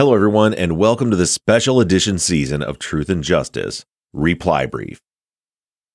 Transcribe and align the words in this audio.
Hello, 0.00 0.14
everyone, 0.14 0.54
and 0.54 0.78
welcome 0.78 1.10
to 1.10 1.16
the 1.18 1.26
special 1.26 1.78
edition 1.78 2.18
season 2.18 2.62
of 2.62 2.78
Truth 2.78 3.10
and 3.10 3.22
Justice 3.22 3.84
Reply 4.14 4.64
Brief. 4.64 4.98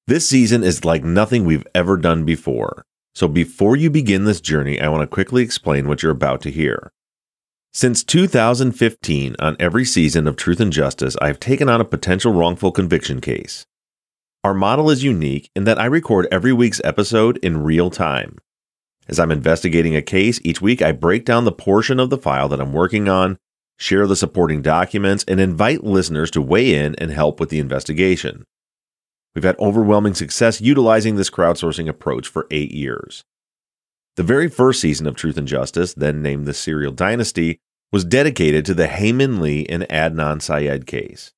This 0.06 0.30
season 0.30 0.64
is 0.64 0.86
like 0.86 1.04
nothing 1.04 1.44
we've 1.44 1.66
ever 1.74 1.98
done 1.98 2.24
before. 2.24 2.86
So, 3.16 3.28
before 3.28 3.76
you 3.76 3.90
begin 3.90 4.26
this 4.26 4.42
journey, 4.42 4.80
I 4.80 4.90
want 4.90 5.02
to 5.02 5.08
quickly 5.08 5.42
explain 5.42 5.88
what 5.88 6.04
you're 6.04 6.12
about 6.12 6.42
to 6.42 6.52
hear. 6.52 6.92
Since 7.74 8.04
2015, 8.04 9.38
on 9.40 9.56
every 9.60 9.86
season 9.86 10.28
of 10.28 10.36
Truth 10.36 10.60
and 10.60 10.72
Justice, 10.72 11.18
I 11.20 11.26
have 11.26 11.40
taken 11.40 11.68
on 11.68 11.82
a 11.82 11.84
potential 11.84 12.32
wrongful 12.32 12.74
conviction 12.74 13.22
case. 13.22 13.66
Our 14.44 14.54
model 14.54 14.92
is 14.92 15.04
unique 15.04 15.50
in 15.56 15.64
that 15.64 15.80
I 15.80 15.86
record 15.86 16.28
every 16.32 16.54
week's 16.54 16.80
episode 16.84 17.38
in 17.38 17.64
real 17.64 17.90
time. 17.90 18.38
As 19.08 19.20
I'm 19.20 19.32
investigating 19.32 19.96
a 19.96 20.04
case 20.04 20.40
each 20.44 20.62
week, 20.62 20.84
I 20.84 20.92
break 20.92 21.26
down 21.26 21.46
the 21.46 21.52
portion 21.52 22.00
of 22.00 22.12
the 22.12 22.20
file 22.20 22.48
that 22.50 22.62
I'm 22.62 22.72
working 22.72 23.10
on 23.10 23.40
share 23.78 24.08
the 24.08 24.16
supporting 24.16 24.62
documents, 24.62 25.26
and 25.28 25.40
invite 25.40 25.84
listeners 25.84 26.32
to 26.32 26.42
weigh 26.42 26.74
in 26.76 26.96
and 26.96 27.12
help 27.12 27.40
with 27.40 27.50
the 27.50 27.60
investigation. 27.60 28.46
We've 29.34 29.44
had 29.44 29.60
overwhelming 29.60 30.14
success 30.14 30.62
utilizing 30.62 31.16
this 31.16 31.30
crowdsourcing 31.30 31.90
approach 31.90 32.28
for 32.28 32.48
eight 32.52 32.72
years. 32.72 33.24
The 34.16 34.24
very 34.24 34.48
first 34.48 34.80
season 34.80 35.08
of 35.08 35.16
Truth 35.16 35.38
and 35.38 35.48
Justice, 35.48 35.94
then 35.94 36.22
named 36.22 36.46
The 36.46 36.54
Serial 36.54 36.94
Dynasty, 36.94 37.60
was 37.92 38.06
dedicated 38.06 38.66
to 38.66 38.74
the 38.74 38.88
Hae 38.88 39.12
Min 39.12 39.42
Lee 39.42 39.66
and 39.68 39.84
Adnan 39.84 40.42
Syed 40.42 40.86
case. 40.86 41.34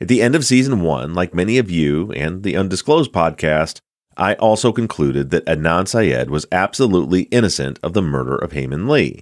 At 0.00 0.08
the 0.08 0.22
end 0.22 0.34
of 0.36 0.44
season 0.44 0.82
one, 0.82 1.14
like 1.14 1.34
many 1.34 1.58
of 1.58 1.70
you 1.70 2.12
and 2.12 2.42
the 2.42 2.56
Undisclosed 2.56 3.12
podcast, 3.12 3.80
I 4.16 4.34
also 4.34 4.72
concluded 4.72 5.30
that 5.30 5.46
Adnan 5.46 5.88
Syed 5.88 6.30
was 6.30 6.46
absolutely 6.52 7.22
innocent 7.22 7.80
of 7.82 7.92
the 7.92 8.02
murder 8.02 8.36
of 8.36 8.52
Hae 8.52 8.66
Min 8.66 8.88
Lee. 8.88 9.20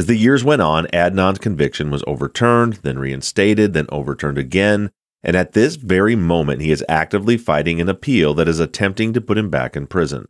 As 0.00 0.06
the 0.06 0.16
years 0.16 0.42
went 0.42 0.62
on, 0.62 0.86
Adnan's 0.94 1.38
conviction 1.38 1.90
was 1.90 2.02
overturned, 2.06 2.76
then 2.76 2.98
reinstated, 2.98 3.74
then 3.74 3.84
overturned 3.90 4.38
again, 4.38 4.92
and 5.22 5.36
at 5.36 5.52
this 5.52 5.76
very 5.76 6.16
moment, 6.16 6.62
he 6.62 6.70
is 6.70 6.82
actively 6.88 7.36
fighting 7.36 7.82
an 7.82 7.88
appeal 7.90 8.32
that 8.32 8.48
is 8.48 8.60
attempting 8.60 9.12
to 9.12 9.20
put 9.20 9.36
him 9.36 9.50
back 9.50 9.76
in 9.76 9.86
prison. 9.86 10.26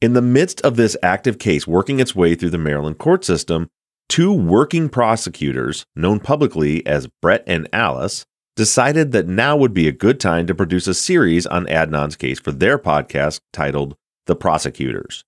In 0.00 0.12
the 0.12 0.22
midst 0.22 0.60
of 0.60 0.76
this 0.76 0.96
active 1.02 1.40
case 1.40 1.66
working 1.66 1.98
its 1.98 2.14
way 2.14 2.36
through 2.36 2.50
the 2.50 2.56
Maryland 2.56 2.98
court 2.98 3.24
system, 3.24 3.68
two 4.08 4.32
working 4.32 4.88
prosecutors, 4.88 5.84
known 5.96 6.20
publicly 6.20 6.86
as 6.86 7.08
Brett 7.20 7.42
and 7.48 7.68
Alice, 7.72 8.24
decided 8.54 9.10
that 9.10 9.26
now 9.26 9.56
would 9.56 9.74
be 9.74 9.88
a 9.88 9.92
good 9.92 10.20
time 10.20 10.46
to 10.46 10.54
produce 10.54 10.86
a 10.86 10.94
series 10.94 11.46
on 11.46 11.66
Adnan's 11.66 12.14
case 12.14 12.38
for 12.38 12.52
their 12.52 12.78
podcast 12.78 13.40
titled 13.52 13.96
The 14.26 14.36
Prosecutors. 14.36 15.24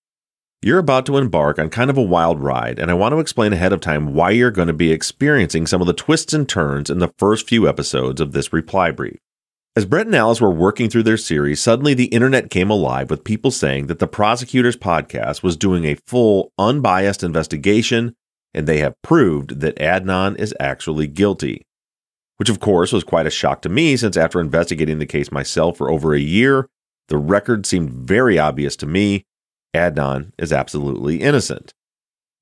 You're 0.63 0.79
about 0.79 1.05
to 1.07 1.19
embark 1.19 1.59
on 1.59 1.69
kind 1.69 1.91
of 1.91 1.99
a 1.99 2.03
wild 2.03 2.41
ride, 2.41 2.79
and 2.79 2.91
I 2.91 2.95
want 2.95 3.13
to 3.13 3.21
explain 3.21 3.53
ahead 3.53 3.73
of 3.73 3.81
time 3.81 4.15
why 4.15 4.31
you're 4.31 4.51
going 4.51 4.69
to 4.69 4.75
be 4.75 4.91
experiencing 4.91 5.67
some 5.67 5.81
of 5.81 5.87
the 5.87 5.93
twists 5.93 6.33
and 6.33 6.49
turns 6.49 6.89
in 6.89 6.99
the 6.99 7.13
first 7.19 7.47
few 7.47 7.69
episodes 7.69 8.21
of 8.21 8.33
this 8.33 8.53
reply 8.53 8.91
brief. 8.91 9.19
As 9.77 9.85
Brett 9.85 10.07
and 10.07 10.15
Alice 10.15 10.41
were 10.41 10.51
working 10.51 10.89
through 10.89 11.03
their 11.03 11.19
series, 11.19 11.61
suddenly 11.61 11.93
the 11.93 12.07
internet 12.07 12.49
came 12.49 12.71
alive 12.71 13.11
with 13.11 13.25
people 13.25 13.51
saying 13.51 13.89
that 13.89 13.99
the 13.99 14.07
prosecutor's 14.07 14.77
podcast 14.77 15.43
was 15.43 15.55
doing 15.55 15.85
a 15.85 15.99
full, 16.07 16.51
unbiased 16.59 17.23
investigation, 17.23 18.15
and 18.55 18.67
they 18.67 18.79
have 18.79 19.01
proved 19.03 19.61
that 19.61 19.77
Adnan 19.77 20.41
is 20.41 20.55
actually 20.59 21.07
guilty. 21.07 21.61
Which, 22.39 22.49
of 22.49 22.59
course, 22.59 22.91
was 22.91 23.05
quite 23.05 23.27
a 23.27 23.31
shock 23.31 23.61
to 23.63 23.69
me 23.69 23.99
since 23.99 24.17
after 24.17 24.41
investigating 24.41 24.99
the 24.99 25.07
case 25.07 25.31
myself 25.31 25.77
for 25.77 25.91
over 25.91 26.15
a 26.15 26.19
year, 26.19 26.67
the 27.09 27.19
record 27.19 27.67
seemed 27.67 27.91
very 27.93 28.39
obvious 28.39 28.77
to 28.77 28.87
me 28.87 29.27
Adnan 29.77 30.33
is 30.39 30.53
absolutely 30.53 31.23
innocent. 31.23 31.73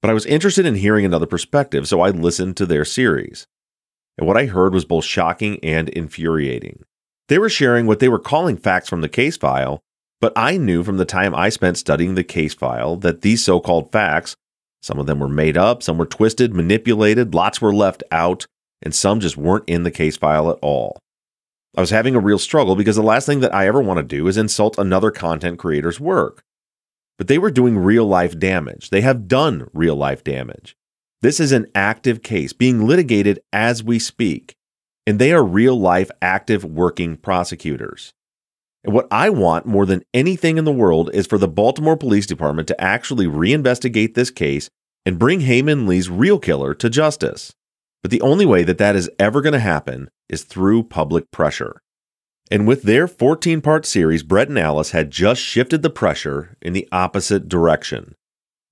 But 0.01 0.11
I 0.11 0.15
was 0.15 0.27
interested 0.27 0.67
in 0.67 0.75
hearing 0.75 1.05
another 1.05 1.27
perspective, 1.27 1.89
so 1.89 2.01
I 2.01 2.11
listened 2.11 2.57
to 2.59 2.67
their 2.67 2.85
series. 2.85 3.47
And 4.19 4.27
what 4.27 4.37
I 4.37 4.47
heard 4.47 4.75
was 4.75 4.85
both 4.85 5.05
shocking 5.05 5.59
and 5.63 5.89
infuriating. 5.89 6.85
They 7.29 7.39
were 7.39 7.49
sharing 7.49 7.87
what 7.87 8.01
they 8.01 8.09
were 8.09 8.19
calling 8.19 8.57
facts 8.57 8.89
from 8.89 9.01
the 9.01 9.09
case 9.09 9.37
file, 9.37 9.81
but 10.21 10.33
I 10.37 10.57
knew 10.57 10.85
from 10.85 10.99
the 10.99 11.05
time 11.05 11.35
I 11.35 11.49
spent 11.49 11.79
studying 11.79 12.15
the 12.15 12.25
case 12.25 12.55
file 12.55 12.97
that 12.97 13.23
these 13.23 13.43
so 13.43 13.61
called 13.61 13.93
facts, 13.93 14.37
some 14.83 14.99
of 14.99 15.07
them 15.07 15.21
were 15.21 15.29
made 15.29 15.57
up, 15.57 15.83
some 15.83 15.97
were 15.97 16.07
twisted, 16.07 16.55
manipulated, 16.55 17.35
lots 17.35 17.61
were 17.61 17.75
left 17.75 18.03
out, 18.11 18.47
and 18.83 18.95
some 18.95 19.21
just 19.21 19.37
weren't 19.37 19.69
in 19.69 19.83
the 19.83 19.91
case 19.91 20.17
file 20.17 20.51
at 20.51 20.59
all. 20.61 20.99
I 21.77 21.81
was 21.81 21.91
having 21.91 22.15
a 22.15 22.21
real 22.21 22.39
struggle 22.39 22.77
because 22.77 22.97
the 22.97 23.03
last 23.03 23.27
thing 23.27 23.41
that 23.41 23.55
I 23.55 23.67
ever 23.67 23.81
want 23.81 23.99
to 23.99 24.03
do 24.03 24.29
is 24.29 24.37
insult 24.37 24.79
another 24.79 25.11
content 25.11 25.59
creator's 25.59 25.99
work 25.99 26.43
but 27.19 27.29
they 27.29 27.39
were 27.39 27.51
doing 27.51 27.79
real 27.79 28.07
life 28.07 28.39
damage. 28.39 28.91
They 28.91 29.01
have 29.03 29.29
done 29.29 29.69
real 29.73 29.97
life 29.97 30.25
damage. 30.25 30.77
This 31.23 31.41
is 31.41 31.53
an 31.53 31.67
active 31.75 32.23
case 32.23 32.53
being 32.53 32.87
litigated 32.87 33.41
as 33.53 33.83
we 33.83 33.99
speak, 33.99 34.57
and 35.07 35.19
they 35.19 35.33
are 35.33 35.45
real 35.45 35.79
life 35.79 36.11
active 36.21 36.65
working 36.65 37.17
prosecutors. 37.17 38.13
And 38.85 38.93
what 38.93 39.09
I 39.11 39.31
want 39.31 39.65
more 39.65 39.87
than 39.87 40.05
anything 40.13 40.59
in 40.59 40.67
the 40.67 40.73
world 40.73 41.11
is 41.15 41.27
for 41.27 41.39
the 41.39 41.49
Baltimore 41.49 41.97
Police 41.97 42.27
Department 42.27 42.69
to 42.69 42.81
actually 42.81 43.27
reinvestigate 43.27 44.15
this 44.15 44.31
case 44.31 44.69
and 45.07 45.19
bring 45.19 45.41
Hae 45.41 45.63
Min 45.63 45.87
Lee's 45.87 46.11
real 46.11 46.39
killer 46.39 46.75
to 46.75 46.91
justice. 46.91 47.55
But 48.03 48.11
the 48.11 48.21
only 48.21 48.45
way 48.45 48.63
that 48.65 48.77
that 48.79 48.97
is 48.97 49.11
ever 49.19 49.41
going 49.41 49.55
to 49.55 49.61
happen 49.61 50.11
is 50.29 50.45
through 50.45 50.85
public 50.85 51.31
pressure. 51.31 51.81
And 52.51 52.67
with 52.67 52.83
their 52.83 53.09
14 53.09 53.61
part 53.61 53.87
series, 53.87 54.23
Brett 54.23 54.49
and 54.49 54.59
Alice 54.59 54.91
had 54.91 55.11
just 55.11 55.41
shifted 55.41 55.83
the 55.83 55.91
pressure 55.91 56.57
in 56.61 56.73
the 56.73 56.89
opposite 56.93 57.49
direction. 57.49 58.15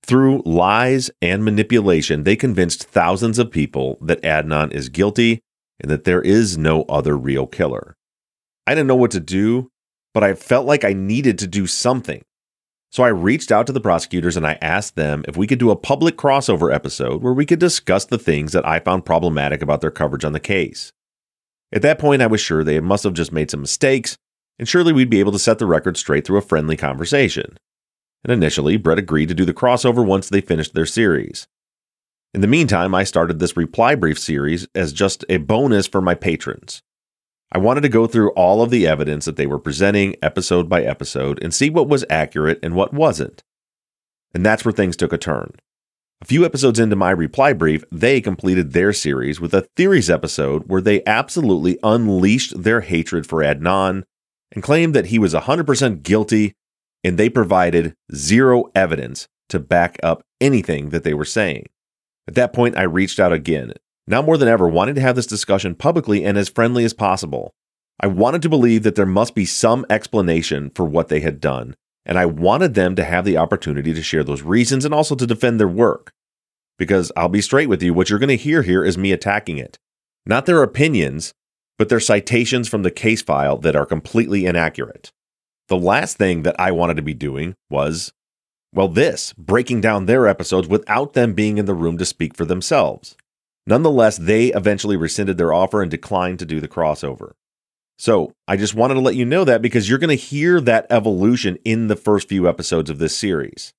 Through 0.05 0.43
lies 0.45 1.09
and 1.21 1.43
manipulation, 1.43 2.23
they 2.23 2.35
convinced 2.35 2.83
thousands 2.83 3.39
of 3.39 3.51
people 3.51 3.97
that 4.01 4.21
Adnan 4.21 4.71
is 4.73 4.89
guilty 4.89 5.41
and 5.79 5.89
that 5.89 6.03
there 6.03 6.21
is 6.21 6.57
no 6.57 6.83
other 6.83 7.17
real 7.17 7.47
killer. 7.47 7.95
I 8.67 8.75
didn't 8.75 8.87
know 8.87 8.95
what 8.95 9.11
to 9.11 9.19
do, 9.19 9.71
but 10.13 10.23
I 10.23 10.33
felt 10.33 10.67
like 10.67 10.83
I 10.83 10.93
needed 10.93 11.39
to 11.39 11.47
do 11.47 11.67
something. 11.67 12.23
So 12.91 13.01
I 13.01 13.07
reached 13.07 13.51
out 13.51 13.65
to 13.67 13.73
the 13.73 13.81
prosecutors 13.81 14.37
and 14.37 14.45
I 14.45 14.59
asked 14.61 14.95
them 14.95 15.25
if 15.27 15.35
we 15.35 15.47
could 15.47 15.57
do 15.57 15.71
a 15.71 15.75
public 15.75 16.15
crossover 16.15 16.71
episode 16.73 17.23
where 17.23 17.33
we 17.33 17.45
could 17.45 17.59
discuss 17.59 18.05
the 18.05 18.19
things 18.19 18.51
that 18.51 18.67
I 18.67 18.79
found 18.79 19.05
problematic 19.05 19.63
about 19.63 19.81
their 19.81 19.89
coverage 19.89 20.23
on 20.23 20.33
the 20.33 20.39
case. 20.39 20.93
At 21.73 21.81
that 21.81 21.97
point, 21.97 22.21
I 22.21 22.27
was 22.27 22.39
sure 22.39 22.63
they 22.63 22.79
must 22.79 23.03
have 23.03 23.13
just 23.13 23.33
made 23.33 23.49
some 23.49 23.61
mistakes, 23.61 24.15
and 24.59 24.69
surely 24.69 24.93
we'd 24.93 25.09
be 25.09 25.19
able 25.19 25.31
to 25.31 25.39
set 25.39 25.57
the 25.57 25.65
record 25.65 25.97
straight 25.97 26.25
through 26.25 26.37
a 26.37 26.41
friendly 26.41 26.77
conversation. 26.77 27.57
And 28.23 28.31
initially, 28.31 28.77
Brett 28.77 28.99
agreed 28.99 29.29
to 29.29 29.35
do 29.35 29.43
the 29.43 29.55
crossover 29.55 30.05
once 30.05 30.29
they 30.29 30.39
finished 30.39 30.75
their 30.75 30.85
series. 30.85 31.47
In 32.33 32.41
the 32.41 32.47
meantime, 32.47 32.93
I 32.93 33.03
started 33.03 33.39
this 33.39 33.57
reply 33.57 33.95
brief 33.95 34.19
series 34.19 34.67
as 34.75 34.93
just 34.93 35.25
a 35.29 35.37
bonus 35.37 35.87
for 35.87 36.01
my 36.01 36.13
patrons. 36.13 36.83
I 37.51 37.57
wanted 37.57 37.81
to 37.81 37.89
go 37.89 38.07
through 38.07 38.31
all 38.31 38.61
of 38.61 38.69
the 38.69 38.87
evidence 38.87 39.25
that 39.25 39.35
they 39.35 39.45
were 39.47 39.59
presenting 39.59 40.15
episode 40.21 40.69
by 40.69 40.83
episode 40.83 41.41
and 41.43 41.53
see 41.53 41.69
what 41.69 41.89
was 41.89 42.05
accurate 42.09 42.59
and 42.63 42.75
what 42.75 42.93
wasn't. 42.93 43.43
And 44.33 44.45
that's 44.45 44.63
where 44.63 44.71
things 44.71 44.95
took 44.95 45.13
a 45.13 45.17
turn. 45.17 45.53
A 46.21 46.25
few 46.25 46.45
episodes 46.45 46.79
into 46.79 46.95
my 46.95 47.11
reply 47.11 47.51
brief, 47.51 47.83
they 47.91 48.21
completed 48.21 48.71
their 48.71 48.93
series 48.93 49.41
with 49.41 49.53
a 49.53 49.67
theories 49.75 50.09
episode 50.09 50.63
where 50.67 50.81
they 50.81 51.03
absolutely 51.05 51.77
unleashed 51.83 52.63
their 52.63 52.81
hatred 52.81 53.27
for 53.27 53.43
Adnan 53.43 54.03
and 54.53 54.63
claimed 54.63 54.93
that 54.93 55.07
he 55.07 55.19
was 55.19 55.33
100% 55.33 56.03
guilty 56.03 56.53
and 57.03 57.17
they 57.17 57.29
provided 57.29 57.95
zero 58.15 58.71
evidence 58.73 59.27
to 59.49 59.59
back 59.59 59.97
up 60.01 60.23
anything 60.39 60.89
that 60.91 61.03
they 61.03 61.13
were 61.13 61.25
saying. 61.25 61.65
At 62.27 62.35
that 62.35 62.53
point, 62.53 62.77
I 62.77 62.83
reached 62.83 63.19
out 63.19 63.33
again, 63.33 63.73
now 64.07 64.21
more 64.21 64.37
than 64.37 64.47
ever, 64.47 64.67
wanting 64.67 64.95
to 64.95 65.01
have 65.01 65.15
this 65.15 65.27
discussion 65.27 65.75
publicly 65.75 66.23
and 66.23 66.37
as 66.37 66.49
friendly 66.49 66.85
as 66.85 66.93
possible. 66.93 67.53
I 67.99 68.07
wanted 68.07 68.41
to 68.43 68.49
believe 68.49 68.83
that 68.83 68.95
there 68.95 69.05
must 69.05 69.35
be 69.35 69.45
some 69.45 69.85
explanation 69.89 70.71
for 70.73 70.85
what 70.85 71.09
they 71.09 71.19
had 71.19 71.39
done, 71.39 71.75
and 72.05 72.17
I 72.17 72.25
wanted 72.25 72.73
them 72.73 72.95
to 72.95 73.03
have 73.03 73.25
the 73.25 73.37
opportunity 73.37 73.93
to 73.93 74.03
share 74.03 74.23
those 74.23 74.41
reasons 74.41 74.85
and 74.85 74.93
also 74.93 75.15
to 75.15 75.27
defend 75.27 75.59
their 75.59 75.67
work. 75.67 76.11
Because 76.77 77.11
I'll 77.15 77.29
be 77.29 77.41
straight 77.41 77.69
with 77.69 77.83
you, 77.83 77.93
what 77.93 78.09
you're 78.09 78.19
going 78.19 78.29
to 78.29 78.35
hear 78.35 78.63
here 78.63 78.83
is 78.83 78.97
me 78.97 79.11
attacking 79.11 79.57
it. 79.57 79.77
Not 80.25 80.45
their 80.45 80.63
opinions, 80.63 81.33
but 81.77 81.89
their 81.89 81.99
citations 81.99 82.67
from 82.67 82.83
the 82.83 82.91
case 82.91 83.21
file 83.21 83.57
that 83.59 83.75
are 83.75 83.85
completely 83.85 84.45
inaccurate. 84.45 85.11
The 85.69 85.77
last 85.77 86.17
thing 86.17 86.43
that 86.43 86.55
I 86.59 86.71
wanted 86.71 86.97
to 86.97 87.03
be 87.03 87.13
doing 87.13 87.55
was, 87.69 88.11
well, 88.73 88.87
this 88.87 89.33
breaking 89.33 89.81
down 89.81 90.05
their 90.05 90.27
episodes 90.27 90.67
without 90.67 91.13
them 91.13 91.33
being 91.33 91.57
in 91.57 91.65
the 91.65 91.73
room 91.73 91.97
to 91.97 92.05
speak 92.05 92.35
for 92.35 92.45
themselves. 92.45 93.15
Nonetheless, 93.65 94.17
they 94.17 94.47
eventually 94.47 94.97
rescinded 94.97 95.37
their 95.37 95.53
offer 95.53 95.81
and 95.81 95.89
declined 95.89 96.39
to 96.39 96.45
do 96.45 96.59
the 96.59 96.67
crossover. 96.67 97.33
So 98.03 98.33
I 98.49 98.57
just 98.57 98.75
wanted 98.75 98.95
to 98.95 98.99
let 98.99 99.15
you 99.15 99.23
know 99.23 99.45
that 99.45 99.61
because 99.61 99.87
you're 99.87 99.97
going 99.97 100.09
to 100.09 100.15
hear 100.15 100.59
that 100.59 100.87
evolution 100.89 101.57
in 101.63 101.87
the 101.87 101.95
first 101.95 102.27
few 102.27 102.49
episodes 102.49 102.89
of 102.89 102.97
this 102.97 103.15
series. 103.15 103.73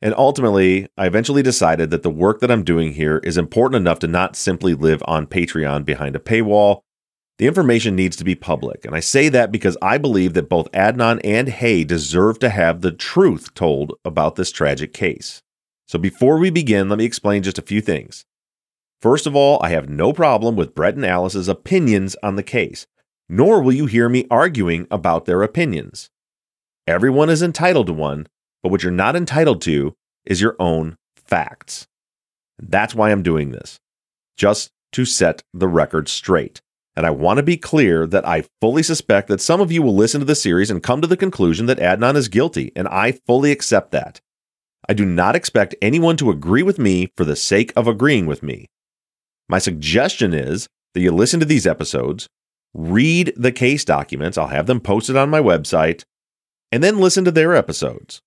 And 0.00 0.14
ultimately, 0.16 0.86
I 0.96 1.08
eventually 1.08 1.42
decided 1.42 1.90
that 1.90 2.04
the 2.04 2.08
work 2.08 2.38
that 2.38 2.52
I'm 2.52 2.62
doing 2.62 2.92
here 2.92 3.18
is 3.24 3.36
important 3.36 3.80
enough 3.80 3.98
to 3.98 4.06
not 4.06 4.36
simply 4.36 4.74
live 4.74 5.02
on 5.08 5.26
Patreon 5.26 5.84
behind 5.84 6.14
a 6.14 6.20
paywall. 6.20 6.82
The 7.38 7.48
information 7.48 7.96
needs 7.96 8.14
to 8.14 8.22
be 8.22 8.36
public. 8.36 8.84
And 8.84 8.94
I 8.94 9.00
say 9.00 9.28
that 9.30 9.50
because 9.50 9.76
I 9.82 9.98
believe 9.98 10.34
that 10.34 10.48
both 10.48 10.70
Adnan 10.70 11.20
and 11.24 11.48
Hae 11.48 11.82
deserve 11.82 12.38
to 12.38 12.50
have 12.50 12.80
the 12.80 12.92
truth 12.92 13.54
told 13.54 13.94
about 14.04 14.36
this 14.36 14.52
tragic 14.52 14.92
case. 14.92 15.42
So 15.88 15.98
before 15.98 16.38
we 16.38 16.50
begin, 16.50 16.88
let 16.88 17.00
me 17.00 17.04
explain 17.04 17.42
just 17.42 17.58
a 17.58 17.62
few 17.62 17.80
things. 17.80 18.24
First 19.02 19.26
of 19.26 19.34
all, 19.34 19.58
I 19.64 19.70
have 19.70 19.88
no 19.88 20.12
problem 20.12 20.54
with 20.54 20.76
Brett 20.76 20.94
and 20.94 21.04
Alice's 21.04 21.48
opinions 21.48 22.14
on 22.22 22.36
the 22.36 22.44
case, 22.44 22.86
nor 23.28 23.62
will 23.62 23.72
you 23.72 23.86
hear 23.86 24.08
me 24.08 24.26
arguing 24.30 24.86
about 24.90 25.24
their 25.24 25.42
opinions. 25.42 26.10
Everyone 26.86 27.30
is 27.30 27.42
entitled 27.42 27.86
to 27.86 27.92
one, 27.92 28.26
but 28.62 28.70
what 28.70 28.82
you're 28.82 28.92
not 28.92 29.16
entitled 29.16 29.62
to 29.62 29.94
is 30.24 30.40
your 30.40 30.56
own 30.58 30.96
facts. 31.16 31.86
That's 32.58 32.94
why 32.94 33.10
I'm 33.10 33.22
doing 33.22 33.50
this, 33.50 33.80
just 34.36 34.70
to 34.92 35.04
set 35.04 35.42
the 35.52 35.68
record 35.68 36.08
straight. 36.08 36.60
And 36.96 37.04
I 37.04 37.10
want 37.10 37.38
to 37.38 37.42
be 37.42 37.56
clear 37.56 38.06
that 38.06 38.26
I 38.26 38.44
fully 38.60 38.82
suspect 38.82 39.28
that 39.28 39.40
some 39.40 39.60
of 39.60 39.72
you 39.72 39.82
will 39.82 39.96
listen 39.96 40.20
to 40.20 40.24
the 40.24 40.36
series 40.36 40.70
and 40.70 40.82
come 40.82 41.00
to 41.00 41.08
the 41.08 41.16
conclusion 41.16 41.66
that 41.66 41.78
Adnan 41.78 42.14
is 42.14 42.28
guilty, 42.28 42.70
and 42.76 42.86
I 42.86 43.12
fully 43.26 43.50
accept 43.50 43.90
that. 43.90 44.20
I 44.88 44.92
do 44.92 45.04
not 45.04 45.34
expect 45.34 45.74
anyone 45.82 46.16
to 46.18 46.30
agree 46.30 46.62
with 46.62 46.78
me 46.78 47.10
for 47.16 47.24
the 47.24 47.36
sake 47.36 47.72
of 47.74 47.88
agreeing 47.88 48.26
with 48.26 48.42
me. 48.42 48.68
My 49.48 49.58
suggestion 49.58 50.32
is 50.32 50.68
that 50.92 51.00
you 51.00 51.10
listen 51.10 51.40
to 51.40 51.46
these 51.46 51.66
episodes, 51.66 52.28
read 52.74 53.32
the 53.36 53.52
case 53.52 53.84
documents, 53.84 54.36
I'll 54.36 54.48
have 54.48 54.66
them 54.66 54.80
posted 54.80 55.16
on 55.16 55.30
my 55.30 55.40
website, 55.40 56.04
and 56.72 56.82
then 56.82 56.98
listen 56.98 57.24
to 57.24 57.30
their 57.30 57.54
episodes 57.54 58.20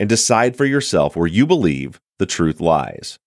and 0.00 0.08
decide 0.08 0.56
for 0.56 0.64
yourself 0.64 1.16
where 1.16 1.28
you 1.28 1.46
believe 1.46 2.00
the 2.18 2.26
truth 2.26 2.60
lies. 2.60 3.18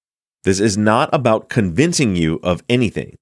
This 0.44 0.60
is 0.60 0.78
not 0.78 1.10
about 1.14 1.50
convincing 1.50 2.16
you 2.16 2.40
of 2.44 2.62
anything. 2.70 3.18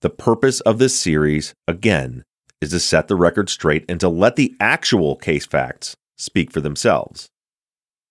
The 0.00 0.10
purpose 0.10 0.60
of 0.60 0.78
this 0.78 0.94
series, 0.98 1.54
again, 1.66 2.24
is 2.60 2.70
to 2.70 2.80
set 2.80 3.08
the 3.08 3.16
record 3.16 3.50
straight 3.50 3.84
and 3.88 3.98
to 4.00 4.08
let 4.08 4.36
the 4.36 4.54
actual 4.60 5.16
case 5.16 5.44
facts 5.44 5.96
speak 6.16 6.52
for 6.52 6.60
themselves. 6.60 7.28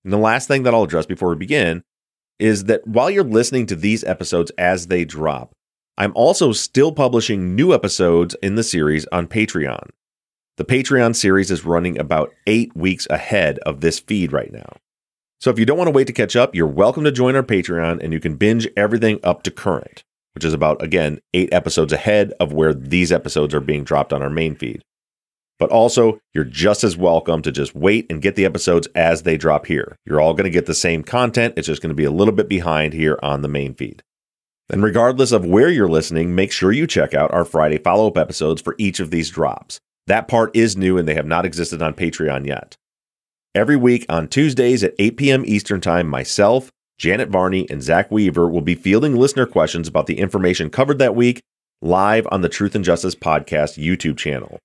And 0.04 0.12
the 0.12 0.18
last 0.18 0.48
thing 0.48 0.64
that 0.64 0.74
I'll 0.74 0.84
address 0.84 1.06
before 1.06 1.30
we 1.30 1.36
begin 1.36 1.84
is 2.40 2.66
that 2.66 2.86
while 2.86 3.10
you're 3.10 3.24
listening 3.24 3.66
to 3.68 3.76
these 3.76 4.04
episodes 4.04 4.52
as 4.58 4.88
they 4.88 5.06
drop, 5.06 5.54
I'm 5.98 6.12
also 6.16 6.52
still 6.52 6.92
publishing 6.92 7.56
new 7.56 7.74
episodes 7.74 8.36
in 8.42 8.56
the 8.56 8.64
series 8.64 9.06
on 9.12 9.28
Patreon. 9.28 9.90
The 10.58 10.66
Patreon 10.66 11.16
series 11.16 11.52
is 11.52 11.66
running 11.66 12.00
about 12.00 12.34
eight 12.48 12.76
weeks 12.76 13.08
ahead 13.10 13.60
of 13.60 13.82
this 13.82 14.00
feed 14.00 14.32
right 14.32 14.52
now. 14.52 14.78
So 15.40 15.50
if 15.50 15.60
you 15.60 15.66
don't 15.66 15.78
want 15.78 15.88
to 15.88 15.94
wait 15.94 16.08
to 16.08 16.14
catch 16.14 16.36
up, 16.36 16.56
you're 16.56 16.68
welcome 16.68 17.04
to 17.04 17.12
join 17.12 17.36
our 17.36 17.44
Patreon 17.44 18.02
and 18.04 18.14
you 18.14 18.20
can 18.20 18.36
binge 18.36 18.68
everything 18.76 19.20
up 19.24 19.44
to 19.44 19.52
current 19.52 20.04
which 20.34 20.44
is 20.44 20.54
about, 20.54 20.82
again, 20.82 21.20
eight 21.34 21.54
episodes 21.54 21.94
ahead 21.94 22.34
of 22.40 22.54
where 22.54 22.74
these 22.74 23.12
episodes 23.12 23.54
are 23.54 23.60
being 23.60 23.84
dropped 23.84 24.12
on 24.12 24.22
our 24.22 24.30
main 24.30 24.56
feed. 24.56 24.82
But 25.60 25.70
also, 25.70 26.20
you're 26.34 26.44
just 26.44 26.84
as 26.84 26.98
welcome 26.98 27.42
to 27.44 27.52
just 27.52 27.76
wait 27.76 28.08
and 28.10 28.22
get 28.22 28.36
the 28.36 28.46
episodes 28.46 28.88
as 28.96 29.22
they 29.22 29.38
drop 29.38 29.68
here. 29.68 29.96
You're 30.06 30.20
all 30.20 30.34
going 30.34 30.46
to 30.46 30.50
get 30.50 30.66
the 30.66 30.74
same 30.74 31.04
content, 31.04 31.54
it's 31.56 31.68
just 31.68 31.82
going 31.82 31.92
to 31.92 31.96
be 31.96 32.04
a 32.04 32.12
little 32.12 32.34
bit 32.34 32.50
behind 32.50 32.94
here 32.94 33.20
on 33.22 33.42
the 33.42 33.48
main 33.48 33.76
feed. 33.76 34.04
And 34.70 34.84
regardless 34.84 35.32
of 35.32 35.46
where 35.46 35.70
you're 35.70 35.88
listening, 35.88 36.34
make 36.36 36.52
sure 36.52 36.72
you 36.72 36.88
check 36.88 37.14
out 37.14 37.34
our 37.34 37.46
Friday 37.46 37.78
follow 37.78 38.08
up 38.08 38.18
episodes 38.18 38.62
for 38.62 38.76
each 38.78 39.00
of 39.00 39.12
these 39.12 39.30
drops. 39.30 39.80
That 40.08 40.28
part 40.28 40.56
is 40.56 40.78
new 40.78 40.98
and 40.98 41.08
they 41.08 41.16
have 41.16 41.26
not 41.26 41.46
existed 41.46 41.82
on 41.82 41.94
Patreon 41.94 42.46
yet. 42.46 42.76
Every 43.56 43.76
week 43.76 44.06
on 44.10 44.28
Tuesdays 44.28 44.84
at 44.84 44.96
8 44.98 45.18
p.m. 45.18 45.44
Eastern 45.46 45.80
Time, 45.80 46.08
myself, 46.08 46.72
Janet 46.98 47.30
Varney 47.30 47.70
and 47.70 47.84
Zach 47.84 48.10
Weaver 48.10 48.48
will 48.48 48.62
be 48.62 48.76
fielding 48.76 49.16
listener 49.16 49.46
questions 49.46 49.88
about 49.88 50.08
the 50.08 50.20
information 50.20 50.70
covered 50.70 51.00
that 51.00 51.16
week 51.16 51.42
live 51.82 52.28
on 52.32 52.42
the 52.42 52.50
Truth 52.50 52.76
and 52.76 52.84
Justice 52.84 53.16
Podcast 53.16 53.78
YouTube 53.78 54.18
channel. 54.18 54.60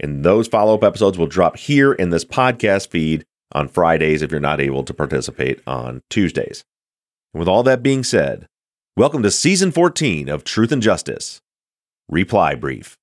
And 0.00 0.24
those 0.24 0.48
follow 0.48 0.74
up 0.74 0.82
episodes 0.82 1.18
will 1.18 1.26
drop 1.26 1.56
here 1.56 1.92
in 1.92 2.10
this 2.10 2.24
podcast 2.24 2.88
feed 2.88 3.24
on 3.52 3.68
Fridays 3.68 4.22
if 4.22 4.30
you're 4.30 4.40
not 4.40 4.60
able 4.60 4.82
to 4.82 4.94
participate 4.94 5.60
on 5.66 6.00
Tuesdays. 6.10 6.64
And 7.32 7.38
with 7.38 7.48
all 7.48 7.62
that 7.64 7.82
being 7.82 8.02
said, 8.02 8.46
welcome 8.96 9.24
to 9.24 9.30
season 9.30 9.72
14 9.72 10.28
of 10.28 10.44
Truth 10.44 10.70
and 10.70 10.80
Justice 10.80 11.40
Reply 12.08 12.54
Brief. 12.54 12.96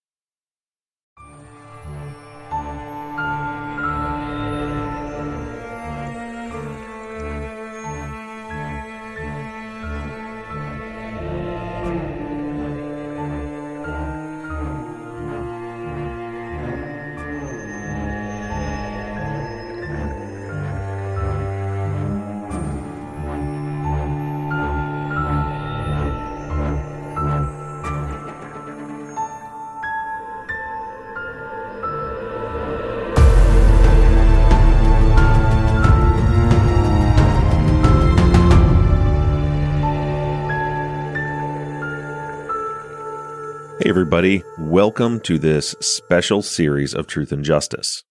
Everybody. 44.13 44.44
Welcome 44.60 45.22
to 45.22 45.40
this 45.40 45.74
special 45.80 46.42
series 46.42 46.94
of 46.94 47.08
Truth 47.08 47.31
and 47.31 47.46
Justice. 47.46 48.04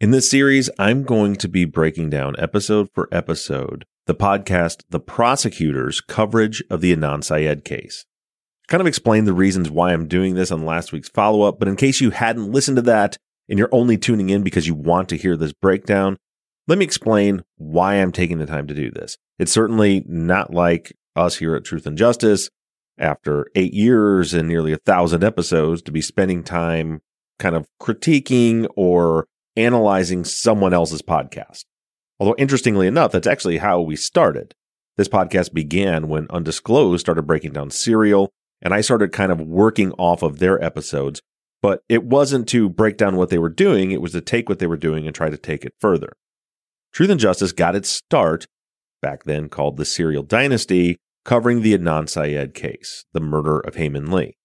In 0.00 0.10
this 0.10 0.30
series, 0.30 0.70
I'm 0.78 1.02
going 1.02 1.36
to 1.36 1.48
be 1.48 1.66
breaking 1.66 2.08
down 2.08 2.34
episode 2.38 2.88
for 2.94 3.10
episode 3.12 3.84
the 4.06 4.14
podcast 4.14 4.84
The 4.88 5.00
Prosecutor's 5.00 6.00
coverage 6.00 6.64
of 6.70 6.80
the 6.80 6.96
Adnan 6.96 7.22
Syed 7.22 7.62
case. 7.62 8.06
Kind 8.68 8.80
of 8.80 8.86
explained 8.86 9.26
the 9.26 9.34
reasons 9.34 9.70
why 9.70 9.92
I'm 9.92 10.08
doing 10.08 10.34
this 10.34 10.50
on 10.50 10.64
last 10.64 10.92
week's 10.92 11.10
follow 11.10 11.42
up, 11.42 11.58
but 11.58 11.68
in 11.68 11.76
case 11.76 12.00
you 12.00 12.08
hadn't 12.08 12.50
listened 12.50 12.76
to 12.76 12.82
that 12.82 13.18
and 13.46 13.58
you're 13.58 13.68
only 13.70 13.98
tuning 13.98 14.30
in 14.30 14.44
because 14.44 14.66
you 14.66 14.74
want 14.74 15.10
to 15.10 15.18
hear 15.18 15.36
this 15.36 15.52
breakdown, 15.52 16.16
let 16.68 16.78
me 16.78 16.86
explain 16.86 17.44
why 17.58 17.96
I'm 17.96 18.12
taking 18.12 18.38
the 18.38 18.46
time 18.46 18.66
to 18.68 18.74
do 18.74 18.90
this. 18.90 19.18
It's 19.38 19.52
certainly 19.52 20.06
not 20.08 20.54
like 20.54 20.96
us 21.14 21.36
here 21.36 21.54
at 21.54 21.64
Truth 21.64 21.84
and 21.84 21.98
Justice 21.98 22.48
after 22.98 23.46
eight 23.54 23.74
years 23.74 24.34
and 24.34 24.48
nearly 24.48 24.72
a 24.72 24.78
thousand 24.78 25.24
episodes 25.24 25.82
to 25.82 25.92
be 25.92 26.00
spending 26.00 26.42
time 26.42 27.00
kind 27.38 27.56
of 27.56 27.68
critiquing 27.80 28.66
or 28.76 29.26
analyzing 29.56 30.24
someone 30.24 30.72
else's 30.72 31.02
podcast. 31.02 31.64
Although, 32.20 32.36
interestingly 32.38 32.86
enough, 32.86 33.12
that's 33.12 33.26
actually 33.26 33.58
how 33.58 33.80
we 33.80 33.96
started. 33.96 34.54
This 34.96 35.08
podcast 35.08 35.52
began 35.52 36.08
when 36.08 36.28
Undisclosed 36.30 37.00
started 37.00 37.22
breaking 37.22 37.52
down 37.52 37.70
Serial, 37.70 38.30
and 38.62 38.72
I 38.72 38.80
started 38.80 39.12
kind 39.12 39.32
of 39.32 39.40
working 39.40 39.92
off 39.92 40.22
of 40.22 40.38
their 40.38 40.62
episodes. 40.62 41.20
But 41.60 41.82
it 41.88 42.04
wasn't 42.04 42.48
to 42.50 42.68
break 42.68 42.98
down 42.98 43.16
what 43.16 43.30
they 43.30 43.38
were 43.38 43.48
doing, 43.48 43.90
it 43.90 44.02
was 44.02 44.12
to 44.12 44.20
take 44.20 44.48
what 44.48 44.58
they 44.58 44.66
were 44.66 44.76
doing 44.76 45.06
and 45.06 45.14
try 45.14 45.30
to 45.30 45.38
take 45.38 45.64
it 45.64 45.74
further. 45.80 46.12
Truth 46.92 47.10
and 47.10 47.20
Justice 47.20 47.52
got 47.52 47.74
its 47.74 47.88
start, 47.88 48.46
back 49.02 49.24
then 49.24 49.48
called 49.48 49.76
the 49.76 49.84
Serial 49.84 50.22
Dynasty, 50.22 50.98
covering 51.24 51.62
the 51.62 51.76
Adnan 51.76 52.08
Syed 52.08 52.54
case, 52.54 53.04
the 53.12 53.20
murder 53.20 53.60
of 53.60 53.76
Hae 53.76 53.88
Min 53.88 54.10
Lee. 54.10 54.36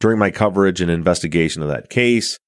During 0.00 0.18
my 0.18 0.30
coverage 0.30 0.80
and 0.80 0.90
investigation 0.90 1.62
of 1.62 1.68
that 1.68 1.90
case, 1.90 2.38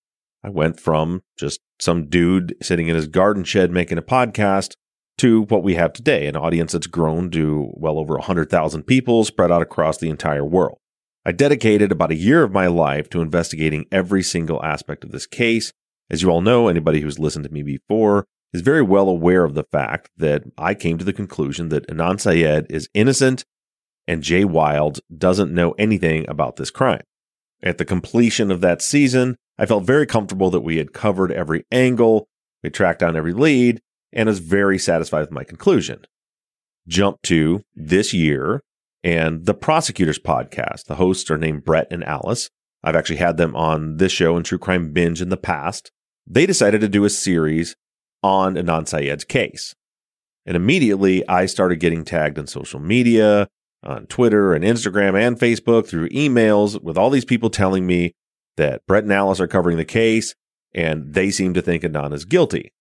I 0.42 0.48
went 0.48 0.80
from 0.80 1.22
just 1.36 1.60
some 1.80 2.08
dude 2.08 2.54
sitting 2.62 2.88
in 2.88 2.96
his 2.96 3.08
garden 3.08 3.44
shed 3.44 3.70
making 3.70 3.98
a 3.98 4.02
podcast 4.02 4.74
to 5.18 5.42
what 5.42 5.62
we 5.62 5.74
have 5.74 5.92
today, 5.92 6.26
an 6.26 6.36
audience 6.36 6.72
that's 6.72 6.86
grown 6.86 7.30
to 7.32 7.70
well 7.74 7.98
over 7.98 8.14
100,000 8.14 8.84
people 8.84 9.24
spread 9.24 9.50
out 9.50 9.60
across 9.60 9.98
the 9.98 10.08
entire 10.08 10.44
world. 10.44 10.78
I 11.26 11.32
dedicated 11.32 11.92
about 11.92 12.12
a 12.12 12.16
year 12.16 12.42
of 12.42 12.52
my 12.52 12.68
life 12.68 13.10
to 13.10 13.20
investigating 13.20 13.84
every 13.92 14.22
single 14.22 14.64
aspect 14.64 15.04
of 15.04 15.10
this 15.10 15.26
case. 15.26 15.72
As 16.08 16.22
you 16.22 16.30
all 16.30 16.40
know, 16.40 16.68
anybody 16.68 17.00
who's 17.00 17.18
listened 17.18 17.44
to 17.44 17.52
me 17.52 17.62
before 17.62 18.24
is 18.54 18.62
very 18.62 18.82
well 18.82 19.08
aware 19.08 19.44
of 19.44 19.54
the 19.54 19.64
fact 19.64 20.08
that 20.16 20.44
I 20.56 20.74
came 20.74 20.96
to 20.96 21.04
the 21.04 21.12
conclusion 21.12 21.68
that 21.68 21.86
Adnan 21.88 22.18
Syed 22.18 22.66
is 22.70 22.88
innocent 22.94 23.44
and 24.10 24.24
Jay 24.24 24.44
Wilds 24.44 25.00
doesn't 25.16 25.54
know 25.54 25.70
anything 25.78 26.28
about 26.28 26.56
this 26.56 26.72
crime. 26.72 27.04
At 27.62 27.78
the 27.78 27.84
completion 27.84 28.50
of 28.50 28.60
that 28.60 28.82
season, 28.82 29.36
I 29.56 29.66
felt 29.66 29.84
very 29.84 30.04
comfortable 30.04 30.50
that 30.50 30.62
we 30.62 30.78
had 30.78 30.92
covered 30.92 31.30
every 31.30 31.64
angle, 31.70 32.26
we 32.64 32.70
tracked 32.70 32.98
down 32.98 33.14
every 33.14 33.32
lead, 33.32 33.80
and 34.12 34.28
was 34.28 34.40
very 34.40 34.80
satisfied 34.80 35.20
with 35.20 35.30
my 35.30 35.44
conclusion. 35.44 36.06
Jump 36.88 37.22
to 37.22 37.62
this 37.76 38.12
year 38.12 38.64
and 39.04 39.46
the 39.46 39.54
Prosecutors 39.54 40.18
Podcast. 40.18 40.86
The 40.86 40.96
hosts 40.96 41.30
are 41.30 41.38
named 41.38 41.64
Brett 41.64 41.86
and 41.92 42.02
Alice. 42.02 42.50
I've 42.82 42.96
actually 42.96 43.18
had 43.18 43.36
them 43.36 43.54
on 43.54 43.98
this 43.98 44.10
show 44.10 44.34
and 44.34 44.44
True 44.44 44.58
Crime 44.58 44.92
Binge 44.92 45.22
in 45.22 45.28
the 45.28 45.36
past. 45.36 45.92
They 46.26 46.46
decided 46.46 46.80
to 46.80 46.88
do 46.88 47.04
a 47.04 47.10
series 47.10 47.76
on 48.24 48.56
Adnan 48.56 48.88
Syed's 48.88 49.22
case. 49.22 49.76
And 50.44 50.56
immediately 50.56 51.24
I 51.28 51.46
started 51.46 51.78
getting 51.78 52.04
tagged 52.04 52.40
on 52.40 52.48
social 52.48 52.80
media 52.80 53.46
on 53.82 54.06
Twitter 54.06 54.52
and 54.52 54.64
Instagram 54.64 55.18
and 55.18 55.38
Facebook 55.38 55.86
through 55.86 56.08
emails 56.10 56.80
with 56.82 56.98
all 56.98 57.10
these 57.10 57.24
people 57.24 57.50
telling 57.50 57.86
me 57.86 58.12
that 58.56 58.84
Brett 58.86 59.04
and 59.04 59.12
Alice 59.12 59.40
are 59.40 59.46
covering 59.46 59.76
the 59.76 59.84
case 59.84 60.34
and 60.74 61.14
they 61.14 61.30
seem 61.30 61.54
to 61.54 61.62
think 61.62 61.82
Adnan 61.82 62.12
is 62.12 62.24
guilty. 62.24 62.72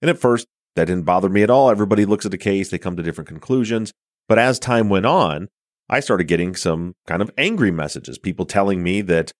And 0.00 0.08
at 0.10 0.18
first, 0.18 0.46
that 0.76 0.86
didn't 0.86 1.04
bother 1.04 1.28
me 1.28 1.42
at 1.42 1.50
all. 1.50 1.70
Everybody 1.70 2.04
looks 2.04 2.24
at 2.24 2.30
the 2.30 2.38
case, 2.38 2.70
they 2.70 2.78
come 2.78 2.96
to 2.96 3.02
different 3.02 3.28
conclusions. 3.28 3.92
But 4.28 4.38
as 4.38 4.58
time 4.58 4.88
went 4.88 5.06
on, 5.06 5.48
I 5.88 6.00
started 6.00 6.24
getting 6.24 6.54
some 6.54 6.94
kind 7.06 7.22
of 7.22 7.30
angry 7.36 7.70
messages, 7.70 8.18
people 8.18 8.44
telling 8.44 8.82
me 8.82 9.00
that 9.02 9.32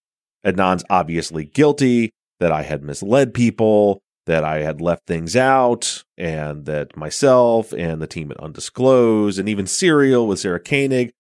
Adnan's 0.45 0.85
obviously 0.89 1.45
guilty, 1.45 2.11
that 2.41 2.53
I 2.53 2.63
had 2.63 2.83
misled 2.83 3.35
people, 3.35 4.01
that 4.29 4.45
I 4.45 4.61
had 4.61 4.81
left 4.81 5.07
things 5.07 5.35
out, 5.35 6.05
and 6.17 6.65
that 6.67 6.97
myself 6.97 7.73
and 7.73 8.01
the 8.01 8.07
team 8.07 8.31
at 8.31 8.41
Undisclosed 8.41 9.39
and 9.39 9.49
even 9.49 9.67
Serial 9.67 10.27
with 10.27 10.39
Sarah 10.39 10.61
Koenig, 10.61 11.11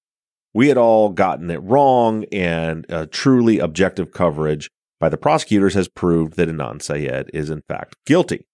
we 0.55 0.69
had 0.69 0.79
all 0.79 1.11
gotten 1.11 1.51
it 1.51 1.63
wrong, 1.63 2.25
and 2.33 2.87
a 2.89 3.07
truly 3.07 3.59
objective 3.59 4.13
coverage 4.13 4.71
by 5.01 5.09
the 5.09 5.17
prosecutors 5.17 5.75
has 5.75 5.89
proved 5.89 6.35
that 6.35 6.49
Adnan 6.49 6.81
Syed 6.81 7.31
is 7.35 7.51
in 7.51 7.63
fact 7.69 7.97
guilty. 8.07 8.47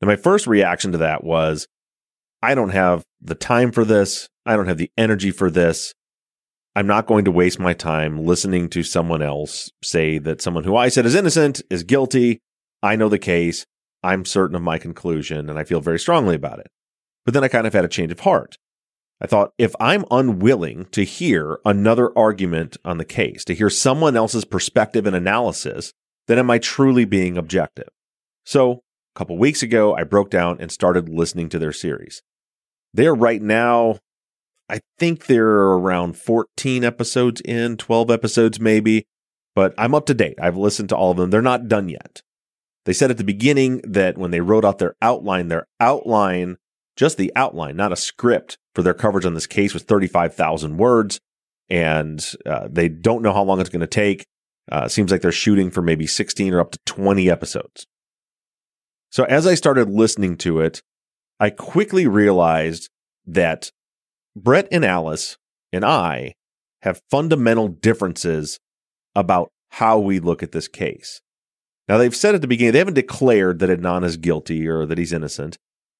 And 0.00 0.08
my 0.08 0.16
first 0.16 0.46
reaction 0.46 0.92
to 0.92 0.98
that 0.98 1.24
was, 1.24 1.66
I 2.42 2.54
don't 2.54 2.70
have 2.70 3.02
the 3.20 3.34
time 3.34 3.72
for 3.72 3.84
this. 3.84 4.28
I 4.46 4.56
don't 4.56 4.68
have 4.68 4.78
the 4.78 4.90
energy 4.96 5.30
for 5.30 5.50
this. 5.50 5.92
I'm 6.76 6.86
not 6.86 7.06
going 7.06 7.24
to 7.24 7.32
waste 7.32 7.58
my 7.58 7.74
time 7.74 8.24
listening 8.24 8.68
to 8.70 8.84
someone 8.84 9.22
else 9.22 9.70
say 9.82 10.18
that 10.18 10.40
someone 10.40 10.64
who 10.64 10.76
I 10.76 10.88
said 10.88 11.04
is 11.06 11.16
innocent 11.16 11.60
is 11.68 11.82
guilty. 11.82 12.38
I 12.82 12.94
know 12.94 13.08
the 13.08 13.18
case. 13.18 13.66
I'm 14.02 14.24
certain 14.24 14.56
of 14.56 14.62
my 14.62 14.78
conclusion 14.78 15.50
and 15.50 15.58
I 15.58 15.64
feel 15.64 15.80
very 15.80 15.98
strongly 15.98 16.34
about 16.34 16.60
it. 16.60 16.68
But 17.24 17.34
then 17.34 17.44
I 17.44 17.48
kind 17.48 17.66
of 17.66 17.72
had 17.72 17.84
a 17.84 17.88
change 17.88 18.12
of 18.12 18.20
heart. 18.20 18.58
I 19.20 19.26
thought 19.26 19.52
if 19.58 19.74
I'm 19.80 20.04
unwilling 20.10 20.86
to 20.92 21.04
hear 21.04 21.58
another 21.64 22.16
argument 22.16 22.76
on 22.84 22.98
the 22.98 23.04
case, 23.04 23.44
to 23.46 23.54
hear 23.54 23.68
someone 23.68 24.16
else's 24.16 24.44
perspective 24.44 25.06
and 25.06 25.16
analysis, 25.16 25.92
then 26.28 26.38
am 26.38 26.50
I 26.50 26.58
truly 26.58 27.04
being 27.04 27.36
objective? 27.36 27.88
So 28.44 28.82
a 29.16 29.18
couple 29.18 29.36
weeks 29.36 29.62
ago, 29.62 29.94
I 29.94 30.04
broke 30.04 30.30
down 30.30 30.58
and 30.60 30.70
started 30.70 31.08
listening 31.08 31.48
to 31.50 31.58
their 31.58 31.72
series. 31.72 32.22
They 32.94 33.06
are 33.06 33.14
right 33.14 33.42
now, 33.42 33.98
I 34.70 34.80
think 34.98 35.26
they're 35.26 35.46
around 35.46 36.16
14 36.16 36.84
episodes 36.84 37.40
in, 37.40 37.76
12 37.76 38.10
episodes 38.10 38.60
maybe, 38.60 39.06
but 39.54 39.74
I'm 39.76 39.94
up 39.94 40.06
to 40.06 40.14
date. 40.14 40.38
I've 40.40 40.56
listened 40.56 40.90
to 40.90 40.96
all 40.96 41.10
of 41.10 41.16
them. 41.16 41.30
They're 41.30 41.42
not 41.42 41.68
done 41.68 41.88
yet. 41.88 42.22
They 42.88 42.94
said 42.94 43.10
at 43.10 43.18
the 43.18 43.22
beginning 43.22 43.82
that 43.84 44.16
when 44.16 44.30
they 44.30 44.40
wrote 44.40 44.64
out 44.64 44.78
their 44.78 44.96
outline, 45.02 45.48
their 45.48 45.66
outline, 45.78 46.56
just 46.96 47.18
the 47.18 47.30
outline, 47.36 47.76
not 47.76 47.92
a 47.92 47.96
script 47.96 48.56
for 48.74 48.80
their 48.80 48.94
coverage 48.94 49.26
on 49.26 49.34
this 49.34 49.46
case 49.46 49.74
was 49.74 49.82
35,000 49.82 50.78
words. 50.78 51.20
And 51.68 52.24
uh, 52.46 52.66
they 52.70 52.88
don't 52.88 53.20
know 53.20 53.34
how 53.34 53.42
long 53.42 53.60
it's 53.60 53.68
going 53.68 53.82
to 53.82 53.86
take. 53.86 54.24
Uh, 54.72 54.88
seems 54.88 55.12
like 55.12 55.20
they're 55.20 55.30
shooting 55.32 55.70
for 55.70 55.82
maybe 55.82 56.06
16 56.06 56.54
or 56.54 56.60
up 56.60 56.70
to 56.70 56.78
20 56.86 57.30
episodes. 57.30 57.86
So 59.10 59.24
as 59.24 59.46
I 59.46 59.54
started 59.54 59.90
listening 59.90 60.38
to 60.38 60.60
it, 60.60 60.80
I 61.38 61.50
quickly 61.50 62.06
realized 62.06 62.88
that 63.26 63.70
Brett 64.34 64.66
and 64.72 64.86
Alice 64.86 65.36
and 65.74 65.84
I 65.84 66.32
have 66.80 67.02
fundamental 67.10 67.68
differences 67.68 68.58
about 69.14 69.50
how 69.72 69.98
we 69.98 70.20
look 70.20 70.42
at 70.42 70.52
this 70.52 70.68
case. 70.68 71.20
Now, 71.88 71.96
they've 71.96 72.14
said 72.14 72.34
at 72.34 72.42
the 72.42 72.48
beginning, 72.48 72.72
they 72.72 72.78
haven't 72.78 72.94
declared 72.94 73.60
that 73.60 73.70
Adnan 73.70 74.04
is 74.04 74.16
guilty 74.16 74.68
or 74.68 74.84
that 74.84 74.98
he's 74.98 75.12
innocent, 75.12 75.56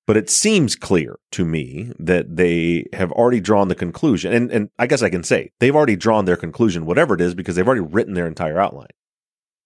but 0.06 0.16
it 0.16 0.28
seems 0.28 0.76
clear 0.76 1.18
to 1.32 1.44
me 1.44 1.92
that 1.98 2.36
they 2.36 2.86
have 2.92 3.10
already 3.12 3.40
drawn 3.40 3.68
the 3.68 3.74
conclusion. 3.74 4.32
And, 4.32 4.50
and 4.50 4.70
I 4.78 4.86
guess 4.86 5.02
I 5.02 5.10
can 5.10 5.22
say 5.22 5.50
they've 5.60 5.74
already 5.74 5.96
drawn 5.96 6.24
their 6.24 6.36
conclusion, 6.36 6.86
whatever 6.86 7.14
it 7.14 7.20
is, 7.20 7.34
because 7.34 7.56
they've 7.56 7.66
already 7.66 7.80
written 7.80 8.14
their 8.14 8.26
entire 8.26 8.58
outline. 8.58 8.88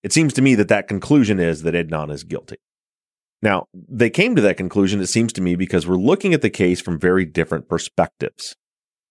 It 0.03 0.13
seems 0.13 0.33
to 0.35 0.43
me 0.43 0.55
that 0.57 0.69
that 0.69 0.89
conclusion 0.89 1.39
is 1.39 1.63
that 1.63 1.75
Adnan 1.75 2.13
is 2.13 2.25
guilty. 2.25 2.57
Now, 3.41 3.67
they 3.73 4.11
came 4.11 4.37
to 4.37 4.43
that 4.43 4.57
conclusion, 4.57 5.01
it 5.01 5.09
seems 5.09 5.33
to 5.33 5.41
me, 5.41 5.57
because 5.57 5.87
we're 5.87 5.97
looking 5.97 6.33
at 6.35 6.43
the 6.43 6.51
case 6.51 6.81
from 6.81 6.99
very 6.99 7.25
different 7.25 7.69
perspectives. 7.69 8.55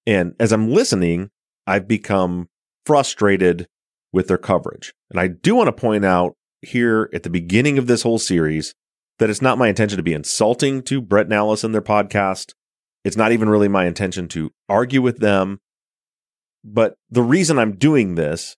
And 0.07 0.33
as 0.39 0.53
I'm 0.53 0.71
listening, 0.71 1.29
I've 1.67 1.87
become 1.87 2.47
frustrated 2.85 3.67
with 4.13 4.27
their 4.27 4.37
coverage. 4.37 4.93
And 5.09 5.19
I 5.19 5.27
do 5.27 5.55
want 5.55 5.67
to 5.67 5.73
point 5.73 6.05
out 6.05 6.35
here 6.61 7.09
at 7.13 7.23
the 7.23 7.29
beginning 7.29 7.77
of 7.77 7.87
this 7.87 8.03
whole 8.03 8.19
series 8.19 8.73
that 9.19 9.29
it's 9.29 9.41
not 9.41 9.57
my 9.57 9.67
intention 9.67 9.97
to 9.97 10.03
be 10.03 10.13
insulting 10.13 10.81
to 10.83 11.01
Brett 11.01 11.27
and 11.27 11.33
Alice 11.33 11.63
and 11.63 11.73
their 11.73 11.81
podcast. 11.81 12.53
It's 13.03 13.17
not 13.17 13.31
even 13.31 13.49
really 13.49 13.67
my 13.67 13.85
intention 13.85 14.27
to 14.29 14.51
argue 14.69 15.01
with 15.01 15.19
them. 15.19 15.59
But 16.63 16.95
the 17.09 17.23
reason 17.23 17.57
I'm 17.57 17.75
doing 17.75 18.15
this 18.15 18.55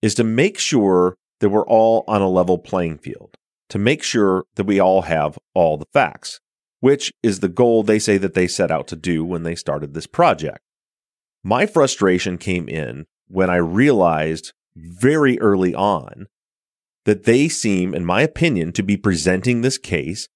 is 0.00 0.14
to 0.16 0.24
make 0.24 0.58
sure 0.58 1.16
that 1.40 1.50
we're 1.50 1.66
all 1.66 2.04
on 2.06 2.22
a 2.22 2.28
level 2.28 2.58
playing 2.58 2.98
field, 2.98 3.34
to 3.68 3.78
make 3.78 4.02
sure 4.02 4.44
that 4.54 4.64
we 4.64 4.80
all 4.80 5.02
have 5.02 5.38
all 5.54 5.76
the 5.76 5.86
facts, 5.92 6.40
which 6.80 7.12
is 7.22 7.40
the 7.40 7.48
goal 7.48 7.82
they 7.82 7.98
say 7.98 8.16
that 8.18 8.34
they 8.34 8.46
set 8.46 8.70
out 8.70 8.88
to 8.88 8.96
do 8.96 9.24
when 9.24 9.42
they 9.42 9.54
started 9.54 9.94
this 9.94 10.06
project. 10.06 10.60
My 11.44 11.66
frustration 11.66 12.38
came 12.38 12.68
in 12.68 13.06
when 13.28 13.50
I 13.50 13.56
realized 13.56 14.52
very 14.76 15.38
early 15.40 15.74
on 15.74 16.26
that 17.04 17.24
they 17.24 17.48
seem, 17.48 17.94
in 17.94 18.04
my 18.04 18.22
opinion, 18.22 18.72
to 18.72 18.82
be 18.82 18.96
presenting 18.96 19.60
this 19.60 19.78
case 19.78 20.28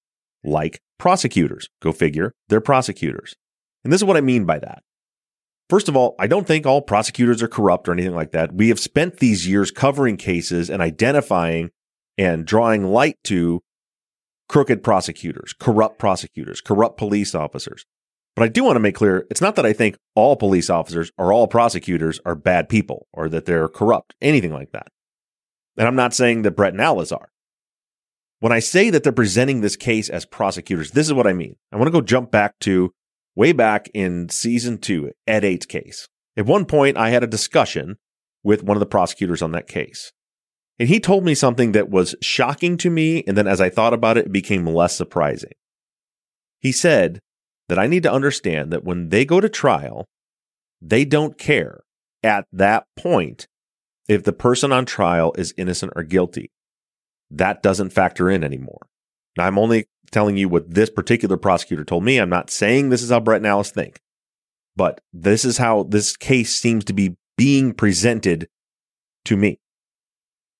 like 0.43 0.79
prosecutors. 0.97 1.67
Go 1.81 1.91
figure, 1.91 2.33
they're 2.49 2.61
prosecutors. 2.61 3.35
And 3.83 3.93
this 3.93 4.01
is 4.01 4.05
what 4.05 4.17
I 4.17 4.21
mean 4.21 4.45
by 4.45 4.59
that. 4.59 4.83
First 5.69 5.89
of 5.89 5.97
all, 5.97 6.15
I 6.17 6.27
don't 6.27 6.47
think 6.47 6.65
all 6.65 6.81
prosecutors 6.81 7.43
are 7.43 7.47
corrupt 7.47 7.89
or 7.89 7.93
anything 7.93 8.15
like 8.15 8.31
that. 8.31 8.53
We 8.53 8.69
have 8.69 8.79
spent 8.79 9.17
these 9.17 9.47
years 9.47 9.69
covering 9.69 10.15
cases 10.15 10.69
and 10.69 10.81
identifying 10.81 11.71
and 12.17 12.45
drawing 12.45 12.85
light 12.85 13.15
to 13.25 13.61
crooked 14.47 14.81
prosecutors, 14.81 15.53
corrupt 15.53 15.99
prosecutors, 15.99 16.61
corrupt 16.61 16.97
police 16.97 17.35
officers. 17.35 17.85
But 18.35 18.43
I 18.43 18.47
do 18.47 18.63
want 18.63 18.75
to 18.75 18.81
make 18.81 18.95
clear 18.95 19.25
it's 19.29 19.41
not 19.41 19.55
that 19.55 19.65
I 19.65 19.73
think 19.73 19.97
all 20.15 20.35
police 20.35 20.69
officers 20.69 21.11
or 21.17 21.33
all 21.33 21.47
prosecutors 21.47 22.21
are 22.25 22.35
bad 22.35 22.69
people 22.69 23.07
or 23.11 23.27
that 23.29 23.45
they're 23.45 23.67
corrupt, 23.67 24.15
anything 24.21 24.53
like 24.53 24.71
that. 24.71 24.87
And 25.77 25.87
I'm 25.87 25.95
not 25.95 26.13
saying 26.13 26.41
that 26.41 26.55
Brett 26.55 26.73
and 26.73 26.81
Alice 26.81 27.11
are. 27.11 27.29
When 28.39 28.51
I 28.51 28.59
say 28.59 28.89
that 28.89 29.03
they're 29.03 29.11
presenting 29.11 29.61
this 29.61 29.75
case 29.75 30.09
as 30.09 30.25
prosecutors, 30.25 30.91
this 30.91 31.07
is 31.07 31.13
what 31.13 31.27
I 31.27 31.33
mean. 31.33 31.55
I 31.71 31.77
want 31.77 31.87
to 31.87 31.91
go 31.91 32.01
jump 32.01 32.31
back 32.31 32.59
to 32.61 32.91
way 33.35 33.51
back 33.51 33.89
in 33.93 34.29
season 34.29 34.77
two, 34.77 35.11
Ed 35.25 35.43
Ates's 35.43 35.65
case. 35.65 36.07
At 36.35 36.45
one 36.45 36.65
point, 36.65 36.97
I 36.97 37.09
had 37.09 37.23
a 37.23 37.27
discussion 37.27 37.97
with 38.43 38.63
one 38.63 38.77
of 38.77 38.79
the 38.79 38.85
prosecutors 38.85 39.41
on 39.41 39.51
that 39.51 39.67
case. 39.67 40.11
And 40.79 40.87
he 40.87 40.99
told 40.99 41.25
me 41.25 41.33
something 41.33 41.71
that 41.71 41.89
was 41.89 42.15
shocking 42.21 42.77
to 42.77 42.89
me. 42.89 43.23
And 43.27 43.35
then 43.35 43.47
as 43.47 43.59
I 43.59 43.69
thought 43.69 43.93
about 43.93 44.17
it, 44.17 44.27
it 44.27 44.31
became 44.31 44.65
less 44.65 44.95
surprising. 44.95 45.53
He 46.59 46.71
said 46.71 47.19
that 47.69 47.79
I 47.79 47.87
need 47.87 48.03
to 48.03 48.11
understand 48.11 48.71
that 48.71 48.83
when 48.83 49.09
they 49.09 49.25
go 49.25 49.39
to 49.39 49.49
trial, 49.49 50.05
they 50.81 51.05
don't 51.05 51.37
care 51.37 51.81
at 52.23 52.45
that 52.51 52.85
point 52.95 53.47
if 54.07 54.23
the 54.23 54.33
person 54.33 54.71
on 54.71 54.85
trial 54.85 55.33
is 55.37 55.53
innocent 55.57 55.93
or 55.95 56.03
guilty. 56.03 56.51
That 57.29 57.61
doesn't 57.61 57.91
factor 57.91 58.29
in 58.29 58.43
anymore. 58.43 58.87
Now, 59.37 59.45
I'm 59.45 59.59
only 59.59 59.87
telling 60.11 60.37
you 60.37 60.47
what 60.49 60.73
this 60.73 60.89
particular 60.89 61.37
prosecutor 61.37 61.83
told 61.83 62.03
me. 62.03 62.17
I'm 62.17 62.29
not 62.29 62.49
saying 62.49 62.89
this 62.89 63.03
is 63.03 63.09
how 63.09 63.19
Brett 63.19 63.37
and 63.37 63.47
Alice 63.47 63.71
think, 63.71 63.99
but 64.75 65.01
this 65.11 65.43
is 65.43 65.57
how 65.57 65.83
this 65.83 66.15
case 66.15 66.55
seems 66.55 66.85
to 66.85 66.93
be 66.93 67.17
being 67.37 67.73
presented 67.73 68.47
to 69.25 69.35
me. 69.35 69.59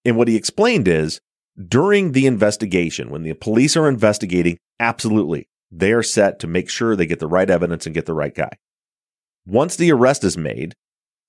And 0.04 0.18
what 0.18 0.28
he 0.28 0.36
explained 0.36 0.88
is 0.88 1.22
during 1.68 2.12
the 2.12 2.28
investigation, 2.28 3.10
when 3.10 3.24
the 3.24 3.34
police 3.34 3.76
are 3.76 3.90
investigating, 3.90 4.58
absolutely, 4.80 5.48
they 5.72 5.92
are 5.92 6.04
set 6.04 6.40
to 6.40 6.48
make 6.48 6.70
sure 6.70 6.96
they 6.96 7.06
get 7.06 7.20
the 7.20 7.28
right 7.28 7.50
evidence 7.50 7.86
and 7.86 7.96
get 7.96 8.06
the 8.06 8.14
right 8.14 8.36
guy. 8.36 8.52
Once 9.46 9.76
the 9.76 9.92
arrest 9.92 10.24
is 10.24 10.38
made 10.38 10.76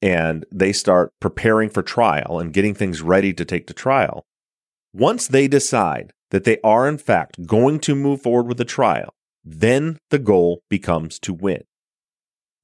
and 0.00 0.44
they 0.52 0.72
start 0.72 1.12
preparing 1.20 1.70
for 1.70 1.82
trial 1.82 2.38
and 2.38 2.52
getting 2.52 2.74
things 2.74 3.02
ready 3.02 3.32
to 3.32 3.44
take 3.44 3.66
to 3.66 3.74
trial, 3.74 4.24
once 4.92 5.26
they 5.26 5.48
decide 5.48 6.12
that 6.30 6.44
they 6.44 6.58
are 6.62 6.88
in 6.88 6.98
fact 6.98 7.46
going 7.46 7.80
to 7.80 7.94
move 7.94 8.22
forward 8.22 8.46
with 8.46 8.58
the 8.58 8.64
trial, 8.64 9.14
then 9.44 9.98
the 10.10 10.18
goal 10.18 10.62
becomes 10.68 11.18
to 11.18 11.32
win. 11.32 11.62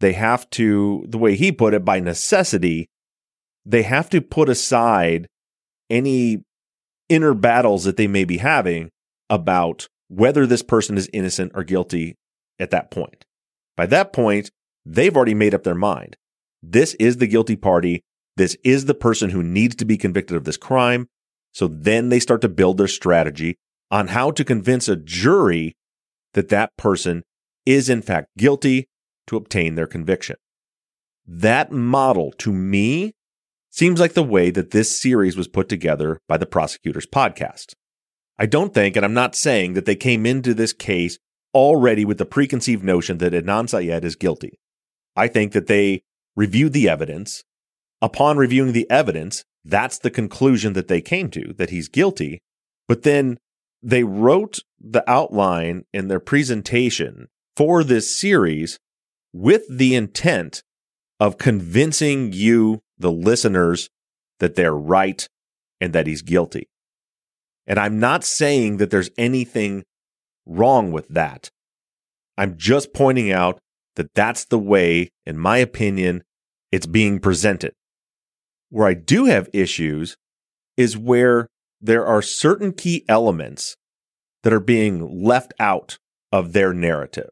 They 0.00 0.12
have 0.12 0.48
to, 0.50 1.04
the 1.08 1.18
way 1.18 1.34
he 1.34 1.50
put 1.50 1.74
it, 1.74 1.84
by 1.84 2.00
necessity, 2.00 2.88
they 3.64 3.82
have 3.82 4.10
to 4.10 4.20
put 4.20 4.48
aside 4.48 5.28
any 5.88 6.44
inner 7.08 7.34
battles 7.34 7.84
that 7.84 7.96
they 7.96 8.06
may 8.06 8.24
be 8.24 8.38
having 8.38 8.90
about 9.30 9.88
whether 10.08 10.46
this 10.46 10.62
person 10.62 10.98
is 10.98 11.08
innocent 11.12 11.52
or 11.54 11.64
guilty 11.64 12.16
at 12.58 12.70
that 12.70 12.90
point. 12.90 13.24
By 13.76 13.86
that 13.86 14.12
point, 14.12 14.50
they've 14.84 15.14
already 15.14 15.34
made 15.34 15.54
up 15.54 15.62
their 15.62 15.74
mind. 15.74 16.16
This 16.70 16.94
is 16.94 17.18
the 17.18 17.26
guilty 17.26 17.56
party. 17.56 18.02
This 18.36 18.56
is 18.64 18.86
the 18.86 18.94
person 18.94 19.30
who 19.30 19.42
needs 19.42 19.76
to 19.76 19.84
be 19.84 19.96
convicted 19.96 20.36
of 20.36 20.44
this 20.44 20.56
crime. 20.56 21.08
So 21.52 21.68
then 21.68 22.08
they 22.08 22.20
start 22.20 22.40
to 22.40 22.48
build 22.48 22.78
their 22.78 22.88
strategy 22.88 23.56
on 23.90 24.08
how 24.08 24.30
to 24.32 24.44
convince 24.44 24.88
a 24.88 24.96
jury 24.96 25.76
that 26.32 26.48
that 26.48 26.76
person 26.76 27.22
is 27.64 27.88
in 27.88 28.02
fact 28.02 28.28
guilty 28.36 28.88
to 29.26 29.36
obtain 29.36 29.74
their 29.74 29.86
conviction. 29.86 30.36
That 31.26 31.70
model 31.70 32.32
to 32.38 32.52
me 32.52 33.12
seems 33.70 34.00
like 34.00 34.14
the 34.14 34.22
way 34.22 34.50
that 34.50 34.70
this 34.70 35.00
series 35.00 35.36
was 35.36 35.48
put 35.48 35.68
together 35.68 36.20
by 36.28 36.36
the 36.36 36.46
prosecutor's 36.46 37.06
podcast. 37.06 37.74
I 38.38 38.46
don't 38.46 38.74
think, 38.74 38.96
and 38.96 39.04
I'm 39.04 39.14
not 39.14 39.36
saying 39.36 39.74
that 39.74 39.84
they 39.84 39.96
came 39.96 40.26
into 40.26 40.54
this 40.54 40.72
case 40.72 41.18
already 41.54 42.04
with 42.04 42.18
the 42.18 42.26
preconceived 42.26 42.82
notion 42.82 43.18
that 43.18 43.32
Adnan 43.32 43.68
Syed 43.68 44.04
is 44.04 44.16
guilty. 44.16 44.58
I 45.14 45.28
think 45.28 45.52
that 45.52 45.68
they 45.68 46.02
reviewed 46.36 46.72
the 46.72 46.88
evidence. 46.88 47.42
Upon 48.02 48.36
reviewing 48.36 48.72
the 48.72 48.90
evidence, 48.90 49.44
that's 49.64 49.98
the 49.98 50.10
conclusion 50.10 50.74
that 50.74 50.88
they 50.88 51.00
came 51.00 51.30
to 51.30 51.54
that 51.56 51.70
he's 51.70 51.88
guilty. 51.88 52.40
But 52.86 53.02
then 53.02 53.38
they 53.82 54.04
wrote 54.04 54.58
the 54.80 55.08
outline 55.10 55.84
in 55.92 56.08
their 56.08 56.20
presentation 56.20 57.28
for 57.56 57.84
this 57.84 58.14
series 58.14 58.78
with 59.32 59.64
the 59.70 59.94
intent 59.94 60.62
of 61.20 61.38
convincing 61.38 62.32
you, 62.32 62.80
the 62.98 63.12
listeners, 63.12 63.88
that 64.40 64.54
they're 64.54 64.74
right 64.74 65.26
and 65.80 65.92
that 65.92 66.06
he's 66.06 66.22
guilty. 66.22 66.68
And 67.66 67.78
I'm 67.78 67.98
not 67.98 68.24
saying 68.24 68.76
that 68.78 68.90
there's 68.90 69.10
anything 69.16 69.84
wrong 70.46 70.92
with 70.92 71.08
that. 71.08 71.50
I'm 72.36 72.56
just 72.56 72.92
pointing 72.92 73.32
out 73.32 73.58
that 73.96 74.14
that's 74.14 74.44
the 74.44 74.58
way, 74.58 75.10
in 75.24 75.38
my 75.38 75.58
opinion, 75.58 76.22
it's 76.72 76.86
being 76.86 77.20
presented. 77.20 77.72
Where 78.70 78.88
I 78.88 78.94
do 78.94 79.26
have 79.26 79.48
issues 79.52 80.16
is 80.76 80.98
where 80.98 81.48
there 81.80 82.04
are 82.04 82.22
certain 82.22 82.72
key 82.72 83.04
elements 83.08 83.76
that 84.42 84.52
are 84.52 84.60
being 84.60 85.22
left 85.22 85.54
out 85.60 85.98
of 86.32 86.52
their 86.52 86.72
narrative. 86.72 87.30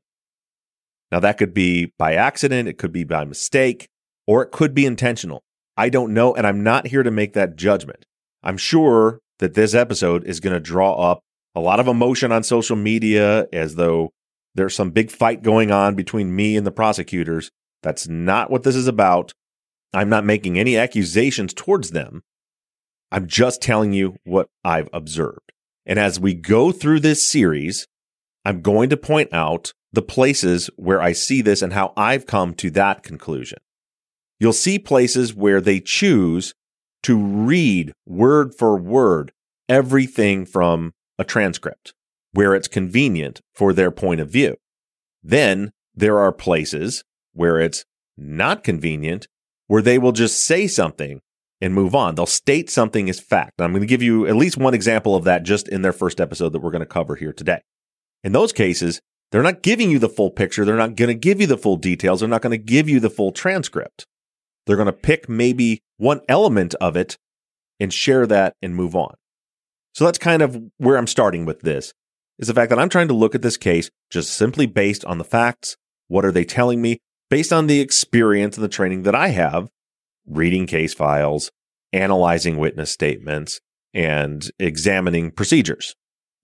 Now, 1.10 1.20
that 1.20 1.38
could 1.38 1.52
be 1.52 1.92
by 1.98 2.14
accident, 2.14 2.68
it 2.68 2.78
could 2.78 2.92
be 2.92 3.04
by 3.04 3.24
mistake, 3.24 3.88
or 4.26 4.42
it 4.42 4.50
could 4.50 4.74
be 4.74 4.86
intentional. 4.86 5.42
I 5.76 5.88
don't 5.88 6.14
know, 6.14 6.34
and 6.34 6.46
I'm 6.46 6.62
not 6.62 6.86
here 6.86 7.02
to 7.02 7.10
make 7.10 7.32
that 7.34 7.56
judgment. 7.56 8.06
I'm 8.42 8.56
sure 8.56 9.20
that 9.38 9.54
this 9.54 9.74
episode 9.74 10.24
is 10.24 10.40
going 10.40 10.54
to 10.54 10.60
draw 10.60 10.94
up 10.94 11.20
a 11.54 11.60
lot 11.60 11.80
of 11.80 11.88
emotion 11.88 12.32
on 12.32 12.42
social 12.42 12.76
media 12.76 13.46
as 13.52 13.74
though 13.74 14.10
there's 14.54 14.74
some 14.74 14.90
big 14.90 15.10
fight 15.10 15.42
going 15.42 15.70
on 15.70 15.94
between 15.94 16.34
me 16.34 16.56
and 16.56 16.66
the 16.66 16.72
prosecutors. 16.72 17.50
That's 17.82 18.06
not 18.06 18.50
what 18.50 18.62
this 18.62 18.76
is 18.76 18.86
about. 18.86 19.32
I'm 19.92 20.08
not 20.08 20.24
making 20.24 20.58
any 20.58 20.76
accusations 20.76 21.52
towards 21.54 21.90
them. 21.90 22.22
I'm 23.10 23.26
just 23.26 23.60
telling 23.60 23.92
you 23.92 24.16
what 24.24 24.48
I've 24.64 24.88
observed. 24.92 25.52
And 25.84 25.98
as 25.98 26.20
we 26.20 26.34
go 26.34 26.72
through 26.72 27.00
this 27.00 27.26
series, 27.26 27.86
I'm 28.44 28.62
going 28.62 28.88
to 28.90 28.96
point 28.96 29.32
out 29.32 29.72
the 29.92 30.02
places 30.02 30.70
where 30.76 31.02
I 31.02 31.12
see 31.12 31.42
this 31.42 31.60
and 31.60 31.72
how 31.72 31.92
I've 31.96 32.26
come 32.26 32.54
to 32.54 32.70
that 32.70 33.02
conclusion. 33.02 33.58
You'll 34.40 34.52
see 34.52 34.78
places 34.78 35.34
where 35.34 35.60
they 35.60 35.80
choose 35.80 36.54
to 37.02 37.16
read 37.18 37.92
word 38.06 38.54
for 38.54 38.78
word 38.78 39.32
everything 39.68 40.46
from 40.46 40.92
a 41.18 41.24
transcript 41.24 41.94
where 42.32 42.54
it's 42.54 42.68
convenient 42.68 43.40
for 43.54 43.72
their 43.72 43.90
point 43.90 44.20
of 44.20 44.30
view. 44.30 44.56
Then 45.22 45.72
there 45.94 46.18
are 46.18 46.32
places 46.32 47.04
where 47.32 47.60
it's 47.60 47.84
not 48.16 48.64
convenient, 48.64 49.26
where 49.66 49.82
they 49.82 49.98
will 49.98 50.12
just 50.12 50.44
say 50.44 50.66
something 50.66 51.20
and 51.60 51.74
move 51.74 51.94
on. 51.94 52.14
They'll 52.14 52.26
state 52.26 52.68
something 52.70 53.08
as 53.08 53.20
fact. 53.20 53.60
I'm 53.60 53.72
going 53.72 53.82
to 53.82 53.86
give 53.86 54.02
you 54.02 54.26
at 54.26 54.36
least 54.36 54.56
one 54.56 54.74
example 54.74 55.14
of 55.14 55.24
that 55.24 55.44
just 55.44 55.68
in 55.68 55.82
their 55.82 55.92
first 55.92 56.20
episode 56.20 56.52
that 56.52 56.60
we're 56.60 56.72
going 56.72 56.80
to 56.80 56.86
cover 56.86 57.14
here 57.14 57.32
today. 57.32 57.60
In 58.24 58.32
those 58.32 58.52
cases, 58.52 59.00
they're 59.30 59.42
not 59.42 59.62
giving 59.62 59.90
you 59.90 59.98
the 59.98 60.08
full 60.08 60.30
picture. 60.30 60.64
They're 60.64 60.76
not 60.76 60.96
going 60.96 61.08
to 61.08 61.14
give 61.14 61.40
you 61.40 61.46
the 61.46 61.56
full 61.56 61.76
details. 61.76 62.20
They're 62.20 62.28
not 62.28 62.42
going 62.42 62.58
to 62.58 62.62
give 62.62 62.88
you 62.88 63.00
the 63.00 63.10
full 63.10 63.32
transcript. 63.32 64.06
They're 64.66 64.76
going 64.76 64.86
to 64.86 64.92
pick 64.92 65.28
maybe 65.28 65.82
one 65.96 66.20
element 66.28 66.74
of 66.80 66.96
it 66.96 67.16
and 67.80 67.92
share 67.92 68.26
that 68.26 68.54
and 68.60 68.76
move 68.76 68.94
on. 68.94 69.14
So 69.94 70.04
that's 70.04 70.18
kind 70.18 70.42
of 70.42 70.60
where 70.78 70.96
I'm 70.96 71.06
starting 71.06 71.44
with 71.44 71.60
this 71.60 71.92
is 72.42 72.48
the 72.48 72.54
fact 72.54 72.68
that 72.68 72.78
I'm 72.78 72.90
trying 72.90 73.08
to 73.08 73.14
look 73.14 73.34
at 73.34 73.40
this 73.40 73.56
case 73.56 73.88
just 74.10 74.34
simply 74.34 74.66
based 74.66 75.04
on 75.06 75.16
the 75.16 75.24
facts. 75.24 75.76
What 76.08 76.26
are 76.26 76.32
they 76.32 76.44
telling 76.44 76.82
me? 76.82 76.98
Based 77.30 77.52
on 77.52 77.68
the 77.68 77.80
experience 77.80 78.58
and 78.58 78.64
the 78.64 78.68
training 78.68 79.04
that 79.04 79.14
I 79.14 79.28
have 79.28 79.70
reading 80.26 80.66
case 80.66 80.94
files, 80.94 81.50
analyzing 81.92 82.56
witness 82.58 82.92
statements, 82.92 83.60
and 83.94 84.50
examining 84.58 85.30
procedures. 85.30 85.94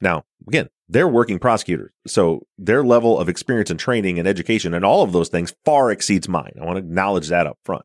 Now, 0.00 0.24
again, 0.46 0.68
they're 0.88 1.08
working 1.08 1.38
prosecutors. 1.38 1.92
So 2.06 2.46
their 2.56 2.82
level 2.82 3.18
of 3.18 3.28
experience 3.28 3.70
and 3.70 3.78
training 3.78 4.18
and 4.18 4.28
education 4.28 4.74
and 4.74 4.84
all 4.84 5.02
of 5.02 5.12
those 5.12 5.28
things 5.28 5.54
far 5.64 5.90
exceeds 5.90 6.28
mine. 6.28 6.52
I 6.60 6.64
want 6.64 6.76
to 6.76 6.84
acknowledge 6.84 7.28
that 7.28 7.46
up 7.46 7.58
front. 7.64 7.82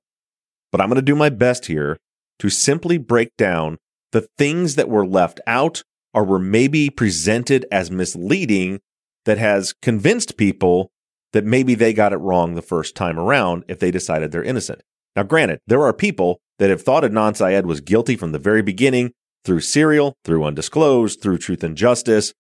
But 0.72 0.82
I'm 0.82 0.88
going 0.88 0.96
to 0.96 1.02
do 1.02 1.16
my 1.16 1.30
best 1.30 1.66
here 1.66 1.98
to 2.40 2.50
simply 2.50 2.98
break 2.98 3.36
down 3.38 3.78
the 4.12 4.28
things 4.38 4.76
that 4.76 4.90
were 4.90 5.06
left 5.06 5.40
out 5.48 5.84
or 6.14 6.24
were 6.24 6.40
maybe 6.40 6.90
presented 6.90 7.66
as 7.72 7.92
misleading 7.92 8.80
that 9.26 9.38
has 9.38 9.74
convinced 9.82 10.38
people 10.38 10.92
that 11.32 11.46
maybe 11.46 11.76
they 11.76 11.94
got 11.94 12.14
it 12.14 12.18
wrong 12.18 12.54
the 12.54 12.62
first 12.62 12.96
time 12.96 13.20
around 13.20 13.64
if 13.68 13.80
they 13.80 13.92
decided 13.92 14.32
they're 14.32 14.44
innocent. 14.44 14.82
Now, 15.16 15.24
granted, 15.24 15.60
there 15.68 15.84
are 15.84 15.94
people 15.94 16.40
that 16.60 16.70
have 16.70 16.82
thought 16.82 17.04
Adnan 17.04 17.36
Syed 17.36 17.66
was 17.66 17.82
guilty 17.82 18.16
from 18.16 18.32
the 18.32 18.40
very 18.40 18.62
beginning 18.62 19.12
through 19.44 19.62
Serial, 19.62 20.16
through 20.24 20.44
Undisclosed, 20.44 21.22
through 21.22 21.38
Truth 21.38 21.64
and 21.64 21.76
Justice, 21.76 22.34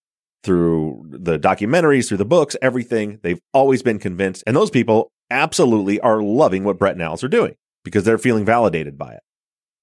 through 0.43 1.05
the 1.09 1.39
documentaries, 1.39 2.07
through 2.07 2.17
the 2.17 2.25
books, 2.25 2.55
everything. 2.61 3.19
They've 3.23 3.41
always 3.53 3.81
been 3.81 3.99
convinced. 3.99 4.43
And 4.45 4.55
those 4.55 4.69
people 4.69 5.11
absolutely 5.29 5.99
are 5.99 6.21
loving 6.21 6.63
what 6.63 6.77
Brett 6.77 6.93
and 6.93 7.01
Alice 7.01 7.23
are 7.23 7.29
doing 7.29 7.55
because 7.83 8.03
they're 8.03 8.17
feeling 8.17 8.45
validated 8.45 8.97
by 8.97 9.13
it. 9.13 9.21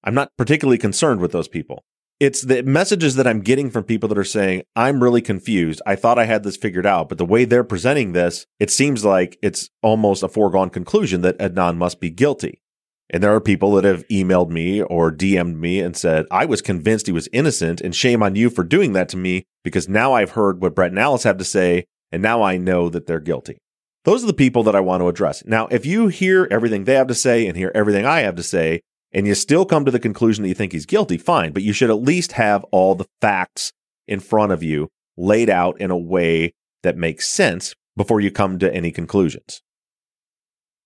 I'm 0.03 0.13
not 0.13 0.31
particularly 0.37 0.77
concerned 0.77 1.19
with 1.19 1.31
those 1.31 1.47
people. 1.47 1.83
It's 2.21 2.43
the 2.43 2.61
messages 2.61 3.15
that 3.15 3.25
I'm 3.25 3.41
getting 3.41 3.71
from 3.71 3.83
people 3.83 4.07
that 4.09 4.17
are 4.19 4.23
saying, 4.23 4.61
I'm 4.75 5.01
really 5.01 5.23
confused. 5.23 5.81
I 5.87 5.95
thought 5.95 6.19
I 6.19 6.25
had 6.25 6.43
this 6.43 6.55
figured 6.55 6.85
out, 6.85 7.09
but 7.09 7.17
the 7.17 7.25
way 7.25 7.45
they're 7.45 7.63
presenting 7.63 8.11
this, 8.11 8.45
it 8.59 8.69
seems 8.69 9.03
like 9.03 9.39
it's 9.41 9.71
almost 9.81 10.21
a 10.21 10.27
foregone 10.27 10.69
conclusion 10.69 11.21
that 11.21 11.39
Adnan 11.39 11.77
must 11.77 11.99
be 11.99 12.11
guilty. 12.11 12.61
And 13.09 13.23
there 13.23 13.33
are 13.33 13.41
people 13.41 13.71
that 13.71 13.85
have 13.85 14.07
emailed 14.09 14.51
me 14.51 14.83
or 14.83 15.11
DM'd 15.11 15.57
me 15.57 15.79
and 15.79 15.97
said, 15.97 16.27
I 16.29 16.45
was 16.45 16.61
convinced 16.61 17.07
he 17.07 17.11
was 17.11 17.27
innocent 17.33 17.81
and 17.81 17.95
shame 17.95 18.21
on 18.21 18.35
you 18.35 18.51
for 18.51 18.63
doing 18.63 18.93
that 18.93 19.09
to 19.09 19.17
me 19.17 19.45
because 19.63 19.89
now 19.89 20.13
I've 20.13 20.31
heard 20.33 20.61
what 20.61 20.75
Brett 20.75 20.91
and 20.91 20.99
Alice 20.99 21.23
have 21.23 21.39
to 21.39 21.43
say 21.43 21.85
and 22.11 22.21
now 22.21 22.43
I 22.43 22.55
know 22.55 22.87
that 22.89 23.07
they're 23.07 23.19
guilty. 23.19 23.57
Those 24.05 24.23
are 24.23 24.27
the 24.27 24.33
people 24.33 24.61
that 24.65 24.75
I 24.75 24.79
want 24.79 25.01
to 25.01 25.07
address. 25.07 25.43
Now, 25.47 25.65
if 25.71 25.87
you 25.87 26.07
hear 26.09 26.47
everything 26.51 26.83
they 26.83 26.93
have 26.93 27.07
to 27.07 27.15
say 27.15 27.47
and 27.47 27.57
hear 27.57 27.71
everything 27.73 28.05
I 28.05 28.19
have 28.19 28.35
to 28.35 28.43
say, 28.43 28.81
and 29.13 29.27
you 29.27 29.35
still 29.35 29.65
come 29.65 29.85
to 29.85 29.91
the 29.91 29.99
conclusion 29.99 30.43
that 30.43 30.49
you 30.49 30.55
think 30.55 30.71
he's 30.71 30.85
guilty, 30.85 31.17
fine, 31.17 31.51
but 31.51 31.63
you 31.63 31.73
should 31.73 31.89
at 31.89 32.01
least 32.01 32.33
have 32.33 32.63
all 32.65 32.95
the 32.95 33.07
facts 33.19 33.73
in 34.07 34.19
front 34.19 34.51
of 34.51 34.63
you 34.63 34.89
laid 35.17 35.49
out 35.49 35.79
in 35.79 35.91
a 35.91 35.97
way 35.97 36.53
that 36.83 36.97
makes 36.97 37.29
sense 37.29 37.75
before 37.95 38.21
you 38.21 38.31
come 38.31 38.57
to 38.59 38.73
any 38.73 38.91
conclusions. 38.91 39.61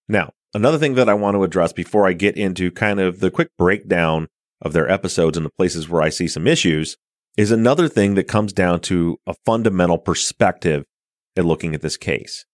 Now, 0.08 0.34
another 0.54 0.78
thing 0.78 0.96
that 0.96 1.10
I 1.10 1.14
want 1.14 1.36
to 1.36 1.44
address 1.44 1.74
before 1.74 2.08
I 2.08 2.14
get 2.14 2.38
into 2.38 2.72
kind 2.72 3.00
of 3.00 3.20
the 3.20 3.32
quick 3.32 3.50
breakdown 3.58 4.28
of 4.62 4.74
their 4.74 4.90
episodes 4.90 5.38
and 5.38 5.46
the 5.46 5.52
places 5.58 5.88
where 5.88 6.02
I 6.02 6.10
see 6.10 6.28
some 6.28 6.48
issues 6.48 6.98
is 7.38 7.52
another 7.52 7.88
thing 7.88 8.16
that 8.16 8.24
comes 8.26 8.54
down 8.54 8.80
to 8.80 9.18
a 9.28 9.36
fundamental 9.46 9.98
perspective 9.98 10.86
in 11.36 11.46
looking 11.46 11.76
at 11.76 11.82
this 11.82 11.98
case. 11.98 12.46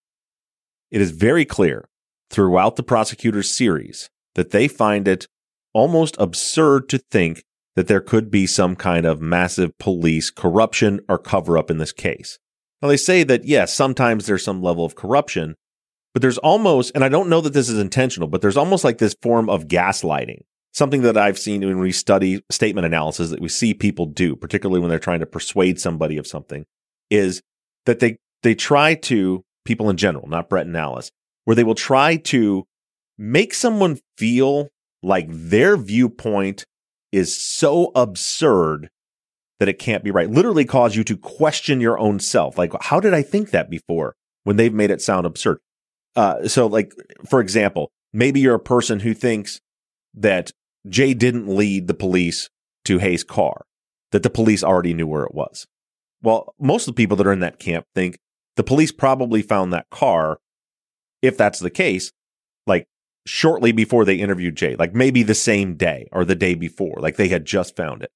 It 0.89 1.01
is 1.01 1.11
very 1.11 1.45
clear 1.45 1.87
throughout 2.29 2.75
the 2.75 2.83
prosecutor's 2.83 3.49
series 3.49 4.09
that 4.35 4.51
they 4.51 4.67
find 4.67 5.07
it 5.07 5.27
almost 5.73 6.15
absurd 6.19 6.89
to 6.89 6.97
think 6.97 7.43
that 7.75 7.87
there 7.87 8.01
could 8.01 8.29
be 8.29 8.45
some 8.45 8.75
kind 8.75 9.05
of 9.05 9.21
massive 9.21 9.77
police 9.77 10.29
corruption 10.29 10.99
or 11.07 11.17
cover 11.17 11.57
up 11.57 11.71
in 11.71 11.77
this 11.77 11.93
case. 11.93 12.37
Now, 12.81 12.87
they 12.87 12.97
say 12.97 13.23
that, 13.23 13.45
yes, 13.45 13.73
sometimes 13.73 14.25
there's 14.25 14.43
some 14.43 14.61
level 14.61 14.83
of 14.83 14.95
corruption, 14.95 15.55
but 16.13 16.21
there's 16.21 16.37
almost, 16.39 16.91
and 16.95 17.03
I 17.03 17.09
don't 17.09 17.29
know 17.29 17.41
that 17.41 17.53
this 17.53 17.69
is 17.69 17.79
intentional, 17.79 18.27
but 18.27 18.41
there's 18.41 18.57
almost 18.57 18.83
like 18.83 18.97
this 18.97 19.15
form 19.21 19.49
of 19.49 19.67
gaslighting. 19.67 20.41
Something 20.73 21.01
that 21.01 21.17
I've 21.17 21.37
seen 21.37 21.61
when 21.61 21.79
we 21.79 21.91
study 21.91 22.41
statement 22.49 22.85
analysis 22.85 23.29
that 23.29 23.41
we 23.41 23.49
see 23.49 23.73
people 23.73 24.05
do, 24.05 24.35
particularly 24.35 24.79
when 24.79 24.89
they're 24.89 24.99
trying 24.99 25.19
to 25.19 25.25
persuade 25.25 25.79
somebody 25.79 26.17
of 26.17 26.25
something, 26.25 26.65
is 27.09 27.41
that 27.85 27.99
they, 27.99 28.17
they 28.41 28.55
try 28.55 28.95
to, 28.95 29.43
people 29.65 29.89
in 29.89 29.97
general, 29.97 30.27
not 30.27 30.49
Brett 30.49 30.65
and 30.65 30.77
Alice, 30.77 31.11
where 31.45 31.55
they 31.55 31.63
will 31.63 31.75
try 31.75 32.15
to 32.15 32.65
make 33.17 33.53
someone 33.53 33.99
feel 34.17 34.69
like 35.03 35.27
their 35.29 35.77
viewpoint 35.77 36.65
is 37.11 37.39
so 37.39 37.91
absurd 37.95 38.89
that 39.59 39.69
it 39.69 39.79
can't 39.79 40.03
be 40.03 40.11
right. 40.11 40.29
Literally 40.29 40.65
cause 40.65 40.95
you 40.95 41.03
to 41.03 41.17
question 41.17 41.81
your 41.81 41.99
own 41.99 42.19
self. 42.19 42.57
Like, 42.57 42.71
how 42.81 42.99
did 42.99 43.13
I 43.13 43.21
think 43.21 43.51
that 43.51 43.69
before 43.69 44.15
when 44.43 44.55
they've 44.55 44.73
made 44.73 44.91
it 44.91 45.01
sound 45.01 45.25
absurd? 45.25 45.59
Uh, 46.15 46.47
so, 46.47 46.67
like, 46.67 46.93
for 47.29 47.39
example, 47.39 47.91
maybe 48.11 48.39
you're 48.39 48.55
a 48.55 48.59
person 48.59 49.01
who 49.01 49.13
thinks 49.13 49.59
that 50.13 50.51
Jay 50.89 51.13
didn't 51.13 51.47
lead 51.47 51.87
the 51.87 51.93
police 51.93 52.49
to 52.85 52.97
Hae's 52.97 53.23
car, 53.23 53.65
that 54.11 54.23
the 54.23 54.29
police 54.29 54.63
already 54.63 54.93
knew 54.93 55.07
where 55.07 55.23
it 55.23 55.33
was. 55.33 55.67
Well, 56.23 56.53
most 56.59 56.87
of 56.87 56.95
the 56.95 57.01
people 57.01 57.17
that 57.17 57.27
are 57.27 57.33
in 57.33 57.39
that 57.39 57.59
camp 57.59 57.85
think 57.95 58.17
the 58.55 58.63
police 58.63 58.91
probably 58.91 59.41
found 59.41 59.71
that 59.71 59.89
car. 59.89 60.39
If 61.21 61.37
that's 61.37 61.59
the 61.59 61.69
case, 61.69 62.11
like 62.65 62.87
shortly 63.25 63.71
before 63.71 64.05
they 64.05 64.15
interviewed 64.15 64.55
Jay, 64.55 64.75
like 64.75 64.93
maybe 64.93 65.23
the 65.23 65.35
same 65.35 65.75
day 65.75 66.07
or 66.11 66.25
the 66.25 66.35
day 66.35 66.55
before, 66.55 66.97
like 66.99 67.17
they 67.17 67.27
had 67.27 67.45
just 67.45 67.75
found 67.75 68.03
it. 68.03 68.11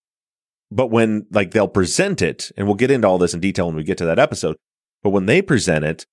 But 0.71 0.87
when 0.87 1.27
like 1.31 1.51
they'll 1.51 1.67
present 1.67 2.21
it, 2.21 2.51
and 2.57 2.67
we'll 2.67 2.75
get 2.75 2.91
into 2.91 3.07
all 3.07 3.17
this 3.17 3.33
in 3.33 3.39
detail 3.39 3.67
when 3.67 3.75
we 3.75 3.83
get 3.83 3.97
to 3.99 4.05
that 4.05 4.19
episode, 4.19 4.57
but 5.03 5.11
when 5.11 5.27
they 5.27 5.41
present 5.41 5.85
it, 5.85 6.05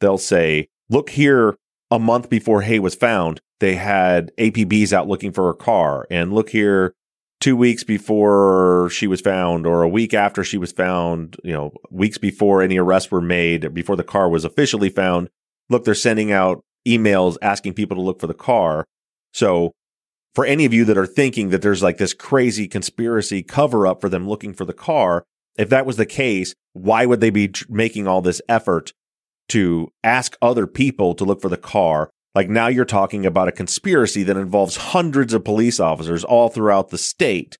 they'll 0.00 0.18
say, 0.18 0.68
look 0.90 1.10
here, 1.10 1.56
a 1.90 1.98
month 1.98 2.28
before 2.28 2.62
Hae 2.62 2.80
was 2.80 2.94
found, 2.94 3.40
they 3.60 3.76
had 3.76 4.32
APBs 4.38 4.92
out 4.92 5.06
looking 5.06 5.32
for 5.32 5.44
her 5.46 5.54
car. 5.54 6.06
And 6.10 6.32
look 6.32 6.50
here, 6.50 6.94
two 7.40 7.56
weeks 7.56 7.84
before 7.84 8.88
she 8.90 9.06
was 9.06 9.20
found, 9.20 9.66
or 9.66 9.82
a 9.82 9.88
week 9.88 10.12
after 10.12 10.42
she 10.42 10.58
was 10.58 10.72
found, 10.72 11.36
you 11.44 11.52
know, 11.52 11.72
weeks 11.90 12.18
before 12.18 12.62
any 12.62 12.78
arrests 12.78 13.10
were 13.10 13.20
made, 13.20 13.72
before 13.72 13.96
the 13.96 14.02
car 14.02 14.28
was 14.28 14.44
officially 14.44 14.88
found. 14.88 15.28
Look, 15.70 15.84
they're 15.84 15.94
sending 15.94 16.32
out 16.32 16.64
emails 16.86 17.36
asking 17.42 17.74
people 17.74 17.96
to 17.96 18.02
look 18.02 18.20
for 18.20 18.26
the 18.26 18.34
car. 18.34 18.84
So 19.32 19.72
for 20.34 20.44
any 20.44 20.64
of 20.64 20.74
you 20.74 20.84
that 20.84 20.98
are 20.98 21.06
thinking 21.06 21.50
that 21.50 21.62
there's 21.62 21.82
like 21.82 21.98
this 21.98 22.14
crazy 22.14 22.66
conspiracy 22.66 23.42
cover 23.42 23.86
up 23.86 24.00
for 24.00 24.08
them 24.08 24.28
looking 24.28 24.52
for 24.52 24.64
the 24.64 24.72
car, 24.72 25.24
if 25.56 25.68
that 25.68 25.86
was 25.86 25.96
the 25.96 26.06
case, 26.06 26.54
why 26.72 27.06
would 27.06 27.20
they 27.20 27.30
be 27.30 27.52
making 27.68 28.08
all 28.08 28.20
this 28.20 28.42
effort 28.48 28.92
to 29.50 29.92
ask 30.02 30.36
other 30.42 30.66
people 30.66 31.14
to 31.14 31.24
look 31.24 31.40
for 31.40 31.48
the 31.48 31.56
car? 31.56 32.10
Like 32.34 32.48
now 32.48 32.66
you're 32.66 32.84
talking 32.84 33.24
about 33.24 33.48
a 33.48 33.52
conspiracy 33.52 34.24
that 34.24 34.36
involves 34.36 34.76
hundreds 34.76 35.32
of 35.32 35.44
police 35.44 35.78
officers 35.78 36.24
all 36.24 36.48
throughout 36.48 36.88
the 36.90 36.98
state. 36.98 37.56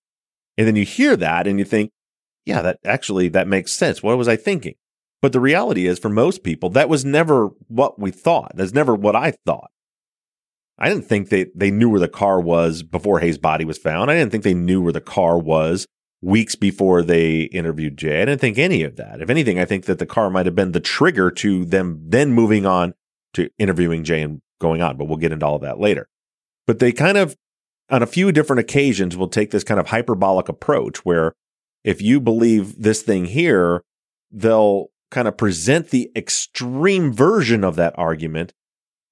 And 0.58 0.66
then 0.66 0.76
you 0.76 0.84
hear 0.84 1.16
that 1.16 1.46
and 1.46 1.58
you 1.58 1.64
think, 1.64 1.90
yeah, 2.44 2.60
that 2.62 2.78
actually 2.84 3.28
that 3.28 3.46
makes 3.46 3.72
sense. 3.72 4.02
What 4.02 4.18
was 4.18 4.28
I 4.28 4.36
thinking? 4.36 4.74
But 5.24 5.32
the 5.32 5.40
reality 5.40 5.86
is 5.86 5.98
for 5.98 6.10
most 6.10 6.42
people, 6.42 6.68
that 6.68 6.90
was 6.90 7.02
never 7.02 7.46
what 7.68 7.98
we 7.98 8.10
thought. 8.10 8.52
That's 8.56 8.74
never 8.74 8.94
what 8.94 9.16
I 9.16 9.32
thought. 9.46 9.70
I 10.78 10.90
didn't 10.90 11.06
think 11.06 11.30
they, 11.30 11.46
they 11.54 11.70
knew 11.70 11.88
where 11.88 11.98
the 11.98 12.08
car 12.08 12.42
was 12.42 12.82
before 12.82 13.20
Hae's 13.20 13.38
body 13.38 13.64
was 13.64 13.78
found. 13.78 14.10
I 14.10 14.16
didn't 14.16 14.32
think 14.32 14.44
they 14.44 14.52
knew 14.52 14.82
where 14.82 14.92
the 14.92 15.00
car 15.00 15.38
was 15.38 15.86
weeks 16.20 16.56
before 16.56 17.00
they 17.00 17.44
interviewed 17.44 17.96
Jay. 17.96 18.20
I 18.20 18.26
didn't 18.26 18.42
think 18.42 18.58
any 18.58 18.82
of 18.82 18.96
that. 18.96 19.22
If 19.22 19.30
anything, 19.30 19.58
I 19.58 19.64
think 19.64 19.86
that 19.86 19.98
the 19.98 20.04
car 20.04 20.28
might 20.28 20.44
have 20.44 20.54
been 20.54 20.72
the 20.72 20.78
trigger 20.78 21.30
to 21.30 21.64
them 21.64 22.02
then 22.04 22.32
moving 22.32 22.66
on 22.66 22.92
to 23.32 23.48
interviewing 23.58 24.04
Jay 24.04 24.20
and 24.20 24.42
going 24.60 24.82
on, 24.82 24.98
but 24.98 25.06
we'll 25.06 25.16
get 25.16 25.32
into 25.32 25.46
all 25.46 25.56
of 25.56 25.62
that 25.62 25.80
later. 25.80 26.06
But 26.66 26.80
they 26.80 26.92
kind 26.92 27.16
of, 27.16 27.34
on 27.88 28.02
a 28.02 28.06
few 28.06 28.30
different 28.30 28.60
occasions, 28.60 29.16
will 29.16 29.28
take 29.28 29.52
this 29.52 29.64
kind 29.64 29.80
of 29.80 29.86
hyperbolic 29.86 30.50
approach 30.50 30.98
where 30.98 31.32
if 31.82 32.02
you 32.02 32.20
believe 32.20 32.82
this 32.82 33.00
thing 33.00 33.24
here, 33.24 33.82
they'll 34.30 34.90
kind 35.14 35.28
of 35.28 35.36
present 35.36 35.90
the 35.90 36.10
extreme 36.16 37.12
version 37.12 37.62
of 37.62 37.76
that 37.76 37.94
argument 37.96 38.52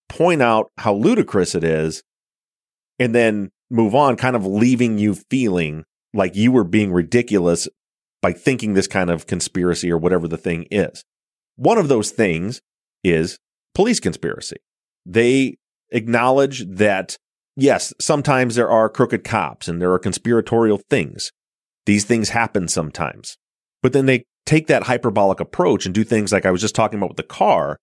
point 0.09 0.43
out 0.43 0.71
how 0.79 0.93
ludicrous 0.93 1.55
it 1.55 1.63
is 1.63 2.03
and 2.99 3.15
then 3.15 3.51
move 3.71 3.95
on, 3.95 4.17
kind 4.17 4.37
of 4.37 4.45
leaving 4.45 4.99
you 4.99 5.15
feeling 5.15 5.85
like 6.13 6.35
you 6.35 6.53
were 6.53 6.65
being 6.65 6.93
ridiculous 6.93 7.69
by 8.21 8.33
thinking 8.33 8.75
this 8.75 8.89
kind 8.89 9.11
of 9.11 9.27
conspiracy 9.27 9.91
or 9.91 9.97
whatever 9.97 10.29
the 10.29 10.37
thing 10.37 10.67
is. 10.71 11.05
One 11.57 11.79
of 11.79 11.89
those 11.89 12.11
things 12.11 12.61
is 13.05 13.39
police 13.75 14.01
conspiracy. 14.01 14.59
They 15.07 15.57
acknowledge 15.91 16.67
that, 16.67 17.17
yes, 17.57 17.95
sometimes 18.01 18.57
there 18.57 18.71
are 18.71 18.89
crooked 18.89 19.25
cops 19.25 19.69
and 19.69 19.81
there 19.81 19.93
are 19.93 19.99
conspiratorial 19.99 20.81
things. 20.91 21.33
These 21.87 22.05
things 22.05 22.31
happen 22.31 22.69
sometimes. 22.69 23.37
But 23.83 23.93
then 23.93 24.07
they 24.07 24.25
take 24.47 24.67
that 24.69 24.85
hyperbolic 24.85 25.41
approach 25.41 25.87
and 25.87 25.95
do 25.95 26.05
things 26.05 26.33
like 26.33 26.47
I 26.47 26.51
was 26.51 26.61
just 26.61 26.75
talking 26.75 26.99
about 26.99 27.11
with 27.11 27.17
the 27.17 27.23
car 27.23 27.79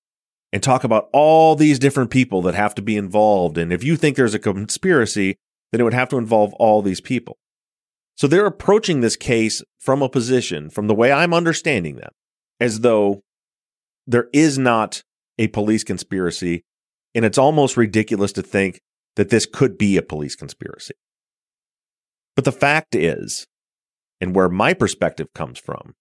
and 0.52 0.64
talk 0.64 0.84
about 0.84 1.10
all 1.14 1.56
these 1.56 1.80
different 1.80 2.10
people 2.10 2.42
that 2.44 2.56
have 2.56 2.74
to 2.76 2.82
be 2.82 2.98
involved. 2.98 3.58
And 3.58 3.72
if 3.72 3.84
you 3.84 3.96
think 3.96 4.16
there's 4.16 4.34
a 4.34 4.40
conspiracy, 4.40 5.36
then 5.72 5.82
it 5.82 5.84
would 5.84 5.94
have 5.94 6.10
to 6.10 6.18
involve 6.18 6.54
all 6.56 6.82
these 6.82 7.02
people. 7.02 7.38
So 8.16 8.28
they're 8.28 8.46
approaching 8.46 9.02
this 9.02 9.16
case 9.16 9.62
from 9.80 10.02
a 10.02 10.10
position, 10.10 10.70
from 10.70 10.88
the 10.88 10.96
way 10.96 11.12
I'm 11.12 11.34
understanding 11.34 11.96
them, 11.96 12.12
as 12.60 12.82
though 12.82 13.22
there 14.08 14.28
is 14.34 14.58
not 14.58 15.04
a 15.38 15.48
police 15.48 15.84
conspiracy. 15.84 16.64
And 17.16 17.24
it's 17.24 17.38
almost 17.38 17.78
ridiculous 17.78 18.32
to 18.34 18.42
think 18.42 18.82
that 19.16 19.30
this 19.30 19.46
could 19.46 19.78
be 19.78 19.98
a 19.98 20.02
police 20.02 20.36
conspiracy. 20.36 20.94
But 22.36 22.46
the 22.46 22.52
fact 22.52 22.96
is, 22.96 23.46
and 24.22 24.36
where 24.36 24.50
my 24.50 24.74
perspective 24.74 25.34
comes 25.34 25.60
from, 25.60 25.96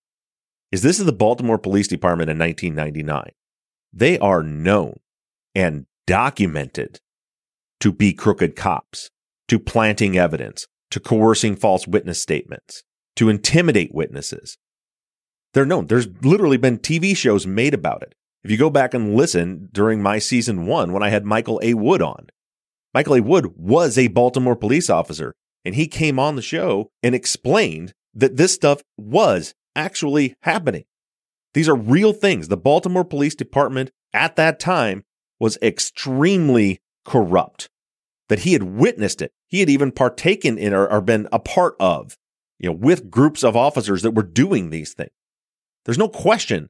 is 0.70 0.82
this 0.82 0.98
is 0.98 1.06
the 1.06 1.12
Baltimore 1.12 1.58
Police 1.58 1.88
Department 1.88 2.30
in 2.30 2.38
1999. 2.38 3.32
They 3.92 4.18
are 4.18 4.42
known 4.42 5.00
and 5.54 5.86
documented 6.06 7.00
to 7.80 7.92
be 7.92 8.12
crooked 8.12 8.56
cops, 8.56 9.10
to 9.48 9.58
planting 9.58 10.18
evidence, 10.18 10.66
to 10.90 11.00
coercing 11.00 11.56
false 11.56 11.86
witness 11.86 12.20
statements, 12.20 12.82
to 13.16 13.28
intimidate 13.28 13.94
witnesses. 13.94 14.58
They're 15.54 15.66
known. 15.66 15.86
There's 15.86 16.08
literally 16.22 16.56
been 16.56 16.78
TV 16.78 17.16
shows 17.16 17.46
made 17.46 17.74
about 17.74 18.02
it. 18.02 18.14
If 18.44 18.50
you 18.50 18.56
go 18.56 18.70
back 18.70 18.94
and 18.94 19.14
listen 19.14 19.68
during 19.72 20.02
my 20.02 20.18
season 20.18 20.66
one, 20.66 20.92
when 20.92 21.02
I 21.02 21.08
had 21.08 21.24
Michael 21.24 21.60
A. 21.62 21.74
Wood 21.74 22.02
on, 22.02 22.28
Michael 22.94 23.16
A. 23.16 23.20
Wood 23.20 23.54
was 23.56 23.98
a 23.98 24.08
Baltimore 24.08 24.56
police 24.56 24.88
officer, 24.88 25.34
and 25.64 25.74
he 25.74 25.86
came 25.86 26.18
on 26.18 26.36
the 26.36 26.42
show 26.42 26.90
and 27.02 27.14
explained 27.14 27.92
that 28.14 28.36
this 28.36 28.52
stuff 28.52 28.82
was 28.96 29.54
actually 29.76 30.34
happening. 30.42 30.84
These 31.54 31.68
are 31.68 31.76
real 31.76 32.12
things. 32.12 32.48
The 32.48 32.56
Baltimore 32.56 33.04
Police 33.04 33.34
Department 33.34 33.90
at 34.12 34.36
that 34.36 34.60
time 34.60 35.04
was 35.40 35.58
extremely 35.62 36.80
corrupt, 37.04 37.68
that 38.28 38.40
he 38.40 38.52
had 38.52 38.62
witnessed 38.62 39.22
it. 39.22 39.32
He 39.46 39.60
had 39.60 39.70
even 39.70 39.92
partaken 39.92 40.58
in 40.58 40.74
or, 40.74 40.90
or 40.90 41.00
been 41.00 41.28
a 41.32 41.38
part 41.38 41.74
of, 41.80 42.16
you 42.58 42.68
know, 42.68 42.76
with 42.76 43.10
groups 43.10 43.42
of 43.42 43.56
officers 43.56 44.02
that 44.02 44.10
were 44.10 44.22
doing 44.22 44.70
these 44.70 44.94
things. 44.94 45.10
There's 45.84 45.98
no 45.98 46.08
question 46.08 46.68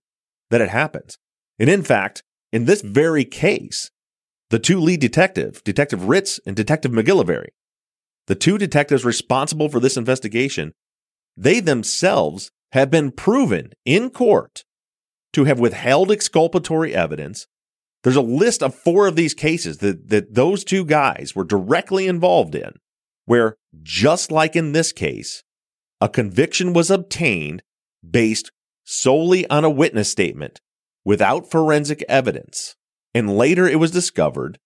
that 0.50 0.60
it 0.60 0.68
happens. 0.68 1.18
And 1.58 1.68
in 1.68 1.82
fact, 1.82 2.22
in 2.52 2.66
this 2.66 2.82
very 2.82 3.24
case, 3.24 3.90
the 4.50 4.58
two 4.58 4.80
lead 4.80 5.00
detectives, 5.00 5.60
Detective 5.62 6.08
Ritz 6.08 6.40
and 6.46 6.54
Detective 6.54 6.92
MacGillivary, 6.92 7.48
the 8.26 8.34
two 8.34 8.58
detectives 8.58 9.04
responsible 9.04 9.68
for 9.68 9.80
this 9.80 9.96
investigation, 9.96 10.72
they 11.38 11.60
themselves 11.60 12.50
have 12.72 12.90
been 12.90 13.12
proven 13.12 13.70
in 13.84 14.10
court 14.10 14.64
to 15.32 15.44
have 15.44 15.60
withheld 15.60 16.10
exculpatory 16.10 16.94
evidence. 16.94 17.46
There's 18.02 18.16
a 18.16 18.22
list 18.22 18.62
of 18.62 18.74
four 18.74 19.06
of 19.06 19.14
these 19.14 19.34
cases 19.34 19.78
that, 19.78 20.08
that 20.08 20.34
those 20.34 20.64
two 20.64 20.84
guys 20.84 21.34
were 21.34 21.44
directly 21.44 22.08
involved 22.08 22.54
in, 22.54 22.72
where, 23.24 23.56
just 23.82 24.32
like 24.32 24.56
in 24.56 24.72
this 24.72 24.92
case, 24.92 25.44
a 26.00 26.08
conviction 26.08 26.72
was 26.72 26.90
obtained 26.90 27.62
based 28.08 28.50
solely 28.84 29.48
on 29.48 29.64
a 29.64 29.70
witness 29.70 30.10
statement 30.10 30.60
without 31.04 31.50
forensic 31.50 32.04
evidence. 32.08 32.74
And 33.14 33.36
later 33.36 33.66
it 33.68 33.78
was 33.78 33.90
discovered 33.90 34.58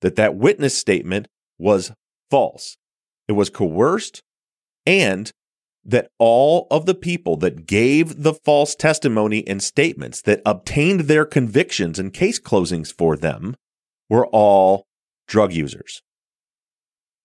that 0.00 0.16
that 0.16 0.36
witness 0.36 0.76
statement 0.76 1.28
was 1.58 1.92
false. 2.30 2.76
It 3.28 3.32
was 3.32 3.50
coerced 3.50 4.22
and 4.86 5.30
that 5.88 6.10
all 6.18 6.66
of 6.70 6.84
the 6.84 6.94
people 6.94 7.38
that 7.38 7.66
gave 7.66 8.22
the 8.22 8.34
false 8.34 8.74
testimony 8.74 9.46
and 9.48 9.62
statements 9.62 10.20
that 10.20 10.42
obtained 10.44 11.00
their 11.00 11.24
convictions 11.24 11.98
and 11.98 12.12
case 12.12 12.38
closings 12.38 12.92
for 12.92 13.16
them 13.16 13.56
were 14.10 14.26
all 14.26 14.84
drug 15.26 15.50
users. 15.54 16.02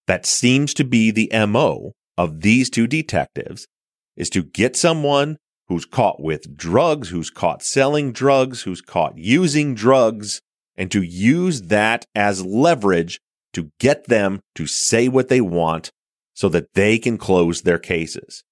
That 0.08 0.26
seems 0.26 0.73
to 0.76 0.86
be 0.86 1.12
the 1.12 1.30
MO 1.45 1.91
of 2.17 2.39
these 2.41 2.69
two 2.69 2.88
detectives 2.88 3.67
is 4.15 4.30
to 4.30 4.43
get 4.43 4.78
someone 4.78 5.38
who's 5.67 5.86
caught 5.86 6.21
with 6.21 6.56
drugs, 6.56 7.10
who's 7.10 7.30
caught 7.30 7.63
selling 7.63 8.13
drugs, 8.13 8.62
who's 8.62 8.82
caught 8.82 9.17
using 9.17 9.76
drugs, 9.76 10.41
and 10.78 10.89
to 10.91 11.02
use 11.02 11.63
that 11.63 12.06
as 12.15 12.45
leverage 12.45 13.19
to 13.52 13.71
get 13.80 14.08
them 14.08 14.39
to 14.56 14.67
say 14.67 15.10
what 15.10 15.28
they 15.28 15.41
want 15.41 15.91
so 16.34 16.47
that 16.47 16.73
they 16.76 16.97
can 16.97 17.17
close 17.17 17.62
their 17.62 17.80
cases. 17.80 18.43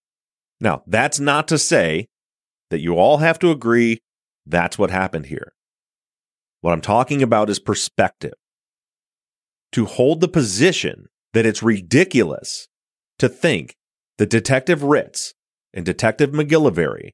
Now, 0.61 0.83
that's 0.85 1.19
not 1.19 1.47
to 1.47 1.57
say 1.57 2.07
that 2.69 2.79
you 2.79 2.97
all 2.97 3.17
have 3.17 3.39
to 3.39 3.49
agree 3.49 3.99
that's 4.45 4.77
what 4.77 4.91
happened 4.91 5.25
here. 5.25 5.53
What 6.61 6.71
I'm 6.71 6.81
talking 6.81 7.23
about 7.23 7.49
is 7.49 7.59
perspective. 7.59 8.33
To 9.73 9.85
hold 9.85 10.21
the 10.21 10.27
position 10.27 11.07
that 11.33 11.45
it's 11.45 11.63
ridiculous 11.63 12.67
to 13.17 13.27
think 13.27 13.75
that 14.19 14.29
Detective 14.29 14.83
Ritz 14.83 15.33
and 15.73 15.83
Detective 15.83 16.31
MacGillivary 16.31 17.11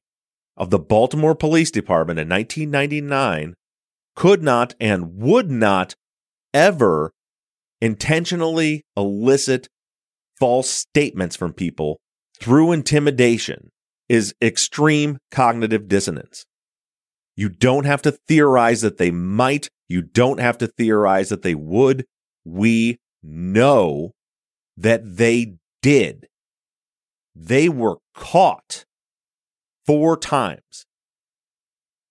of 0.56 0.70
the 0.70 0.78
Baltimore 0.78 1.34
Police 1.34 1.70
Department 1.70 2.18
in 2.18 2.28
1999 2.28 3.54
could 4.14 4.42
not 4.42 4.74
and 4.80 5.16
would 5.16 5.50
not 5.50 5.94
ever 6.52 7.12
intentionally 7.80 8.82
elicit 8.96 9.68
false 10.38 10.68
statements 10.68 11.36
from 11.36 11.52
people 11.52 12.00
through 12.40 12.72
intimidation 12.72 13.70
is 14.08 14.34
extreme 14.42 15.18
cognitive 15.30 15.88
dissonance. 15.88 16.44
You 17.36 17.48
don't 17.48 17.84
have 17.84 18.02
to 18.02 18.12
theorize 18.12 18.80
that 18.80 18.98
they 18.98 19.10
might. 19.10 19.68
You 19.88 20.02
don't 20.02 20.40
have 20.40 20.58
to 20.58 20.66
theorize 20.66 21.28
that 21.28 21.42
they 21.42 21.54
would. 21.54 22.04
We 22.44 22.98
know 23.22 24.12
that 24.76 25.16
they 25.16 25.56
did. 25.82 26.26
They 27.34 27.68
were 27.68 27.98
caught 28.14 28.84
four 29.86 30.16
times. 30.16 30.84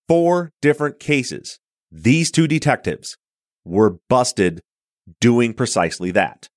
Four 0.08 0.52
different 0.62 1.00
cases. 1.00 1.60
These 1.92 2.32
two 2.32 2.48
detectives 2.48 3.18
were 3.66 3.98
busted 4.10 4.62
doing 5.20 5.54
precisely 5.54 6.12
that. 6.12 6.48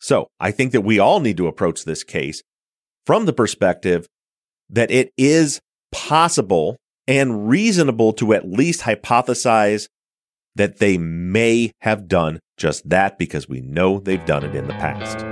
So 0.00 0.28
I 0.40 0.50
think 0.50 0.72
that 0.72 0.80
we 0.82 0.98
all 0.98 1.20
need 1.20 1.36
to 1.38 1.46
approach 1.46 1.84
this 1.84 2.04
case 2.04 2.42
from 3.08 3.24
the 3.24 3.32
perspective 3.32 4.06
that 4.68 4.90
it 4.90 5.10
is 5.16 5.62
possible 5.92 6.76
and 7.06 7.48
reasonable 7.48 8.12
to 8.12 8.34
at 8.34 8.46
least 8.46 8.82
hypothesize 8.82 9.88
that 10.56 10.78
they 10.78 10.98
may 10.98 11.72
have 11.80 12.06
done 12.06 12.38
just 12.58 12.86
that 12.86 13.18
because 13.18 13.48
we 13.48 13.62
know 13.62 13.98
they've 13.98 14.26
done 14.26 14.44
it 14.44 14.54
in 14.54 14.66
the 14.66 14.74
past. 14.74 15.24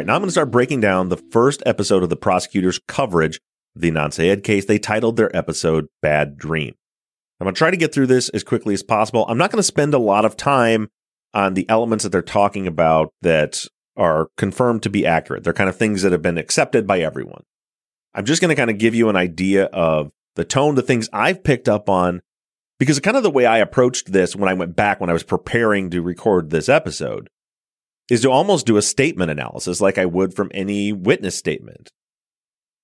Right, 0.00 0.06
now 0.06 0.14
I'm 0.14 0.22
going 0.22 0.28
to 0.28 0.32
start 0.32 0.50
breaking 0.50 0.80
down 0.80 1.10
the 1.10 1.18
first 1.18 1.62
episode 1.66 2.02
of 2.02 2.08
the 2.08 2.16
prosecutor's 2.16 2.80
coverage 2.88 3.38
of 3.76 3.82
the 3.82 3.90
Adnan 3.90 4.12
Syed 4.14 4.42
case. 4.42 4.64
They 4.64 4.78
titled 4.78 5.16
their 5.16 5.34
episode 5.36 5.88
Bad 6.00 6.38
Dream. 6.38 6.74
I'm 7.38 7.44
going 7.44 7.54
to 7.54 7.58
try 7.58 7.70
to 7.70 7.76
get 7.76 7.92
through 7.92 8.06
this 8.06 8.30
as 8.30 8.42
quickly 8.42 8.72
as 8.72 8.82
possible. 8.82 9.26
I'm 9.28 9.36
not 9.36 9.50
going 9.50 9.58
to 9.58 9.62
spend 9.62 9.92
a 9.92 9.98
lot 9.98 10.24
of 10.24 10.38
time 10.38 10.88
on 11.34 11.52
the 11.52 11.68
elements 11.68 12.04
that 12.04 12.10
they're 12.10 12.22
talking 12.22 12.66
about 12.66 13.12
that 13.20 13.66
are 13.94 14.28
confirmed 14.38 14.82
to 14.84 14.90
be 14.90 15.04
accurate. 15.04 15.44
They're 15.44 15.52
kind 15.52 15.68
of 15.68 15.76
things 15.76 16.00
that 16.00 16.12
have 16.12 16.22
been 16.22 16.38
accepted 16.38 16.86
by 16.86 17.00
everyone. 17.00 17.42
I'm 18.14 18.24
just 18.24 18.40
going 18.40 18.48
to 18.48 18.56
kind 18.56 18.70
of 18.70 18.78
give 18.78 18.94
you 18.94 19.10
an 19.10 19.16
idea 19.16 19.66
of 19.66 20.10
the 20.34 20.44
tone, 20.46 20.76
the 20.76 20.82
things 20.82 21.10
I've 21.12 21.44
picked 21.44 21.68
up 21.68 21.90
on, 21.90 22.22
because 22.78 22.98
kind 23.00 23.18
of 23.18 23.22
the 23.22 23.30
way 23.30 23.44
I 23.44 23.58
approached 23.58 24.12
this 24.12 24.34
when 24.34 24.48
I 24.48 24.54
went 24.54 24.76
back 24.76 24.98
when 24.98 25.10
I 25.10 25.14
was 25.14 25.24
preparing 25.24 25.90
to 25.90 26.00
record 26.00 26.48
this 26.48 26.70
episode 26.70 27.28
is 28.10 28.22
to 28.22 28.30
almost 28.30 28.66
do 28.66 28.76
a 28.76 28.82
statement 28.82 29.30
analysis 29.30 29.80
like 29.80 29.96
I 29.96 30.06
would 30.06 30.34
from 30.34 30.50
any 30.52 30.92
witness 30.92 31.36
statement. 31.36 31.90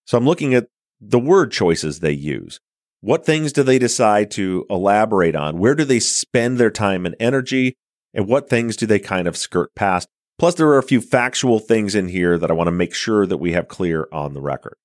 So 0.06 0.16
I'm 0.16 0.24
looking 0.24 0.54
at 0.54 0.68
the 1.00 1.18
word 1.18 1.52
choices 1.52 2.00
they 2.00 2.12
use. 2.12 2.60
What 3.00 3.26
things 3.26 3.52
do 3.52 3.62
they 3.62 3.78
decide 3.78 4.30
to 4.32 4.64
elaborate 4.70 5.36
on? 5.36 5.58
Where 5.58 5.74
do 5.74 5.84
they 5.84 6.00
spend 6.00 6.58
their 6.58 6.70
time 6.70 7.04
and 7.04 7.14
energy? 7.20 7.74
And 8.14 8.26
what 8.26 8.48
things 8.48 8.76
do 8.76 8.86
they 8.86 8.98
kind 8.98 9.28
of 9.28 9.36
skirt 9.36 9.74
past? 9.74 10.08
Plus, 10.38 10.54
there 10.54 10.68
are 10.68 10.78
a 10.78 10.82
few 10.82 11.00
factual 11.00 11.58
things 11.58 11.94
in 11.94 12.08
here 12.08 12.38
that 12.38 12.50
I 12.50 12.54
want 12.54 12.68
to 12.68 12.72
make 12.72 12.94
sure 12.94 13.26
that 13.26 13.36
we 13.38 13.52
have 13.52 13.68
clear 13.68 14.08
on 14.12 14.34
the 14.34 14.40
record. 14.40 14.76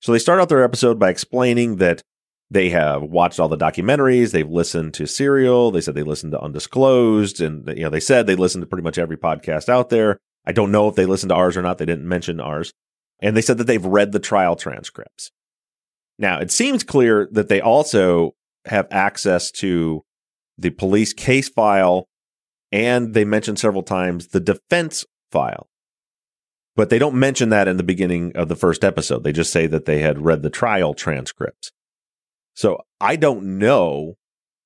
So 0.00 0.12
they 0.12 0.18
start 0.18 0.40
out 0.40 0.48
their 0.48 0.62
episode 0.62 0.98
by 0.98 1.10
explaining 1.10 1.76
that 1.76 2.02
they 2.50 2.70
have 2.70 3.02
watched 3.02 3.38
all 3.38 3.48
the 3.48 3.58
documentaries. 3.58 4.32
They've 4.32 4.48
listened 4.48 4.94
to 4.94 5.06
Serial. 5.06 5.70
They 5.70 5.80
said 5.80 5.94
they 5.94 6.02
listened 6.02 6.32
to 6.32 6.40
Undisclosed, 6.40 7.40
and 7.40 7.66
you 7.76 7.84
know 7.84 7.90
they 7.90 8.00
said 8.00 8.26
they 8.26 8.36
listened 8.36 8.62
to 8.62 8.66
pretty 8.66 8.84
much 8.84 8.98
every 8.98 9.16
podcast 9.16 9.68
out 9.68 9.90
there. 9.90 10.18
I 10.46 10.52
don't 10.52 10.72
know 10.72 10.88
if 10.88 10.94
they 10.94 11.04
listened 11.04 11.30
to 11.30 11.36
ours 11.36 11.56
or 11.56 11.62
not. 11.62 11.78
They 11.78 11.84
didn't 11.84 12.08
mention 12.08 12.40
ours, 12.40 12.72
and 13.20 13.36
they 13.36 13.42
said 13.42 13.58
that 13.58 13.64
they've 13.64 13.84
read 13.84 14.12
the 14.12 14.18
trial 14.18 14.56
transcripts. 14.56 15.30
Now 16.18 16.38
it 16.38 16.50
seems 16.50 16.84
clear 16.84 17.28
that 17.32 17.48
they 17.48 17.60
also 17.60 18.34
have 18.64 18.88
access 18.90 19.50
to 19.52 20.04
the 20.56 20.70
police 20.70 21.12
case 21.12 21.50
file, 21.50 22.08
and 22.72 23.12
they 23.12 23.24
mentioned 23.24 23.58
several 23.58 23.82
times 23.82 24.28
the 24.28 24.40
defense 24.40 25.04
file. 25.30 25.68
But 26.76 26.90
they 26.90 26.98
don't 26.98 27.16
mention 27.16 27.50
that 27.50 27.68
in 27.68 27.76
the 27.76 27.82
beginning 27.82 28.32
of 28.36 28.48
the 28.48 28.56
first 28.56 28.84
episode. 28.84 29.24
They 29.24 29.32
just 29.32 29.52
say 29.52 29.66
that 29.66 29.84
they 29.84 30.00
had 30.00 30.24
read 30.24 30.42
the 30.42 30.50
trial 30.50 30.94
transcripts. 30.94 31.72
So 32.58 32.80
I 33.00 33.14
don't 33.14 33.60
know 33.60 34.16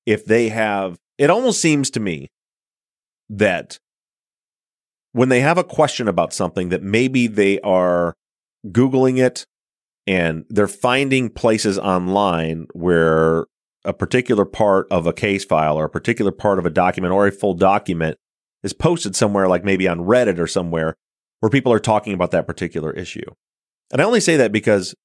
if 0.07 0.25
they 0.25 0.49
have, 0.49 0.97
it 1.19 1.29
almost 1.29 1.61
seems 1.61 1.91
to 1.91 1.99
me 1.99 2.31
that 3.29 3.77
when 5.11 5.29
they 5.29 5.41
have 5.41 5.59
a 5.59 5.63
question 5.63 6.07
about 6.07 6.33
something 6.33 6.69
that 6.69 6.81
maybe 6.81 7.27
they 7.27 7.59
are 7.59 8.15
Googling 8.65 9.19
it 9.19 9.45
and 10.07 10.43
they're 10.49 10.67
finding 10.67 11.29
places 11.29 11.77
online 11.77 12.65
where 12.73 13.45
a 13.85 13.93
particular 13.93 14.43
part 14.43 14.87
of 14.89 15.05
a 15.05 15.13
case 15.13 15.45
file 15.45 15.77
or 15.77 15.85
a 15.85 15.89
particular 15.89 16.31
part 16.31 16.57
of 16.57 16.65
a 16.65 16.71
document 16.71 17.13
or 17.13 17.27
a 17.27 17.31
full 17.31 17.53
document 17.53 18.17
is 18.63 18.73
posted 18.73 19.15
somewhere, 19.15 19.47
like 19.47 19.63
maybe 19.63 19.87
on 19.87 19.99
Reddit 19.99 20.39
or 20.39 20.47
somewhere, 20.47 20.95
where 21.41 21.51
people 21.51 21.71
are 21.71 21.79
talking 21.79 22.15
about 22.15 22.31
that 22.31 22.47
particular 22.47 22.91
issue. 22.91 23.29
And 23.91 24.01
I 24.01 24.05
only 24.05 24.19
say 24.19 24.35
that 24.37 24.51
because 24.51 24.95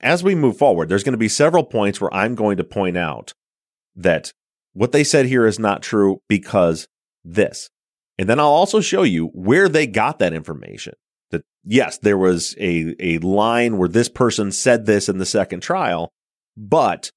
as 0.00 0.22
we 0.22 0.34
move 0.34 0.56
forward, 0.56 0.88
there's 0.88 1.04
going 1.04 1.12
to 1.12 1.18
be 1.18 1.28
several 1.28 1.64
points 1.64 2.00
where 2.00 2.12
I'm 2.14 2.34
going 2.34 2.56
to 2.58 2.64
point 2.64 2.96
out 2.96 3.32
that 3.96 4.32
what 4.72 4.92
they 4.92 5.04
said 5.04 5.26
here 5.26 5.46
is 5.46 5.58
not 5.58 5.82
true 5.82 6.20
because 6.28 6.86
this. 7.24 7.68
And 8.18 8.28
then 8.28 8.38
I'll 8.40 8.46
also 8.46 8.80
show 8.80 9.02
you 9.02 9.26
where 9.28 9.68
they 9.68 9.86
got 9.86 10.18
that 10.18 10.32
information. 10.32 10.94
That 11.30 11.42
yes, 11.64 11.98
there 11.98 12.18
was 12.18 12.54
a, 12.58 12.94
a 13.00 13.18
line 13.18 13.76
where 13.76 13.88
this 13.88 14.08
person 14.08 14.52
said 14.52 14.86
this 14.86 15.08
in 15.08 15.18
the 15.18 15.26
second 15.26 15.60
trial, 15.60 16.10
but 16.56 17.10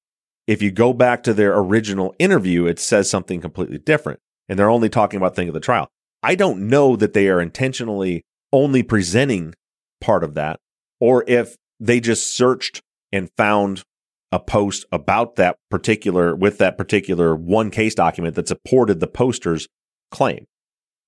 if 0.46 0.60
you 0.60 0.70
go 0.70 0.92
back 0.92 1.22
to 1.22 1.34
their 1.34 1.56
original 1.56 2.14
interview, 2.18 2.66
it 2.66 2.78
says 2.78 3.08
something 3.08 3.40
completely 3.40 3.78
different. 3.78 4.20
And 4.48 4.58
they're 4.58 4.68
only 4.68 4.88
talking 4.88 5.16
about 5.16 5.36
thing 5.36 5.48
of 5.48 5.54
the 5.54 5.60
trial. 5.60 5.88
I 6.22 6.34
don't 6.34 6.68
know 6.68 6.96
that 6.96 7.14
they 7.14 7.28
are 7.28 7.40
intentionally 7.40 8.22
only 8.52 8.82
presenting 8.82 9.54
part 10.00 10.22
of 10.24 10.34
that, 10.34 10.58
or 11.00 11.24
if 11.26 11.56
they 11.82 11.98
just 11.98 12.34
searched 12.34 12.80
and 13.10 13.28
found 13.36 13.82
a 14.30 14.38
post 14.38 14.86
about 14.92 15.36
that 15.36 15.56
particular 15.68 16.34
with 16.34 16.58
that 16.58 16.78
particular 16.78 17.34
one 17.34 17.70
case 17.70 17.94
document 17.94 18.36
that 18.36 18.48
supported 18.48 19.00
the 19.00 19.08
poster's 19.08 19.66
claim. 20.10 20.46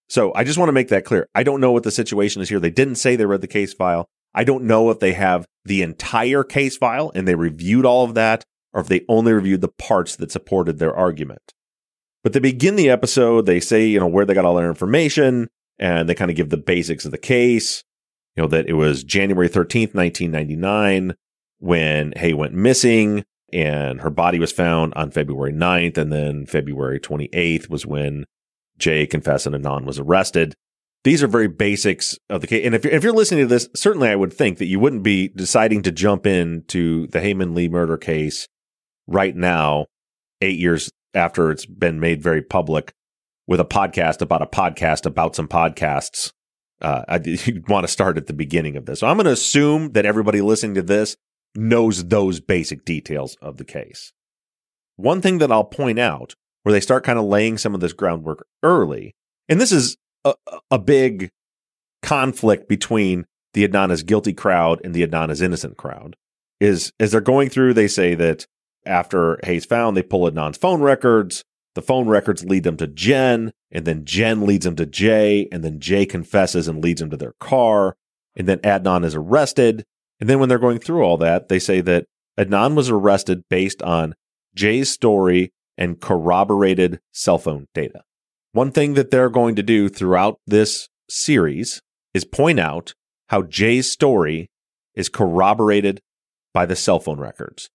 So 0.08 0.34
I 0.34 0.44
just 0.44 0.58
want 0.58 0.68
to 0.68 0.74
make 0.74 0.88
that 0.88 1.04
clear. 1.04 1.28
I 1.34 1.44
don't 1.44 1.60
know 1.60 1.72
what 1.72 1.84
the 1.84 1.90
situation 1.90 2.42
is 2.42 2.48
here. 2.48 2.60
They 2.60 2.70
didn't 2.70 2.96
say 2.96 3.14
they 3.14 3.24
read 3.24 3.40
the 3.40 3.46
case 3.46 3.72
file. 3.72 4.06
I 4.34 4.42
don't 4.44 4.64
know 4.64 4.90
if 4.90 4.98
they 4.98 5.12
have 5.12 5.46
the 5.64 5.80
entire 5.80 6.42
case 6.42 6.76
file 6.76 7.12
and 7.14 7.26
they 7.26 7.36
reviewed 7.36 7.86
all 7.86 8.04
of 8.04 8.14
that 8.14 8.42
or 8.72 8.80
if 8.80 8.88
they 8.88 9.04
only 9.08 9.32
reviewed 9.32 9.60
the 9.60 9.68
parts 9.68 10.16
that 10.16 10.32
supported 10.32 10.78
their 10.78 10.94
argument. 10.94 11.52
But 12.24 12.32
they 12.32 12.40
begin 12.40 12.74
the 12.74 12.90
episode, 12.90 13.46
they 13.46 13.60
say, 13.60 13.86
you 13.86 14.00
know, 14.00 14.08
where 14.08 14.24
they 14.24 14.34
got 14.34 14.44
all 14.44 14.56
their 14.56 14.68
information 14.68 15.48
and 15.78 16.08
they 16.08 16.14
kind 16.14 16.32
of 16.32 16.36
give 16.36 16.50
the 16.50 16.56
basics 16.56 17.04
of 17.04 17.12
the 17.12 17.18
case 17.18 17.84
you 18.36 18.42
know, 18.42 18.48
that 18.48 18.68
it 18.68 18.74
was 18.74 19.04
January 19.04 19.48
13th, 19.48 19.94
1999 19.94 21.14
when 21.58 22.12
Hae 22.16 22.34
went 22.34 22.52
missing 22.52 23.24
and 23.52 24.00
her 24.00 24.10
body 24.10 24.38
was 24.38 24.52
found 24.52 24.92
on 24.94 25.10
February 25.10 25.52
9th. 25.52 25.96
And 25.96 26.12
then 26.12 26.46
February 26.46 27.00
28th 27.00 27.70
was 27.70 27.86
when 27.86 28.26
Jay 28.76 29.06
confessed 29.06 29.46
and 29.46 29.54
Adnan 29.54 29.84
was 29.84 29.98
arrested. 29.98 30.54
These 31.04 31.22
are 31.22 31.28
very 31.28 31.48
basics 31.48 32.18
of 32.28 32.40
the 32.40 32.46
case. 32.46 32.64
And 32.64 32.74
if 32.74 32.84
you're, 32.84 32.92
if 32.92 33.04
you're 33.04 33.12
listening 33.12 33.44
to 33.44 33.46
this, 33.46 33.68
certainly 33.76 34.08
I 34.08 34.16
would 34.16 34.32
think 34.32 34.58
that 34.58 34.66
you 34.66 34.80
wouldn't 34.80 35.02
be 35.02 35.28
deciding 35.28 35.82
to 35.82 35.92
jump 35.92 36.26
into 36.26 37.06
the 37.08 37.20
Hae 37.20 37.34
Min 37.34 37.54
Lee 37.54 37.68
murder 37.68 37.96
case 37.96 38.48
right 39.06 39.36
now, 39.36 39.86
eight 40.40 40.58
years 40.58 40.90
after 41.12 41.50
it's 41.50 41.66
been 41.66 42.00
made 42.00 42.22
very 42.22 42.42
public 42.42 42.92
with 43.46 43.60
a 43.60 43.64
podcast 43.64 44.22
about 44.22 44.42
a 44.42 44.46
podcast 44.46 45.06
about 45.06 45.36
some 45.36 45.46
podcasts 45.46 46.32
uh, 46.84 47.04
I, 47.08 47.62
want 47.68 47.84
to 47.84 47.92
start 47.92 48.18
at 48.18 48.26
the 48.26 48.34
beginning 48.34 48.76
of 48.76 48.84
this. 48.84 49.00
So 49.00 49.06
I'm 49.06 49.16
going 49.16 49.24
to 49.24 49.32
assume 49.32 49.92
that 49.92 50.04
everybody 50.04 50.42
listening 50.42 50.74
to 50.74 50.82
this 50.82 51.16
knows 51.54 52.04
those 52.08 52.40
basic 52.40 52.84
details 52.84 53.36
of 53.40 53.56
the 53.56 53.64
case. 53.64 54.12
One 54.96 55.22
thing 55.22 55.38
that 55.38 55.50
I'll 55.50 55.64
point 55.64 55.98
out 55.98 56.34
where 56.62 56.72
they 56.72 56.80
start 56.80 57.04
kind 57.04 57.18
of 57.18 57.24
laying 57.24 57.58
some 57.58 57.74
of 57.74 57.80
this 57.80 57.92
groundwork 57.94 58.46
early, 58.62 59.14
and 59.48 59.60
this 59.60 59.72
is 59.72 59.96
a, 60.24 60.34
a 60.70 60.78
big 60.78 61.30
conflict 62.02 62.68
between 62.68 63.24
the 63.54 63.66
Adnan 63.66 63.90
is 63.90 64.02
guilty 64.02 64.34
crowd 64.34 64.80
and 64.84 64.94
the 64.94 65.06
Adnan 65.06 65.30
is 65.30 65.40
innocent 65.40 65.78
crowd, 65.78 66.16
is 66.60 66.92
as 67.00 67.12
they're 67.12 67.20
going 67.20 67.48
through, 67.48 67.74
they 67.74 67.88
say 67.88 68.14
that 68.14 68.46
after 68.84 69.38
Hae's 69.44 69.64
found, 69.64 69.96
they 69.96 70.02
pull 70.02 70.30
Adnan's 70.30 70.58
phone 70.58 70.82
records. 70.82 71.44
The 71.74 71.82
phone 71.82 72.08
records 72.08 72.44
lead 72.44 72.62
them 72.62 72.76
to 72.76 72.86
Jen, 72.86 73.52
and 73.70 73.84
then 73.84 74.04
Jen 74.04 74.46
leads 74.46 74.64
them 74.64 74.76
to 74.76 74.86
Jay, 74.86 75.48
and 75.50 75.64
then 75.64 75.80
Jay 75.80 76.06
confesses 76.06 76.68
and 76.68 76.82
leads 76.82 77.00
them 77.00 77.10
to 77.10 77.16
their 77.16 77.34
car, 77.40 77.96
and 78.36 78.46
then 78.48 78.58
Adnan 78.58 79.04
is 79.04 79.14
arrested. 79.14 79.84
And 80.20 80.30
then 80.30 80.38
when 80.38 80.48
they're 80.48 80.58
going 80.58 80.78
through 80.78 81.02
all 81.02 81.16
that, 81.18 81.48
they 81.48 81.58
say 81.58 81.80
that 81.80 82.06
Adnan 82.38 82.74
was 82.74 82.90
arrested 82.90 83.42
based 83.50 83.82
on 83.82 84.14
Jay's 84.54 84.90
story 84.90 85.52
and 85.76 86.00
corroborated 86.00 87.00
cell 87.12 87.38
phone 87.38 87.66
data. 87.74 88.02
One 88.52 88.70
thing 88.70 88.94
that 88.94 89.10
they're 89.10 89.30
going 89.30 89.56
to 89.56 89.62
do 89.62 89.88
throughout 89.88 90.38
this 90.46 90.88
series 91.08 91.82
is 92.14 92.24
point 92.24 92.60
out 92.60 92.94
how 93.28 93.42
Jay's 93.42 93.90
story 93.90 94.50
is 94.94 95.08
corroborated 95.08 96.00
by 96.52 96.66
the 96.66 96.76
cell 96.76 97.00
phone 97.00 97.18
records. 97.18 97.68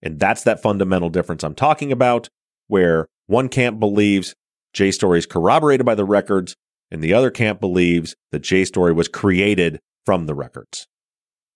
And 0.00 0.18
that's 0.18 0.42
that 0.44 0.62
fundamental 0.62 1.10
difference 1.10 1.44
I'm 1.44 1.54
talking 1.54 1.92
about, 1.92 2.30
where 2.68 3.08
one 3.26 3.48
camp 3.48 3.78
believes 3.78 4.34
Jay 4.72 4.90
Story 4.90 5.18
is 5.18 5.26
corroborated 5.26 5.86
by 5.86 5.94
the 5.94 6.04
records, 6.04 6.56
and 6.90 7.02
the 7.02 7.14
other 7.14 7.30
camp 7.30 7.60
believes 7.60 8.14
that 8.32 8.40
Jay 8.40 8.64
Story 8.64 8.92
was 8.92 9.08
created 9.08 9.80
from 10.04 10.26
the 10.26 10.34
records. 10.34 10.86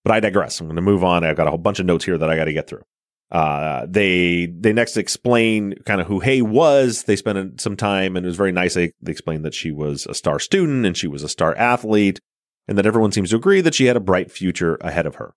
But 0.05 0.13
I 0.13 0.21
digress. 0.21 0.61
I'm 0.61 0.67
going 0.67 0.77
to 0.77 0.83
move 0.83 1.05
on. 1.05 1.25
I've 1.25 1.37
got 1.37 1.47
a 1.47 1.51
whole 1.51 1.59
bunch 1.59 1.81
of 1.81 1.87
notes 1.87 2.05
here 2.05 2.17
that 2.17 2.31
I 2.31 2.37
got 2.37 2.45
to 2.45 2.53
get 2.53 2.69
through. 2.69 2.83
Uh, 3.31 3.87
they 3.87 4.47
they 4.47 4.73
next 4.73 4.97
explain 4.97 5.75
kind 5.85 6.01
of 6.01 6.07
who 6.07 6.21
Hae 6.21 6.41
was. 6.41 7.03
They 7.03 7.17
spent 7.17 7.61
some 7.61 7.77
time, 7.77 8.17
and 8.17 8.25
it 8.25 8.29
was 8.29 8.37
very 8.37 8.53
nice. 8.53 8.75
They, 8.75 8.93
they 9.03 9.13
explained 9.13 9.45
that 9.45 9.53
she 9.53 9.71
was 9.71 10.07
a 10.07 10.15
star 10.15 10.39
student 10.39 10.87
and 10.87 10.97
she 10.97 11.09
was 11.09 11.23
a 11.23 11.29
star 11.29 11.55
athlete, 11.57 12.21
and 12.67 12.79
that 12.79 12.87
everyone 12.87 13.13
seems 13.13 13.31
to 13.31 13.37
agree 13.37 13.61
that 13.61 13.75
she 13.75 13.85
had 13.85 13.97
a 13.97 14.01
bright 14.01 14.31
future 14.31 14.77
ahead 14.81 15.05
of 15.05 15.17
her. 15.17 15.35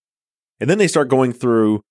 And 0.61 0.69
then 0.69 0.77
they 0.77 0.87
start 0.87 1.09
going 1.09 1.33
through 1.33 1.81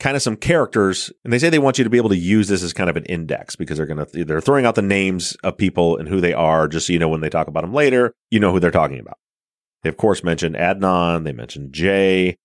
kind 0.00 0.16
of 0.16 0.22
some 0.22 0.36
characters, 0.36 1.12
and 1.24 1.32
they 1.32 1.38
say 1.38 1.50
they 1.50 1.58
want 1.58 1.78
you 1.78 1.84
to 1.84 1.90
be 1.90 1.98
able 1.98 2.08
to 2.10 2.16
use 2.16 2.48
this 2.48 2.62
as 2.62 2.72
kind 2.72 2.90
of 2.90 2.96
an 2.96 3.04
index 3.04 3.56
because 3.56 3.78
they're 3.78 3.86
going 3.86 4.04
to 4.04 4.24
they're 4.24 4.40
throwing 4.40 4.66
out 4.66 4.74
the 4.74 4.82
names 4.82 5.36
of 5.44 5.56
people 5.56 5.96
and 5.96 6.08
who 6.08 6.20
they 6.20 6.32
are, 6.32 6.68
just 6.68 6.86
so 6.86 6.92
you 6.92 6.98
know 6.98 7.08
when 7.08 7.20
they 7.20 7.30
talk 7.30 7.48
about 7.48 7.62
them 7.62 7.74
later, 7.74 8.12
you 8.30 8.40
know 8.40 8.52
who 8.52 8.60
they're 8.60 8.70
talking 8.70 9.00
about. 9.00 9.18
They 9.82 9.88
of 9.88 9.96
course 9.96 10.24
mentioned 10.24 10.56
Adnan, 10.56 11.24
they 11.24 11.32
mentioned 11.32 11.72
Jay, 11.72 12.36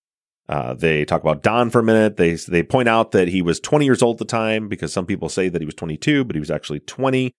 uh, 0.49 0.73
they 0.73 1.05
talk 1.05 1.21
about 1.21 1.43
Don 1.43 1.69
for 1.69 1.79
a 1.79 1.83
minute. 1.83 2.17
They 2.17 2.33
they 2.33 2.63
point 2.63 2.89
out 2.89 3.11
that 3.11 3.27
he 3.27 3.43
was 3.43 3.59
20 3.59 3.85
years 3.85 4.01
old 4.01 4.15
at 4.15 4.19
the 4.19 4.25
time 4.25 4.67
because 4.67 4.91
some 4.91 5.05
people 5.05 5.29
say 5.29 5.47
that 5.47 5.61
he 5.61 5.65
was 5.65 5.75
22, 5.75 6.25
but 6.25 6.35
he 6.35 6.39
was 6.39 6.49
actually 6.49 6.79
20. 6.79 7.31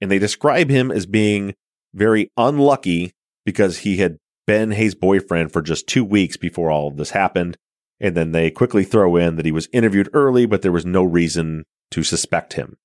And 0.00 0.10
they 0.10 0.18
describe 0.18 0.68
him 0.68 0.90
as 0.90 1.06
being 1.06 1.54
very 1.94 2.28
unlucky 2.36 3.12
because 3.46 3.78
he 3.78 3.98
had 3.98 4.16
been 4.48 4.72
Hae's 4.72 4.96
boyfriend 4.96 5.52
for 5.52 5.62
just 5.62 5.86
two 5.86 6.04
weeks 6.04 6.36
before 6.36 6.72
all 6.72 6.88
of 6.88 6.96
this 6.96 7.10
happened. 7.10 7.56
And 8.00 8.16
then 8.16 8.32
they 8.32 8.50
quickly 8.50 8.84
throw 8.84 9.16
in 9.16 9.36
that 9.36 9.44
he 9.44 9.52
was 9.52 9.68
interviewed 9.72 10.08
early, 10.14 10.46
but 10.46 10.62
there 10.62 10.72
was 10.72 10.86
no 10.86 11.04
reason 11.04 11.64
to 11.90 12.02
suspect 12.02 12.54
him. 12.54 12.76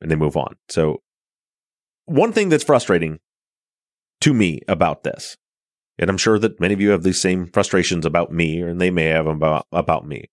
And 0.00 0.10
they 0.10 0.16
move 0.16 0.36
on. 0.36 0.56
So, 0.68 1.02
one 2.06 2.32
thing 2.32 2.48
that's 2.48 2.64
frustrating 2.64 3.18
to 4.20 4.32
me 4.34 4.60
about 4.66 5.02
this 5.02 5.36
and 5.98 6.08
I'm 6.08 6.18
sure 6.18 6.38
that 6.38 6.60
many 6.60 6.74
of 6.74 6.80
you 6.80 6.90
have 6.90 7.02
these 7.02 7.20
same 7.20 7.46
frustrations 7.46 8.06
about 8.06 8.32
me, 8.32 8.62
and 8.62 8.80
they 8.80 8.90
may 8.90 9.06
have 9.06 9.26
about 9.26 9.66
about 9.72 10.06
me. 10.06 10.26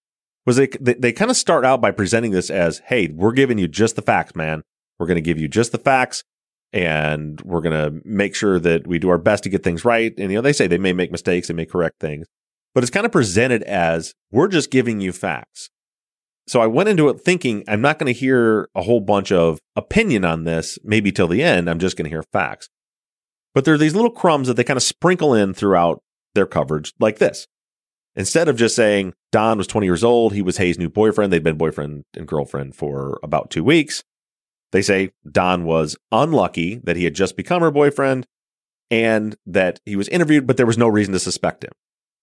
Was 0.46 0.58
they 0.58 0.68
they, 0.80 0.94
they 0.94 1.12
kind 1.12 1.32
of 1.32 1.38
start 1.38 1.66
out 1.66 1.82
by 1.82 1.92
presenting 1.92 2.32
this 2.32 2.50
as, 2.50 2.82
"Hey, 2.86 3.08
we're 3.08 3.32
giving 3.32 3.58
you 3.58 3.68
just 3.68 3.96
the 3.96 4.02
facts, 4.02 4.36
man. 4.36 4.62
We're 5.00 5.08
going 5.08 5.16
to 5.16 5.22
give 5.22 5.40
you 5.40 5.48
just 5.48 5.72
the 5.72 5.80
facts, 5.80 6.24
and 6.72 7.42
we're 7.42 7.62
going 7.62 7.74
to 7.74 8.00
make 8.06 8.36
sure 8.36 8.60
that 8.60 8.86
we 8.86 9.00
do 9.00 9.10
our 9.10 9.18
best 9.18 9.44
to 9.44 9.50
get 9.50 9.64
things 9.64 9.84
right." 9.84 10.14
And 10.18 10.32
you 10.32 10.38
know, 10.38 10.42
they 10.42 10.54
say 10.54 10.68
they 10.68 10.78
may 10.78 10.94
make 10.94 11.12
mistakes, 11.12 11.48
they 11.48 11.56
may 11.56 11.66
correct 11.66 12.00
things, 12.00 12.28
but 12.76 12.84
it's 12.84 12.92
kind 12.92 13.08
of 13.08 13.12
presented 13.12 13.64
as, 13.64 14.14
"We're 14.32 14.48
just 14.48 14.70
giving 14.70 15.02
you 15.02 15.12
facts." 15.12 15.72
So 16.48 16.62
I 16.62 16.68
went 16.68 16.90
into 16.90 17.10
it 17.10 17.22
thinking 17.22 17.64
I'm 17.68 17.82
not 17.82 17.98
going 17.98 18.14
to 18.14 18.20
hear 18.20 18.70
a 18.76 18.84
whole 18.84 19.00
bunch 19.00 19.32
of 19.32 19.60
opinion 19.76 20.24
on 20.24 20.44
this, 20.44 20.78
maybe 20.84 21.12
till 21.12 21.28
the 21.28 21.42
end. 21.42 21.68
I'm 21.68 21.80
just 21.80 21.98
going 21.98 22.06
to 22.06 22.16
hear 22.16 22.24
facts. 22.32 22.70
But 23.56 23.66
there 23.66 23.74
are 23.74 23.80
these 23.80 23.96
little 23.96 24.12
crumbs 24.12 24.48
that 24.48 24.56
they 24.56 24.64
kind 24.64 24.78
of 24.78 24.84
sprinkle 24.84 25.34
in 25.34 25.56
throughout 25.56 26.04
their 26.36 26.46
coverage, 26.46 26.94
like 27.00 27.18
this. 27.18 27.48
Instead 28.16 28.48
of 28.48 28.58
just 28.58 28.76
saying 28.76 29.14
Don 29.32 29.58
was 29.58 29.68
20 29.68 29.88
years 29.88 30.04
old, 30.04 30.34
he 30.34 30.42
was 30.42 30.58
Hae's 30.58 30.78
new 30.78 30.90
boyfriend, 30.90 31.34
they'd 31.34 31.44
been 31.44 31.58
boyfriend 31.58 32.04
and 32.16 32.28
girlfriend 32.28 32.76
for 32.76 33.20
about 33.24 33.50
two 33.50 33.64
weeks. 33.64 34.04
They 34.72 34.82
say 34.82 35.12
Don 35.30 35.64
was 35.64 35.98
unlucky 36.12 36.82
that 36.84 36.96
he 36.96 37.06
had 37.06 37.16
just 37.16 37.36
become 37.36 37.62
her 37.62 37.72
boyfriend 37.72 38.26
and 38.92 39.36
that 39.46 39.80
he 39.86 39.96
was 39.96 40.08
interviewed, 40.10 40.46
but 40.46 40.58
there 40.58 40.66
was 40.66 40.78
no 40.78 40.88
reason 40.88 41.14
to 41.14 41.20
suspect 41.20 41.64
him. 41.64 41.72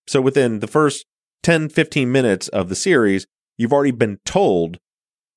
So 0.06 0.20
within 0.20 0.60
the 0.60 0.66
first 0.66 1.06
10, 1.42 1.68
15 1.68 2.10
minutes 2.10 2.48
of 2.48 2.68
the 2.68 2.74
series, 2.74 3.26
you've 3.56 3.72
already 3.72 3.90
been 3.90 4.18
told 4.24 4.78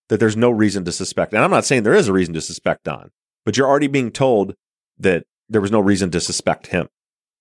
that 0.10 0.19
there's 0.19 0.38
no 0.38 0.49
reason 0.49 0.86
to 0.86 0.91
suspect. 0.91 1.34
And 1.34 1.43
I'm 1.43 1.51
not 1.51 1.65
saying 1.65 1.84
there 1.84 1.93
is 1.93 2.08
a 2.08 2.13
reason 2.13 2.34
to 2.36 2.41
suspect 2.41 2.84
Don, 2.84 3.12
but 3.43 3.58
you're 3.58 3.67
already 3.67 3.88
being 3.88 4.12
told 4.12 4.56
that 4.97 5.25
there 5.49 5.62
was 5.62 5.71
no 5.71 5.80
reason 5.80 6.12
to 6.12 6.19
suspect 6.19 6.67
him. 6.67 6.88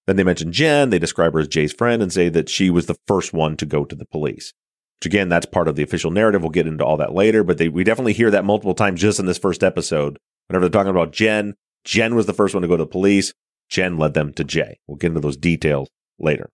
Then 0.06 0.16
they 0.16 0.24
mention 0.24 0.52
Jen. 0.52 0.90
They 0.90 0.98
describe 0.98 1.32
her 1.32 1.40
as 1.40 1.48
Jay's 1.48 1.72
friend 1.72 2.02
and 2.02 2.12
say 2.12 2.28
that 2.28 2.48
she 2.48 2.70
was 2.70 2.86
the 2.86 2.98
first 3.06 3.32
one 3.32 3.56
to 3.56 3.66
go 3.66 3.84
to 3.84 3.96
the 3.96 4.04
police. 4.04 4.52
Which 5.00 5.06
again, 5.06 5.28
that's 5.28 5.46
part 5.46 5.68
of 5.68 5.76
the 5.76 5.82
official 5.82 6.10
narrative. 6.10 6.42
We'll 6.42 6.50
get 6.50 6.66
into 6.66 6.84
all 6.84 6.96
that 6.98 7.14
later, 7.14 7.42
but 7.42 7.58
they, 7.58 7.68
we 7.68 7.84
definitely 7.84 8.12
hear 8.12 8.30
that 8.30 8.44
multiple 8.44 8.74
times 8.74 9.00
just 9.00 9.18
in 9.18 9.26
this 9.26 9.38
first 9.38 9.64
episode. 9.64 10.18
Whenever 10.48 10.68
they're 10.68 10.78
talking 10.78 10.90
about 10.90 11.12
Jen, 11.12 11.54
Jen 11.84 12.14
was 12.14 12.26
the 12.26 12.34
first 12.34 12.54
one 12.54 12.62
to 12.62 12.68
go 12.68 12.76
to 12.76 12.84
the 12.84 12.88
police. 12.88 13.32
Jen 13.68 13.98
led 13.98 14.14
them 14.14 14.32
to 14.34 14.44
Jay. 14.44 14.78
We'll 14.86 14.96
get 14.96 15.08
into 15.08 15.20
those 15.20 15.36
details 15.36 15.88
later. 16.18 16.50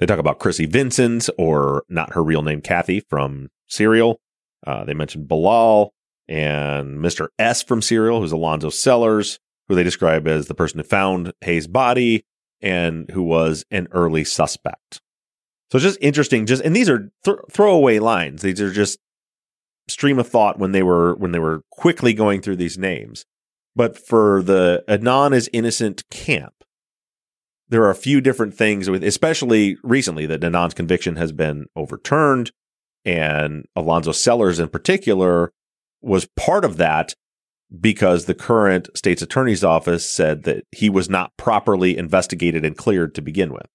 They 0.00 0.06
talk 0.06 0.18
about 0.18 0.40
Chrissy 0.40 0.66
Vincent, 0.66 1.30
or 1.38 1.84
not 1.88 2.14
her 2.14 2.22
real 2.22 2.42
name, 2.42 2.60
Kathy 2.60 3.00
from 3.08 3.50
Serial. 3.68 4.20
Uh, 4.66 4.84
they 4.84 4.94
mentioned 4.94 5.28
Bilal 5.28 5.92
and 6.26 6.98
Mr. 6.98 7.28
S 7.38 7.62
from 7.62 7.80
Serial, 7.80 8.20
who's 8.20 8.32
Alonzo 8.32 8.70
Sellers 8.70 9.38
who 9.70 9.76
they 9.76 9.84
describe 9.84 10.26
as 10.26 10.46
the 10.46 10.54
person 10.54 10.80
who 10.80 10.84
found 10.84 11.32
Hae's 11.42 11.68
body 11.68 12.24
and 12.60 13.08
who 13.12 13.22
was 13.22 13.64
an 13.70 13.86
early 13.92 14.24
suspect. 14.24 15.00
So 15.70 15.76
it's 15.76 15.84
just 15.84 15.98
interesting. 16.02 16.44
Just 16.44 16.64
and 16.64 16.74
these 16.74 16.90
are 16.90 17.12
th- 17.24 17.38
throwaway 17.52 18.00
lines. 18.00 18.42
These 18.42 18.60
are 18.60 18.72
just 18.72 18.98
stream 19.88 20.18
of 20.18 20.26
thought 20.26 20.58
when 20.58 20.72
they 20.72 20.82
were 20.82 21.14
when 21.14 21.30
they 21.30 21.38
were 21.38 21.62
quickly 21.70 22.12
going 22.14 22.42
through 22.42 22.56
these 22.56 22.76
names. 22.76 23.26
But 23.76 23.96
for 23.96 24.42
the 24.42 24.82
Adnan 24.88 25.32
is 25.32 25.48
innocent 25.52 26.02
camp, 26.10 26.59
there 27.70 27.82
are 27.84 27.90
a 27.90 27.94
few 27.94 28.20
different 28.20 28.54
things 28.54 28.90
with, 28.90 29.02
especially 29.02 29.76
recently, 29.82 30.26
that 30.26 30.40
Adnan's 30.40 30.74
conviction 30.74 31.16
has 31.16 31.32
been 31.32 31.66
overturned, 31.76 32.50
and 33.04 33.64
Alonzo 33.74 34.12
Sellers 34.12 34.58
in 34.58 34.68
particular 34.68 35.52
was 36.02 36.28
part 36.36 36.64
of 36.64 36.76
that 36.76 37.14
because 37.80 38.24
the 38.24 38.34
current 38.34 38.88
state's 38.96 39.22
attorney's 39.22 39.62
office 39.62 40.08
said 40.08 40.42
that 40.42 40.64
he 40.72 40.90
was 40.90 41.08
not 41.08 41.30
properly 41.36 41.96
investigated 41.96 42.64
and 42.64 42.76
cleared 42.76 43.14
to 43.14 43.22
begin 43.22 43.52
with. 43.52 43.66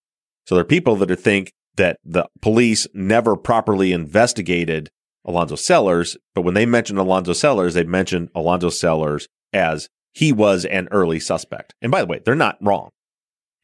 So 0.46 0.56
there 0.56 0.64
are 0.64 0.68
people 0.68 0.98
that 0.98 1.16
think 1.16 1.54
that 1.78 1.98
the 2.04 2.28
police 2.42 2.88
never 2.94 3.38
properly 3.38 3.94
investigated 3.94 4.90
Alonzo 5.24 5.56
Sellers, 5.56 6.18
but 6.36 6.42
when 6.42 6.54
they 6.54 6.66
mentioned 6.66 7.00
Alonzo 7.00 7.34
Sellers, 7.34 7.74
they 7.74 7.84
mentioned 7.84 8.30
Alonzo 8.36 8.70
Sellers 8.70 9.28
as 9.54 9.88
he 10.14 10.32
was 10.32 10.66
an 10.66 10.88
early 10.92 11.20
suspect. 11.20 11.74
And 11.82 11.92
by 11.92 12.02
the 12.02 12.08
way, 12.08 12.22
they're 12.24 12.36
not 12.36 12.58
wrong. 12.62 12.90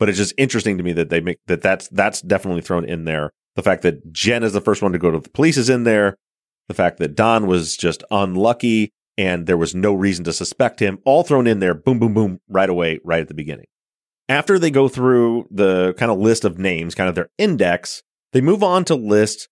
But 0.01 0.09
it's 0.09 0.17
just 0.17 0.33
interesting 0.35 0.79
to 0.79 0.83
me 0.83 0.93
that 0.93 1.11
they 1.11 1.21
make 1.21 1.37
that 1.45 1.61
that's 1.61 1.87
that's 1.89 2.21
definitely 2.21 2.63
thrown 2.63 2.85
in 2.85 3.05
there. 3.05 3.29
The 3.55 3.61
fact 3.61 3.83
that 3.83 4.11
Jen 4.11 4.41
is 4.41 4.51
the 4.51 4.59
first 4.59 4.81
one 4.81 4.93
to 4.93 4.97
go 4.97 5.11
to 5.11 5.19
the 5.19 5.29
police 5.29 5.57
is 5.57 5.69
in 5.69 5.83
there. 5.83 6.17
The 6.69 6.73
fact 6.73 6.97
that 6.97 7.13
Don 7.13 7.45
was 7.45 7.77
just 7.77 8.03
unlucky 8.09 8.93
and 9.15 9.45
there 9.45 9.57
was 9.57 9.75
no 9.75 9.93
reason 9.93 10.25
to 10.25 10.33
suspect 10.33 10.79
him, 10.79 10.97
all 11.05 11.21
thrown 11.21 11.45
in 11.45 11.59
there, 11.59 11.75
boom, 11.75 11.99
boom, 11.99 12.15
boom, 12.15 12.39
right 12.49 12.67
away, 12.67 12.99
right 13.03 13.21
at 13.21 13.27
the 13.27 13.35
beginning. 13.35 13.67
After 14.27 14.57
they 14.57 14.71
go 14.71 14.87
through 14.87 15.45
the 15.51 15.93
kind 15.99 16.11
of 16.11 16.17
list 16.17 16.45
of 16.45 16.57
names, 16.57 16.95
kind 16.95 17.07
of 17.07 17.13
their 17.13 17.29
index, 17.37 18.01
they 18.33 18.41
move 18.41 18.63
on 18.63 18.83
to 18.85 18.95
list 18.95 19.49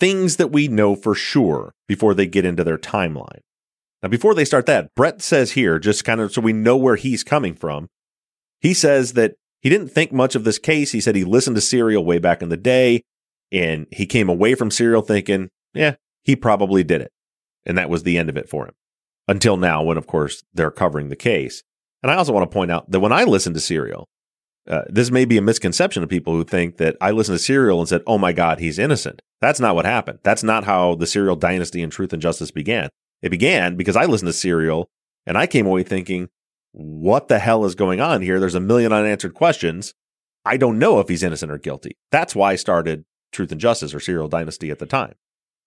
things 0.00 0.38
that 0.38 0.50
we 0.50 0.66
know 0.66 0.96
for 0.96 1.14
sure 1.14 1.72
before 1.86 2.14
they 2.14 2.26
get 2.26 2.44
into 2.44 2.64
their 2.64 2.78
timeline. 2.78 3.42
Now, 4.02 4.08
before 4.08 4.34
they 4.34 4.44
start 4.44 4.66
that, 4.66 4.92
Brett 4.96 5.22
says 5.22 5.52
here, 5.52 5.78
just 5.78 6.04
kind 6.04 6.20
of 6.20 6.32
so 6.32 6.40
we 6.40 6.52
know 6.52 6.76
where 6.76 6.96
he's 6.96 7.22
coming 7.22 7.54
from, 7.54 7.86
he 8.60 8.74
says 8.74 9.12
that 9.12 9.36
he 9.64 9.70
didn't 9.70 9.88
think 9.88 10.12
much 10.12 10.34
of 10.34 10.44
this 10.44 10.58
case. 10.58 10.92
He 10.92 11.00
said 11.00 11.16
he 11.16 11.24
listened 11.24 11.56
to 11.56 11.62
Serial 11.62 12.04
way 12.04 12.18
back 12.18 12.42
in 12.42 12.50
the 12.50 12.56
day 12.56 13.02
and 13.50 13.86
he 13.90 14.04
came 14.04 14.28
away 14.28 14.54
from 14.54 14.70
Serial 14.70 15.00
thinking, 15.00 15.48
yeah, 15.72 15.94
he 16.22 16.36
probably 16.36 16.84
did 16.84 17.00
it. 17.00 17.10
And 17.64 17.78
that 17.78 17.88
was 17.88 18.02
the 18.02 18.18
end 18.18 18.28
of 18.28 18.36
it 18.36 18.48
for 18.48 18.66
him 18.66 18.74
until 19.26 19.56
now, 19.56 19.82
when 19.82 19.96
of 19.96 20.06
course 20.06 20.44
they're 20.52 20.70
covering 20.70 21.08
the 21.08 21.16
case. 21.16 21.62
And 22.02 22.12
I 22.12 22.16
also 22.16 22.32
want 22.32 22.48
to 22.48 22.54
point 22.54 22.70
out 22.70 22.90
that 22.90 23.00
when 23.00 23.12
I 23.12 23.24
listen 23.24 23.54
to 23.54 23.60
Serial, 23.60 24.06
uh, 24.68 24.82
this 24.88 25.10
may 25.10 25.24
be 25.24 25.38
a 25.38 25.42
misconception 25.42 26.02
of 26.02 26.10
people 26.10 26.34
who 26.34 26.44
think 26.44 26.76
that 26.76 26.96
I 27.00 27.10
listened 27.10 27.38
to 27.38 27.42
Serial 27.42 27.80
and 27.80 27.88
said, 27.88 28.02
"Oh 28.06 28.18
my 28.18 28.32
God, 28.32 28.60
he's 28.60 28.78
innocent." 28.78 29.22
That's 29.40 29.60
not 29.60 29.74
what 29.74 29.86
happened. 29.86 30.18
That's 30.22 30.42
not 30.42 30.64
how 30.64 30.94
the 30.94 31.06
Serial 31.06 31.36
dynasty 31.36 31.82
and 31.82 31.90
Truth 31.90 32.12
and 32.12 32.20
Justice 32.20 32.50
began. 32.50 32.90
It 33.22 33.30
began 33.30 33.76
because 33.76 33.96
I 33.96 34.04
listened 34.04 34.28
to 34.28 34.34
Serial 34.34 34.88
and 35.26 35.38
I 35.38 35.46
came 35.46 35.66
away 35.66 35.82
thinking, 35.82 36.28
"What 36.76 37.28
the 37.28 37.38
hell 37.38 37.64
is 37.64 37.74
going 37.74 38.00
on 38.00 38.22
here?" 38.22 38.40
There's 38.40 38.54
a 38.54 38.60
million 38.60 38.92
unanswered 38.92 39.34
questions. 39.34 39.94
I 40.44 40.56
don't 40.56 40.78
know 40.78 40.98
if 40.98 41.08
he's 41.08 41.22
innocent 41.22 41.52
or 41.52 41.58
guilty. 41.58 41.96
That's 42.10 42.34
why 42.34 42.52
I 42.52 42.56
started 42.56 43.04
Truth 43.32 43.52
and 43.52 43.60
Justice 43.60 43.94
or 43.94 44.00
Serial 44.00 44.28
Dynasty 44.28 44.70
at 44.70 44.78
the 44.78 44.86
time. 44.86 45.14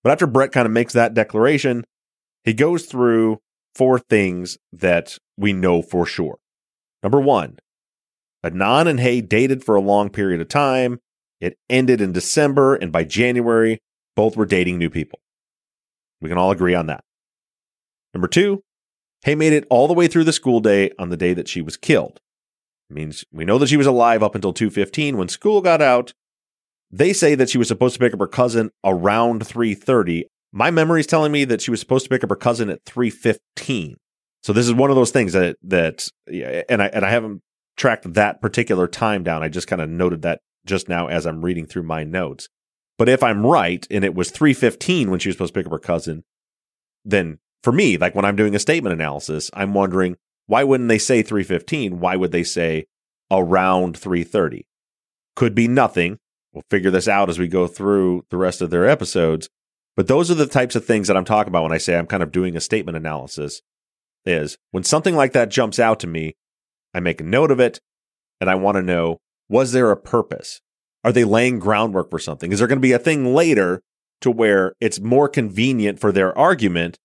But 0.03 0.11
after 0.11 0.27
Brett 0.27 0.51
kind 0.51 0.65
of 0.65 0.71
makes 0.71 0.93
that 0.93 1.13
declaration, 1.13 1.83
he 2.43 2.53
goes 2.53 2.85
through 2.85 3.39
four 3.73 3.99
things 3.99 4.57
that 4.71 5.17
we 5.37 5.53
know 5.53 5.81
for 5.81 6.05
sure. 6.05 6.37
Number 7.03 7.19
one, 7.19 7.57
Adnan 8.45 8.87
and 8.87 8.99
Hae 8.99 9.21
dated 9.21 9.63
for 9.63 9.75
a 9.75 9.81
long 9.81 10.09
period 10.09 10.41
of 10.41 10.47
time. 10.47 10.99
It 11.39 11.57
ended 11.69 12.01
in 12.01 12.11
December, 12.11 12.75
and 12.75 12.91
by 12.91 13.03
January, 13.03 13.79
both 14.15 14.35
were 14.35 14.45
dating 14.45 14.77
new 14.77 14.89
people. 14.89 15.19
We 16.21 16.29
can 16.29 16.37
all 16.37 16.51
agree 16.51 16.73
on 16.73 16.87
that. 16.87 17.03
Number 18.13 18.27
two, 18.27 18.63
Hae 19.27 19.35
made 19.35 19.51
it 19.51 19.67
all 19.69 19.89
the 19.89 19.93
way 19.93 20.07
through 20.07 20.23
the 20.23 20.31
school 20.31 20.61
day 20.61 20.89
on 20.97 21.09
the 21.09 21.17
day 21.17 21.33
that 21.33 21.49
she 21.49 21.61
was 21.61 21.75
killed. 21.75 22.21
It 22.89 22.93
means 22.93 23.25
we 23.29 23.43
know 23.43 23.57
that 23.57 23.67
she 23.67 23.75
was 23.75 23.85
alive 23.85 24.23
up 24.23 24.35
until 24.35 24.53
2:15 24.53 25.17
when 25.17 25.27
school 25.27 25.61
got 25.61 25.81
out. 25.81 26.13
They 26.89 27.11
say 27.11 27.35
that 27.35 27.49
she 27.49 27.57
was 27.57 27.67
supposed 27.67 27.95
to 27.95 27.99
pick 27.99 28.13
up 28.13 28.21
her 28.21 28.27
cousin 28.27 28.71
around 28.85 29.45
3:30 29.45 30.23
my 30.53 30.71
memory 30.71 31.01
is 31.01 31.07
telling 31.07 31.33
me 31.33 31.43
that 31.43 31.61
she 31.61 31.71
was 31.71 31.81
supposed 31.81 32.05
to 32.05 32.09
pick 32.09 32.23
up 32.23 32.29
her 32.29 32.35
cousin 32.37 32.69
at 32.69 32.85
3:15. 32.85 33.97
So 34.43 34.53
this 34.53 34.65
is 34.65 34.73
one 34.73 34.89
of 34.89 34.95
those 34.95 35.11
things 35.11 35.33
that 35.33 35.57
that 35.61 36.07
and 36.25 36.81
I 36.81 36.87
and 36.87 37.03
I 37.03 37.09
haven't 37.09 37.41
tracked 37.75 38.13
that 38.13 38.41
particular 38.41 38.87
time 38.87 39.23
down. 39.23 39.43
I 39.43 39.49
just 39.49 39.67
kind 39.67 39.81
of 39.81 39.89
noted 39.89 40.21
that 40.21 40.39
just 40.65 40.87
now 40.87 41.07
as 41.07 41.25
I'm 41.25 41.43
reading 41.43 41.65
through 41.65 41.83
my 41.83 42.05
notes. 42.05 42.47
But 42.97 43.09
if 43.09 43.21
I'm 43.21 43.45
right 43.45 43.85
and 43.91 44.05
it 44.05 44.15
was 44.15 44.31
315 44.31 45.11
when 45.11 45.19
she 45.19 45.27
was 45.27 45.35
supposed 45.35 45.53
to 45.53 45.59
pick 45.59 45.65
up 45.65 45.73
her 45.73 45.79
cousin, 45.79 46.23
then 47.03 47.39
for 47.63 47.71
me, 47.71 47.97
like 47.97 48.15
when 48.15 48.25
I'm 48.25 48.35
doing 48.35 48.55
a 48.55 48.59
statement 48.59 48.93
analysis, 48.93 49.49
I'm 49.53 49.73
wondering 49.73 50.17
why 50.47 50.63
wouldn't 50.63 50.89
they 50.89 50.97
say 50.97 51.21
315? 51.21 51.99
Why 51.99 52.15
would 52.15 52.31
they 52.31 52.43
say 52.43 52.85
around 53.29 53.97
330? 53.97 54.65
Could 55.35 55.53
be 55.53 55.67
nothing. 55.67 56.19
We'll 56.53 56.63
figure 56.71 56.89
this 56.89 57.07
out 57.07 57.29
as 57.29 57.37
we 57.37 57.47
go 57.47 57.67
through 57.67 58.25
the 58.29 58.37
rest 58.37 58.61
of 58.61 58.69
their 58.69 58.87
episodes. 58.87 59.49
But 59.95 60.07
those 60.07 60.31
are 60.31 60.35
the 60.35 60.47
types 60.47 60.75
of 60.75 60.85
things 60.85 61.07
that 61.07 61.17
I'm 61.17 61.25
talking 61.25 61.49
about 61.49 61.63
when 61.63 61.71
I 61.71 61.77
say 61.77 61.97
I'm 61.97 62.07
kind 62.07 62.23
of 62.23 62.31
doing 62.31 62.55
a 62.55 62.61
statement 62.61 62.97
analysis 62.97 63.61
is 64.25 64.57
when 64.71 64.83
something 64.83 65.15
like 65.15 65.33
that 65.33 65.49
jumps 65.49 65.79
out 65.79 65.99
to 66.01 66.07
me, 66.07 66.35
I 66.93 66.99
make 66.99 67.21
a 67.21 67.25
note 67.25 67.51
of 67.51 67.59
it 67.59 67.79
and 68.39 68.49
I 68.49 68.55
want 68.55 68.75
to 68.77 68.81
know 68.81 69.19
was 69.49 69.71
there 69.71 69.91
a 69.91 69.97
purpose? 69.97 70.61
Are 71.03 71.11
they 71.11 71.23
laying 71.23 71.59
groundwork 71.59 72.09
for 72.09 72.19
something? 72.19 72.51
Is 72.51 72.59
there 72.59 72.67
going 72.67 72.79
to 72.79 72.81
be 72.81 72.91
a 72.91 72.99
thing 72.99 73.33
later 73.33 73.81
to 74.21 74.31
where 74.31 74.73
it's 74.79 74.99
more 74.99 75.29
convenient 75.29 75.99
for 75.99 76.11
their 76.11 76.37
argument 76.37 76.97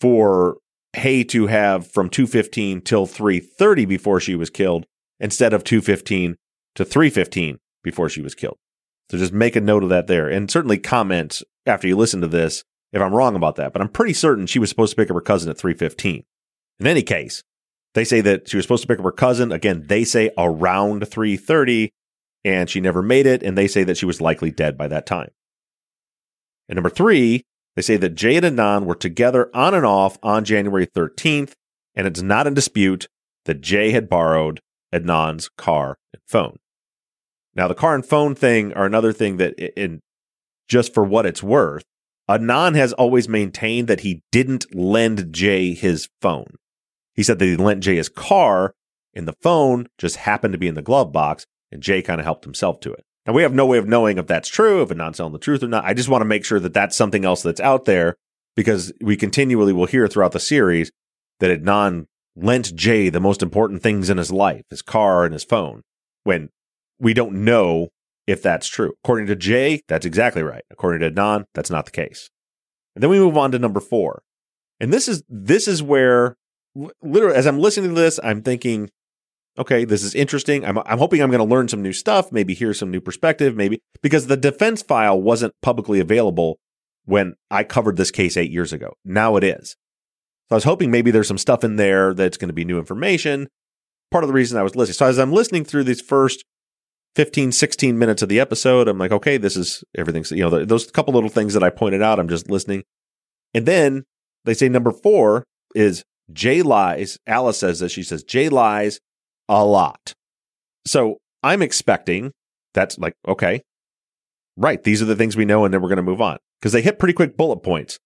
for 0.00 0.58
Hae 0.94 1.24
to 1.24 1.46
have 1.46 1.90
from 1.90 2.08
215 2.08 2.80
till 2.82 3.06
330 3.06 3.84
before 3.84 4.20
she 4.20 4.34
was 4.34 4.50
killed 4.50 4.86
instead 5.20 5.52
of 5.52 5.64
215 5.64 6.36
to 6.74 6.84
315 6.84 7.58
before 7.82 8.08
she 8.08 8.20
was 8.20 8.34
killed. 8.34 8.58
So 9.10 9.18
just 9.18 9.32
make 9.32 9.56
a 9.56 9.60
note 9.60 9.82
of 9.82 9.88
that 9.90 10.06
there 10.06 10.28
and 10.28 10.50
certainly 10.50 10.78
comment 10.78 11.42
after 11.66 11.86
you 11.86 11.96
listen 11.96 12.20
to 12.20 12.28
this 12.28 12.64
if 12.92 13.02
I'm 13.02 13.14
wrong 13.14 13.34
about 13.34 13.56
that, 13.56 13.72
but 13.72 13.82
I'm 13.82 13.88
pretty 13.88 14.12
certain 14.12 14.46
she 14.46 14.60
was 14.60 14.68
supposed 14.68 14.92
to 14.92 14.96
pick 14.96 15.10
up 15.10 15.14
her 15.14 15.20
cousin 15.20 15.50
at 15.50 15.58
315. 15.58 16.24
In 16.78 16.86
any 16.86 17.02
case, 17.02 17.42
they 17.94 18.04
say 18.04 18.20
that 18.20 18.48
she 18.48 18.56
was 18.56 18.64
supposed 18.64 18.82
to 18.82 18.88
pick 18.88 18.98
up 18.98 19.04
her 19.04 19.12
cousin. 19.12 19.52
Again, 19.52 19.84
they 19.86 20.04
say 20.04 20.30
around 20.38 21.08
330 21.08 21.90
and 22.44 22.68
she 22.68 22.80
never 22.80 23.02
made 23.02 23.26
it. 23.26 23.42
And 23.42 23.56
they 23.56 23.66
say 23.66 23.84
that 23.84 23.96
she 23.96 24.06
was 24.06 24.20
likely 24.20 24.50
dead 24.50 24.76
by 24.76 24.88
that 24.88 25.06
time. 25.06 25.30
And 26.68 26.76
number 26.76 26.90
three, 26.90 27.44
they 27.76 27.82
say 27.82 27.96
that 27.96 28.14
Jay 28.14 28.36
and 28.36 28.46
Adnan 28.46 28.84
were 28.84 28.94
together 28.94 29.50
on 29.54 29.74
and 29.74 29.84
off 29.86 30.18
on 30.22 30.44
January 30.44 30.86
13th. 30.86 31.52
And 31.94 32.06
it's 32.06 32.22
not 32.22 32.46
in 32.46 32.54
dispute 32.54 33.06
that 33.44 33.60
Jay 33.60 33.92
had 33.92 34.08
borrowed 34.08 34.60
Adnan's 34.92 35.48
car 35.56 35.96
and 36.12 36.22
phone. 36.26 36.56
Now, 37.54 37.68
the 37.68 37.74
car 37.74 37.94
and 37.94 38.04
phone 38.04 38.34
thing 38.34 38.72
are 38.72 38.84
another 38.84 39.12
thing 39.12 39.36
that, 39.36 39.54
in 39.80 40.00
just 40.68 40.92
for 40.92 41.04
what 41.04 41.26
it's 41.26 41.42
worth, 41.42 41.84
Adnan 42.28 42.74
has 42.74 42.92
always 42.94 43.28
maintained 43.28 43.86
that 43.86 44.00
he 44.00 44.22
didn't 44.32 44.74
lend 44.74 45.32
Jay 45.32 45.72
his 45.74 46.08
phone. 46.20 46.56
He 47.14 47.22
said 47.22 47.38
that 47.38 47.46
he 47.46 47.56
lent 47.56 47.84
Jay 47.84 47.96
his 47.96 48.08
car, 48.08 48.74
and 49.14 49.28
the 49.28 49.36
phone 49.40 49.86
just 49.98 50.16
happened 50.16 50.52
to 50.52 50.58
be 50.58 50.66
in 50.66 50.74
the 50.74 50.82
glove 50.82 51.12
box, 51.12 51.46
and 51.70 51.82
Jay 51.82 52.02
kind 52.02 52.20
of 52.20 52.24
helped 52.24 52.44
himself 52.44 52.80
to 52.80 52.92
it. 52.92 53.04
Now, 53.26 53.32
we 53.32 53.42
have 53.42 53.54
no 53.54 53.66
way 53.66 53.78
of 53.78 53.88
knowing 53.88 54.18
if 54.18 54.26
that's 54.26 54.48
true, 54.48 54.82
if 54.82 54.90
Adnan's 54.90 55.16
telling 55.16 55.32
the 55.32 55.38
truth 55.38 55.62
or 55.62 55.68
not. 55.68 55.84
I 55.84 55.94
just 55.94 56.08
want 56.08 56.20
to 56.22 56.26
make 56.26 56.44
sure 56.44 56.60
that 56.60 56.74
that's 56.74 56.96
something 56.96 57.24
else 57.24 57.42
that's 57.42 57.60
out 57.60 57.86
there 57.86 58.16
because 58.54 58.92
we 59.00 59.16
continually 59.16 59.72
will 59.72 59.86
hear 59.86 60.06
throughout 60.08 60.32
the 60.32 60.40
series 60.40 60.92
that 61.40 61.50
Adnan 61.50 62.06
lent 62.36 62.74
Jay 62.74 63.08
the 63.08 63.20
most 63.20 63.42
important 63.42 63.82
things 63.82 64.10
in 64.10 64.18
his 64.18 64.30
life, 64.30 64.64
his 64.70 64.82
car 64.82 65.24
and 65.24 65.32
his 65.32 65.44
phone, 65.44 65.82
when 66.24 66.50
we 66.98 67.14
don't 67.14 67.44
know 67.44 67.88
if 68.26 68.42
that's 68.42 68.68
true. 68.68 68.94
According 69.04 69.26
to 69.28 69.36
Jay, 69.36 69.82
that's 69.88 70.06
exactly 70.06 70.42
right. 70.42 70.64
According 70.70 71.00
to 71.00 71.10
Adnan, 71.10 71.44
that's 71.54 71.70
not 71.70 71.84
the 71.86 71.90
case. 71.90 72.30
And 72.94 73.02
then 73.02 73.10
we 73.10 73.18
move 73.18 73.36
on 73.36 73.52
to 73.52 73.58
number 73.58 73.80
four. 73.80 74.22
And 74.80 74.92
this 74.92 75.08
is 75.08 75.22
this 75.28 75.68
is 75.68 75.82
where 75.82 76.36
literally 77.02 77.36
as 77.36 77.46
I'm 77.46 77.58
listening 77.58 77.94
to 77.94 78.00
this, 78.00 78.18
I'm 78.22 78.42
thinking, 78.42 78.90
okay, 79.58 79.84
this 79.84 80.02
is 80.02 80.14
interesting. 80.14 80.64
I'm 80.64 80.78
I'm 80.78 80.98
hoping 80.98 81.20
I'm 81.20 81.30
going 81.30 81.46
to 81.46 81.54
learn 81.54 81.68
some 81.68 81.82
new 81.82 81.92
stuff, 81.92 82.32
maybe 82.32 82.54
hear 82.54 82.74
some 82.74 82.90
new 82.90 83.00
perspective, 83.00 83.56
maybe 83.56 83.80
because 84.02 84.26
the 84.26 84.36
defense 84.36 84.82
file 84.82 85.20
wasn't 85.20 85.54
publicly 85.62 86.00
available 86.00 86.58
when 87.04 87.34
I 87.50 87.64
covered 87.64 87.96
this 87.96 88.10
case 88.10 88.36
8 88.36 88.50
years 88.50 88.72
ago. 88.72 88.94
Now 89.04 89.36
it 89.36 89.44
is. 89.44 89.76
So 90.48 90.52
I 90.52 90.54
was 90.56 90.64
hoping 90.64 90.90
maybe 90.90 91.10
there's 91.10 91.28
some 91.28 91.38
stuff 91.38 91.64
in 91.64 91.76
there 91.76 92.14
that's 92.14 92.36
going 92.36 92.48
to 92.48 92.54
be 92.54 92.64
new 92.64 92.78
information. 92.78 93.48
Part 94.10 94.24
of 94.24 94.28
the 94.28 94.34
reason 94.34 94.58
I 94.58 94.62
was 94.62 94.76
listening. 94.76 94.94
So 94.94 95.06
as 95.06 95.18
I'm 95.18 95.32
listening 95.32 95.64
through 95.64 95.84
these 95.84 96.00
first 96.00 96.44
15, 97.16 97.52
16 97.52 97.98
minutes 97.98 98.22
of 98.22 98.28
the 98.28 98.40
episode, 98.40 98.88
I'm 98.88 98.98
like, 98.98 99.12
okay, 99.12 99.36
this 99.36 99.56
is 99.56 99.84
everything. 99.96 100.24
You 100.36 100.48
know, 100.48 100.64
those 100.64 100.90
couple 100.90 101.14
little 101.14 101.30
things 101.30 101.54
that 101.54 101.62
I 101.62 101.70
pointed 101.70 102.02
out, 102.02 102.18
I'm 102.18 102.28
just 102.28 102.50
listening. 102.50 102.84
And 103.54 103.66
then 103.66 104.04
they 104.44 104.54
say 104.54 104.68
number 104.68 104.90
four 104.90 105.44
is 105.74 106.04
Jay 106.32 106.62
lies. 106.62 107.18
Alice 107.26 107.58
says 107.58 107.80
that 107.80 107.90
she 107.90 108.02
says 108.02 108.22
Jay 108.22 108.48
lies 108.48 109.00
a 109.48 109.64
lot. 109.64 110.14
So 110.86 111.18
I'm 111.42 111.62
expecting 111.62 112.32
that's 112.74 112.98
like, 112.98 113.14
okay, 113.26 113.62
right. 114.56 114.82
These 114.82 115.00
are 115.00 115.06
the 115.06 115.16
things 115.16 115.36
we 115.36 115.44
know. 115.44 115.64
And 115.64 115.72
then 115.72 115.80
we're 115.80 115.88
going 115.88 115.96
to 115.96 116.02
move 116.02 116.20
on 116.20 116.38
because 116.60 116.72
they 116.72 116.82
hit 116.82 116.98
pretty 116.98 117.14
quick 117.14 117.36
bullet 117.36 117.58
points 117.58 117.98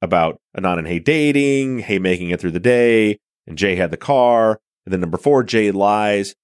about 0.00 0.40
Adnan 0.56 0.78
and 0.78 0.88
Hae 0.88 0.98
dating, 0.98 1.80
Hae 1.80 1.98
making 1.98 2.30
it 2.30 2.40
through 2.40 2.50
the 2.52 2.60
day, 2.60 3.18
and 3.46 3.58
Jay 3.58 3.76
had 3.76 3.90
the 3.90 3.96
car. 3.96 4.60
And 4.84 4.92
then 4.92 5.00
number 5.00 5.18
four, 5.18 5.42
Jay 5.42 5.70
lies. 5.70 6.34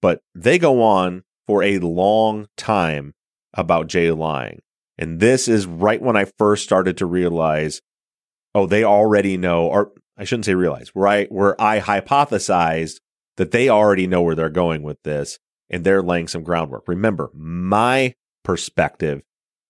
But 0.00 0.20
they 0.34 0.58
go 0.58 0.82
on 0.82 1.22
for 1.46 1.62
a 1.62 1.78
long 1.78 2.46
time 2.56 3.12
about 3.54 3.86
Jay 3.86 4.10
lying. 4.10 4.60
And 4.98 5.20
this 5.20 5.48
is 5.48 5.66
right 5.66 6.00
when 6.00 6.16
I 6.16 6.26
first 6.38 6.62
started 6.62 6.98
to 6.98 7.06
realize, 7.06 7.80
oh, 8.54 8.66
they 8.66 8.84
already 8.84 9.36
know, 9.36 9.66
or 9.66 9.92
I 10.16 10.24
shouldn't 10.24 10.44
say 10.44 10.54
realize, 10.54 10.90
right? 10.94 11.30
Where 11.30 11.60
I 11.60 11.80
hypothesized 11.80 13.00
that 13.36 13.50
they 13.50 13.68
already 13.68 14.06
know 14.06 14.22
where 14.22 14.34
they're 14.34 14.48
going 14.48 14.82
with 14.82 15.02
this 15.02 15.38
and 15.70 15.84
they're 15.84 16.02
laying 16.02 16.28
some 16.28 16.42
groundwork. 16.42 16.86
Remember, 16.86 17.30
my 17.34 18.14
perspective 18.42 19.22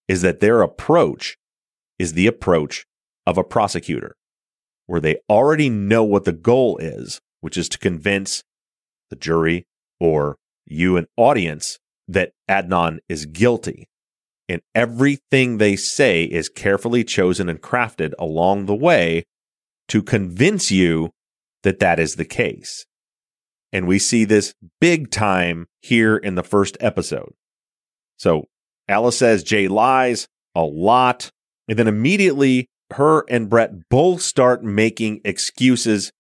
is 0.09 0.23
that 0.23 0.41
their 0.41 0.63
approach 0.63 1.37
is 1.99 2.13
the 2.13 2.27
approach 2.27 2.87
of 3.27 3.39
a 3.39 3.45
prosecutor, 3.45 4.17
where 4.87 5.01
they 5.01 5.17
already 5.31 5.71
know 5.71 6.05
what 6.05 6.25
the 6.25 6.33
goal 6.33 6.77
is, 6.79 7.21
which 7.41 7.57
is 7.57 7.69
to 7.71 7.79
convince 7.79 8.43
the 9.11 9.17
jury 9.17 9.67
or 9.99 10.37
you, 10.67 10.97
an 10.97 11.07
audience, 11.17 11.79
that 12.07 12.33
Adnan 12.51 12.99
is 13.09 13.27
guilty. 13.27 13.89
And 14.47 14.61
everything 14.75 15.57
they 15.57 15.77
say 15.77 16.25
is 16.25 16.51
carefully 16.51 17.03
chosen 17.03 17.49
and 17.49 17.63
crafted 17.63 18.13
along 18.19 18.67
the 18.67 18.75
way 18.75 19.25
to 19.89 20.03
convince 20.03 20.71
you 20.71 21.11
that 21.63 21.79
that 21.79 21.99
is 21.99 22.17
the 22.17 22.27
case. 22.27 22.85
And 23.75 23.89
we 23.89 23.99
see 23.99 24.25
this 24.25 24.55
big 24.81 25.11
time 25.11 25.67
here 25.83 26.17
in 26.17 26.37
the 26.37 26.45
first 26.45 26.77
episode. 26.79 27.35
So 28.17 28.47
Alice 28.89 29.19
says 29.19 29.43
Jay 29.43 29.67
lies 29.67 30.29
a 30.55 30.63
lot. 30.63 31.31
And 31.67 31.77
then 31.77 31.89
immediately 31.89 32.69
her 32.93 33.25
and 33.29 33.51
Brett 33.51 33.89
both 33.91 34.23
start 34.23 34.63
making 34.63 35.23
excuses 35.25 36.13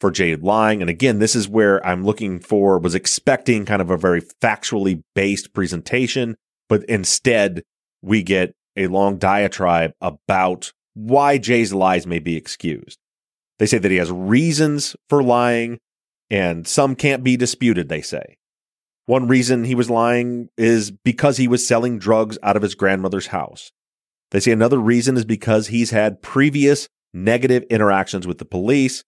for 0.00 0.10
Jay 0.10 0.34
lying. 0.34 0.80
And 0.80 0.90
again, 0.90 1.20
this 1.20 1.36
is 1.36 1.48
where 1.48 1.84
I'm 1.86 2.04
looking 2.04 2.40
for, 2.40 2.78
was 2.78 2.96
expecting 2.96 3.64
kind 3.64 3.80
of 3.80 3.90
a 3.90 3.96
very 3.96 4.22
factually 4.42 5.02
based 5.14 5.54
presentation, 5.54 6.34
but 6.68 6.82
instead 6.84 7.62
we 8.02 8.24
get 8.24 8.52
a 8.76 8.88
long 8.88 9.16
diatribe 9.16 9.92
about 10.00 10.72
why 10.94 11.38
Jay's 11.38 11.72
lies 11.72 12.04
may 12.04 12.18
be 12.18 12.36
excused. 12.36 12.98
They 13.58 13.66
say 13.66 13.78
that 13.78 13.90
he 13.90 13.98
has 13.98 14.10
reasons 14.10 14.96
for 15.08 15.22
lying 15.22 15.78
and 16.30 16.66
some 16.66 16.94
can't 16.94 17.24
be 17.24 17.36
disputed, 17.36 17.88
they 17.88 18.02
say. 18.02 18.38
One 19.06 19.28
reason 19.28 19.64
he 19.64 19.74
was 19.74 19.90
lying 19.90 20.48
is 20.56 20.90
because 20.90 21.36
he 21.36 21.46
was 21.46 21.66
selling 21.66 21.98
drugs 21.98 22.38
out 22.42 22.56
of 22.56 22.62
his 22.62 22.74
grandmother's 22.74 23.28
house. 23.28 23.70
They 24.32 24.40
say 24.40 24.50
another 24.50 24.78
reason 24.78 25.16
is 25.16 25.24
because 25.24 25.68
he's 25.68 25.90
had 25.90 26.22
previous 26.22 26.88
negative 27.14 27.62
interactions 27.70 28.26
with 28.26 28.38
the 28.38 28.44
police 28.44 29.04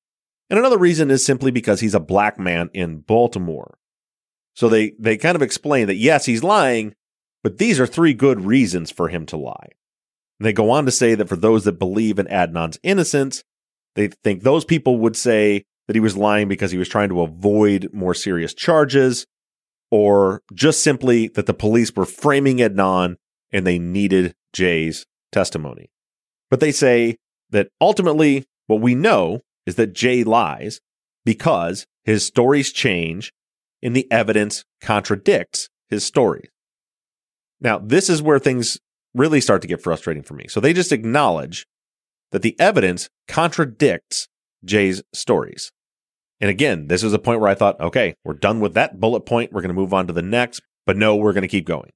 and 0.51 0.59
another 0.59 0.79
reason 0.79 1.11
is 1.11 1.25
simply 1.25 1.51
because 1.51 1.81
he's 1.81 1.95
a 1.95 2.01
black 2.01 2.39
man 2.39 2.71
in 2.73 3.01
Baltimore. 3.01 3.79
So 4.55 4.69
they, 4.69 4.95
they 4.99 5.17
kind 5.17 5.37
of 5.37 5.43
explain 5.43 5.87
that 5.87 5.97
yes, 5.97 6.25
he's 6.25 6.43
lying, 6.43 6.95
but 7.43 7.59
these 7.59 7.79
are 7.79 7.87
three 7.87 8.15
good 8.15 8.45
reasons 8.45 8.91
for 8.91 9.09
him 9.09 9.27
to 9.27 9.37
lie. 9.37 9.69
And 10.41 10.47
they 10.47 10.53
go 10.53 10.71
on 10.71 10.87
to 10.87 10.91
say 10.91 11.15
that 11.15 11.29
for 11.29 11.37
those 11.37 11.65
that 11.65 11.79
believe 11.79 12.19
in 12.19 12.27
Adnan's 12.27 12.79
innocence, 12.83 13.43
they 13.95 14.09
think 14.09 14.43
those 14.43 14.65
people 14.65 14.99
would 14.99 15.17
say 15.17 15.65
that 15.89 15.97
he 15.97 16.01
was 16.01 16.17
lying 16.17 16.47
because 16.47 16.71
he 16.71 16.79
was 16.79 16.89
trying 16.89 17.09
to 17.09 17.23
avoid 17.23 17.89
more 17.93 18.15
serious 18.15 18.55
charges, 18.55 19.27
or 19.91 20.43
just 20.55 20.83
simply 20.83 21.29
that 21.29 21.47
the 21.47 21.55
police 21.55 21.91
were 21.97 22.05
framing 22.05 22.59
Adnan 22.59 23.17
and 23.51 23.67
they 23.67 23.79
needed 23.79 24.35
Jay's 24.53 25.07
testimony. 25.33 25.91
But 26.51 26.61
they 26.61 26.73
say 26.73 27.17
that 27.51 27.69
ultimately, 27.81 28.45
what 28.67 28.83
we 28.83 28.95
know 28.95 29.41
is 29.67 29.77
that 29.77 29.95
Jay 29.95 30.23
lies 30.25 30.81
because 31.25 31.87
his 32.05 32.25
stories 32.25 32.71
change 32.71 33.33
and 33.83 33.97
the 33.97 34.11
evidence 34.11 34.65
contradicts 34.81 35.69
his 35.89 36.05
stories. 36.05 36.51
Now, 37.61 37.79
this 37.79 38.11
is 38.11 38.23
where 38.23 38.39
things 38.39 38.79
really 39.15 39.41
start 39.41 39.63
to 39.63 39.69
get 39.69 39.83
frustrating 39.83 40.23
for 40.23 40.35
me. 40.35 40.47
So 40.49 40.61
they 40.61 40.73
just 40.73 40.93
acknowledge 40.93 41.67
that 42.31 42.43
the 42.43 42.59
evidence 42.61 43.09
contradicts 43.27 44.29
Jay's 44.65 45.03
stories. 45.15 45.73
And 46.41 46.51
again, 46.51 46.87
this 46.87 47.03
is 47.03 47.13
a 47.13 47.19
point 47.19 47.41
where 47.41 47.51
I 47.51 47.55
thought, 47.55 47.81
okay, 47.81 48.15
we're 48.25 48.35
done 48.35 48.61
with 48.61 48.75
that 48.75 49.01
bullet 49.01 49.21
point. 49.23 49.53
We're 49.53 49.63
going 49.63 49.75
to 49.75 49.81
move 49.81 49.95
on 49.95 50.07
to 50.07 50.13
the 50.13 50.23
next. 50.23 50.63
But 50.87 50.97
no, 50.97 51.17
we're 51.17 51.33
going 51.33 51.43
to 51.43 51.49
keep 51.49 51.67
going. 51.67 51.91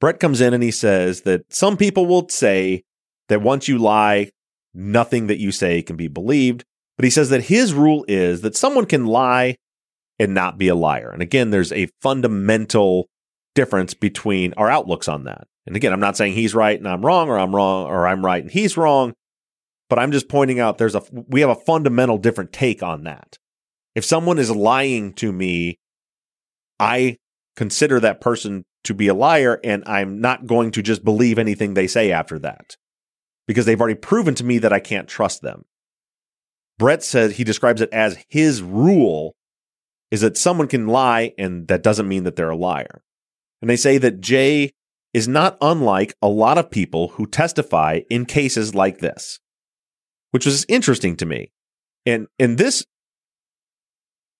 Brett 0.00 0.20
comes 0.20 0.40
in 0.40 0.52
and 0.52 0.62
he 0.62 0.70
says 0.70 1.22
that 1.22 1.52
some 1.52 1.76
people 1.76 2.06
will 2.06 2.28
say 2.28 2.84
that 3.28 3.42
once 3.42 3.66
you 3.66 3.78
lie, 3.78 4.30
nothing 4.74 5.26
that 5.28 5.38
you 5.38 5.50
say 5.50 5.82
can 5.82 5.96
be 5.96 6.08
believed. 6.08 6.64
But 6.96 7.04
he 7.04 7.10
says 7.10 7.30
that 7.30 7.44
his 7.44 7.74
rule 7.74 8.04
is 8.08 8.42
that 8.42 8.56
someone 8.56 8.86
can 8.86 9.06
lie 9.06 9.56
and 10.18 10.34
not 10.34 10.58
be 10.58 10.68
a 10.68 10.74
liar. 10.74 11.10
And 11.10 11.22
again, 11.22 11.50
there's 11.50 11.72
a 11.72 11.88
fundamental 12.00 13.08
difference 13.54 13.94
between 13.94 14.54
our 14.54 14.70
outlooks 14.70 15.08
on 15.08 15.24
that. 15.24 15.46
And 15.66 15.76
again, 15.76 15.92
I'm 15.92 16.00
not 16.00 16.16
saying 16.16 16.34
he's 16.34 16.54
right 16.54 16.78
and 16.78 16.88
I'm 16.88 17.04
wrong 17.04 17.28
or 17.28 17.38
I'm 17.38 17.54
wrong 17.54 17.86
or 17.86 18.06
I'm 18.06 18.24
right 18.24 18.42
and 18.42 18.50
he's 18.50 18.76
wrong, 18.76 19.14
but 19.88 19.98
I'm 19.98 20.12
just 20.12 20.28
pointing 20.28 20.60
out 20.60 20.78
there's 20.78 20.94
a 20.94 21.02
we 21.10 21.40
have 21.40 21.50
a 21.50 21.56
fundamental 21.56 22.18
different 22.18 22.52
take 22.52 22.82
on 22.82 23.04
that. 23.04 23.38
If 23.96 24.04
someone 24.04 24.38
is 24.38 24.50
lying 24.50 25.14
to 25.14 25.32
me, 25.32 25.78
I 26.78 27.16
consider 27.56 27.98
that 28.00 28.20
person 28.20 28.64
to 28.84 28.92
be 28.92 29.08
a 29.08 29.14
liar 29.14 29.58
and 29.64 29.82
I'm 29.86 30.20
not 30.20 30.46
going 30.46 30.70
to 30.72 30.82
just 30.82 31.02
believe 31.02 31.38
anything 31.38 31.72
they 31.72 31.86
say 31.86 32.12
after 32.12 32.38
that 32.40 32.76
because 33.48 33.64
they've 33.64 33.80
already 33.80 33.98
proven 33.98 34.34
to 34.34 34.44
me 34.44 34.58
that 34.58 34.72
I 34.72 34.80
can't 34.80 35.08
trust 35.08 35.40
them. 35.40 35.64
Brett 36.78 37.02
says 37.02 37.36
he 37.36 37.42
describes 37.42 37.80
it 37.80 37.88
as 37.90 38.22
his 38.28 38.60
rule 38.60 39.34
is 40.10 40.20
that 40.20 40.36
someone 40.36 40.68
can 40.68 40.86
lie 40.86 41.32
and 41.38 41.66
that 41.68 41.82
doesn't 41.82 42.06
mean 42.06 42.24
that 42.24 42.36
they're 42.36 42.50
a 42.50 42.56
liar. 42.56 43.02
And 43.62 43.70
they 43.70 43.76
say 43.76 43.96
that 43.96 44.20
Jay 44.20 44.72
is 45.14 45.26
not 45.26 45.56
unlike 45.62 46.14
a 46.20 46.28
lot 46.28 46.58
of 46.58 46.70
people 46.70 47.08
who 47.08 47.26
testify 47.26 48.00
in 48.10 48.26
cases 48.26 48.74
like 48.74 48.98
this, 48.98 49.40
which 50.32 50.44
was 50.44 50.66
interesting 50.68 51.16
to 51.16 51.24
me. 51.24 51.50
And 52.04 52.26
and 52.38 52.58
this 52.58 52.84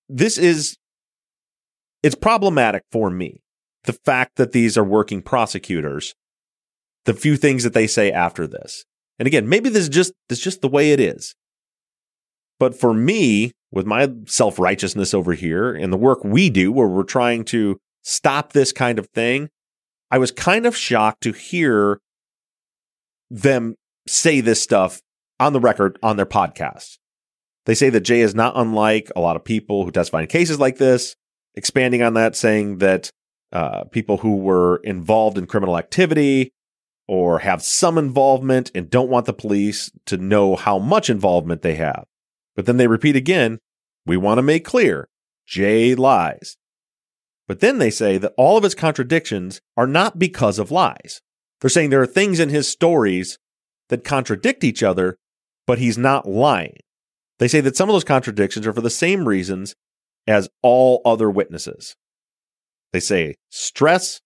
this 0.08 0.38
is 0.38 0.76
it's 2.02 2.14
problematic 2.14 2.82
for 2.92 3.10
me. 3.10 3.42
The 3.84 3.92
fact 3.92 4.36
that 4.36 4.52
these 4.52 4.76
are 4.76 4.84
working 4.84 5.22
prosecutors, 5.22 6.14
the 7.04 7.14
few 7.14 7.36
things 7.36 7.64
that 7.64 7.74
they 7.74 7.86
say 7.86 8.10
after 8.10 8.46
this. 8.46 8.84
And 9.18 9.26
again, 9.26 9.48
maybe 9.48 9.68
this 9.68 9.84
is 9.84 9.88
just 9.88 10.12
this 10.28 10.38
is 10.38 10.44
just 10.44 10.60
the 10.60 10.68
way 10.68 10.92
it 10.92 11.00
is. 11.00 11.34
But 12.58 12.78
for 12.78 12.94
me, 12.94 13.52
with 13.70 13.86
my 13.86 14.10
self 14.26 14.58
righteousness 14.58 15.14
over 15.14 15.34
here 15.34 15.74
and 15.74 15.92
the 15.92 15.98
work 15.98 16.24
we 16.24 16.50
do 16.50 16.72
where 16.72 16.88
we're 16.88 17.04
trying 17.04 17.44
to 17.46 17.78
stop 18.02 18.52
this 18.52 18.72
kind 18.72 18.98
of 18.98 19.08
thing, 19.08 19.48
I 20.10 20.18
was 20.18 20.30
kind 20.30 20.66
of 20.66 20.76
shocked 20.76 21.22
to 21.22 21.32
hear 21.32 22.00
them 23.30 23.74
say 24.06 24.40
this 24.40 24.62
stuff 24.62 25.00
on 25.40 25.52
the 25.52 25.60
record 25.60 25.98
on 26.02 26.16
their 26.16 26.26
podcast. 26.26 26.98
They 27.66 27.74
say 27.74 27.90
that 27.90 28.00
Jay 28.00 28.20
is 28.20 28.34
not 28.34 28.54
unlike 28.56 29.10
a 29.14 29.20
lot 29.20 29.36
of 29.36 29.44
people 29.44 29.84
who 29.84 29.90
testify 29.90 30.22
in 30.22 30.28
cases 30.28 30.58
like 30.58 30.78
this, 30.78 31.14
expanding 31.54 32.02
on 32.02 32.14
that, 32.14 32.36
saying 32.36 32.78
that 32.78 33.10
uh, 33.52 33.84
people 33.84 34.18
who 34.18 34.36
were 34.36 34.76
involved 34.78 35.36
in 35.36 35.46
criminal 35.46 35.76
activity 35.76 36.52
or 37.08 37.40
have 37.40 37.62
some 37.62 37.98
involvement 37.98 38.70
and 38.74 38.90
don't 38.90 39.10
want 39.10 39.26
the 39.26 39.32
police 39.32 39.90
to 40.06 40.16
know 40.16 40.56
how 40.56 40.78
much 40.78 41.10
involvement 41.10 41.62
they 41.62 41.74
have. 41.74 42.04
But 42.54 42.66
then 42.66 42.76
they 42.76 42.86
repeat 42.86 43.16
again, 43.16 43.58
we 44.04 44.16
want 44.16 44.38
to 44.38 44.42
make 44.42 44.64
clear 44.64 45.08
Jay 45.46 45.94
lies. 45.94 46.56
But 47.48 47.60
then 47.60 47.78
they 47.78 47.90
say 47.90 48.18
that 48.18 48.34
all 48.36 48.56
of 48.56 48.64
his 48.64 48.74
contradictions 48.74 49.60
are 49.76 49.86
not 49.86 50.18
because 50.18 50.58
of 50.58 50.70
lies. 50.70 51.20
They're 51.60 51.70
saying 51.70 51.90
there 51.90 52.02
are 52.02 52.06
things 52.06 52.40
in 52.40 52.48
his 52.48 52.68
stories 52.68 53.38
that 53.88 54.04
contradict 54.04 54.64
each 54.64 54.82
other, 54.82 55.16
but 55.66 55.78
he's 55.78 55.96
not 55.96 56.28
lying. 56.28 56.78
They 57.38 57.48
say 57.48 57.60
that 57.60 57.76
some 57.76 57.88
of 57.88 57.94
those 57.94 58.04
contradictions 58.04 58.66
are 58.66 58.72
for 58.72 58.80
the 58.80 58.90
same 58.90 59.28
reasons 59.28 59.74
as 60.26 60.48
all 60.62 61.02
other 61.04 61.30
witnesses. 61.30 61.96
They 62.92 63.00
say 63.00 63.36
stress, 63.50 64.20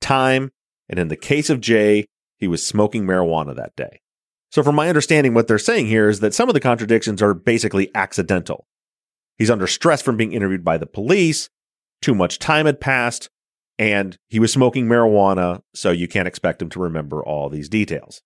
time, 0.00 0.50
and 0.88 0.98
in 0.98 1.08
the 1.08 1.16
case 1.16 1.50
of 1.50 1.60
Jay, 1.60 2.06
he 2.38 2.48
was 2.48 2.66
smoking 2.66 3.04
marijuana 3.04 3.54
that 3.56 3.76
day. 3.76 4.00
So, 4.50 4.62
from 4.62 4.74
my 4.74 4.88
understanding, 4.88 5.32
what 5.32 5.48
they're 5.48 5.58
saying 5.58 5.86
here 5.86 6.08
is 6.08 6.20
that 6.20 6.34
some 6.34 6.48
of 6.48 6.54
the 6.54 6.60
contradictions 6.60 7.22
are 7.22 7.32
basically 7.32 7.90
accidental. 7.94 8.66
He's 9.38 9.50
under 9.50 9.66
stress 9.66 10.02
from 10.02 10.16
being 10.16 10.32
interviewed 10.32 10.64
by 10.64 10.76
the 10.76 10.86
police, 10.86 11.48
too 12.02 12.14
much 12.14 12.38
time 12.38 12.66
had 12.66 12.80
passed, 12.80 13.30
and 13.78 14.18
he 14.28 14.38
was 14.38 14.52
smoking 14.52 14.86
marijuana, 14.86 15.62
so 15.74 15.90
you 15.90 16.06
can't 16.06 16.28
expect 16.28 16.60
him 16.60 16.68
to 16.70 16.80
remember 16.80 17.24
all 17.24 17.48
these 17.48 17.68
details. 17.68 18.20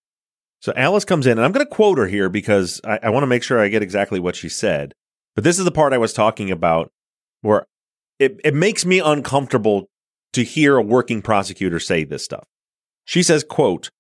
So 0.60 0.72
Alice 0.76 1.04
comes 1.04 1.26
in, 1.26 1.38
and 1.38 1.44
I'm 1.44 1.52
going 1.52 1.64
to 1.64 1.70
quote 1.70 1.98
her 1.98 2.06
here 2.06 2.28
because 2.28 2.80
I, 2.84 2.98
I 3.04 3.10
want 3.10 3.22
to 3.22 3.28
make 3.28 3.42
sure 3.42 3.58
I 3.58 3.68
get 3.68 3.82
exactly 3.82 4.18
what 4.18 4.36
she 4.36 4.48
said. 4.48 4.94
But 5.34 5.44
this 5.44 5.58
is 5.58 5.64
the 5.64 5.70
part 5.70 5.92
I 5.92 5.98
was 5.98 6.12
talking 6.12 6.50
about 6.50 6.90
where 7.42 7.66
it, 8.18 8.40
it 8.42 8.54
makes 8.54 8.84
me 8.86 8.98
uncomfortable 8.98 9.88
to 10.32 10.42
hear 10.42 10.76
a 10.76 10.82
working 10.82 11.22
prosecutor 11.22 11.78
say 11.78 12.04
this 12.04 12.24
stuff. 12.24 12.44
She 13.04 13.22
says, 13.22 13.44
quote, 13.44 13.90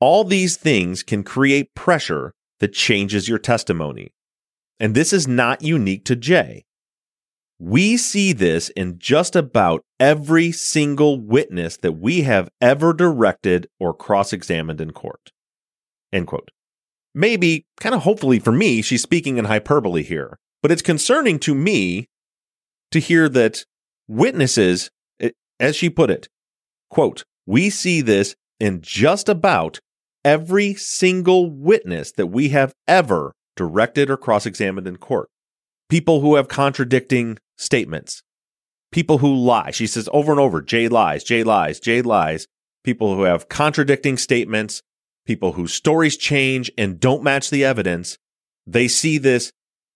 all 0.00 0.24
these 0.24 0.56
things 0.56 1.02
can 1.02 1.22
create 1.22 1.74
pressure 1.74 2.32
that 2.58 2.72
changes 2.72 3.28
your 3.28 3.38
testimony. 3.38 4.12
And 4.78 4.94
this 4.94 5.12
is 5.12 5.28
not 5.28 5.62
unique 5.62 6.04
to 6.06 6.16
Jay. 6.16 6.64
We 7.58 7.98
see 7.98 8.32
this 8.32 8.70
in 8.70 8.98
just 8.98 9.36
about 9.36 9.82
every 9.98 10.50
single 10.52 11.20
witness 11.20 11.76
that 11.78 11.92
we 11.92 12.22
have 12.22 12.48
ever 12.60 12.94
directed 12.94 13.68
or 13.78 13.92
cross 13.92 14.32
examined 14.32 14.80
in 14.80 14.92
court. 14.92 15.32
End 16.12 16.26
quote. 16.26 16.50
Maybe, 17.14 17.64
kind 17.80 17.94
of 17.94 18.02
hopefully 18.02 18.38
for 18.38 18.52
me, 18.52 18.82
she's 18.82 19.02
speaking 19.02 19.36
in 19.36 19.46
hyperbole 19.46 20.02
here, 20.02 20.38
but 20.62 20.70
it's 20.70 20.82
concerning 20.82 21.38
to 21.40 21.54
me 21.54 22.06
to 22.90 23.00
hear 23.00 23.28
that 23.28 23.64
witnesses, 24.08 24.90
as 25.58 25.76
she 25.76 25.90
put 25.90 26.10
it, 26.10 26.28
quote, 26.88 27.24
we 27.46 27.70
see 27.70 28.00
this 28.00 28.34
in 28.58 28.80
just 28.80 29.28
about 29.28 29.80
every 30.24 30.74
single 30.74 31.50
witness 31.50 32.12
that 32.12 32.26
we 32.26 32.50
have 32.50 32.72
ever 32.86 33.32
directed 33.56 34.10
or 34.10 34.16
cross 34.16 34.46
examined 34.46 34.86
in 34.86 34.96
court. 34.96 35.28
People 35.88 36.20
who 36.20 36.36
have 36.36 36.46
contradicting 36.46 37.38
statements, 37.58 38.22
people 38.92 39.18
who 39.18 39.34
lie. 39.34 39.70
She 39.70 39.86
says 39.86 40.08
over 40.12 40.30
and 40.30 40.40
over, 40.40 40.62
Jay 40.62 40.88
lies, 40.88 41.24
Jay 41.24 41.42
lies, 41.42 41.80
Jay 41.80 42.02
lies. 42.02 42.46
People 42.82 43.14
who 43.14 43.24
have 43.24 43.48
contradicting 43.48 44.16
statements, 44.16 44.80
people 45.30 45.52
whose 45.52 45.72
stories 45.72 46.16
change 46.16 46.72
and 46.76 46.98
don't 46.98 47.22
match 47.22 47.50
the 47.50 47.64
evidence. 47.64 48.18
They 48.66 48.88
see 48.88 49.16
this 49.16 49.52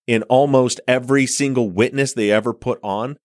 in 0.06 0.22
almost 0.24 0.80
every 0.86 1.26
single 1.26 1.68
witness 1.68 2.12
they 2.12 2.30
ever 2.30 2.54
put 2.54 2.78
on. 2.84 3.16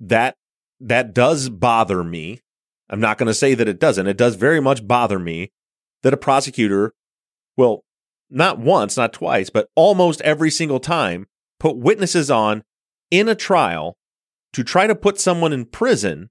That 0.00 0.36
that 0.80 1.12
does 1.12 1.50
bother 1.50 2.02
me. 2.02 2.40
I'm 2.88 3.00
not 3.00 3.18
going 3.18 3.26
to 3.26 3.34
say 3.34 3.52
that 3.52 3.68
it 3.68 3.78
doesn't. 3.78 4.06
It 4.06 4.16
does 4.16 4.36
very 4.36 4.58
much 4.58 4.88
bother 4.88 5.18
me 5.18 5.50
that 6.02 6.14
a 6.14 6.16
prosecutor 6.16 6.94
will 7.58 7.84
not 8.30 8.58
once, 8.58 8.96
not 8.96 9.12
twice, 9.12 9.50
but 9.50 9.68
almost 9.74 10.22
every 10.22 10.50
single 10.50 10.80
time 10.80 11.26
put 11.60 11.76
witnesses 11.76 12.30
on 12.30 12.62
in 13.10 13.28
a 13.28 13.34
trial 13.34 13.98
to 14.54 14.64
try 14.64 14.86
to 14.86 14.94
put 14.94 15.20
someone 15.20 15.52
in 15.52 15.66
prison 15.66 16.30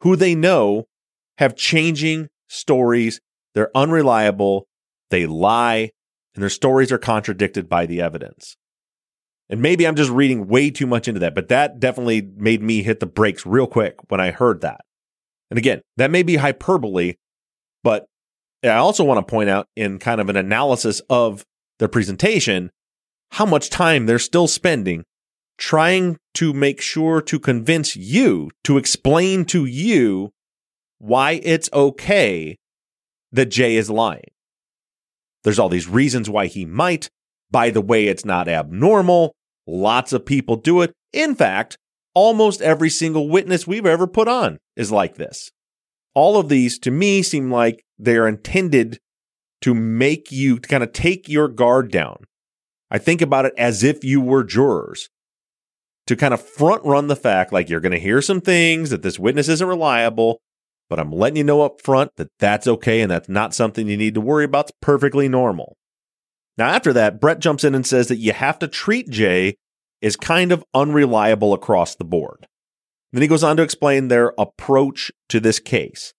who 0.00 0.16
they 0.16 0.34
know 0.34 0.88
have 1.38 1.54
changing 1.54 2.28
stories. 2.48 3.20
They're 3.54 3.76
unreliable, 3.76 4.66
they 5.10 5.26
lie, 5.26 5.90
and 6.34 6.42
their 6.42 6.50
stories 6.50 6.92
are 6.92 6.98
contradicted 6.98 7.68
by 7.68 7.86
the 7.86 8.00
evidence. 8.00 8.56
And 9.50 9.60
maybe 9.60 9.86
I'm 9.86 9.96
just 9.96 10.10
reading 10.10 10.48
way 10.48 10.70
too 10.70 10.86
much 10.86 11.08
into 11.08 11.20
that, 11.20 11.34
but 11.34 11.48
that 11.48 11.78
definitely 11.78 12.22
made 12.36 12.62
me 12.62 12.82
hit 12.82 13.00
the 13.00 13.06
brakes 13.06 13.44
real 13.44 13.66
quick 13.66 13.96
when 14.08 14.20
I 14.20 14.30
heard 14.30 14.62
that. 14.62 14.80
And 15.50 15.58
again, 15.58 15.82
that 15.98 16.10
may 16.10 16.22
be 16.22 16.36
hyperbole, 16.36 17.14
but 17.84 18.06
I 18.64 18.70
also 18.70 19.04
want 19.04 19.18
to 19.18 19.30
point 19.30 19.50
out 19.50 19.66
in 19.76 19.98
kind 19.98 20.20
of 20.20 20.30
an 20.30 20.36
analysis 20.36 21.02
of 21.10 21.44
their 21.78 21.88
presentation 21.88 22.70
how 23.32 23.44
much 23.44 23.68
time 23.68 24.06
they're 24.06 24.18
still 24.18 24.48
spending 24.48 25.04
trying 25.58 26.16
to 26.34 26.52
make 26.52 26.80
sure 26.80 27.20
to 27.20 27.38
convince 27.38 27.94
you, 27.94 28.50
to 28.64 28.78
explain 28.78 29.44
to 29.44 29.64
you 29.64 30.30
why 30.98 31.40
it's 31.42 31.68
okay 31.72 32.56
that 33.32 33.46
Jay 33.46 33.76
is 33.76 33.90
lying. 33.90 34.30
There's 35.44 35.58
all 35.58 35.68
these 35.68 35.88
reasons 35.88 36.30
why 36.30 36.46
he 36.46 36.64
might. 36.64 37.08
By 37.50 37.70
the 37.70 37.80
way, 37.80 38.06
it's 38.06 38.24
not 38.24 38.48
abnormal. 38.48 39.34
Lots 39.66 40.12
of 40.12 40.26
people 40.26 40.56
do 40.56 40.82
it. 40.82 40.92
In 41.12 41.34
fact, 41.34 41.76
almost 42.14 42.62
every 42.62 42.90
single 42.90 43.28
witness 43.28 43.66
we've 43.66 43.86
ever 43.86 44.06
put 44.06 44.28
on 44.28 44.58
is 44.76 44.92
like 44.92 45.16
this. 45.16 45.50
All 46.14 46.38
of 46.38 46.48
these 46.48 46.78
to 46.80 46.90
me 46.90 47.22
seem 47.22 47.50
like 47.50 47.82
they're 47.98 48.28
intended 48.28 48.98
to 49.62 49.74
make 49.74 50.30
you 50.30 50.58
to 50.58 50.68
kind 50.68 50.82
of 50.82 50.92
take 50.92 51.28
your 51.28 51.48
guard 51.48 51.90
down. 51.90 52.24
I 52.90 52.98
think 52.98 53.22
about 53.22 53.46
it 53.46 53.54
as 53.56 53.82
if 53.82 54.04
you 54.04 54.20
were 54.20 54.44
jurors 54.44 55.08
to 56.06 56.16
kind 56.16 56.34
of 56.34 56.46
front 56.46 56.84
run 56.84 57.06
the 57.06 57.16
fact 57.16 57.52
like 57.52 57.70
you're 57.70 57.80
going 57.80 57.92
to 57.92 57.98
hear 57.98 58.20
some 58.20 58.40
things 58.40 58.90
that 58.90 59.02
this 59.02 59.18
witness 59.18 59.48
isn't 59.48 59.66
reliable, 59.66 60.40
but 60.88 61.00
I'm 61.00 61.12
letting 61.12 61.36
you 61.36 61.44
know 61.44 61.62
up 61.62 61.80
front 61.80 62.12
that 62.16 62.30
that's 62.38 62.66
okay 62.66 63.00
and 63.00 63.10
that's 63.10 63.28
not 63.28 63.54
something 63.54 63.88
you 63.88 63.96
need 63.96 64.14
to 64.14 64.20
worry 64.20 64.44
about. 64.44 64.68
It's 64.68 64.78
perfectly 64.80 65.28
normal. 65.28 65.76
Now, 66.58 66.68
after 66.68 66.92
that, 66.92 67.20
Brett 67.20 67.38
jumps 67.38 67.64
in 67.64 67.74
and 67.74 67.86
says 67.86 68.08
that 68.08 68.18
you 68.18 68.32
have 68.32 68.58
to 68.58 68.68
treat 68.68 69.08
Jay 69.08 69.56
as 70.02 70.16
kind 70.16 70.52
of 70.52 70.64
unreliable 70.74 71.54
across 71.54 71.94
the 71.94 72.04
board. 72.04 72.46
Then 73.12 73.22
he 73.22 73.28
goes 73.28 73.44
on 73.44 73.56
to 73.56 73.62
explain 73.62 74.08
their 74.08 74.32
approach 74.38 75.10
to 75.28 75.40
this 75.40 75.58
case. 75.58 76.12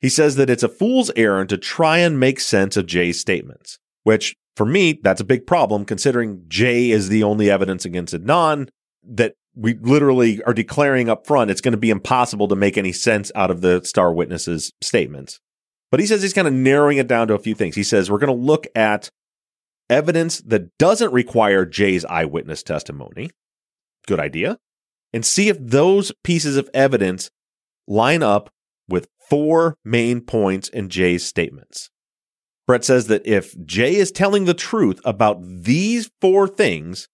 He 0.00 0.08
says 0.08 0.36
that 0.36 0.50
it's 0.50 0.62
a 0.62 0.68
fool's 0.68 1.10
errand 1.16 1.48
to 1.50 1.58
try 1.58 1.98
and 1.98 2.20
make 2.20 2.40
sense 2.40 2.76
of 2.76 2.86
Jay's 2.86 3.20
statements, 3.20 3.78
which 4.04 4.36
for 4.56 4.66
me, 4.66 4.98
that's 5.02 5.20
a 5.20 5.24
big 5.24 5.46
problem 5.46 5.84
considering 5.84 6.44
Jay 6.48 6.90
is 6.90 7.08
the 7.08 7.22
only 7.22 7.50
evidence 7.50 7.84
against 7.84 8.14
Adnan 8.14 8.68
that 9.04 9.34
we 9.58 9.74
literally 9.74 10.42
are 10.44 10.54
declaring 10.54 11.08
up 11.08 11.26
front 11.26 11.50
it's 11.50 11.60
going 11.60 11.72
to 11.72 11.78
be 11.78 11.90
impossible 11.90 12.46
to 12.48 12.56
make 12.56 12.78
any 12.78 12.92
sense 12.92 13.32
out 13.34 13.50
of 13.50 13.60
the 13.60 13.82
star 13.84 14.12
witnesses 14.12 14.72
statements. 14.80 15.40
But 15.90 16.00
he 16.00 16.06
says 16.06 16.22
he's 16.22 16.32
kind 16.32 16.46
of 16.46 16.54
narrowing 16.54 16.98
it 16.98 17.08
down 17.08 17.28
to 17.28 17.34
a 17.34 17.38
few 17.38 17.54
things. 17.54 17.74
He 17.74 17.82
says 17.82 18.10
we're 18.10 18.18
going 18.18 18.36
to 18.36 18.46
look 18.46 18.66
at 18.74 19.10
evidence 19.90 20.40
that 20.42 20.76
doesn't 20.78 21.12
require 21.12 21.66
Jay's 21.66 22.04
eyewitness 22.04 22.62
testimony. 22.62 23.30
Good 24.06 24.20
idea. 24.20 24.58
And 25.12 25.24
see 25.24 25.48
if 25.48 25.56
those 25.58 26.12
pieces 26.22 26.56
of 26.56 26.70
evidence 26.72 27.30
line 27.86 28.22
up 28.22 28.50
with 28.88 29.08
four 29.28 29.76
main 29.84 30.20
points 30.20 30.68
in 30.68 30.88
Jay's 30.88 31.24
statements. 31.24 31.90
Brett 32.66 32.84
says 32.84 33.06
that 33.06 33.26
if 33.26 33.56
Jay 33.64 33.96
is 33.96 34.12
telling 34.12 34.44
the 34.44 34.54
truth 34.54 35.00
about 35.04 35.38
these 35.42 36.10
four 36.20 36.46
things, 36.46 37.08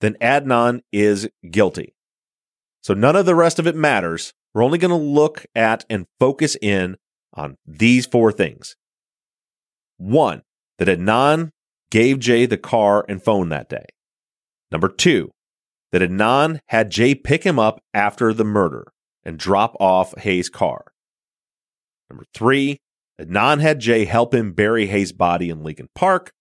then 0.00 0.14
Adnan 0.20 0.80
is 0.92 1.28
guilty. 1.50 1.94
So 2.82 2.94
none 2.94 3.16
of 3.16 3.26
the 3.26 3.34
rest 3.34 3.58
of 3.58 3.66
it 3.66 3.76
matters. 3.76 4.32
We're 4.54 4.62
only 4.62 4.78
going 4.78 4.90
to 4.90 4.96
look 4.96 5.44
at 5.54 5.84
and 5.90 6.06
focus 6.20 6.56
in 6.62 6.96
on 7.34 7.56
these 7.66 8.06
four 8.06 8.32
things. 8.32 8.76
One, 9.98 10.42
that 10.78 10.88
Adnan 10.88 11.50
gave 11.90 12.18
Jay 12.18 12.46
the 12.46 12.56
car 12.56 13.04
and 13.08 13.22
phone 13.22 13.48
that 13.50 13.68
day. 13.68 13.86
Number 14.70 14.88
two, 14.88 15.30
that 15.92 16.02
Adnan 16.02 16.60
had 16.68 16.90
Jay 16.90 17.14
pick 17.14 17.44
him 17.44 17.58
up 17.58 17.80
after 17.94 18.32
the 18.32 18.44
murder 18.44 18.92
and 19.24 19.38
drop 19.38 19.76
off 19.80 20.16
Hae's 20.18 20.48
car. 20.48 20.84
Number 22.10 22.24
three, 22.34 22.78
Adnan 23.20 23.60
had 23.60 23.80
Jay 23.80 24.04
help 24.04 24.34
him 24.34 24.52
bury 24.52 24.86
Hae's 24.86 25.12
body 25.12 25.50
in 25.50 25.62
Leakin 25.62 25.88
Park. 25.94 26.32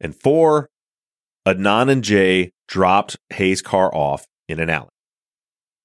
And 0.00 0.14
four, 0.14 0.68
Adnan 1.46 1.90
and 1.90 2.04
Jay 2.04 2.52
dropped 2.68 3.16
Hae's 3.30 3.62
car 3.62 3.94
off 3.94 4.26
in 4.48 4.60
an 4.60 4.70
alley. 4.70 4.88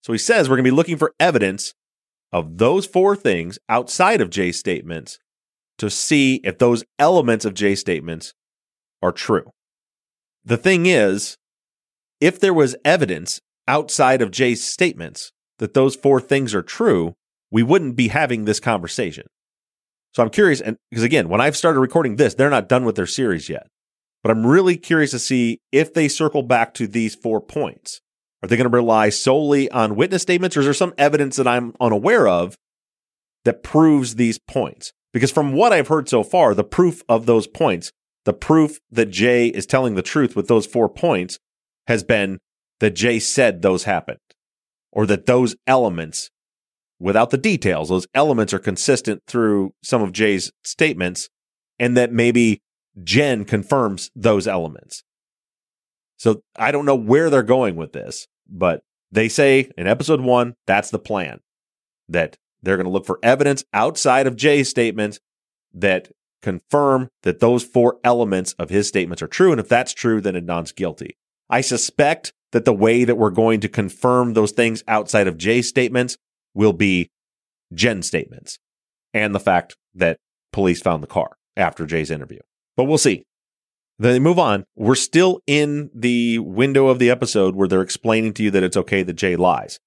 So 0.04 0.14
he 0.14 0.20
says 0.20 0.50
we're 0.50 0.56
going 0.56 0.66
to 0.66 0.72
be 0.72 0.76
looking 0.76 0.98
for 0.98 1.14
evidence 1.20 1.74
of 2.32 2.58
those 2.58 2.86
four 2.86 3.16
things 3.16 3.60
outside 3.68 4.22
of 4.22 4.30
Jay's 4.30 4.60
statements 4.60 5.20
to 5.78 5.90
see 5.90 6.36
if 6.44 6.58
those 6.58 6.84
elements 6.98 7.46
of 7.46 7.54
Jay's 7.54 7.80
statements 7.80 8.34
are 9.02 9.12
true. 9.12 9.50
The 10.46 10.58
thing 10.58 10.86
is, 10.86 11.38
if 12.22 12.40
there 12.40 12.54
was 12.54 12.76
evidence 12.84 13.40
outside 13.68 14.22
of 14.22 14.32
Jay's 14.32 14.64
statements 14.64 15.32
that 15.60 15.74
those 15.74 15.96
four 15.96 16.20
things 16.20 16.54
are 16.54 16.62
true, 16.62 17.14
we 17.52 17.64
wouldn't 17.64 17.96
be 17.96 18.10
having 18.10 18.46
this 18.46 18.60
conversation. 18.60 19.26
So 20.14 20.24
I'm 20.24 20.30
curious, 20.30 20.60
and 20.60 20.78
because 20.90 21.04
again, 21.04 21.30
when 21.30 21.42
I've 21.42 21.58
started 21.58 21.80
recording 21.80 22.16
this, 22.16 22.34
they're 22.34 22.50
not 22.50 22.70
done 22.70 22.84
with 22.84 22.96
their 22.96 23.06
series 23.06 23.50
yet. 23.50 23.68
But 24.22 24.32
I'm 24.32 24.46
really 24.46 24.78
curious 24.78 25.12
to 25.12 25.20
see 25.20 25.60
if 25.72 25.94
they 25.94 26.08
circle 26.08 26.44
back 26.44 26.74
to 26.76 26.88
these 26.88 27.16
four 27.16 27.40
points. 27.40 28.02
Are 28.42 28.48
they 28.48 28.58
going 28.58 28.70
to 28.70 28.76
rely 28.76 29.10
solely 29.10 29.70
on 29.72 29.96
witness 29.96 30.22
statements, 30.22 30.56
or 30.56 30.62
is 30.62 30.66
there 30.66 30.74
some 30.74 30.94
evidence 30.98 31.36
that 31.36 31.48
I'm 31.48 31.74
unaware 31.80 32.28
of 32.28 32.56
that 33.46 33.64
proves 33.64 34.16
these 34.16 34.40
points? 34.40 34.94
Because 35.14 35.32
from 35.32 35.54
what 35.54 35.74
I've 35.74 35.88
heard 35.88 36.08
so 36.08 36.24
far, 36.24 36.54
the 36.54 36.64
proof 36.64 37.02
of 37.10 37.26
those 37.26 37.48
points, 37.48 37.92
the 38.26 38.34
proof 38.34 38.80
that 38.92 39.10
Jay 39.10 39.48
is 39.48 39.66
telling 39.66 39.96
the 39.96 40.02
truth 40.02 40.36
with 40.36 40.48
those 40.48 40.66
four 40.66 40.88
points 40.88 41.40
has 41.88 42.04
been 42.04 42.40
that 42.80 42.92
Jay 42.92 43.20
said 43.20 43.62
those 43.62 43.84
happened, 43.86 44.20
or 44.92 45.06
that 45.06 45.26
those 45.26 45.56
elements, 45.66 46.30
without 47.00 47.32
the 47.32 47.38
details, 47.38 47.90
those 47.90 48.08
elements 48.14 48.54
are 48.54 48.60
consistent 48.60 49.24
through 49.28 49.74
some 49.84 50.02
of 50.02 50.12
Jay's 50.12 50.52
statements, 50.64 51.30
and 51.78 51.98
that 51.98 52.12
maybe 52.12 52.62
Jen 53.04 53.46
confirms 53.46 54.12
those 54.16 54.48
elements. 54.48 55.04
So 56.18 56.42
I 56.56 56.72
don't 56.72 56.86
know 56.86 56.96
where 56.96 57.30
they're 57.30 57.44
going 57.44 57.76
with 57.76 57.94
this, 57.94 58.28
but 58.48 58.82
they 59.12 59.30
say 59.30 59.72
in 59.78 59.88
episode 59.88 60.22
one, 60.22 60.56
that's 60.68 60.90
the 60.90 61.00
plan 61.00 61.40
that 62.08 62.38
they're 62.62 62.78
going 62.78 62.86
to 62.86 62.92
look 62.92 63.06
for 63.06 63.20
evidence 63.24 63.64
outside 63.74 64.28
of 64.28 64.36
Jay's 64.36 64.70
statements 64.70 65.20
that 65.74 66.12
confirm 66.42 67.10
that 67.24 67.40
those 67.40 67.64
four 67.64 68.00
elements 68.04 68.54
of 68.54 68.70
his 68.70 68.88
statements 68.88 69.22
are 69.22 69.28
true. 69.28 69.52
And 69.52 69.60
if 69.60 69.70
that's 69.70 69.94
true, 69.94 70.22
then 70.22 70.36
Adnan's 70.36 70.72
guilty. 70.72 71.18
I 71.50 71.62
suspect 71.62 72.34
that 72.52 72.66
the 72.66 72.74
way 72.74 73.04
that 73.04 73.18
we're 73.18 73.30
going 73.30 73.60
to 73.62 73.70
confirm 73.70 74.34
those 74.34 74.52
things 74.52 74.84
outside 74.88 75.28
of 75.28 75.38
Jay's 75.38 75.68
statements 75.68 76.18
will 76.54 76.74
be 76.74 77.10
Jen's 77.74 78.08
statements 78.08 78.58
and 79.14 79.34
the 79.34 79.40
fact 79.40 79.76
that 79.96 80.18
police 80.52 80.82
found 80.82 81.04
the 81.04 81.08
car 81.08 81.38
after 81.56 81.86
Jay's 81.86 82.12
interview. 82.12 82.40
But 82.80 82.86
we'll 82.86 82.98
see. 82.98 83.26
Then 83.98 84.14
they 84.14 84.20
move 84.20 84.40
on. 84.40 84.64
We're 84.78 84.96
still 84.96 85.42
in 85.46 85.90
the 85.94 86.40
window 86.40 86.88
of 86.88 86.98
the 86.98 87.10
episode 87.10 87.54
where 87.54 87.68
they're 87.68 87.82
explaining 87.82 88.32
to 88.36 88.44
you 88.44 88.52
that 88.52 88.64
it's 88.64 88.78
okay 88.78 89.04
that 89.04 89.18
Jay 89.18 89.36
lies. 89.36 89.82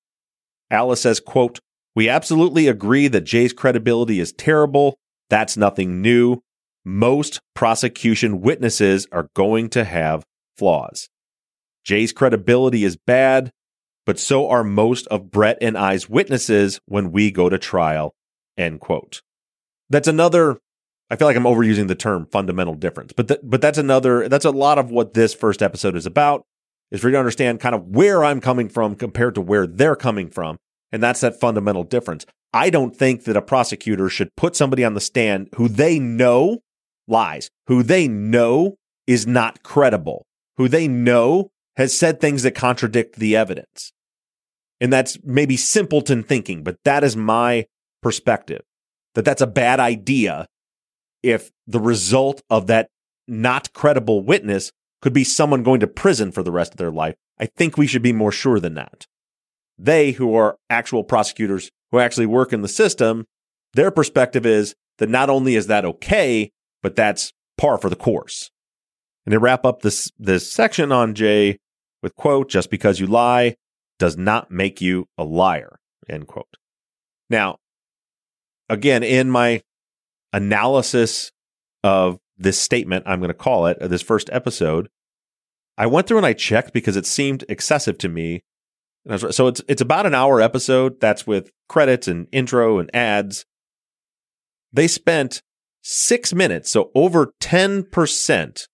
Alice 0.70 1.00
says, 1.00 1.18
quote, 1.18 1.58
We 1.96 2.10
absolutely 2.10 2.68
agree 2.68 3.08
that 3.08 3.22
Jay's 3.22 3.54
credibility 3.54 4.20
is 4.20 4.34
terrible. 4.34 4.98
That's 5.30 5.56
nothing 5.56 6.02
new. 6.02 6.42
Most 6.84 7.40
prosecution 7.54 8.42
witnesses 8.42 9.06
are 9.10 9.30
going 9.34 9.70
to 9.70 9.84
have 9.84 10.26
flaws. 10.58 11.08
Jay's 11.86 12.12
credibility 12.12 12.84
is 12.84 12.98
bad, 13.06 13.52
but 14.04 14.18
so 14.18 14.50
are 14.50 14.62
most 14.62 15.06
of 15.06 15.30
Brett 15.30 15.56
and 15.62 15.78
I's 15.78 16.10
witnesses 16.10 16.78
when 16.84 17.10
we 17.10 17.30
go 17.30 17.48
to 17.48 17.56
trial. 17.56 18.12
End 18.58 18.80
quote. 18.80 19.22
That's 19.88 20.08
another 20.08 20.58
I 21.12 21.16
feel 21.16 21.28
like 21.28 21.36
I'm 21.36 21.44
overusing 21.44 21.88
the 21.88 21.94
term 21.94 22.26
fundamental 22.32 22.72
difference, 22.72 23.12
but 23.12 23.28
th- 23.28 23.40
but 23.42 23.60
that's 23.60 23.76
another 23.76 24.30
that's 24.30 24.46
a 24.46 24.50
lot 24.50 24.78
of 24.78 24.90
what 24.90 25.12
this 25.12 25.34
first 25.34 25.62
episode 25.62 25.94
is 25.94 26.06
about 26.06 26.46
is 26.90 27.02
for 27.02 27.08
you 27.08 27.12
to 27.12 27.18
understand 27.18 27.60
kind 27.60 27.74
of 27.74 27.86
where 27.88 28.24
I'm 28.24 28.40
coming 28.40 28.70
from 28.70 28.94
compared 28.94 29.34
to 29.34 29.42
where 29.42 29.66
they're 29.66 29.94
coming 29.94 30.30
from, 30.30 30.56
and 30.90 31.02
that's 31.02 31.20
that 31.20 31.38
fundamental 31.38 31.84
difference. 31.84 32.24
I 32.54 32.70
don't 32.70 32.96
think 32.96 33.24
that 33.24 33.36
a 33.36 33.42
prosecutor 33.42 34.08
should 34.08 34.34
put 34.38 34.56
somebody 34.56 34.84
on 34.84 34.94
the 34.94 35.02
stand 35.02 35.50
who 35.56 35.68
they 35.68 35.98
know 35.98 36.60
lies, 37.06 37.50
who 37.66 37.82
they 37.82 38.08
know 38.08 38.76
is 39.06 39.26
not 39.26 39.62
credible, 39.62 40.24
who 40.56 40.66
they 40.66 40.88
know 40.88 41.50
has 41.76 41.96
said 41.96 42.20
things 42.20 42.42
that 42.42 42.54
contradict 42.54 43.16
the 43.16 43.36
evidence. 43.36 43.92
And 44.80 44.90
that's 44.90 45.18
maybe 45.22 45.58
simpleton 45.58 46.22
thinking, 46.22 46.62
but 46.62 46.76
that 46.86 47.04
is 47.04 47.16
my 47.18 47.66
perspective. 48.02 48.62
That 49.14 49.26
that's 49.26 49.42
a 49.42 49.46
bad 49.46 49.78
idea 49.78 50.46
if 51.22 51.50
the 51.66 51.80
result 51.80 52.42
of 52.50 52.66
that 52.66 52.88
not 53.28 53.72
credible 53.72 54.22
witness 54.22 54.72
could 55.00 55.12
be 55.12 55.24
someone 55.24 55.62
going 55.62 55.80
to 55.80 55.86
prison 55.86 56.32
for 56.32 56.42
the 56.42 56.52
rest 56.52 56.72
of 56.72 56.78
their 56.78 56.90
life, 56.90 57.14
I 57.38 57.46
think 57.46 57.76
we 57.76 57.86
should 57.86 58.02
be 58.02 58.12
more 58.12 58.32
sure 58.32 58.60
than 58.60 58.74
that. 58.74 59.06
They, 59.78 60.12
who 60.12 60.34
are 60.34 60.58
actual 60.70 61.02
prosecutors 61.04 61.70
who 61.90 61.98
actually 61.98 62.26
work 62.26 62.52
in 62.52 62.62
the 62.62 62.68
system, 62.68 63.26
their 63.74 63.90
perspective 63.90 64.46
is 64.46 64.74
that 64.98 65.08
not 65.08 65.30
only 65.30 65.56
is 65.56 65.66
that 65.66 65.84
okay, 65.84 66.50
but 66.82 66.94
that's 66.96 67.32
par 67.58 67.78
for 67.78 67.88
the 67.88 67.96
course. 67.96 68.50
And 69.24 69.32
they 69.32 69.38
wrap 69.38 69.64
up 69.64 69.82
this, 69.82 70.10
this 70.18 70.50
section 70.50 70.92
on 70.92 71.14
Jay 71.14 71.58
with 72.02 72.14
quote, 72.16 72.48
just 72.48 72.70
because 72.70 73.00
you 73.00 73.06
lie 73.06 73.56
does 73.98 74.16
not 74.16 74.50
make 74.50 74.80
you 74.80 75.06
a 75.16 75.24
liar, 75.24 75.78
end 76.08 76.26
quote. 76.26 76.56
Now, 77.30 77.58
again, 78.68 79.02
in 79.02 79.30
my 79.30 79.62
analysis 80.32 81.30
of 81.84 82.18
this 82.38 82.58
statement, 82.58 83.04
I'm 83.06 83.20
going 83.20 83.28
to 83.28 83.34
call 83.34 83.66
it, 83.66 83.78
this 83.80 84.02
first 84.02 84.30
episode, 84.32 84.88
I 85.78 85.86
went 85.86 86.06
through 86.06 86.18
and 86.18 86.26
I 86.26 86.32
checked 86.32 86.72
because 86.72 86.96
it 86.96 87.06
seemed 87.06 87.44
excessive 87.48 87.98
to 87.98 88.08
me. 88.08 88.42
So 89.30 89.48
it's 89.48 89.60
it's 89.66 89.82
about 89.82 90.06
an 90.06 90.14
hour 90.14 90.40
episode. 90.40 91.00
That's 91.00 91.26
with 91.26 91.50
credits 91.68 92.06
and 92.06 92.28
intro 92.30 92.78
and 92.78 92.94
ads. 92.94 93.44
They 94.72 94.86
spent 94.86 95.42
six 95.82 96.32
minutes, 96.32 96.70
so 96.70 96.92
over 96.94 97.32
10% 97.40 98.66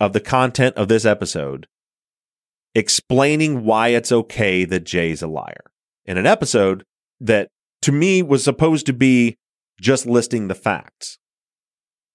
of 0.00 0.12
the 0.12 0.20
content 0.20 0.76
of 0.76 0.88
this 0.88 1.04
episode 1.04 1.66
explaining 2.74 3.64
why 3.64 3.88
it's 3.88 4.12
okay 4.12 4.64
that 4.64 4.84
Jay's 4.84 5.22
a 5.22 5.26
liar 5.26 5.70
in 6.04 6.18
an 6.18 6.26
episode 6.26 6.84
that 7.20 7.48
to 7.82 7.92
me 7.92 8.22
was 8.22 8.44
supposed 8.44 8.86
to 8.86 8.92
be 8.92 9.37
just 9.80 10.06
listing 10.06 10.48
the 10.48 10.54
facts. 10.54 11.18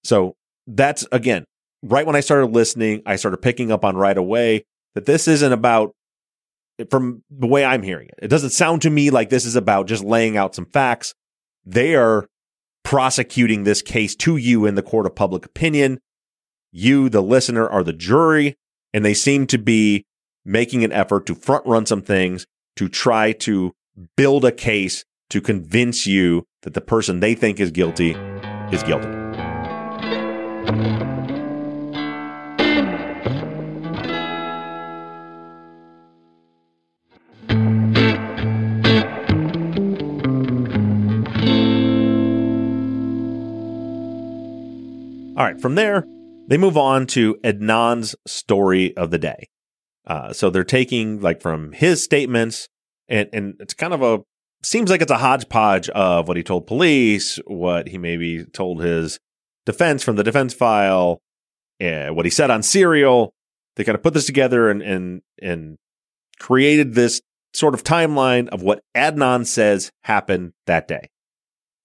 So 0.04 0.36
that's 0.66 1.06
again, 1.12 1.44
right 1.82 2.06
when 2.06 2.16
I 2.16 2.20
started 2.20 2.46
listening, 2.46 3.02
I 3.06 3.16
started 3.16 3.38
picking 3.38 3.72
up 3.72 3.84
on 3.84 3.96
right 3.96 4.16
away 4.16 4.64
that 4.94 5.06
this 5.06 5.28
isn't 5.28 5.52
about 5.52 5.94
from 6.90 7.22
the 7.30 7.46
way 7.46 7.64
I'm 7.64 7.82
hearing 7.82 8.08
it. 8.08 8.18
It 8.22 8.28
doesn't 8.28 8.50
sound 8.50 8.82
to 8.82 8.90
me 8.90 9.10
like 9.10 9.30
this 9.30 9.44
is 9.44 9.56
about 9.56 9.86
just 9.86 10.02
laying 10.02 10.36
out 10.36 10.54
some 10.54 10.66
facts. 10.66 11.14
They 11.64 11.94
are 11.94 12.26
prosecuting 12.82 13.64
this 13.64 13.80
case 13.80 14.14
to 14.16 14.36
you 14.36 14.66
in 14.66 14.74
the 14.74 14.82
court 14.82 15.06
of 15.06 15.14
public 15.14 15.46
opinion. 15.46 16.00
You, 16.72 17.08
the 17.08 17.22
listener, 17.22 17.68
are 17.68 17.84
the 17.84 17.92
jury, 17.92 18.56
and 18.92 19.04
they 19.04 19.14
seem 19.14 19.46
to 19.48 19.58
be 19.58 20.04
making 20.44 20.84
an 20.84 20.92
effort 20.92 21.26
to 21.26 21.34
front 21.34 21.64
run 21.66 21.86
some 21.86 22.02
things 22.02 22.46
to 22.76 22.88
try 22.88 23.32
to 23.32 23.72
build 24.16 24.44
a 24.44 24.52
case 24.52 25.04
to 25.34 25.40
convince 25.40 26.06
you 26.06 26.46
that 26.62 26.74
the 26.74 26.80
person 26.80 27.18
they 27.18 27.34
think 27.34 27.58
is 27.58 27.72
guilty 27.72 28.12
is 28.70 28.84
guilty. 28.84 29.08
All 45.36 45.44
right, 45.44 45.60
from 45.60 45.74
there, 45.74 46.06
they 46.46 46.56
move 46.56 46.76
on 46.76 47.08
to 47.08 47.34
Adnan's 47.42 48.14
story 48.24 48.96
of 48.96 49.10
the 49.10 49.18
day. 49.18 49.48
Uh, 50.06 50.32
so 50.32 50.48
they're 50.48 50.62
taking 50.62 51.20
like 51.20 51.42
from 51.42 51.72
his 51.72 52.04
statements, 52.04 52.68
and 53.08 53.28
and 53.32 53.54
it's 53.58 53.74
kind 53.74 53.92
of 53.92 54.00
a 54.00 54.20
seems 54.64 54.90
like 54.90 55.02
it's 55.02 55.10
a 55.10 55.18
hodgepodge 55.18 55.88
of 55.90 56.28
what 56.28 56.36
he 56.36 56.42
told 56.42 56.66
police, 56.66 57.38
what 57.46 57.88
he 57.88 57.98
maybe 57.98 58.44
told 58.44 58.82
his 58.82 59.18
defense 59.66 60.02
from 60.02 60.16
the 60.16 60.24
defense 60.24 60.54
file, 60.54 61.20
uh, 61.82 62.08
what 62.08 62.26
he 62.26 62.30
said 62.30 62.50
on 62.50 62.62
Serial. 62.62 63.32
They 63.76 63.84
kind 63.84 63.96
of 63.96 64.02
put 64.02 64.14
this 64.14 64.26
together 64.26 64.70
and 64.70 64.82
and 64.82 65.22
and 65.42 65.76
created 66.38 66.94
this 66.94 67.20
sort 67.52 67.74
of 67.74 67.84
timeline 67.84 68.48
of 68.48 68.62
what 68.62 68.80
Adnan 68.96 69.46
says 69.46 69.90
happened 70.04 70.52
that 70.66 70.88
day. 70.88 71.08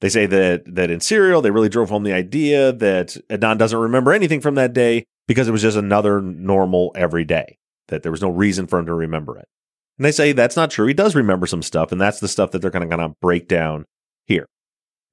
They 0.01 0.09
say 0.09 0.25
that 0.27 0.63
that 0.75 0.91
in 0.91 0.99
Serial 0.99 1.41
they 1.41 1.51
really 1.51 1.69
drove 1.69 1.89
home 1.89 2.03
the 2.03 2.13
idea 2.13 2.71
that 2.71 3.17
Adnan 3.29 3.57
doesn't 3.57 3.77
remember 3.77 4.13
anything 4.13 4.41
from 4.41 4.55
that 4.55 4.73
day 4.73 5.05
because 5.27 5.47
it 5.47 5.51
was 5.51 5.61
just 5.61 5.77
another 5.77 6.21
normal 6.21 6.91
everyday. 6.95 7.57
That 7.87 8.03
there 8.03 8.11
was 8.11 8.21
no 8.21 8.29
reason 8.29 8.67
for 8.67 8.77
him 8.79 8.85
to 8.85 8.93
remember 8.93 9.37
it. 9.37 9.47
And 9.99 10.05
they 10.05 10.13
say 10.13 10.31
that's 10.31 10.55
not 10.55 10.71
true. 10.71 10.87
He 10.87 10.93
does 10.93 11.13
remember 11.13 11.45
some 11.45 11.61
stuff, 11.61 11.91
and 11.91 11.99
that's 11.99 12.21
the 12.21 12.29
stuff 12.29 12.51
that 12.51 12.61
they're 12.61 12.71
going 12.71 12.89
to 12.89 12.95
kind 12.95 13.01
of 13.01 13.19
break 13.19 13.49
down 13.49 13.83
here. 14.25 14.47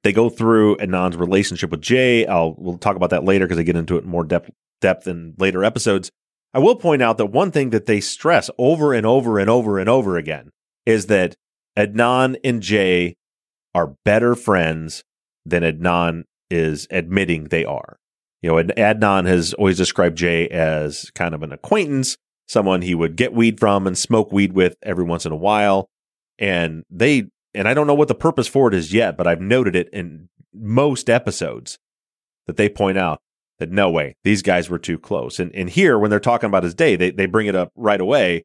They 0.04 0.12
go 0.12 0.30
through 0.30 0.76
Adnan's 0.76 1.16
relationship 1.16 1.72
with 1.72 1.80
Jay. 1.82 2.24
I'll 2.24 2.54
we'll 2.56 2.78
talk 2.78 2.94
about 2.94 3.10
that 3.10 3.24
later 3.24 3.46
because 3.46 3.56
they 3.56 3.64
get 3.64 3.74
into 3.74 3.96
it 3.96 4.04
in 4.04 4.08
more 4.08 4.22
depth 4.22 4.50
depth 4.80 5.08
in 5.08 5.34
later 5.38 5.64
episodes. 5.64 6.12
I 6.54 6.60
will 6.60 6.76
point 6.76 7.02
out 7.02 7.18
that 7.18 7.26
one 7.26 7.50
thing 7.50 7.70
that 7.70 7.86
they 7.86 8.00
stress 8.00 8.48
over 8.58 8.94
and 8.94 9.04
over 9.04 9.40
and 9.40 9.50
over 9.50 9.80
and 9.80 9.88
over 9.88 10.16
again 10.16 10.50
is 10.86 11.06
that 11.06 11.34
Adnan 11.76 12.36
and 12.44 12.62
Jay 12.62 13.16
are 13.74 13.96
better 14.04 14.36
friends 14.36 15.02
than 15.44 15.64
Adnan 15.64 16.22
is 16.48 16.86
admitting 16.92 17.44
they 17.44 17.64
are. 17.64 17.96
You 18.42 18.50
know, 18.50 18.62
Adnan 18.62 19.26
has 19.26 19.52
always 19.54 19.76
described 19.76 20.16
Jay 20.16 20.46
as 20.48 21.10
kind 21.16 21.34
of 21.34 21.42
an 21.42 21.52
acquaintance, 21.52 22.16
someone 22.46 22.82
he 22.82 22.94
would 22.94 23.16
get 23.16 23.32
weed 23.32 23.58
from 23.58 23.86
and 23.86 23.98
smoke 23.98 24.32
weed 24.32 24.52
with 24.52 24.76
every 24.82 25.04
once 25.04 25.26
in 25.26 25.32
a 25.32 25.36
while. 25.36 25.88
And 26.38 26.84
they, 26.90 27.24
and 27.54 27.68
I 27.68 27.74
don't 27.74 27.86
know 27.86 27.94
what 27.94 28.08
the 28.08 28.14
purpose 28.14 28.46
for 28.46 28.68
it 28.68 28.74
is 28.74 28.92
yet, 28.92 29.16
but 29.16 29.26
I've 29.26 29.40
noted 29.40 29.74
it 29.74 29.88
in 29.92 30.28
most 30.52 31.10
episodes 31.10 31.78
that 32.46 32.56
they 32.56 32.68
point 32.68 32.98
out 32.98 33.20
that 33.58 33.70
no 33.70 33.90
way, 33.90 34.14
these 34.22 34.42
guys 34.42 34.68
were 34.68 34.78
too 34.78 34.98
close. 34.98 35.38
And, 35.38 35.54
and 35.54 35.70
here, 35.70 35.98
when 35.98 36.10
they're 36.10 36.20
talking 36.20 36.48
about 36.48 36.64
his 36.64 36.74
day, 36.74 36.94
they, 36.94 37.10
they 37.10 37.26
bring 37.26 37.46
it 37.46 37.54
up 37.54 37.72
right 37.74 38.00
away. 38.00 38.44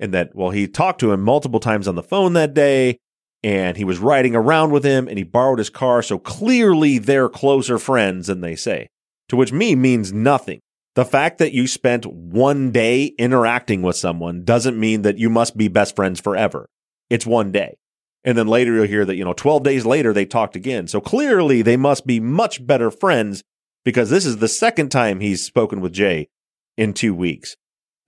And 0.00 0.12
that, 0.14 0.34
well, 0.34 0.50
he 0.50 0.68
talked 0.68 1.00
to 1.00 1.12
him 1.12 1.22
multiple 1.22 1.60
times 1.60 1.88
on 1.88 1.94
the 1.94 2.02
phone 2.02 2.32
that 2.34 2.54
day 2.54 2.98
and 3.42 3.76
he 3.76 3.84
was 3.84 3.98
riding 3.98 4.34
around 4.34 4.72
with 4.72 4.84
him 4.84 5.08
and 5.08 5.16
he 5.16 5.24
borrowed 5.24 5.58
his 5.58 5.70
car. 5.70 6.02
So 6.02 6.18
clearly 6.18 6.98
they're 6.98 7.28
closer 7.28 7.78
friends 7.78 8.26
than 8.26 8.40
they 8.40 8.56
say, 8.56 8.88
to 9.28 9.36
which 9.36 9.52
me 9.52 9.74
means 9.74 10.12
nothing. 10.12 10.60
The 10.98 11.04
fact 11.04 11.38
that 11.38 11.52
you 11.52 11.68
spent 11.68 12.06
one 12.06 12.72
day 12.72 13.04
interacting 13.20 13.82
with 13.82 13.94
someone 13.94 14.42
doesn't 14.42 14.76
mean 14.76 15.02
that 15.02 15.16
you 15.16 15.30
must 15.30 15.56
be 15.56 15.68
best 15.68 15.94
friends 15.94 16.18
forever. 16.18 16.68
It's 17.08 17.24
one 17.24 17.52
day. 17.52 17.76
And 18.24 18.36
then 18.36 18.48
later 18.48 18.74
you'll 18.74 18.88
hear 18.88 19.04
that, 19.04 19.14
you 19.14 19.24
know, 19.24 19.32
12 19.32 19.62
days 19.62 19.86
later 19.86 20.12
they 20.12 20.26
talked 20.26 20.56
again. 20.56 20.88
So 20.88 21.00
clearly 21.00 21.62
they 21.62 21.76
must 21.76 22.04
be 22.04 22.18
much 22.18 22.66
better 22.66 22.90
friends 22.90 23.44
because 23.84 24.10
this 24.10 24.26
is 24.26 24.38
the 24.38 24.48
second 24.48 24.88
time 24.88 25.20
he's 25.20 25.44
spoken 25.44 25.80
with 25.80 25.92
Jay 25.92 26.30
in 26.76 26.94
two 26.94 27.14
weeks. 27.14 27.54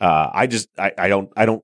Uh, 0.00 0.28
I 0.34 0.48
just, 0.48 0.68
I, 0.76 0.90
I 0.98 1.06
don't, 1.06 1.30
I 1.36 1.46
don't 1.46 1.62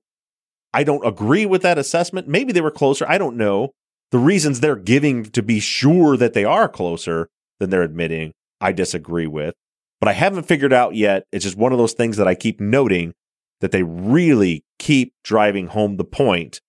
I 0.73 0.85
don't 0.85 1.05
agree 1.05 1.45
with 1.45 1.61
that 1.63 1.77
assessment. 1.77 2.29
Maybe 2.29 2.53
they 2.53 2.61
were 2.61 2.71
closer. 2.71 3.05
I 3.05 3.17
don't 3.17 3.35
know. 3.35 3.71
The 4.11 4.17
reasons 4.17 4.61
they're 4.61 4.77
giving 4.77 5.25
to 5.25 5.43
be 5.43 5.59
sure 5.59 6.15
that 6.15 6.31
they 6.31 6.45
are 6.45 6.69
closer 6.69 7.27
than 7.59 7.69
they're 7.69 7.83
admitting, 7.83 8.31
I 8.61 8.71
disagree 8.71 9.27
with. 9.27 9.55
But 9.99 10.09
I 10.09 10.13
haven't 10.13 10.47
figured 10.47 10.73
out 10.73 10.95
yet. 10.95 11.23
It's 11.31 11.43
just 11.43 11.57
one 11.57 11.71
of 11.71 11.77
those 11.77 11.93
things 11.93 12.17
that 12.17 12.27
I 12.27 12.35
keep 12.35 12.61
noting 12.61 13.13
that 13.61 13.71
they 13.71 13.83
really 13.83 14.63
keep 14.77 15.13
driving 15.23 15.67
home 15.67 15.97
the 15.97 16.03
point 16.03 16.61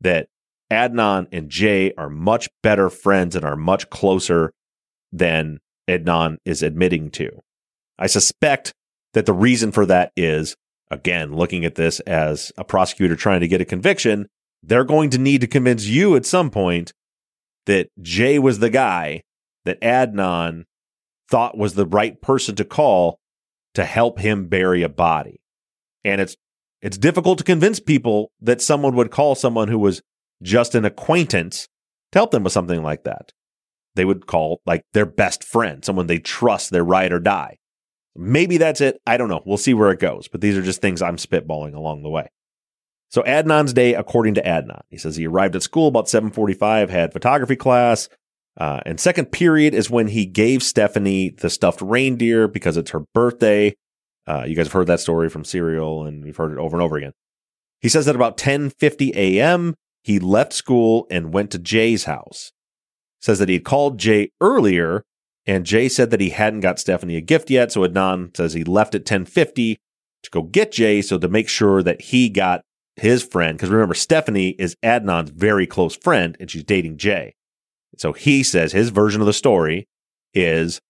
that 0.00 0.28
Adnan 0.70 1.26
and 1.32 1.48
Jay 1.48 1.92
are 1.98 2.10
much 2.10 2.48
better 2.62 2.90
friends 2.90 3.34
and 3.34 3.44
are 3.44 3.56
much 3.56 3.90
closer 3.90 4.52
than 5.12 5.58
Adnan 5.88 6.36
is 6.44 6.62
admitting 6.62 7.10
to. 7.12 7.40
I 7.98 8.06
suspect 8.06 8.72
that 9.14 9.26
the 9.26 9.32
reason 9.32 9.72
for 9.72 9.86
that 9.86 10.12
is 10.16 10.56
again, 10.90 11.34
looking 11.34 11.64
at 11.64 11.74
this 11.74 12.00
as 12.00 12.52
a 12.56 12.64
prosecutor 12.64 13.16
trying 13.16 13.40
to 13.40 13.48
get 13.48 13.60
a 13.60 13.64
conviction, 13.64 14.28
they're 14.62 14.84
going 14.84 15.10
to 15.10 15.18
need 15.18 15.40
to 15.40 15.46
convince 15.46 15.86
you 15.86 16.16
at 16.16 16.26
some 16.26 16.50
point 16.50 16.92
that 17.66 17.88
Jay 18.00 18.38
was 18.38 18.58
the 18.58 18.70
guy 18.70 19.22
that 19.64 19.80
Adnan 19.80 20.64
thought 21.28 21.58
was 21.58 21.74
the 21.74 21.86
right 21.86 22.20
person 22.20 22.54
to 22.56 22.64
call 22.64 23.18
to 23.74 23.84
help 23.84 24.18
him 24.18 24.46
bury 24.46 24.82
a 24.82 24.88
body. 24.88 25.40
And 26.04 26.20
it's 26.20 26.36
it's 26.82 26.98
difficult 26.98 27.38
to 27.38 27.44
convince 27.44 27.80
people 27.80 28.30
that 28.40 28.60
someone 28.60 28.94
would 28.96 29.10
call 29.10 29.34
someone 29.34 29.68
who 29.68 29.78
was 29.78 30.02
just 30.42 30.74
an 30.74 30.84
acquaintance 30.84 31.68
to 32.12 32.18
help 32.18 32.30
them 32.30 32.44
with 32.44 32.52
something 32.52 32.82
like 32.82 33.04
that. 33.04 33.32
They 33.94 34.04
would 34.04 34.26
call 34.26 34.60
like 34.66 34.82
their 34.92 35.06
best 35.06 35.42
friend, 35.42 35.84
someone 35.84 36.06
they 36.06 36.18
trust, 36.18 36.70
their 36.70 36.84
ride 36.84 37.12
or 37.12 37.18
die. 37.18 37.56
Maybe 38.14 38.56
that's 38.56 38.80
it. 38.80 39.00
I 39.06 39.16
don't 39.16 39.28
know. 39.28 39.42
We'll 39.44 39.56
see 39.56 39.74
where 39.74 39.90
it 39.90 40.00
goes. 40.00 40.28
But 40.28 40.40
these 40.40 40.56
are 40.56 40.62
just 40.62 40.80
things 40.80 41.02
I'm 41.02 41.16
spitballing 41.16 41.74
along 41.74 42.02
the 42.02 42.10
way. 42.10 42.28
So 43.10 43.22
Adnan's 43.22 43.72
day, 43.72 43.94
according 43.94 44.34
to 44.34 44.42
Adnan, 44.42 44.82
he 44.90 44.98
says 44.98 45.16
he 45.16 45.26
arrived 45.26 45.56
at 45.56 45.62
school 45.62 45.88
about 45.88 46.06
7:45, 46.06 46.90
had 46.90 47.12
photography 47.12 47.56
class, 47.56 48.08
uh, 48.56 48.80
and 48.86 48.98
second 48.98 49.26
period 49.26 49.74
is 49.74 49.90
when 49.90 50.08
he 50.08 50.26
gave 50.26 50.62
Stephanie 50.62 51.30
the 51.30 51.50
stuffed 51.50 51.80
reindeer 51.82 52.48
because 52.48 52.76
it's 52.76 52.90
her 52.90 53.04
birthday. 53.14 53.74
Uh, 54.26 54.44
you 54.46 54.56
guys 54.56 54.66
have 54.66 54.72
heard 54.72 54.86
that 54.88 55.00
story 55.00 55.28
from 55.28 55.44
Serial, 55.44 56.04
and 56.04 56.24
we've 56.24 56.36
heard 56.36 56.52
it 56.52 56.58
over 56.58 56.76
and 56.76 56.82
over 56.82 56.96
again. 56.96 57.12
He 57.80 57.88
says 57.88 58.06
that 58.06 58.16
about 58.16 58.36
10:50 58.36 59.14
a.m. 59.14 59.74
he 60.02 60.18
left 60.18 60.52
school 60.52 61.06
and 61.10 61.32
went 61.32 61.50
to 61.52 61.58
Jay's 61.58 62.04
house. 62.04 62.52
Says 63.20 63.38
that 63.38 63.48
he 63.48 63.56
had 63.56 63.64
called 63.64 63.98
Jay 63.98 64.30
earlier 64.40 65.04
and 65.46 65.64
Jay 65.64 65.88
said 65.88 66.10
that 66.10 66.20
he 66.20 66.30
hadn't 66.30 66.60
got 66.60 66.80
Stephanie 66.80 67.16
a 67.16 67.20
gift 67.20 67.50
yet. 67.50 67.70
So 67.70 67.82
Adnan 67.82 68.36
says 68.36 68.52
he 68.52 68.64
left 68.64 68.94
at 68.94 69.02
1050 69.02 69.78
to 70.24 70.30
go 70.30 70.42
get 70.42 70.72
Jay. 70.72 71.00
So 71.00 71.18
to 71.18 71.28
make 71.28 71.48
sure 71.48 71.82
that 71.82 72.02
he 72.02 72.28
got 72.28 72.62
his 72.96 73.22
friend, 73.22 73.56
because 73.56 73.70
remember, 73.70 73.94
Stephanie 73.94 74.50
is 74.58 74.76
Adnan's 74.84 75.30
very 75.30 75.66
close 75.66 75.96
friend 75.96 76.36
and 76.40 76.50
she's 76.50 76.64
dating 76.64 76.98
Jay. 76.98 77.34
So 77.96 78.12
he 78.12 78.42
says 78.42 78.72
his 78.72 78.90
version 78.90 79.20
of 79.20 79.26
the 79.26 79.32
story 79.32 79.88
is 80.34 80.80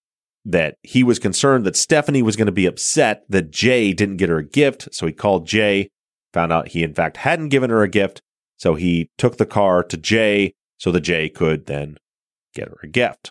that 0.45 0.77
he 0.83 1.03
was 1.03 1.19
concerned 1.19 1.65
that 1.65 1.77
Stephanie 1.77 2.23
was 2.23 2.37
going 2.37 2.47
to 2.47 2.53
be 2.53 2.67
upset 2.67 3.25
that 3.29 3.51
Jay 3.51 3.93
didn't 3.93 4.17
get 4.17 4.29
her 4.29 4.39
a 4.39 4.45
gift. 4.45 4.89
So 4.93 5.07
he 5.07 5.13
called 5.13 5.47
Jay, 5.47 5.91
found 6.33 6.53
out 6.53 6.69
he 6.69 6.83
in 6.83 6.95
fact 6.95 7.19
hadn't 7.19 7.49
given 7.49 7.71
her 7.71 7.83
a 7.83 7.89
gift. 7.89 8.23
So 8.57 8.75
he 8.75 9.11
took 9.19 9.37
the 9.37 9.47
car 9.47 9.83
to 9.85 9.97
Jay 9.97 10.55
so 10.79 10.93
that 10.93 11.01
Jay 11.01 11.29
could 11.29 11.67
then 11.67 11.97
get 12.55 12.69
her 12.69 12.79
a 12.83 12.89
gift. 12.89 13.31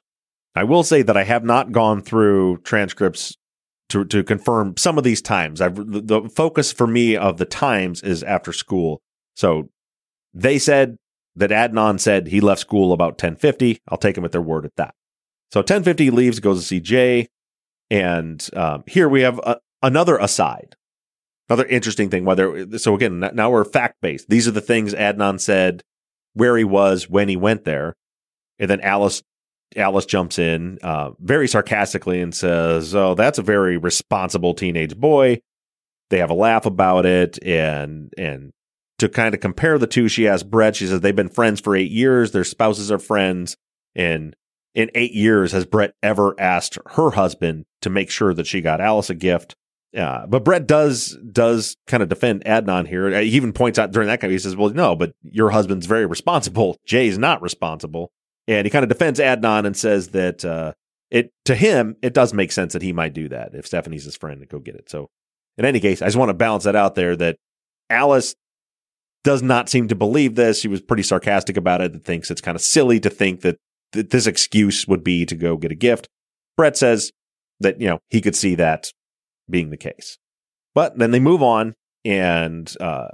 I 0.55 0.63
will 0.63 0.83
say 0.83 1.01
that 1.01 1.17
I 1.17 1.23
have 1.23 1.43
not 1.43 1.71
gone 1.71 2.01
through 2.01 2.57
transcripts 2.59 3.35
to 3.89 4.05
to 4.05 4.23
confirm 4.23 4.75
some 4.77 4.97
of 4.97 5.03
these 5.03 5.21
times. 5.21 5.61
I've 5.61 5.75
the 5.75 6.29
focus 6.33 6.71
for 6.71 6.87
me 6.87 7.15
of 7.15 7.37
the 7.37 7.45
times 7.45 8.01
is 8.01 8.23
after 8.23 8.51
school. 8.51 9.01
So 9.35 9.69
they 10.33 10.59
said 10.59 10.97
that 11.35 11.49
Adnan 11.49 11.99
said 11.99 12.27
he 12.27 12.39
left 12.39 12.61
school 12.61 12.93
about 12.93 13.13
1050. 13.13 13.79
I'll 13.89 13.97
take 13.97 14.17
him 14.17 14.25
at 14.25 14.31
their 14.31 14.41
word 14.41 14.65
at 14.65 14.75
that. 14.77 14.93
So 15.51 15.59
1050 15.59 16.11
leaves, 16.11 16.39
goes 16.39 16.59
to 16.59 16.65
see 16.65 16.79
Jay. 16.79 17.27
And 17.89 18.47
um, 18.55 18.83
here 18.87 19.07
we 19.07 19.21
have 19.21 19.39
a, 19.39 19.59
another 19.81 20.17
aside, 20.17 20.75
another 21.49 21.65
interesting 21.65 22.09
thing. 22.09 22.25
Whether 22.25 22.77
so 22.77 22.95
again, 22.95 23.19
now 23.19 23.51
we're 23.51 23.63
fact 23.63 23.95
based. 24.01 24.29
These 24.29 24.47
are 24.47 24.51
the 24.51 24.61
things 24.61 24.93
Adnan 24.93 25.39
said, 25.39 25.83
where 26.33 26.57
he 26.57 26.63
was 26.63 27.09
when 27.09 27.29
he 27.29 27.37
went 27.37 27.63
there, 27.63 27.95
and 28.57 28.69
then 28.69 28.81
Alice 28.81 29.21
Alice 29.75 30.05
jumps 30.05 30.39
in 30.39 30.79
uh, 30.81 31.11
very 31.19 31.47
sarcastically 31.47 32.21
and 32.21 32.33
says, 32.33 32.95
"Oh, 32.95 33.13
that's 33.13 33.37
a 33.37 33.43
very 33.43 33.77
responsible 33.77 34.53
teenage 34.55 34.97
boy." 34.97 35.41
They 36.09 36.19
have 36.19 36.31
a 36.31 36.35
laugh 36.35 36.65
about 36.65 37.05
it, 37.05 37.37
and 37.43 38.11
and 38.17 38.51
to 38.99 39.09
kind 39.09 39.33
of 39.35 39.41
compare 39.41 39.77
the 39.77 39.87
two, 39.87 40.07
she 40.07 40.27
asks 40.27 40.43
Brett. 40.43 40.75
She 40.75 40.87
says 40.87 41.01
they've 41.01 41.15
been 41.15 41.29
friends 41.29 41.59
for 41.59 41.75
eight 41.75 41.91
years. 41.91 42.31
Their 42.31 42.43
spouses 42.43 42.91
are 42.91 42.99
friends, 42.99 43.57
and 43.93 44.35
in 44.73 44.89
eight 44.95 45.13
years, 45.13 45.51
has 45.51 45.65
Brett 45.65 45.93
ever 46.03 46.35
asked 46.39 46.77
her 46.91 47.11
husband 47.11 47.65
to 47.81 47.89
make 47.89 48.09
sure 48.09 48.33
that 48.33 48.47
she 48.47 48.61
got 48.61 48.81
Alice 48.81 49.09
a 49.09 49.15
gift? 49.15 49.55
Uh, 49.95 50.25
but 50.27 50.43
Brett 50.43 50.67
does 50.67 51.17
does 51.31 51.77
kind 51.87 52.03
of 52.03 52.09
defend 52.09 52.43
Adnan 52.43 52.87
here. 52.87 53.21
He 53.21 53.29
even 53.29 53.53
points 53.53 53.79
out 53.79 53.91
during 53.91 54.07
that 54.07 54.19
kind 54.19 54.29
of, 54.29 54.33
he 54.33 54.39
says, 54.39 54.55
"Well, 54.55 54.71
no, 54.71 54.95
but 54.95 55.13
your 55.23 55.51
husband's 55.51 55.85
very 55.85 56.05
responsible. 56.05 56.77
Jay's 56.85 57.17
not 57.17 57.41
responsible." 57.41 58.11
And 58.47 58.65
he 58.65 58.69
kind 58.69 58.83
of 58.83 58.89
defends 58.89 59.19
Adnan 59.19 59.65
and 59.65 59.75
says 59.75 60.09
that 60.09 60.43
uh, 60.43 60.73
it 61.09 61.31
to 61.45 61.55
him 61.55 61.95
it 62.01 62.13
does 62.13 62.33
make 62.33 62.51
sense 62.51 62.73
that 62.73 62.81
he 62.81 62.91
might 62.91 63.13
do 63.13 63.29
that 63.29 63.55
if 63.55 63.65
Stephanie's 63.65 64.03
his 64.03 64.17
friend 64.17 64.41
and 64.41 64.49
go 64.49 64.59
get 64.59 64.75
it. 64.75 64.89
So 64.89 65.09
in 65.57 65.63
any 65.63 65.79
case, 65.79 66.01
I 66.01 66.07
just 66.07 66.17
want 66.17 66.29
to 66.29 66.33
balance 66.33 66.65
that 66.65 66.75
out 66.75 66.95
there 66.95 67.15
that 67.15 67.37
Alice 67.89 68.35
does 69.25 69.41
not 69.41 69.67
seem 69.67 69.87
to 69.87 69.95
believe 69.95 70.35
this. 70.35 70.59
She 70.59 70.67
was 70.67 70.81
pretty 70.81 71.03
sarcastic 71.03 71.57
about 71.57 71.81
it 71.81 71.91
and 71.91 72.01
thinks 72.01 72.29
it's 72.29 72.41
kind 72.41 72.55
of 72.55 72.61
silly 72.61 72.99
to 73.01 73.09
think 73.09 73.41
that 73.41 73.57
th- 73.91 74.09
this 74.09 74.27
excuse 74.27 74.87
would 74.87 75.03
be 75.03 75.25
to 75.25 75.35
go 75.35 75.57
get 75.57 75.71
a 75.71 75.75
gift. 75.75 76.07
Brett 76.55 76.77
says 76.77 77.11
that, 77.59 77.81
you 77.81 77.87
know, 77.87 77.99
he 78.09 78.21
could 78.21 78.35
see 78.35 78.53
that 78.55 78.91
being 79.49 79.71
the 79.71 79.77
case. 79.77 80.19
But 80.75 80.99
then 80.99 81.09
they 81.09 81.19
move 81.19 81.41
on 81.41 81.73
and 82.05 82.71
uh, 82.79 83.07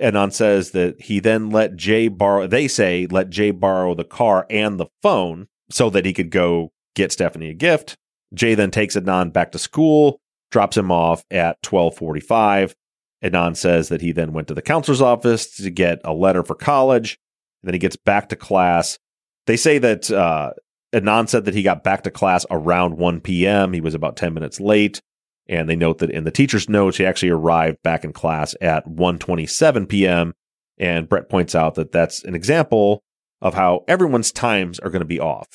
Adnan 0.00 0.32
says 0.32 0.70
that 0.70 1.02
he 1.02 1.18
then 1.18 1.50
let 1.50 1.74
Jay 1.74 2.06
borrow, 2.06 2.46
they 2.46 2.68
say, 2.68 3.08
let 3.10 3.28
Jay 3.28 3.50
borrow 3.50 3.96
the 3.96 4.04
car 4.04 4.46
and 4.48 4.78
the 4.78 4.86
phone 5.02 5.48
so 5.70 5.90
that 5.90 6.06
he 6.06 6.12
could 6.12 6.30
go 6.30 6.70
get 6.94 7.10
Stephanie 7.10 7.50
a 7.50 7.54
gift. 7.54 7.96
Jay 8.32 8.54
then 8.54 8.70
takes 8.70 8.94
Adnan 8.94 9.32
back 9.32 9.50
to 9.52 9.58
school, 9.58 10.20
drops 10.52 10.76
him 10.76 10.92
off 10.92 11.24
at 11.32 11.58
1245. 11.68 12.76
Adnan 13.22 13.56
says 13.56 13.88
that 13.88 14.00
he 14.00 14.12
then 14.12 14.32
went 14.32 14.48
to 14.48 14.54
the 14.54 14.62
counselor's 14.62 15.02
office 15.02 15.56
to 15.56 15.70
get 15.70 16.00
a 16.04 16.12
letter 16.12 16.42
for 16.42 16.54
college. 16.54 17.18
And 17.62 17.68
Then 17.68 17.74
he 17.74 17.80
gets 17.80 17.96
back 17.96 18.28
to 18.28 18.36
class. 18.36 18.98
They 19.46 19.56
say 19.56 19.78
that 19.78 20.10
uh, 20.10 20.52
Adnan 20.92 21.28
said 21.28 21.44
that 21.44 21.54
he 21.54 21.62
got 21.62 21.82
back 21.82 22.02
to 22.02 22.10
class 22.10 22.46
around 22.50 22.96
1 22.96 23.20
p.m. 23.20 23.72
He 23.72 23.80
was 23.80 23.94
about 23.94 24.16
10 24.16 24.34
minutes 24.34 24.60
late. 24.60 25.00
And 25.48 25.68
they 25.68 25.76
note 25.76 25.98
that 25.98 26.10
in 26.10 26.24
the 26.24 26.30
teacher's 26.30 26.68
notes, 26.68 26.98
he 26.98 27.06
actually 27.06 27.30
arrived 27.30 27.82
back 27.82 28.04
in 28.04 28.12
class 28.12 28.54
at 28.60 28.86
1:27 28.86 29.88
p.m. 29.88 30.34
And 30.78 31.08
Brett 31.08 31.30
points 31.30 31.54
out 31.54 31.74
that 31.76 31.90
that's 31.90 32.22
an 32.24 32.34
example 32.34 33.02
of 33.40 33.54
how 33.54 33.84
everyone's 33.88 34.30
times 34.30 34.78
are 34.78 34.90
going 34.90 35.00
to 35.00 35.06
be 35.06 35.20
off. 35.20 35.46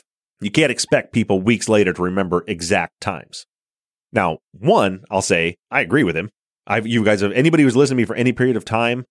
You 0.41 0.49
can't 0.51 0.71
expect 0.71 1.13
people 1.13 1.41
weeks 1.41 1.69
later 1.69 1.93
to 1.93 2.01
remember 2.01 2.43
exact 2.47 2.99
times. 3.01 3.45
Now, 4.11 4.39
one, 4.51 5.03
I'll 5.11 5.21
say 5.21 5.57
I 5.69 5.81
agree 5.81 6.03
with 6.03 6.17
him. 6.17 6.29
I've, 6.65 6.87
you 6.87 7.03
guys 7.03 7.21
have 7.21 7.31
anybody 7.33 7.63
who's 7.63 7.75
listened 7.75 7.97
to 7.97 8.01
me 8.01 8.05
for 8.05 8.15
any 8.15 8.31
period 8.31 8.55
of 8.55 8.65
time 8.65 9.05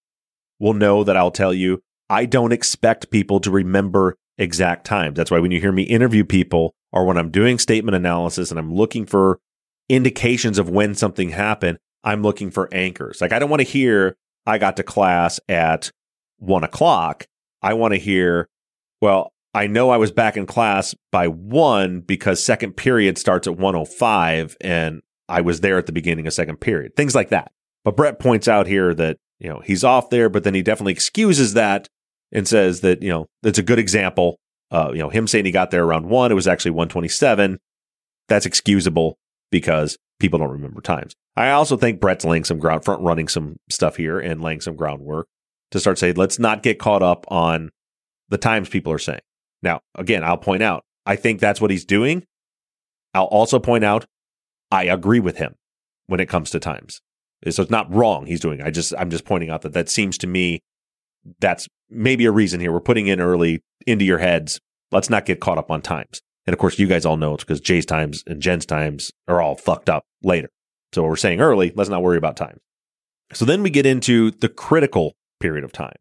will 0.59 0.74
know 0.74 1.05
that 1.05 1.16
I'll 1.16 1.30
tell 1.30 1.53
you 1.53 1.82
I 2.09 2.26
don't 2.26 2.53
expect 2.53 3.11
people 3.11 3.40
to 3.40 3.50
remember 3.50 4.16
exact 4.38 4.86
times. 4.86 5.16
That's 5.16 5.30
why 5.30 5.38
when 5.38 5.50
you 5.50 5.61
hear 5.61 5.72
me 5.72 5.82
interview 5.82 6.24
people 6.24 6.74
or 6.92 7.07
when 7.07 7.16
I'm 7.16 7.30
doing 7.30 7.59
statement 7.59 7.96
analysis 7.96 8.50
and 8.50 8.59
I'm 8.59 8.72
looking 8.74 9.07
for 9.07 9.40
indications 9.88 10.59
of 10.59 10.68
when 10.68 10.94
something 10.94 11.30
happened, 11.30 11.78
I'm 12.05 12.22
looking 12.22 12.50
for 12.50 12.68
anchors. 12.72 13.20
Like 13.20 13.32
I 13.32 13.38
don't 13.38 13.50
want 13.50 13.61
to 13.61 13.68
hear 13.68 14.16
I 14.46 14.59
got 14.59 14.76
to 14.76 14.82
class 14.82 15.38
at 15.48 15.90
one 16.38 16.64
o'clock. 16.64 17.26
I 17.62 17.74
want 17.74 17.94
to 17.94 17.98
hear, 17.98 18.48
well, 19.00 19.32
I 19.55 19.66
know 19.66 19.90
I 19.90 19.98
was 19.98 20.11
back 20.11 20.36
in 20.36 20.46
class 20.46 20.94
by 21.11 21.28
one 21.28 22.00
because 22.00 22.44
second 22.44 22.76
period 22.76 23.18
starts 23.18 23.46
at 23.46 23.57
105 23.59 24.57
and 24.61 25.03
I 25.29 25.41
was 25.41 25.61
there 25.61 25.79
at 25.79 25.87
the 25.87 25.93
beginning 25.93 26.27
of 26.27 26.33
second 26.33 26.57
period, 26.61 26.97
things 26.97 27.14
like 27.14 27.31
that. 27.31 27.53
But 27.85 27.97
Brett 27.97 28.18
points 28.18 28.49
out 28.49 28.66
here 28.66 28.95
that, 28.95 29.18
you 29.39 29.49
know, 29.49 29.61
he's 29.61 29.85
off 29.85 30.11
there, 30.11 30.29
but 30.29 30.45
then 30.45 30.55
he 30.55 30.62
definitely 30.62 30.93
excuses 30.93 31.55
that 31.55 31.89
and 32.31 32.47
says 32.47 32.81
that, 32.81 33.03
you 33.03 33.09
know, 33.09 33.27
it's 33.43 33.59
a 33.59 33.62
good 33.62 33.79
example. 33.79 34.39
Uh, 34.70 34.91
you 34.93 34.99
know, 34.99 35.11
him 35.11 35.27
saying 35.27 35.45
he 35.45 35.51
got 35.51 35.70
there 35.70 35.85
around 35.85 36.09
one, 36.09 36.31
it 36.31 36.37
was 36.37 36.49
actually 36.49 36.70
127. 36.70 37.59
That's 38.29 38.47
excusable 38.47 39.18
because 39.51 39.99
people 40.18 40.39
don't 40.39 40.51
remember 40.51 40.81
times. 40.81 41.14
I 41.37 41.51
also 41.51 41.77
think 41.77 42.01
Brett's 42.01 42.25
laying 42.25 42.45
some 42.45 42.59
ground, 42.59 42.85
front 42.85 43.03
running 43.03 43.29
some 43.29 43.57
stuff 43.70 43.97
here 43.97 44.18
and 44.18 44.41
laying 44.41 44.61
some 44.61 44.77
groundwork 44.77 45.27
to 45.73 45.81
start 45.81 45.99
saying, 45.99 46.14
let's 46.16 46.39
not 46.39 46.62
get 46.62 46.79
caught 46.79 47.03
up 47.03 47.27
on 47.29 47.70
the 48.29 48.39
times 48.39 48.68
people 48.68 48.93
are 48.93 48.99
saying. 48.99 49.20
Now, 49.62 49.81
again, 49.97 50.25
I'll 50.25 50.37
point 50.37 50.62
out, 50.62 50.85
I 51.05 51.16
think 51.16 51.41
that's 51.41 51.61
what 51.61 51.70
he's 51.70 51.85
doing. 51.85 52.25
I'll 53.14 53.25
also 53.25 53.59
point 53.59 53.85
out, 53.85 54.07
I 54.73 54.85
agree 54.85 55.20
with 55.20 55.37
him 55.37 55.55
when 56.07 56.18
it 56.18 56.29
comes 56.29 56.51
to 56.51 56.59
times. 56.59 57.01
So 57.49 57.62
it's 57.62 57.70
not 57.70 57.93
wrong 57.93 58.27
he's 58.27 58.41
doing. 58.41 58.62
I 58.62 58.70
just 58.70 58.95
I'm 58.97 59.11
just 59.11 59.25
pointing 59.25 59.51
out 59.51 59.62
that 59.62 59.75
that 59.75 59.89
seems 59.89 60.16
to 60.18 60.27
me 60.27 60.61
that's 61.41 61.68
maybe 61.91 62.25
a 62.25 62.33
reason 62.33 62.59
here. 62.59 62.73
We're 62.73 62.81
putting 62.81 63.07
in 63.07 63.20
early 63.20 63.61
into 63.87 64.05
your 64.05 64.18
heads. 64.18 64.61
Let's 64.91 65.11
not 65.11 65.27
get 65.27 65.41
caught 65.41 65.59
up 65.59 65.70
on 65.70 65.83
times. 65.83 66.20
And 66.47 66.55
of 66.55 66.59
course, 66.59 66.79
you 66.79 66.87
guys 66.87 67.05
all 67.05 67.16
know 67.16 67.35
it's 67.35 67.45
because 67.45 67.61
Jay's 67.61 67.87
times 67.87 68.25
and 68.27 68.41
Jen's 68.41 68.66
times 68.66 69.12
are 69.29 69.41
all 69.41 69.57
fucked 69.57 69.89
up 69.89 70.05
later. 70.23 70.49
So 70.93 71.05
we're 71.05 71.16
saying 71.16 71.41
early, 71.41 71.73
let's 71.77 71.91
not 71.91 72.03
worry 72.03 72.18
about 72.18 72.37
time. 72.37 72.59
So 73.33 73.45
then 73.45 73.62
we 73.62 73.70
get 73.70 73.87
into 73.87 74.31
the 74.31 74.49
critical 74.49 75.14
period 75.41 75.64
of 75.64 75.73
time. 75.73 75.97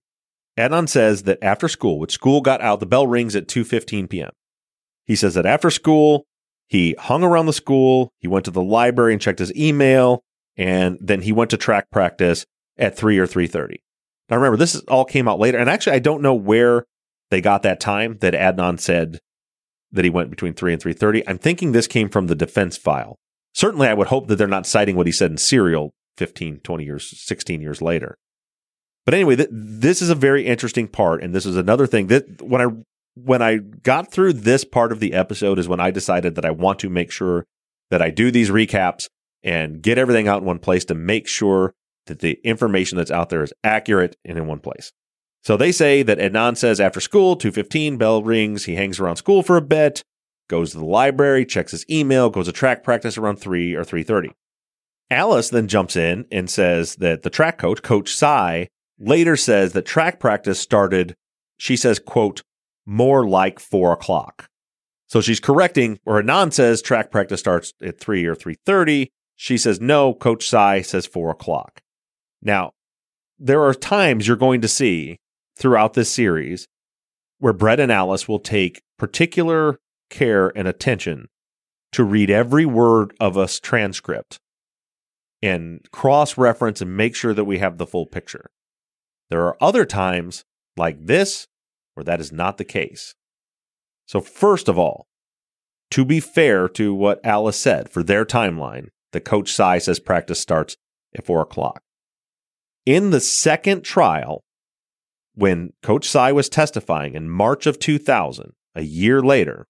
Adnan 0.58 0.90
says 0.90 1.24
that 1.24 1.40
after 1.42 1.68
school, 1.68 2.00
which 2.00 2.12
school 2.12 2.42
got 2.42 2.62
out, 2.62 2.80
the 2.80 2.86
bell 2.86 3.08
rings 3.08 3.36
at 3.36 3.48
2:15 3.48 4.10
p.m. 4.10 4.32
He 5.06 5.16
says 5.16 5.34
that 5.34 5.46
after 5.46 5.70
school, 5.70 6.26
he 6.72 6.96
hung 6.98 7.22
around 7.22 7.48
the 7.48 7.54
school, 7.54 8.14
he 8.20 8.30
went 8.30 8.46
to 8.46 8.52
the 8.52 8.64
library 8.64 9.12
and 9.12 9.22
checked 9.22 9.40
his 9.40 9.54
email, 9.58 10.24
and 10.56 10.98
then 11.02 11.20
he 11.20 11.34
went 11.34 11.50
to 11.50 11.58
track 11.58 11.90
practice 11.92 12.46
at 12.78 12.96
3 12.96 13.20
or 13.20 13.28
3:30. 13.28 13.82
Now 14.30 14.38
remember, 14.38 14.56
this 14.56 14.80
all 14.88 15.04
came 15.04 15.28
out 15.28 15.38
later, 15.38 15.58
and 15.58 15.70
actually 15.70 15.98
I 15.98 16.00
don't 16.00 16.22
know 16.22 16.34
where 16.34 16.86
they 17.30 17.42
got 17.42 17.64
that 17.64 17.82
time 17.82 18.20
that 18.22 18.34
Adnan 18.34 18.80
said 18.80 19.20
that 19.92 20.06
he 20.06 20.10
went 20.10 20.30
between 20.30 20.54
3 20.54 20.72
and 20.72 20.82
3:30. 20.82 21.24
I'm 21.28 21.38
thinking 21.38 21.74
this 21.74 21.88
came 21.88 22.08
from 22.08 22.28
the 22.28 22.36
defense 22.36 22.78
file. 22.78 23.18
Certainly 23.54 23.90
I 23.90 23.94
would 23.94 24.08
hope 24.08 24.28
that 24.28 24.38
they're 24.38 24.48
not 24.48 24.66
citing 24.66 24.96
what 24.96 25.08
he 25.08 25.12
said 25.12 25.30
in 25.30 25.38
serial 25.38 25.92
15, 26.16 26.62
20 26.64 26.86
years, 26.86 27.22
16 27.22 27.60
years 27.60 27.82
later. 27.82 28.16
But 29.04 29.14
anyway, 29.14 29.36
th- 29.36 29.50
this 29.52 30.02
is 30.02 30.10
a 30.10 30.16
very 30.16 30.46
interesting 30.46 30.88
part, 30.88 31.22
and 31.22 31.36
this 31.36 31.46
is 31.46 31.58
another 31.58 31.86
thing 31.86 32.08
that 32.08 32.42
when 32.42 32.62
I 32.62 32.68
when 33.16 33.42
I 33.42 33.58
got 33.58 34.12
through 34.12 34.34
this 34.34 34.64
part 34.64 34.92
of 34.92 35.00
the 35.00 35.14
episode 35.14 35.60
is 35.60 35.68
when 35.68 35.80
I 35.80 35.92
decided 35.92 36.36
that 36.36 36.46
I 36.46 36.52
want 36.52 36.80
to 36.80 36.90
make 36.90 37.12
sure 37.12 37.46
that 37.90 38.02
I 38.02 38.10
do 38.10 38.32
these 38.32 38.50
recaps 38.50 39.08
and 39.44 39.82
get 39.82 39.98
everything 39.98 40.28
out 40.28 40.42
in 40.42 40.48
one 40.48 40.60
place 40.60 40.86
to 40.86 40.96
make 40.96 41.28
sure 41.28 41.74
that 42.06 42.20
the 42.20 42.40
information 42.44 42.98
that's 42.98 43.12
out 43.12 43.30
there 43.30 43.44
is 43.44 43.54
accurate 43.64 44.16
and 44.24 44.38
in 44.38 44.48
one 44.48 44.60
place. 44.60 44.92
So 45.44 45.58
they 45.58 45.72
say 45.72 46.04
that 46.04 46.20
Adnan 46.20 46.56
says 46.56 46.80
after 46.80 47.00
school, 47.00 47.36
2:15, 47.36 47.98
bell 47.98 48.24
rings, 48.24 48.66
he 48.66 48.76
hangs 48.76 49.00
around 49.00 49.16
school 49.18 49.42
for 49.44 49.58
a 49.58 49.62
bit, 49.62 50.04
goes 50.50 50.72
to 50.72 50.78
the 50.78 50.86
library, 50.86 51.46
checks 51.46 51.72
his 51.72 51.86
email, 51.90 52.30
goes 52.30 52.46
to 52.46 52.52
track 52.52 52.84
practice 52.84 53.18
around 53.18 53.38
3 53.38 53.74
or 53.74 53.84
3:30. 53.84 54.32
Alice 55.10 55.50
then 55.50 55.68
jumps 55.68 55.96
in 55.96 56.26
and 56.32 56.50
says 56.50 56.96
that 56.98 57.24
the 57.24 57.30
track 57.30 57.58
coach, 57.58 57.82
Coach 57.82 58.14
Sye, 58.14 58.68
later 59.00 59.36
says 59.36 59.74
that 59.74 59.86
track 59.86 60.20
practice 60.20 60.60
started, 60.60 61.16
she 61.58 61.76
says, 61.76 62.00
quote, 62.00 62.44
more 62.86 63.28
like 63.28 63.60
four 63.60 63.92
o'clock. 63.92 64.48
So 65.08 65.22
she's 65.22 65.40
correcting 65.40 66.00
where 66.04 66.22
Adnan 66.22 66.54
says 66.54 66.82
track 66.82 67.12
practice 67.12 67.40
starts 67.40 67.74
at 67.84 68.00
three 68.00 68.26
or 68.26 68.36
three 68.36 68.56
thirty. 68.66 69.12
She 69.36 69.58
says 69.58 69.82
no. 69.82 70.14
Coach 70.14 70.48
Sye 70.48 70.82
says 70.82 71.06
four 71.06 71.30
o'clock. 71.30 71.82
Now, 72.42 72.72
there 73.38 73.64
are 73.64 73.74
times 73.74 74.28
you're 74.28 74.38
going 74.38 74.62
to 74.62 74.68
see 74.68 75.18
throughout 75.58 75.94
this 75.94 76.12
series 76.12 76.68
where 77.40 77.54
Brett 77.54 77.80
and 77.80 77.92
Alice 77.92 78.28
will 78.28 78.40
take 78.40 78.82
particular 78.98 79.80
care 80.10 80.52
and 80.56 80.68
attention 80.68 81.28
to 81.92 82.04
read 82.04 82.30
every 82.30 82.66
word 82.66 83.14
of 83.20 83.36
a 83.36 83.48
transcript 83.48 84.40
and 85.42 85.82
cross 85.92 86.38
reference 86.38 86.82
and 86.82 86.96
make 86.96 87.16
sure 87.16 87.34
that 87.34 87.46
we 87.46 87.58
have 87.58 87.78
the 87.78 87.88
full 87.88 88.06
picture. 88.06 88.52
There 89.30 89.42
are 89.46 89.58
other 89.60 89.86
times 89.86 90.46
like 90.78 91.06
this 91.06 91.48
where 91.94 92.04
that 92.04 92.20
is 92.20 92.32
not 92.32 92.58
the 92.58 92.66
case. 92.66 93.16
So, 94.06 94.22
first 94.22 94.68
of 94.68 94.78
all, 94.78 95.08
to 95.92 96.06
be 96.06 96.20
fair 96.20 96.68
to 96.70 96.94
what 96.94 97.26
Alice 97.26 97.58
said 97.58 97.90
for 97.90 98.04
their 98.04 98.26
timeline, 98.26 98.88
the 99.12 99.20
coach 99.20 99.52
Sye 99.52 99.78
says 99.78 100.00
practice 100.00 100.40
starts 100.40 100.76
at 101.16 101.26
four 101.26 101.42
o'clock. 101.42 101.82
In 102.86 103.12
the 103.12 103.20
second 103.20 103.84
trial, 103.84 104.44
when 105.36 105.74
Coach 105.82 106.06
Sye 106.06 106.32
was 106.32 106.50
testifying 106.50 107.16
in 107.16 107.30
March 107.30 107.66
of 107.66 107.80
2000, 107.80 108.54
a 108.76 108.82
year 108.82 109.22
later, 109.22 109.68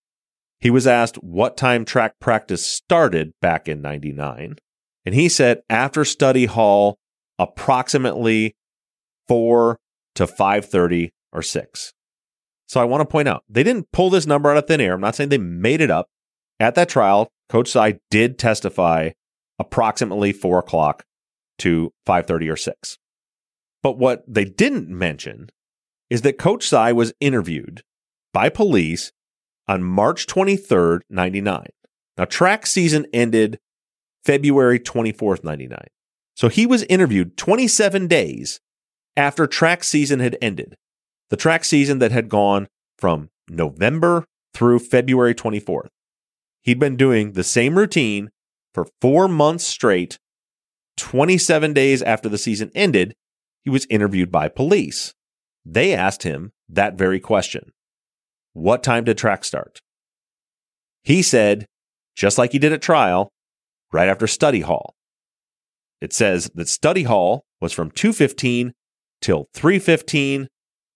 he 0.59 0.69
was 0.69 0.87
asked 0.87 1.15
what 1.17 1.57
time 1.57 1.85
track 1.85 2.19
practice 2.19 2.65
started 2.65 3.33
back 3.41 3.67
in 3.67 3.81
99. 3.81 4.55
And 5.05 5.15
he 5.15 5.27
said 5.27 5.61
after 5.69 6.05
study 6.05 6.45
hall, 6.45 6.97
approximately 7.39 8.55
4 9.27 9.77
to 10.15 10.27
5:30 10.27 11.09
or 11.33 11.41
6. 11.41 11.93
So 12.71 12.79
I 12.79 12.85
want 12.85 13.01
to 13.01 13.05
point 13.05 13.27
out, 13.27 13.43
they 13.49 13.63
didn't 13.63 13.91
pull 13.91 14.09
this 14.09 14.25
number 14.25 14.49
out 14.49 14.55
of 14.55 14.65
thin 14.65 14.79
air. 14.79 14.93
I'm 14.93 15.01
not 15.01 15.13
saying 15.13 15.27
they 15.27 15.37
made 15.37 15.81
it 15.81 15.91
up. 15.91 16.07
At 16.57 16.75
that 16.75 16.87
trial, 16.87 17.27
Coach 17.49 17.67
Sye 17.67 17.99
did 18.09 18.39
testify 18.39 19.09
approximately 19.59 20.31
4 20.31 20.59
o'clock 20.59 21.03
to 21.57 21.91
5.30 22.07 22.49
or 22.49 22.55
6. 22.55 22.97
But 23.83 23.97
what 23.97 24.23
they 24.25 24.45
didn't 24.45 24.87
mention 24.87 25.49
is 26.09 26.21
that 26.21 26.37
Coach 26.37 26.65
Sye 26.65 26.93
was 26.93 27.11
interviewed 27.19 27.83
by 28.31 28.47
police 28.47 29.11
on 29.67 29.83
March 29.83 30.25
23rd, 30.25 31.01
99. 31.09 31.65
Now, 32.17 32.23
track 32.23 32.65
season 32.65 33.05
ended 33.11 33.59
February 34.23 34.79
24th, 34.79 35.43
99. 35.43 35.77
So 36.37 36.47
he 36.47 36.65
was 36.65 36.83
interviewed 36.83 37.35
27 37.35 38.07
days 38.07 38.61
after 39.17 39.45
track 39.45 39.83
season 39.83 40.21
had 40.21 40.37
ended. 40.41 40.77
The 41.31 41.37
track 41.37 41.63
season 41.63 41.99
that 41.99 42.11
had 42.11 42.27
gone 42.27 42.67
from 42.99 43.29
November 43.49 44.25
through 44.53 44.79
February 44.79 45.33
24th. 45.33 45.87
He'd 46.61 46.77
been 46.77 46.97
doing 46.97 47.31
the 47.31 47.43
same 47.43 47.77
routine 47.77 48.31
for 48.73 48.87
four 48.99 49.29
months 49.29 49.65
straight. 49.65 50.19
27 50.97 51.73
days 51.73 52.01
after 52.01 52.27
the 52.27 52.37
season 52.37 52.69
ended, 52.75 53.15
he 53.63 53.69
was 53.69 53.87
interviewed 53.89 54.29
by 54.29 54.49
police. 54.49 55.13
They 55.65 55.93
asked 55.93 56.23
him 56.23 56.51
that 56.67 56.97
very 56.97 57.21
question 57.21 57.71
What 58.51 58.83
time 58.83 59.05
did 59.05 59.17
track 59.17 59.45
start? 59.45 59.79
He 61.05 61.21
said, 61.21 61.65
just 62.13 62.37
like 62.37 62.51
he 62.51 62.59
did 62.59 62.73
at 62.73 62.81
trial, 62.81 63.29
right 63.93 64.09
after 64.09 64.27
study 64.27 64.61
hall. 64.61 64.95
It 66.01 66.11
says 66.11 66.51
that 66.55 66.67
study 66.67 67.03
hall 67.03 67.45
was 67.61 67.71
from 67.71 67.89
215 67.89 68.73
till 69.21 69.47
315. 69.53 70.49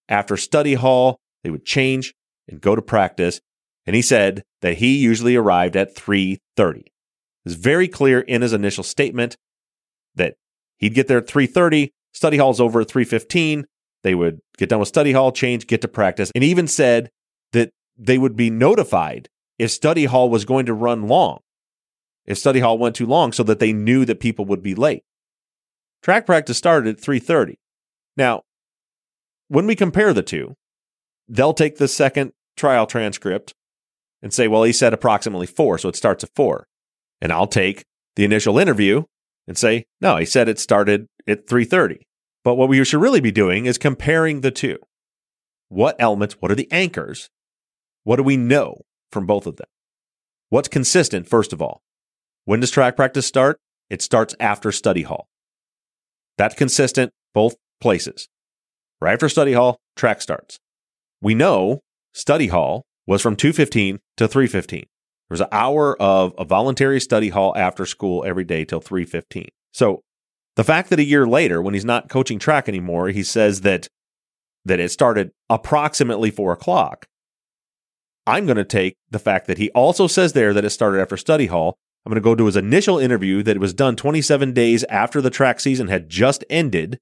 After 0.07 0.37
study 0.37 0.75
hall, 0.75 1.19
they 1.43 1.49
would 1.49 1.65
change 1.65 2.13
and 2.47 2.61
go 2.61 2.75
to 2.75 2.81
practice. 2.81 3.39
And 3.85 3.95
he 3.95 4.01
said 4.01 4.43
that 4.61 4.77
he 4.77 4.97
usually 4.97 5.35
arrived 5.35 5.75
at 5.75 5.95
330. 5.95 6.79
It 6.79 6.91
was 7.43 7.55
very 7.55 7.87
clear 7.87 8.19
in 8.19 8.41
his 8.41 8.53
initial 8.53 8.83
statement 8.83 9.37
that 10.15 10.35
he'd 10.77 10.95
get 10.95 11.07
there 11.07 11.19
at 11.19 11.27
330, 11.27 11.91
study 12.13 12.37
hall's 12.37 12.59
over 12.59 12.81
at 12.81 12.87
315. 12.89 13.65
They 14.03 14.15
would 14.15 14.39
get 14.57 14.69
done 14.69 14.79
with 14.79 14.87
study 14.87 15.11
hall, 15.11 15.31
change, 15.31 15.67
get 15.67 15.81
to 15.81 15.87
practice, 15.87 16.31
and 16.33 16.43
even 16.43 16.67
said 16.67 17.09
that 17.51 17.71
they 17.97 18.17
would 18.17 18.35
be 18.35 18.49
notified 18.49 19.29
if 19.57 19.71
study 19.71 20.05
hall 20.05 20.29
was 20.29 20.45
going 20.45 20.65
to 20.65 20.73
run 20.73 21.07
long, 21.07 21.39
if 22.25 22.37
study 22.37 22.59
hall 22.59 22.77
went 22.77 22.95
too 22.95 23.05
long, 23.05 23.31
so 23.31 23.43
that 23.43 23.59
they 23.59 23.73
knew 23.73 24.05
that 24.05 24.19
people 24.19 24.45
would 24.45 24.61
be 24.61 24.75
late. 24.75 25.03
Track 26.03 26.25
practice 26.25 26.57
started 26.57 26.97
at 26.97 27.01
3:30. 27.01 27.55
Now, 28.17 28.43
when 29.47 29.67
we 29.67 29.75
compare 29.75 30.13
the 30.13 30.23
two, 30.23 30.55
they'll 31.27 31.53
take 31.53 31.77
the 31.77 31.87
second 31.87 32.31
trial 32.55 32.85
transcript 32.85 33.53
and 34.21 34.33
say, 34.33 34.47
well, 34.47 34.63
he 34.63 34.71
said 34.71 34.93
approximately 34.93 35.47
four, 35.47 35.77
so 35.77 35.89
it 35.89 35.95
starts 35.95 36.23
at 36.23 36.35
four. 36.35 36.67
And 37.21 37.31
I'll 37.31 37.47
take 37.47 37.83
the 38.15 38.25
initial 38.25 38.57
interview 38.57 39.03
and 39.47 39.57
say, 39.57 39.85
no, 40.01 40.17
he 40.17 40.25
said 40.25 40.49
it 40.49 40.59
started 40.59 41.07
at 41.27 41.47
3:30. 41.47 41.99
But 42.43 42.55
what 42.55 42.69
we 42.69 42.83
should 42.83 43.01
really 43.01 43.21
be 43.21 43.31
doing 43.31 43.65
is 43.65 43.77
comparing 43.77 44.41
the 44.41 44.51
two. 44.51 44.77
What 45.69 45.95
elements, 45.99 46.35
what 46.39 46.51
are 46.51 46.55
the 46.55 46.71
anchors? 46.71 47.29
What 48.03 48.17
do 48.17 48.23
we 48.23 48.37
know 48.37 48.81
from 49.11 49.25
both 49.25 49.47
of 49.47 49.55
them? 49.55 49.67
What's 50.49 50.67
consistent, 50.67 51.27
first 51.27 51.53
of 51.53 51.61
all? 51.61 51.81
When 52.45 52.59
does 52.59 52.69
track 52.69 52.95
practice 52.95 53.25
start? 53.25 53.59
It 53.89 54.01
starts 54.01 54.35
after 54.39 54.71
study 54.71 55.01
hall. 55.03 55.27
That's 56.37 56.55
consistent 56.55 57.11
both 57.33 57.55
places. 57.81 58.27
Right 59.01 59.13
after 59.13 59.29
study 59.29 59.53
hall, 59.53 59.77
track 59.95 60.21
starts. 60.21 60.59
We 61.21 61.35
know 61.35 61.81
study 62.13 62.47
hall 62.47 62.83
was 63.07 63.21
from 63.21 63.35
215 63.35 63.99
to 64.17 64.27
315. 64.27 64.79
There 64.79 64.87
was 65.29 65.41
an 65.41 65.47
hour 65.51 65.99
of 66.01 66.33
a 66.37 66.45
voluntary 66.45 66.99
study 66.99 67.29
hall 67.29 67.53
after 67.55 67.85
school 67.85 68.23
every 68.25 68.43
day 68.43 68.63
till 68.63 68.79
315. 68.79 69.49
So 69.73 70.01
the 70.55 70.63
fact 70.63 70.89
that 70.89 70.99
a 70.99 71.03
year 71.03 71.27
later, 71.27 71.61
when 71.61 71.73
he's 71.73 71.85
not 71.85 72.09
coaching 72.09 72.39
track 72.39 72.69
anymore, 72.69 73.09
he 73.09 73.23
says 73.23 73.61
that 73.61 73.87
that 74.63 74.79
it 74.79 74.89
started 74.89 75.31
approximately 75.49 76.31
four 76.31 76.51
o'clock. 76.51 77.05
I'm 78.25 78.45
going 78.45 78.57
to 78.57 78.63
take 78.63 78.95
the 79.11 79.19
fact 79.19 79.45
that 79.45 79.59
he 79.59 79.69
also 79.71 80.07
says 80.07 80.33
there 80.33 80.53
that 80.53 80.65
it 80.65 80.71
started 80.71 80.99
after 80.99 81.17
study 81.17 81.45
hall. 81.45 81.77
I'm 82.03 82.11
going 82.11 82.21
to 82.21 82.23
go 82.23 82.33
to 82.33 82.45
his 82.45 82.55
initial 82.55 82.97
interview 82.97 83.43
that 83.43 83.55
it 83.55 83.59
was 83.59 83.73
done 83.73 83.95
27 83.95 84.53
days 84.53 84.83
after 84.85 85.21
the 85.21 85.29
track 85.29 85.59
season 85.59 85.87
had 85.87 86.09
just 86.09 86.43
ended, 86.49 86.99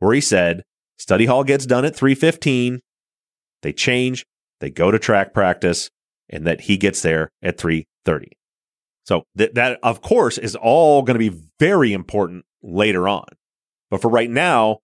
where 0.00 0.14
he 0.14 0.20
said 0.20 0.64
study 0.96 1.26
hall 1.26 1.44
gets 1.44 1.66
done 1.66 1.84
at 1.84 1.94
3:15. 1.94 2.80
They 3.62 3.72
change, 3.72 4.26
they 4.60 4.70
go 4.70 4.90
to 4.90 4.98
track 4.98 5.32
practice, 5.32 5.90
and 6.28 6.46
that 6.46 6.62
he 6.62 6.76
gets 6.76 7.02
there 7.02 7.30
at 7.42 7.58
3:30. 7.58 8.32
So 9.04 9.24
th- 9.36 9.52
that, 9.54 9.78
of 9.82 10.02
course, 10.02 10.36
is 10.38 10.56
all 10.56 11.02
going 11.02 11.18
to 11.18 11.30
be 11.30 11.40
very 11.60 11.92
important 11.92 12.44
later 12.62 13.08
on. 13.08 13.26
But 13.90 14.02
for 14.02 14.08
right 14.08 14.30
now, 14.30 14.80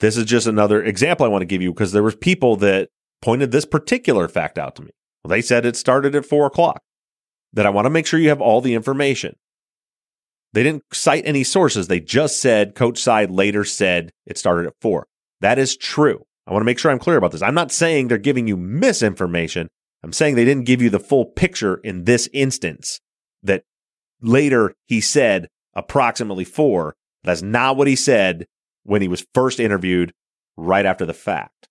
this 0.00 0.16
is 0.16 0.24
just 0.24 0.46
another 0.46 0.82
example 0.82 1.24
I 1.24 1.28
want 1.28 1.42
to 1.42 1.46
give 1.46 1.62
you 1.62 1.72
because 1.72 1.92
there 1.92 2.02
was 2.02 2.16
people 2.16 2.56
that 2.56 2.88
pointed 3.22 3.52
this 3.52 3.66
particular 3.66 4.28
fact 4.28 4.58
out 4.58 4.74
to 4.76 4.82
me. 4.82 4.90
Well, 5.22 5.30
they 5.30 5.42
said 5.42 5.66
it 5.66 5.76
started 5.76 6.14
at 6.14 6.26
four 6.26 6.46
o'clock. 6.46 6.82
That 7.52 7.66
I 7.66 7.70
want 7.70 7.86
to 7.86 7.90
make 7.90 8.06
sure 8.06 8.20
you 8.20 8.28
have 8.28 8.40
all 8.40 8.60
the 8.60 8.74
information. 8.74 9.34
They 10.52 10.62
didn't 10.62 10.84
cite 10.92 11.24
any 11.26 11.44
sources. 11.44 11.88
They 11.88 12.00
just 12.00 12.40
said 12.40 12.74
Coach 12.74 12.98
Sye 12.98 13.24
later 13.24 13.64
said 13.64 14.10
it 14.24 14.38
started 14.38 14.66
at 14.66 14.74
four. 14.80 15.06
That 15.40 15.58
is 15.58 15.76
true. 15.76 16.24
I 16.46 16.52
want 16.52 16.62
to 16.62 16.66
make 16.66 16.78
sure 16.78 16.90
I'm 16.90 16.98
clear 16.98 17.16
about 17.16 17.32
this. 17.32 17.42
I'm 17.42 17.54
not 17.54 17.72
saying 17.72 18.08
they're 18.08 18.18
giving 18.18 18.46
you 18.46 18.56
misinformation. 18.56 19.68
I'm 20.02 20.12
saying 20.12 20.34
they 20.34 20.44
didn't 20.44 20.66
give 20.66 20.82
you 20.82 20.90
the 20.90 20.98
full 20.98 21.24
picture 21.24 21.76
in 21.76 22.04
this 22.04 22.28
instance 22.32 23.00
that 23.42 23.64
later 24.20 24.74
he 24.86 25.00
said 25.00 25.48
approximately 25.74 26.44
four. 26.44 26.94
That's 27.22 27.42
not 27.42 27.76
what 27.76 27.86
he 27.86 27.96
said 27.96 28.46
when 28.82 29.02
he 29.02 29.08
was 29.08 29.26
first 29.34 29.60
interviewed 29.60 30.12
right 30.56 30.86
after 30.86 31.06
the 31.06 31.14
fact. 31.14 31.68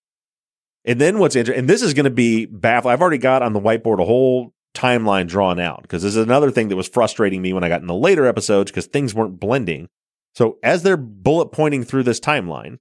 And 0.86 1.00
then 1.02 1.20
what's 1.20 1.36
interesting, 1.36 1.60
and 1.60 1.70
this 1.70 1.82
is 1.82 1.94
going 1.94 2.06
to 2.06 2.10
be 2.10 2.46
baffling. 2.46 2.94
I've 2.94 3.02
already 3.02 3.18
got 3.18 3.42
on 3.42 3.54
the 3.54 3.60
whiteboard 3.60 4.02
a 4.02 4.06
whole 4.06 4.54
timeline 4.74 5.28
drawn 5.28 5.60
out 5.60 5.82
because 5.82 6.04
this 6.04 6.16
is 6.16 6.24
another 6.24 6.52
thing 6.52 6.70
that 6.70 6.76
was 6.76 6.88
frustrating 6.88 7.42
me 7.42 7.54
when 7.54 7.64
I 7.64 7.70
got 7.70 7.82
in 7.82 7.88
the 7.88 7.94
later 7.94 8.26
episodes 8.26 8.72
because 8.72 8.86
things 8.86 9.14
weren't 9.14 9.40
blending. 9.40 9.90
So 10.36 10.58
as 10.64 10.84
they're 10.84 10.98
bullet 10.98 11.48
pointing 11.48 11.84
through 11.84 12.04
this 12.04 12.20
timeline, 12.20 12.78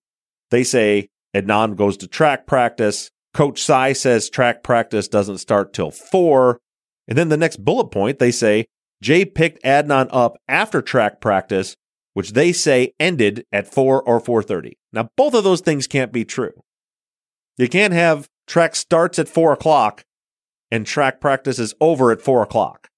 they 0.50 0.64
say 0.64 1.08
Adnan 1.34 1.76
goes 1.76 1.96
to 1.98 2.06
track 2.08 2.46
practice. 2.46 3.10
Coach 3.34 3.60
Sye 3.60 3.92
says 3.92 4.30
track 4.30 4.62
practice 4.62 5.08
doesn't 5.08 5.38
start 5.38 5.72
till 5.72 5.90
four. 5.90 6.58
And 7.06 7.16
then 7.16 7.28
the 7.28 7.36
next 7.36 7.64
bullet 7.64 7.90
point, 7.90 8.18
they 8.18 8.30
say 8.30 8.66
Jay 9.02 9.24
picked 9.24 9.62
Adnan 9.62 10.08
up 10.10 10.36
after 10.48 10.82
track 10.82 11.20
practice, 11.20 11.76
which 12.14 12.32
they 12.32 12.52
say 12.52 12.92
ended 12.98 13.44
at 13.52 13.72
4 13.72 14.02
or 14.02 14.20
4.30. 14.20 14.72
Now, 14.92 15.08
both 15.16 15.34
of 15.34 15.44
those 15.44 15.60
things 15.60 15.86
can't 15.86 16.12
be 16.12 16.24
true. 16.24 16.62
You 17.56 17.68
can't 17.68 17.92
have 17.92 18.28
track 18.46 18.74
starts 18.74 19.18
at 19.18 19.28
4 19.28 19.52
o'clock 19.52 20.04
and 20.70 20.86
track 20.86 21.20
practice 21.20 21.58
is 21.58 21.74
over 21.80 22.10
at 22.10 22.22
4 22.22 22.42
o'clock. 22.42 22.88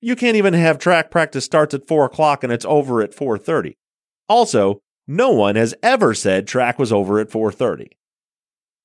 You 0.00 0.16
can't 0.16 0.36
even 0.36 0.54
have 0.54 0.78
track 0.78 1.10
practice 1.10 1.44
starts 1.44 1.74
at 1.74 1.88
4 1.88 2.04
o'clock 2.04 2.44
and 2.44 2.52
it's 2.52 2.66
over 2.66 3.00
at 3.00 3.14
4.30. 3.16 3.74
Also, 4.28 4.80
no 5.06 5.30
one 5.30 5.56
has 5.56 5.74
ever 5.82 6.14
said 6.14 6.46
track 6.46 6.78
was 6.78 6.92
over 6.92 7.18
at 7.18 7.30
4:30. 7.30 7.88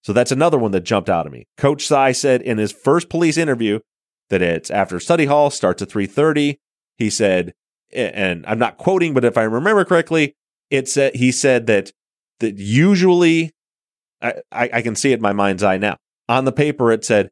So 0.01 0.13
that's 0.13 0.31
another 0.31 0.57
one 0.57 0.71
that 0.71 0.81
jumped 0.81 1.09
out 1.09 1.25
at 1.25 1.31
me. 1.31 1.45
Coach 1.57 1.85
Sye 1.85 2.13
said 2.13 2.41
in 2.41 2.57
his 2.57 2.71
first 2.71 3.09
police 3.09 3.37
interview 3.37 3.79
that 4.29 4.41
it's 4.41 4.71
after 4.71 4.99
study 4.99 5.25
hall 5.25 5.49
starts 5.49 5.81
at 5.81 5.89
3:30. 5.89 6.57
He 6.97 7.09
said 7.09 7.53
and 7.91 8.45
I'm 8.45 8.59
not 8.59 8.77
quoting 8.77 9.13
but 9.13 9.25
if 9.25 9.37
I 9.37 9.43
remember 9.43 9.83
correctly, 9.85 10.35
it 10.69 10.87
said 10.87 11.15
he 11.15 11.31
said 11.31 11.67
that 11.67 11.91
that 12.39 12.57
usually 12.57 13.51
I, 14.21 14.41
I, 14.51 14.81
can 14.81 14.95
see 14.95 15.11
it 15.11 15.15
in 15.15 15.21
my 15.21 15.33
mind's 15.33 15.63
eye 15.63 15.77
now. 15.77 15.97
On 16.27 16.45
the 16.45 16.51
paper 16.51 16.91
it 16.91 17.05
said 17.05 17.29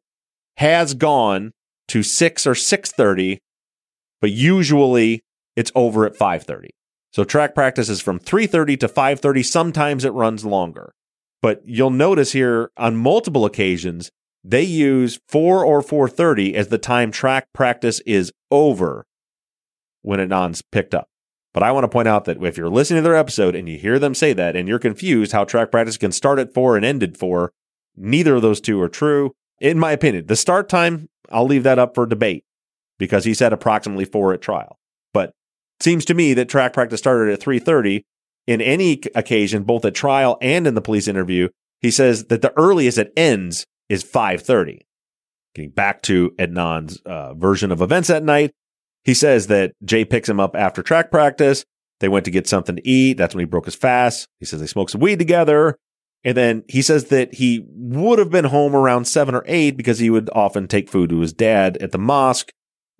has 0.56 0.94
gone 0.94 1.52
to 1.88 2.02
6 2.02 2.46
or 2.46 2.54
6:30 2.54 3.38
but 4.20 4.30
usually 4.30 5.22
it's 5.56 5.72
over 5.74 6.06
at 6.06 6.16
5:30. 6.16 6.70
So 7.10 7.24
track 7.24 7.54
practice 7.54 7.88
is 7.88 8.00
from 8.00 8.18
3:30 8.18 8.76
to 8.78 8.88
5:30, 8.88 9.42
sometimes 9.42 10.04
it 10.04 10.12
runs 10.12 10.44
longer. 10.44 10.92
But 11.40 11.62
you'll 11.64 11.90
notice 11.90 12.32
here 12.32 12.70
on 12.76 12.96
multiple 12.96 13.44
occasions 13.44 14.10
they 14.44 14.62
use 14.62 15.18
4 15.28 15.64
or 15.64 15.82
4:30 15.82 16.54
as 16.54 16.68
the 16.68 16.78
time 16.78 17.10
track 17.10 17.46
practice 17.52 18.00
is 18.00 18.32
over 18.50 19.06
when 20.02 20.20
Adnan's 20.20 20.62
picked 20.62 20.94
up. 20.94 21.08
But 21.54 21.62
I 21.62 21.72
want 21.72 21.84
to 21.84 21.88
point 21.88 22.08
out 22.08 22.24
that 22.26 22.42
if 22.42 22.56
you're 22.56 22.68
listening 22.68 23.02
to 23.02 23.08
their 23.08 23.16
episode 23.16 23.54
and 23.54 23.68
you 23.68 23.78
hear 23.78 23.98
them 23.98 24.14
say 24.14 24.32
that 24.32 24.54
and 24.54 24.68
you're 24.68 24.78
confused 24.78 25.32
how 25.32 25.44
track 25.44 25.70
practice 25.70 25.96
can 25.96 26.12
start 26.12 26.38
at 26.38 26.54
4 26.54 26.76
and 26.76 26.84
end 26.84 27.02
at 27.02 27.16
4, 27.16 27.52
neither 27.96 28.36
of 28.36 28.42
those 28.42 28.60
two 28.60 28.80
are 28.80 28.88
true. 28.88 29.32
In 29.60 29.78
my 29.78 29.92
opinion, 29.92 30.26
the 30.26 30.36
start 30.36 30.68
time, 30.68 31.08
I'll 31.30 31.46
leave 31.46 31.64
that 31.64 31.78
up 31.78 31.94
for 31.94 32.06
debate 32.06 32.44
because 32.98 33.24
he 33.24 33.34
said 33.34 33.52
approximately 33.52 34.04
4 34.04 34.34
at 34.34 34.40
trial. 34.40 34.77
Seems 35.80 36.04
to 36.06 36.14
me 36.14 36.34
that 36.34 36.48
track 36.48 36.72
practice 36.72 37.00
started 37.00 37.32
at 37.32 37.40
3:30 37.40 38.04
in 38.46 38.60
any 38.60 39.00
occasion 39.14 39.62
both 39.62 39.84
at 39.84 39.94
trial 39.94 40.38
and 40.40 40.66
in 40.66 40.74
the 40.74 40.80
police 40.80 41.08
interview. 41.08 41.48
He 41.80 41.90
says 41.90 42.24
that 42.26 42.42
the 42.42 42.52
earliest 42.56 42.98
it 42.98 43.12
ends 43.16 43.66
is 43.88 44.02
5:30. 44.02 44.80
Getting 45.54 45.70
back 45.70 46.02
to 46.02 46.32
Adnan's 46.38 47.00
uh, 47.06 47.34
version 47.34 47.72
of 47.72 47.80
events 47.80 48.08
that 48.08 48.22
night, 48.22 48.52
he 49.04 49.14
says 49.14 49.46
that 49.46 49.72
Jay 49.84 50.04
picks 50.04 50.28
him 50.28 50.40
up 50.40 50.54
after 50.56 50.82
track 50.82 51.10
practice. 51.10 51.64
They 52.00 52.08
went 52.08 52.24
to 52.26 52.30
get 52.30 52.46
something 52.46 52.76
to 52.76 52.88
eat. 52.88 53.14
That's 53.14 53.34
when 53.34 53.42
he 53.42 53.46
broke 53.46 53.64
his 53.64 53.74
fast. 53.74 54.28
He 54.38 54.46
says 54.46 54.60
they 54.60 54.66
smoked 54.66 54.92
some 54.92 55.00
weed 55.00 55.18
together. 55.18 55.76
And 56.24 56.36
then 56.36 56.64
he 56.68 56.82
says 56.82 57.06
that 57.06 57.34
he 57.34 57.64
would 57.68 58.18
have 58.18 58.30
been 58.30 58.46
home 58.46 58.74
around 58.74 59.06
seven 59.06 59.34
or 59.34 59.44
eight 59.46 59.76
because 59.76 59.98
he 59.98 60.10
would 60.10 60.28
often 60.32 60.66
take 60.66 60.90
food 60.90 61.10
to 61.10 61.20
his 61.20 61.32
dad 61.32 61.76
at 61.78 61.92
the 61.92 61.98
mosque 61.98 62.50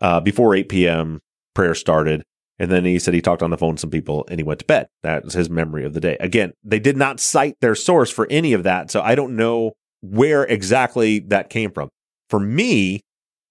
uh, 0.01 0.21
before 0.21 0.55
8 0.55 0.69
p.m. 0.69 1.21
Prayer 1.55 1.75
started. 1.75 2.23
And 2.59 2.71
then 2.71 2.85
he 2.85 2.99
said 2.99 3.15
he 3.15 3.21
talked 3.21 3.43
on 3.43 3.51
the 3.51 3.59
phone 3.59 3.77
to 3.77 3.81
some 3.81 3.91
people 3.91 4.25
and 4.29 4.41
he 4.41 4.45
went 4.45 4.61
to 4.61 4.67
bed. 4.67 4.89
That 5.03 5.25
was 5.25 5.35
his 5.35 5.49
memory 5.49 5.85
of 5.85 5.95
the 5.95 6.01
day. 6.01 6.17
Again, 6.19 6.53
they 6.65 6.81
did 6.81 6.97
not 6.97 7.21
cite 7.21 7.57
their 7.61 7.75
source 7.75 8.11
for 8.11 8.27
any 8.31 8.53
of 8.53 8.65
that. 8.65 8.91
So 8.91 9.01
I 9.01 9.15
don't 9.15 9.37
know 9.37 9.73
where 10.01 10.45
exactly 10.45 11.21
that 11.21 11.51
came 11.51 11.71
from. 11.71 11.89
For 12.29 12.41
me, 12.41 13.01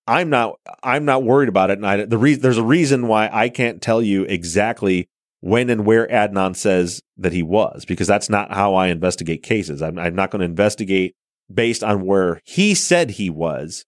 I'm 0.08 0.30
not 0.30 0.56
I'm 0.84 1.06
not 1.06 1.24
worried 1.24 1.50
about 1.50 1.70
it. 1.70 1.78
And 1.78 1.88
I, 1.88 2.06
the 2.06 2.18
reason 2.18 2.42
there's 2.42 2.58
a 2.58 2.64
reason 2.64 3.08
why 3.08 3.30
I 3.32 3.50
can't 3.50 3.82
tell 3.82 4.02
you 4.02 4.24
exactly 4.24 5.10
when 5.42 5.70
and 5.70 5.86
where 5.86 6.08
Adnan 6.08 6.56
says 6.56 7.02
that 7.18 7.34
he 7.34 7.44
was, 7.44 7.86
because 7.86 8.08
that's 8.08 8.30
not 8.30 8.54
how 8.54 8.76
I 8.76 8.88
investigate 8.88 9.44
cases. 9.44 9.82
I'm, 9.82 10.00
I'm 10.00 10.16
not 10.16 10.32
going 10.32 10.40
to 10.40 10.46
investigate 10.46 11.16
based 11.54 11.84
on 11.84 12.06
where 12.06 12.42
he 12.44 12.74
said 12.74 13.12
he 13.12 13.30
was. 13.30 13.86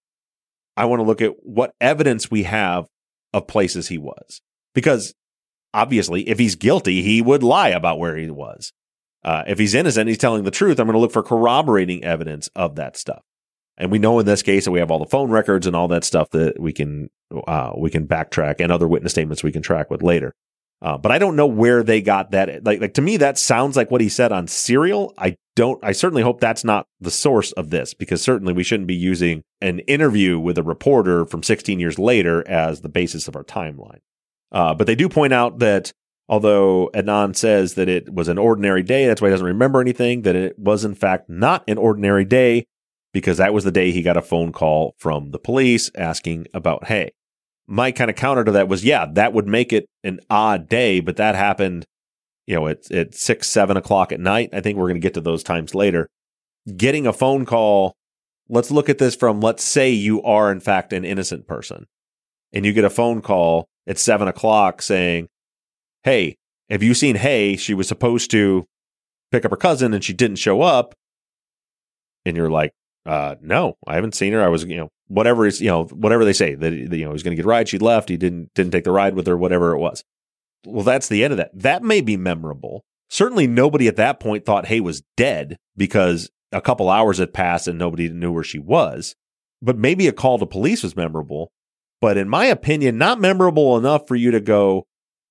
I 0.77 0.85
want 0.85 0.99
to 0.99 1.05
look 1.05 1.21
at 1.21 1.43
what 1.43 1.73
evidence 1.81 2.29
we 2.29 2.43
have 2.43 2.87
of 3.33 3.47
places 3.47 3.87
he 3.87 3.97
was, 3.97 4.41
because 4.73 5.13
obviously, 5.73 6.27
if 6.27 6.39
he's 6.39 6.55
guilty, 6.55 7.01
he 7.01 7.21
would 7.21 7.43
lie 7.43 7.69
about 7.69 7.99
where 7.99 8.15
he 8.15 8.29
was. 8.29 8.73
Uh, 9.23 9.43
if 9.47 9.59
he's 9.59 9.73
innocent, 9.73 10.07
he's 10.07 10.17
telling 10.17 10.43
the 10.43 10.51
truth. 10.51 10.79
I'm 10.79 10.87
going 10.87 10.93
to 10.93 10.99
look 10.99 11.11
for 11.11 11.23
corroborating 11.23 12.03
evidence 12.03 12.49
of 12.55 12.75
that 12.75 12.95
stuff. 12.95 13.21
And 13.77 13.91
we 13.91 13.99
know 13.99 14.19
in 14.19 14.25
this 14.25 14.43
case 14.43 14.65
that 14.65 14.71
we 14.71 14.79
have 14.79 14.91
all 14.91 14.99
the 14.99 15.05
phone 15.05 15.29
records 15.29 15.65
and 15.65 15.75
all 15.75 15.87
that 15.89 16.03
stuff 16.03 16.29
that 16.31 16.59
we 16.59 16.73
can 16.73 17.09
uh, 17.47 17.71
we 17.77 17.89
can 17.89 18.07
backtrack 18.07 18.55
and 18.59 18.71
other 18.71 18.87
witness 18.87 19.13
statements 19.13 19.43
we 19.43 19.51
can 19.51 19.61
track 19.61 19.89
with 19.89 20.03
later. 20.03 20.33
Uh, 20.81 20.97
but 20.97 21.11
I 21.11 21.17
don't 21.17 21.35
know 21.35 21.47
where 21.47 21.83
they 21.83 22.01
got 22.01 22.31
that. 22.31 22.63
Like, 22.63 22.79
like 22.79 22.93
to 22.93 23.01
me, 23.01 23.17
that 23.17 23.37
sounds 23.37 23.75
like 23.75 23.91
what 23.91 24.01
he 24.01 24.07
said 24.07 24.31
on 24.31 24.47
Serial. 24.47 25.13
I 25.17 25.35
don't. 25.55 25.83
I 25.83 25.91
certainly 25.91 26.23
hope 26.23 26.39
that's 26.39 26.63
not 26.63 26.87
the 27.01 27.11
source 27.11 27.51
of 27.53 27.69
this, 27.69 27.93
because 27.93 28.21
certainly 28.21 28.53
we 28.53 28.63
shouldn't 28.63 28.87
be 28.87 28.95
using 28.95 29.43
an 29.61 29.79
interview 29.79 30.39
with 30.39 30.57
a 30.57 30.63
reporter 30.63 31.25
from 31.25 31.43
16 31.43 31.79
years 31.79 31.99
later 31.99 32.47
as 32.47 32.79
the 32.79 32.89
basis 32.89 33.27
of 33.27 33.35
our 33.35 33.43
timeline. 33.43 33.99
Uh, 34.51 34.73
but 34.73 34.87
they 34.87 34.95
do 34.95 35.07
point 35.09 35.33
out 35.33 35.59
that 35.59 35.91
although 36.27 36.89
Adnan 36.93 37.35
says 37.35 37.75
that 37.75 37.89
it 37.89 38.13
was 38.13 38.27
an 38.27 38.37
ordinary 38.37 38.83
day, 38.83 39.07
that's 39.07 39.21
why 39.21 39.27
he 39.27 39.33
doesn't 39.33 39.45
remember 39.45 39.81
anything. 39.81 40.23
That 40.23 40.35
it 40.35 40.57
was 40.57 40.85
in 40.85 40.95
fact 40.95 41.29
not 41.29 41.63
an 41.67 41.77
ordinary 41.77 42.25
day, 42.25 42.65
because 43.11 43.37
that 43.37 43.53
was 43.53 43.63
the 43.63 43.71
day 43.71 43.91
he 43.91 44.03
got 44.03 44.17
a 44.17 44.21
phone 44.21 44.51
call 44.51 44.93
from 44.99 45.31
the 45.31 45.39
police 45.39 45.89
asking 45.95 46.45
about 46.53 46.85
Hae. 46.85 47.11
my 47.69 47.91
kind 47.91 48.09
of 48.09 48.15
counter 48.15 48.43
to 48.43 48.51
that 48.51 48.67
was, 48.67 48.83
yeah, 48.83 49.05
that 49.13 49.31
would 49.31 49.47
make 49.47 49.71
it 49.71 49.85
an 50.03 50.19
odd 50.29 50.67
day, 50.67 50.99
but 50.99 51.17
that 51.17 51.35
happened, 51.35 51.85
you 52.47 52.55
know, 52.55 52.67
at, 52.67 52.89
at 52.91 53.13
six, 53.13 53.47
seven 53.47 53.77
o'clock 53.77 54.11
at 54.11 54.19
night. 54.19 54.49
I 54.51 54.59
think 54.59 54.77
we're 54.77 54.87
going 54.87 54.99
to 54.99 55.05
get 55.05 55.13
to 55.13 55.21
those 55.21 55.43
times 55.43 55.75
later. 55.75 56.07
Getting 56.75 57.05
a 57.05 57.13
phone 57.13 57.45
call, 57.45 57.93
let's 58.49 58.71
look 58.71 58.89
at 58.89 58.97
this 58.97 59.15
from, 59.15 59.39
let's 59.39 59.63
say 59.63 59.91
you 59.91 60.21
are, 60.23 60.51
in 60.51 60.59
fact, 60.59 60.93
an 60.93 61.05
innocent 61.05 61.47
person, 61.47 61.85
and 62.51 62.65
you 62.65 62.73
get 62.73 62.85
a 62.85 62.89
phone 62.89 63.21
call 63.21 63.67
at 63.89 63.97
seven 63.97 64.29
o'clock 64.29 64.81
saying, 64.81 65.27
Hey, 66.03 66.37
have 66.69 66.83
you 66.83 66.93
seen 66.93 67.15
Hae? 67.17 67.57
She 67.57 67.73
was 67.73 67.87
supposed 67.87 68.31
to 68.31 68.65
pick 69.31 69.43
up 69.43 69.51
her 69.51 69.57
cousin 69.57 69.93
and 69.93 70.03
she 70.03 70.13
didn't 70.13 70.37
show 70.37 70.61
up. 70.61 70.93
And 72.25 72.37
you're 72.37 72.49
like, 72.49 72.71
uh, 73.05 73.35
no, 73.41 73.75
I 73.87 73.95
haven't 73.95 74.15
seen 74.15 74.33
her. 74.33 74.43
I 74.43 74.49
was, 74.49 74.63
you 74.65 74.77
know, 74.77 74.89
whatever 75.07 75.45
is, 75.47 75.59
you 75.61 75.67
know, 75.67 75.85
whatever 75.85 76.23
they 76.23 76.33
say 76.33 76.55
that, 76.55 76.71
you 76.71 76.87
know, 76.87 76.95
he 76.95 77.07
was 77.07 77.23
going 77.23 77.31
to 77.31 77.35
get 77.35 77.45
a 77.45 77.49
ride. 77.49 77.67
She 77.67 77.79
left. 77.79 78.09
He 78.09 78.17
didn't, 78.17 78.53
didn't 78.53 78.71
take 78.71 78.83
the 78.83 78.91
ride 78.91 79.15
with 79.15 79.25
her, 79.27 79.37
whatever 79.37 79.73
it 79.73 79.79
was. 79.79 80.03
Well, 80.65 80.83
that's 80.83 81.07
the 81.07 81.23
end 81.23 81.31
of 81.33 81.37
that. 81.37 81.51
That 81.53 81.83
may 81.83 82.01
be 82.01 82.17
memorable. 82.17 82.83
Certainly 83.09 83.47
nobody 83.47 83.87
at 83.87 83.95
that 83.95 84.19
point 84.19 84.45
thought 84.45 84.67
Hae 84.67 84.81
was 84.81 85.01
dead 85.17 85.57
because 85.75 86.29
a 86.51 86.61
couple 86.61 86.89
hours 86.89 87.17
had 87.17 87.33
passed 87.33 87.67
and 87.67 87.79
nobody 87.79 88.09
knew 88.09 88.31
where 88.31 88.43
she 88.43 88.59
was. 88.59 89.15
But 89.61 89.77
maybe 89.77 90.07
a 90.07 90.13
call 90.13 90.37
to 90.37 90.45
police 90.45 90.83
was 90.83 90.95
memorable. 90.95 91.51
But 92.01 92.17
in 92.17 92.29
my 92.29 92.45
opinion, 92.45 92.97
not 92.97 93.19
memorable 93.19 93.77
enough 93.77 94.07
for 94.07 94.15
you 94.15 94.31
to 94.31 94.39
go, 94.39 94.85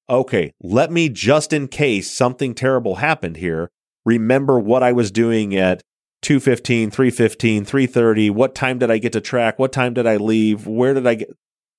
okay, 0.08 0.52
let 0.60 0.90
me 0.90 1.08
just 1.08 1.52
in 1.52 1.68
case 1.68 2.10
something 2.10 2.54
terrible 2.54 2.96
happened 2.96 3.36
here, 3.36 3.70
remember 4.04 4.58
what 4.58 4.82
I 4.82 4.92
was 4.92 5.10
doing 5.10 5.54
at 5.54 5.82
215, 6.22 6.90
315, 6.90 7.64
330. 7.64 8.30
What 8.30 8.54
time 8.54 8.78
did 8.78 8.90
I 8.90 8.98
get 8.98 9.12
to 9.12 9.20
track? 9.20 9.58
What 9.58 9.72
time 9.72 9.94
did 9.94 10.06
I 10.06 10.16
leave? 10.16 10.66
Where 10.66 10.94
did 10.94 11.06
I 11.06 11.14
get? 11.14 11.30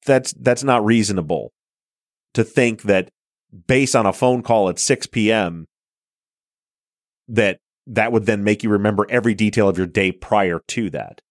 That's 0.05 0.33
that's 0.33 0.63
not 0.63 0.85
reasonable 0.85 1.51
to 2.33 2.43
think 2.43 2.83
that 2.83 3.09
based 3.67 3.95
on 3.95 4.05
a 4.05 4.13
phone 4.13 4.41
call 4.41 4.69
at 4.69 4.79
6 4.79 5.07
p.m. 5.07 5.67
that 7.27 7.59
that 7.85 8.11
would 8.11 8.25
then 8.25 8.43
make 8.43 8.63
you 8.63 8.69
remember 8.69 9.05
every 9.09 9.33
detail 9.33 9.67
of 9.67 9.77
your 9.77 9.87
day 9.87 10.11
prior 10.11 10.61
to 10.69 10.89
that. 10.91 11.21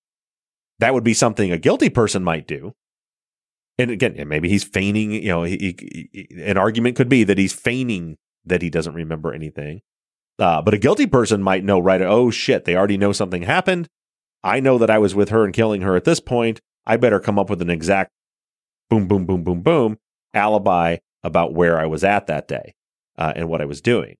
That 0.81 0.93
would 0.93 1.05
be 1.05 1.15
something 1.15 1.51
a 1.51 1.59
guilty 1.59 1.89
person 1.89 2.23
might 2.23 2.47
do. 2.47 2.75
And 3.79 3.91
again, 3.91 4.17
maybe 4.27 4.49
he's 4.49 4.65
feigning, 4.65 5.13
you 5.13 5.29
know, 5.29 5.45
he, 5.45 5.77
he, 6.13 6.43
an 6.43 6.59
argument 6.59 6.97
could 6.97 7.09
be 7.09 7.23
that 7.25 7.39
he's 7.39 7.53
feigning 7.53 8.17
that 8.45 8.61
he 8.61 8.71
doesn't 8.71 8.95
remember 8.95 9.33
anything. 9.33 9.83
Uh, 10.39 10.63
but 10.63 10.75
a 10.75 10.79
guilty 10.79 11.07
person 11.07 11.43
might 11.43 11.65
know 11.65 11.79
right. 11.79 12.01
Oh 12.03 12.31
shit! 12.31 12.65
They 12.65 12.77
already 12.77 12.97
know 12.97 13.13
something 13.13 13.43
happened. 13.43 13.89
I 14.45 14.61
know 14.61 14.79
that 14.79 14.91
I 14.91 14.99
was 14.99 15.15
with 15.15 15.31
her 15.31 15.45
and 15.45 15.53
killing 15.53 15.83
her 15.83 15.97
at 15.97 16.05
this 16.05 16.21
point. 16.21 16.61
I 16.87 16.97
better 16.97 17.19
come 17.19 17.39
up 17.39 17.51
with 17.51 17.61
an 17.61 17.71
exact 17.71 18.13
boom, 18.89 19.09
boom, 19.09 19.27
boom, 19.27 19.43
boom, 19.43 19.63
boom 19.63 19.99
alibi 20.35 20.97
about 21.23 21.55
where 21.55 21.79
I 21.79 21.87
was 21.87 22.05
at 22.05 22.27
that 22.27 22.49
day 22.49 22.75
uh, 23.17 23.33
and 23.35 23.49
what 23.49 23.61
I 23.61 23.67
was 23.67 23.81
doing. 23.81 24.17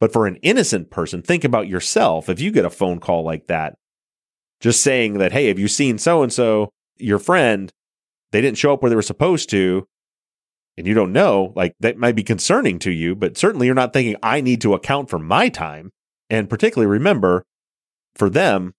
But 0.00 0.12
for 0.12 0.26
an 0.26 0.36
innocent 0.36 0.90
person, 0.90 1.22
think 1.22 1.44
about 1.44 1.68
yourself. 1.68 2.28
If 2.28 2.40
you 2.40 2.50
get 2.50 2.64
a 2.64 2.70
phone 2.70 2.98
call 2.98 3.22
like 3.22 3.46
that, 3.46 3.74
just 4.60 4.82
saying 4.82 5.14
that, 5.14 5.32
hey, 5.32 5.48
have 5.48 5.58
you 5.58 5.68
seen 5.68 5.98
so 5.98 6.22
and 6.22 6.32
so, 6.32 6.70
your 6.98 7.18
friend? 7.18 7.72
They 8.32 8.40
didn't 8.40 8.58
show 8.58 8.72
up 8.72 8.82
where 8.82 8.90
they 8.90 8.96
were 8.96 9.02
supposed 9.02 9.48
to 9.50 9.86
and 10.76 10.86
you 10.86 10.94
don't 10.94 11.12
know, 11.12 11.52
like 11.54 11.74
that 11.80 11.98
might 11.98 12.16
be 12.16 12.22
concerning 12.22 12.78
to 12.80 12.90
you, 12.90 13.14
but 13.14 13.36
certainly 13.36 13.66
you're 13.66 13.74
not 13.74 13.92
thinking, 13.92 14.16
I 14.22 14.40
need 14.40 14.60
to 14.62 14.74
account 14.74 15.10
for 15.10 15.18
my 15.18 15.48
time. 15.48 15.92
And 16.30 16.48
particularly 16.48 16.90
remember, 16.90 17.44
for 18.14 18.30
them, 18.30 18.74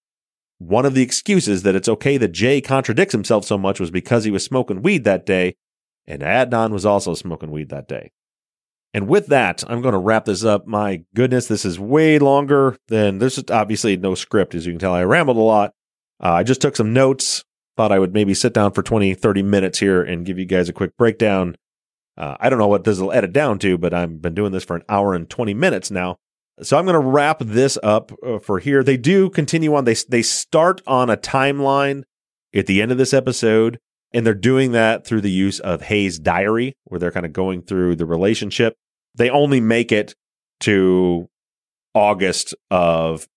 one 0.58 0.86
of 0.86 0.96
the 0.96 1.04
excuses 1.04 1.64
that 1.64 1.76
it's 1.76 1.90
okay 1.90 2.18
that 2.18 2.32
Jay 2.32 2.62
contradicts 2.62 3.12
himself 3.12 3.46
so 3.46 3.58
much 3.58 3.80
was 3.80 3.92
because 3.92 4.24
he 4.24 4.32
was 4.32 4.44
smoking 4.44 4.82
weed 4.82 5.04
that 5.04 5.26
day, 5.26 5.56
and 6.08 6.24
Adnan 6.24 6.72
was 6.72 6.86
also 6.86 7.14
smoking 7.14 7.52
weed 7.52 7.70
that 7.70 7.88
day. 7.88 8.12
And 8.96 9.08
with 9.08 9.28
that, 9.28 9.64
I'm 9.68 9.82
going 9.82 9.94
to 9.94 10.00
wrap 10.00 10.26
this 10.26 10.44
up. 10.44 10.66
My 10.68 11.04
goodness, 11.16 11.48
this 11.48 11.66
is 11.66 11.80
way 11.80 12.20
longer 12.20 12.78
than 12.88 13.18
this 13.20 13.38
is 13.38 13.46
obviously 13.52 13.98
no 13.98 14.16
script. 14.16 14.56
As 14.56 14.66
you 14.66 14.72
can 14.72 14.80
tell, 14.80 14.94
I 14.94 15.04
rambled 15.04 15.38
a 15.38 15.42
lot. 15.42 15.74
Uh, 16.24 16.32
I 16.32 16.44
just 16.44 16.62
took 16.62 16.76
some 16.76 16.94
notes, 16.94 17.44
thought 17.76 17.92
I 17.92 18.00
would 18.00 18.14
maybe 18.14 18.34
sit 18.34 18.54
down 18.54 18.72
for 18.72 18.84
20, 18.84 19.14
30 19.14 19.44
minutes 19.44 19.80
here 19.80 20.02
and 20.02 20.26
give 20.26 20.38
you 20.38 20.46
guys 20.46 20.70
a 20.70 20.74
quick 20.74 20.96
breakdown 20.98 21.56
uh, 22.18 22.36
I 22.40 22.50
don't 22.50 22.60
know 22.60 22.68
what 22.68 22.84
this 22.84 23.00
will 23.00 23.12
edit 23.12 23.34
down 23.34 23.60
to, 23.60 23.78
but 23.78 23.94
I've 23.94 24.22
been 24.22 24.36
doing 24.36 24.52
this 24.52 24.64
for 24.64 24.76
an 24.76 24.84
hour 24.88 25.14
and 25.14 25.30
20 25.30 25.54
minutes 25.54 25.90
now. 25.90 26.18
So 26.62 26.78
I'm 26.78 26.86
going 26.86 26.94
to 26.94 27.08
wrap 27.08 27.40
this 27.40 27.78
up 27.82 28.12
uh, 28.24 28.38
for 28.38 28.60
here. 28.60 28.84
They 28.84 28.98
do 28.98 29.30
continue 29.30 29.74
on. 29.74 29.86
They 29.86 29.96
they 30.08 30.22
start 30.22 30.82
on 30.86 31.10
a 31.10 31.18
timeline 31.18 32.04
at 32.54 32.68
the 32.68 32.82
end 32.82 32.92
of 32.92 33.00
this 33.00 33.14
episode, 33.14 33.80
and 34.14 34.26
they're 34.26 34.36
doing 34.36 34.72
that 34.74 35.06
through 35.06 35.22
the 35.22 35.32
use 35.32 35.60
of 35.60 35.82
Hae's 35.82 36.20
diary, 36.20 36.76
where 36.84 37.00
they're 37.00 37.12
kind 37.12 37.26
of 37.26 37.34
going 37.34 37.64
through 37.64 37.96
the 37.96 38.06
relationship. 38.06 38.76
They 39.16 39.32
only 39.32 39.62
make 39.62 39.92
it 39.92 40.14
to 40.62 41.28
August 41.96 42.54
of 42.70 43.28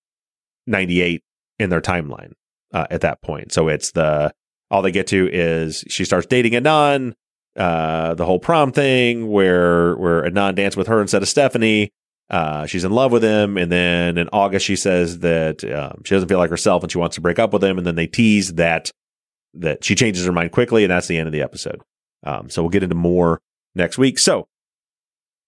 98 0.66 1.22
in 1.58 1.70
their 1.70 1.80
timeline 1.80 2.32
uh, 2.72 2.86
at 2.90 3.02
that 3.02 3.22
point. 3.22 3.52
So 3.52 3.68
it's 3.68 3.92
the 3.92 4.32
all 4.70 4.82
they 4.82 4.90
get 4.90 5.06
to 5.08 5.28
is 5.32 5.84
she 5.88 6.04
starts 6.04 6.26
dating 6.26 6.52
Adnan 6.52 7.14
uh, 7.56 8.14
the 8.14 8.26
whole 8.26 8.38
prom 8.38 8.70
thing 8.70 9.28
where 9.28 9.96
where 9.96 10.22
Adnan 10.22 10.54
danced 10.54 10.76
with 10.76 10.88
her 10.88 11.00
instead 11.00 11.22
of 11.22 11.28
Stephanie. 11.28 11.90
Uh, 12.28 12.66
she's 12.66 12.84
in 12.84 12.90
love 12.90 13.12
with 13.12 13.22
him, 13.22 13.56
and 13.56 13.70
then 13.72 14.18
in 14.18 14.28
August 14.32 14.66
she 14.66 14.76
says 14.76 15.20
that 15.20 15.64
um, 15.64 16.02
she 16.04 16.14
doesn't 16.14 16.28
feel 16.28 16.38
like 16.38 16.50
herself 16.50 16.82
and 16.82 16.92
she 16.92 16.98
wants 16.98 17.14
to 17.14 17.20
break 17.20 17.38
up 17.38 17.52
with 17.52 17.64
him. 17.64 17.78
And 17.78 17.86
then 17.86 17.94
they 17.94 18.06
tease 18.06 18.54
that 18.54 18.90
that 19.54 19.84
she 19.84 19.94
changes 19.94 20.26
her 20.26 20.32
mind 20.32 20.52
quickly, 20.52 20.84
and 20.84 20.90
that's 20.90 21.06
the 21.06 21.16
end 21.16 21.28
of 21.28 21.32
the 21.32 21.42
episode. 21.42 21.80
Um, 22.24 22.50
so 22.50 22.62
we'll 22.62 22.70
get 22.70 22.82
into 22.82 22.94
more 22.94 23.40
next 23.74 23.96
week. 23.96 24.18
So, 24.18 24.48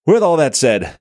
with 0.07 0.23
all 0.23 0.37
that 0.37 0.57
said, 0.57 0.97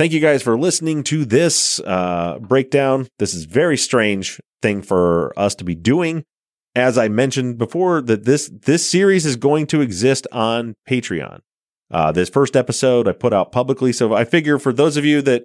thank 0.00 0.12
you 0.12 0.20
guys 0.20 0.42
for 0.42 0.58
listening 0.58 1.04
to 1.04 1.26
this 1.26 1.78
uh, 1.80 2.38
breakdown. 2.40 3.06
This 3.18 3.34
is 3.34 3.44
very 3.44 3.76
strange 3.76 4.40
thing 4.62 4.80
for 4.80 5.38
us 5.38 5.54
to 5.56 5.64
be 5.64 5.74
doing 5.74 6.24
as 6.74 6.96
I 6.96 7.08
mentioned 7.08 7.58
before, 7.58 8.00
that 8.02 8.24
this 8.24 8.50
this 8.52 8.88
series 8.88 9.26
is 9.26 9.36
going 9.36 9.66
to 9.68 9.80
exist 9.80 10.26
on 10.32 10.74
Patreon. 10.88 11.40
Uh, 11.90 12.12
this 12.12 12.28
first 12.28 12.56
episode 12.56 13.08
I 13.08 13.12
put 13.12 13.32
out 13.32 13.52
publicly, 13.52 13.92
so 13.92 14.14
I 14.14 14.24
figure 14.24 14.58
for 14.58 14.72
those 14.72 14.96
of 14.96 15.04
you 15.04 15.22
that 15.22 15.44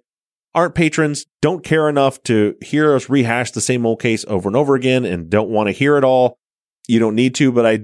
aren't 0.53 0.76
patrons, 0.76 1.26
don't 1.41 1.64
care 1.64 1.90
enough 1.90 2.22
to 2.23 2.56
hear 2.61 2.95
us 2.95 3.10
rehash 3.10 3.52
the 3.52 3.61
same 3.61 3.86
old 3.86 3.99
case 3.99 4.23
over 4.27 4.48
and 4.48 4.56
over 4.56 4.76
again, 4.76 5.06
and 5.06 5.30
don't 5.30 5.49
want 5.49 5.68
to 5.68 5.73
hear 5.73 5.98
it 5.98 6.03
all, 6.03 6.38
you 6.88 6.99
don't 6.99 7.15
need 7.15 7.34
to. 7.36 7.52
But 7.52 7.65
I 7.65 7.80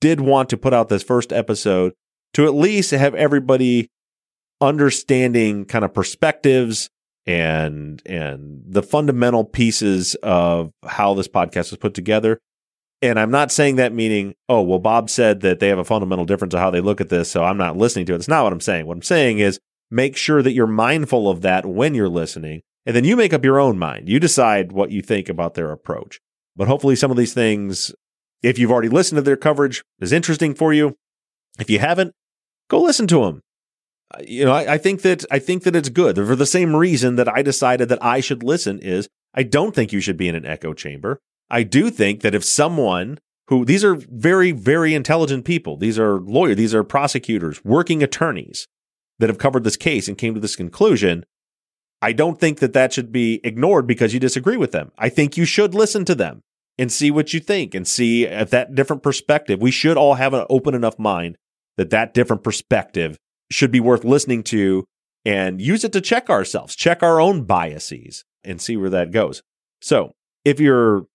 did 0.00 0.20
want 0.20 0.50
to 0.50 0.56
put 0.56 0.72
out 0.72 0.88
this 0.88 1.02
first 1.02 1.32
episode 1.32 1.92
to 2.34 2.46
at 2.46 2.54
least 2.54 2.92
have 2.92 3.14
everybody 3.14 3.88
understanding 4.64 5.64
kind 5.64 5.84
of 5.84 5.94
perspectives 5.94 6.90
and 7.26 8.02
and 8.04 8.62
the 8.66 8.82
fundamental 8.82 9.44
pieces 9.44 10.14
of 10.22 10.70
how 10.86 11.14
this 11.14 11.28
podcast 11.28 11.70
was 11.70 11.78
put 11.78 11.94
together 11.94 12.38
and 13.02 13.20
I'm 13.20 13.30
not 13.30 13.52
saying 13.52 13.76
that 13.76 13.92
meaning, 13.92 14.34
oh, 14.48 14.62
well, 14.62 14.78
Bob 14.78 15.10
said 15.10 15.40
that 15.40 15.60
they 15.60 15.68
have 15.68 15.78
a 15.78 15.84
fundamental 15.84 16.24
difference 16.24 16.54
of 16.54 16.60
how 16.60 16.70
they 16.70 16.80
look 16.80 17.02
at 17.02 17.10
this, 17.10 17.30
so 17.30 17.44
I'm 17.44 17.58
not 17.58 17.76
listening 17.76 18.06
to 18.06 18.14
it. 18.14 18.16
That's 18.16 18.28
not 18.28 18.44
what 18.44 18.52
I'm 18.54 18.62
saying. 18.62 18.86
What 18.86 18.96
I'm 18.96 19.02
saying 19.02 19.40
is 19.40 19.58
make 19.90 20.16
sure 20.16 20.42
that 20.42 20.54
you're 20.54 20.66
mindful 20.66 21.28
of 21.28 21.42
that 21.42 21.66
when 21.66 21.94
you're 21.94 22.08
listening, 22.08 22.62
and 22.86 22.96
then 22.96 23.04
you 23.04 23.14
make 23.14 23.34
up 23.34 23.44
your 23.44 23.60
own 23.60 23.78
mind. 23.78 24.08
You 24.08 24.18
decide 24.18 24.72
what 24.72 24.90
you 24.90 25.02
think 25.02 25.28
about 25.28 25.52
their 25.52 25.70
approach. 25.70 26.18
But 26.56 26.66
hopefully, 26.66 26.96
some 26.96 27.10
of 27.10 27.18
these 27.18 27.34
things 27.34 27.92
if 28.42 28.58
you've 28.58 28.70
already 28.70 28.90
listened 28.90 29.16
to 29.16 29.22
their 29.22 29.36
coverage 29.36 29.82
is 30.00 30.12
interesting 30.12 30.54
for 30.54 30.72
you. 30.72 30.96
If 31.58 31.70
you 31.70 31.78
haven't, 31.78 32.12
go 32.68 32.80
listen 32.80 33.06
to 33.08 33.20
them. 33.24 33.40
You 34.26 34.44
know, 34.44 34.52
I, 34.52 34.74
I 34.74 34.78
think 34.78 35.02
that 35.02 35.24
I 35.30 35.38
think 35.38 35.62
that 35.64 35.76
it's 35.76 35.88
good 35.88 36.16
for 36.16 36.36
the 36.36 36.46
same 36.46 36.76
reason 36.76 37.16
that 37.16 37.28
I 37.28 37.42
decided 37.42 37.88
that 37.88 38.02
I 38.02 38.20
should 38.20 38.42
listen. 38.42 38.78
Is 38.80 39.08
I 39.34 39.42
don't 39.42 39.74
think 39.74 39.92
you 39.92 40.00
should 40.00 40.16
be 40.16 40.28
in 40.28 40.34
an 40.34 40.46
echo 40.46 40.72
chamber. 40.74 41.18
I 41.50 41.62
do 41.62 41.90
think 41.90 42.22
that 42.22 42.34
if 42.34 42.44
someone 42.44 43.18
who 43.48 43.64
these 43.64 43.84
are 43.84 43.94
very 43.94 44.52
very 44.52 44.94
intelligent 44.94 45.44
people, 45.44 45.76
these 45.76 45.98
are 45.98 46.20
lawyers, 46.20 46.56
these 46.56 46.74
are 46.74 46.84
prosecutors, 46.84 47.64
working 47.64 48.02
attorneys 48.02 48.66
that 49.18 49.28
have 49.28 49.38
covered 49.38 49.64
this 49.64 49.76
case 49.76 50.08
and 50.08 50.18
came 50.18 50.34
to 50.34 50.40
this 50.40 50.56
conclusion. 50.56 51.24
I 52.02 52.12
don't 52.12 52.38
think 52.38 52.58
that 52.58 52.74
that 52.74 52.92
should 52.92 53.12
be 53.12 53.40
ignored 53.44 53.86
because 53.86 54.12
you 54.12 54.20
disagree 54.20 54.58
with 54.58 54.72
them. 54.72 54.92
I 54.98 55.08
think 55.08 55.36
you 55.36 55.46
should 55.46 55.74
listen 55.74 56.04
to 56.04 56.14
them 56.14 56.42
and 56.76 56.92
see 56.92 57.10
what 57.10 57.32
you 57.32 57.40
think 57.40 57.74
and 57.74 57.86
see 57.86 58.26
at 58.26 58.50
that 58.50 58.74
different 58.74 59.02
perspective. 59.02 59.62
We 59.62 59.70
should 59.70 59.96
all 59.96 60.14
have 60.14 60.34
an 60.34 60.44
open 60.50 60.74
enough 60.74 60.98
mind 60.98 61.36
that 61.76 61.90
that 61.90 62.14
different 62.14 62.42
perspective 62.42 63.18
should 63.50 63.70
be 63.70 63.80
worth 63.80 64.04
listening 64.04 64.42
to 64.44 64.84
and 65.24 65.60
use 65.60 65.84
it 65.84 65.92
to 65.92 66.00
check 66.00 66.28
ourselves, 66.28 66.76
check 66.76 67.02
our 67.02 67.20
own 67.20 67.44
biases 67.44 68.24
and 68.42 68.60
see 68.60 68.76
where 68.76 68.90
that 68.90 69.10
goes. 69.10 69.42
So 69.80 70.12
if 70.44 70.60
you're 70.60 71.06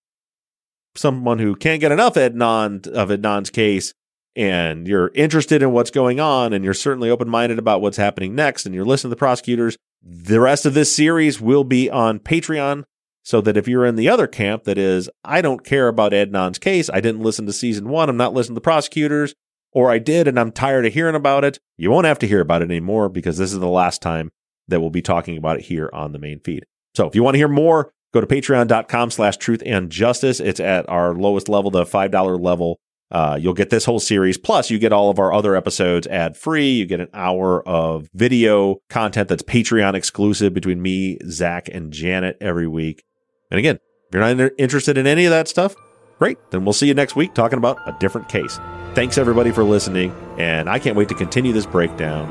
someone 0.95 1.39
who 1.39 1.55
can't 1.55 1.81
get 1.81 1.91
enough 1.91 2.15
Adnan 2.15 2.87
of 2.87 3.09
Adnan's 3.09 3.49
case 3.49 3.93
and 4.35 4.87
you're 4.87 5.11
interested 5.13 5.61
in 5.61 5.71
what's 5.71 5.91
going 5.91 6.19
on 6.19 6.53
and 6.53 6.63
you're 6.63 6.73
certainly 6.73 7.09
open 7.09 7.29
minded 7.29 7.59
about 7.59 7.81
what's 7.81 7.97
happening 7.97 8.35
next 8.35 8.65
and 8.65 8.73
you're 8.73 8.85
listening 8.85 9.09
to 9.09 9.15
the 9.15 9.19
prosecutors, 9.19 9.77
the 10.01 10.39
rest 10.39 10.65
of 10.65 10.73
this 10.73 10.93
series 10.95 11.39
will 11.39 11.63
be 11.63 11.89
on 11.89 12.19
Patreon. 12.19 12.83
So 13.21 13.41
that 13.41 13.57
if 13.57 13.67
you're 13.67 13.85
in 13.85 13.95
the 13.95 14.09
other 14.09 14.25
camp 14.25 14.63
that 14.63 14.79
is, 14.79 15.07
I 15.23 15.41
don't 15.41 15.63
care 15.63 15.87
about 15.87 16.13
Adnan's 16.13 16.57
case, 16.57 16.89
I 16.91 16.99
didn't 16.99 17.21
listen 17.21 17.45
to 17.45 17.53
season 17.53 17.89
one, 17.89 18.09
I'm 18.09 18.17
not 18.17 18.33
listening 18.33 18.55
to 18.55 18.59
the 18.59 18.61
prosecutors, 18.61 19.35
or 19.71 19.91
I 19.91 19.99
did 19.99 20.27
and 20.27 20.39
I'm 20.39 20.51
tired 20.51 20.85
of 20.85 20.93
hearing 20.93 21.15
about 21.15 21.43
it, 21.43 21.59
you 21.77 21.91
won't 21.91 22.07
have 22.07 22.19
to 22.19 22.27
hear 22.27 22.41
about 22.41 22.61
it 22.61 22.65
anymore 22.65 23.09
because 23.09 23.37
this 23.37 23.53
is 23.53 23.59
the 23.59 23.67
last 23.67 24.01
time 24.01 24.31
that 24.67 24.81
we'll 24.81 24.89
be 24.89 25.01
talking 25.01 25.37
about 25.37 25.57
it 25.57 25.65
here 25.65 25.89
on 25.93 26.11
the 26.11 26.19
main 26.19 26.39
feed. 26.39 26.65
So 26.95 27.07
if 27.07 27.15
you 27.15 27.23
want 27.23 27.35
to 27.35 27.39
hear 27.39 27.47
more, 27.47 27.91
go 28.13 28.21
to 28.21 28.27
patreon.com 28.27 29.11
slash 29.11 29.37
truth 29.37 29.61
and 29.65 29.89
justice. 29.89 30.39
It's 30.39 30.59
at 30.59 30.87
our 30.89 31.13
lowest 31.13 31.49
level, 31.49 31.71
the 31.71 31.85
$5 31.85 32.41
level. 32.41 32.79
Uh, 33.11 33.37
you'll 33.41 33.53
get 33.53 33.71
this 33.71 33.85
whole 33.85 33.99
series. 33.99 34.37
Plus, 34.37 34.69
you 34.69 34.77
get 34.77 34.93
all 34.93 35.09
of 35.09 35.17
our 35.17 35.33
other 35.33 35.55
episodes 35.55 36.05
ad 36.07 36.37
free. 36.37 36.69
You 36.69 36.85
get 36.85 36.99
an 36.99 37.09
hour 37.13 37.67
of 37.67 38.07
video 38.13 38.77
content 38.89 39.29
that's 39.29 39.43
Patreon 39.43 39.95
exclusive 39.95 40.53
between 40.53 40.81
me, 40.81 41.17
Zach, 41.27 41.69
and 41.71 41.91
Janet 41.91 42.37
every 42.39 42.67
week. 42.67 43.03
And 43.49 43.57
again, 43.57 43.77
if 43.77 44.13
you're 44.13 44.35
not 44.35 44.51
interested 44.59 44.97
in 44.97 45.07
any 45.07 45.25
of 45.25 45.31
that 45.31 45.47
stuff, 45.47 45.75
great. 46.19 46.37
Then 46.51 46.65
we'll 46.65 46.73
see 46.73 46.87
you 46.87 46.93
next 46.93 47.15
week 47.15 47.33
talking 47.33 47.57
about 47.57 47.79
a 47.87 47.95
different 47.99 48.29
case. 48.29 48.59
Thanks 48.95 49.17
everybody 49.17 49.51
for 49.51 49.63
listening, 49.63 50.13
and 50.37 50.69
I 50.69 50.79
can't 50.79 50.95
wait 50.95 51.09
to 51.09 51.15
continue 51.15 51.53
this 51.53 51.65
breakdown 51.65 52.27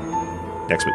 next 0.67 0.85
week. 0.85 0.93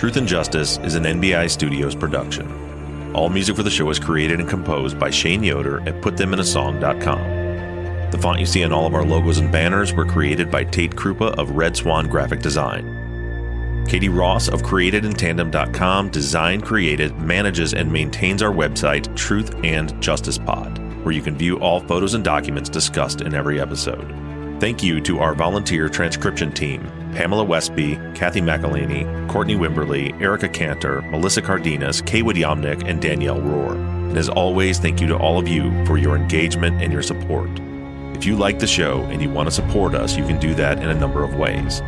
Truth 0.00 0.16
and 0.16 0.26
Justice 0.26 0.78
is 0.78 0.94
an 0.94 1.02
NBI 1.04 1.50
Studios 1.50 1.94
production. 1.94 3.12
All 3.14 3.28
music 3.28 3.56
for 3.56 3.62
the 3.62 3.70
show 3.70 3.90
is 3.90 3.98
created 3.98 4.40
and 4.40 4.48
composed 4.48 4.98
by 4.98 5.10
Shane 5.10 5.42
Yoder 5.42 5.80
at 5.86 6.00
PutThemInASong.com. 6.00 7.39
The 8.10 8.18
font 8.18 8.40
you 8.40 8.46
see 8.46 8.64
on 8.64 8.72
all 8.72 8.86
of 8.86 8.94
our 8.94 9.04
logos 9.04 9.38
and 9.38 9.52
banners 9.52 9.92
were 9.92 10.04
created 10.04 10.50
by 10.50 10.64
Tate 10.64 10.96
Krupa 10.96 11.38
of 11.38 11.52
Red 11.52 11.76
Swan 11.76 12.08
Graphic 12.08 12.40
Design. 12.40 12.96
Katie 13.88 14.08
Ross 14.08 14.48
of 14.48 14.62
CreatedInTandem.com 14.62 16.10
design, 16.10 16.60
created, 16.60 17.16
manages, 17.18 17.74
and 17.74 17.92
maintains 17.92 18.42
our 18.42 18.52
website, 18.52 19.14
Truth 19.16 19.54
and 19.64 20.00
Justice 20.00 20.38
Pod, 20.38 20.78
where 21.04 21.12
you 21.12 21.22
can 21.22 21.36
view 21.36 21.58
all 21.58 21.80
photos 21.80 22.14
and 22.14 22.22
documents 22.22 22.68
discussed 22.68 23.20
in 23.20 23.34
every 23.34 23.60
episode. 23.60 24.14
Thank 24.60 24.82
you 24.82 25.00
to 25.00 25.18
our 25.18 25.34
volunteer 25.34 25.88
transcription 25.88 26.52
team 26.52 26.82
Pamela 27.14 27.42
Westby, 27.42 27.96
Kathy 28.14 28.40
McElhaney, 28.40 29.28
Courtney 29.28 29.56
Wimberly, 29.56 30.20
Erica 30.20 30.48
Cantor, 30.48 31.02
Melissa 31.02 31.42
Cardenas, 31.42 32.02
Kaywood 32.02 32.36
Yomnick, 32.36 32.88
and 32.88 33.02
Danielle 33.02 33.40
Rohr. 33.40 33.72
And 33.72 34.16
as 34.16 34.28
always, 34.28 34.78
thank 34.78 35.00
you 35.00 35.08
to 35.08 35.16
all 35.16 35.38
of 35.38 35.48
you 35.48 35.84
for 35.84 35.98
your 35.98 36.14
engagement 36.14 36.80
and 36.80 36.92
your 36.92 37.02
support. 37.02 37.50
If 38.20 38.26
you 38.26 38.36
like 38.36 38.58
the 38.58 38.66
show 38.66 39.04
and 39.04 39.22
you 39.22 39.30
want 39.30 39.46
to 39.46 39.50
support 39.50 39.94
us, 39.94 40.14
you 40.14 40.26
can 40.26 40.38
do 40.38 40.54
that 40.56 40.82
in 40.82 40.90
a 40.90 40.94
number 40.94 41.24
of 41.24 41.36
ways. 41.36 41.80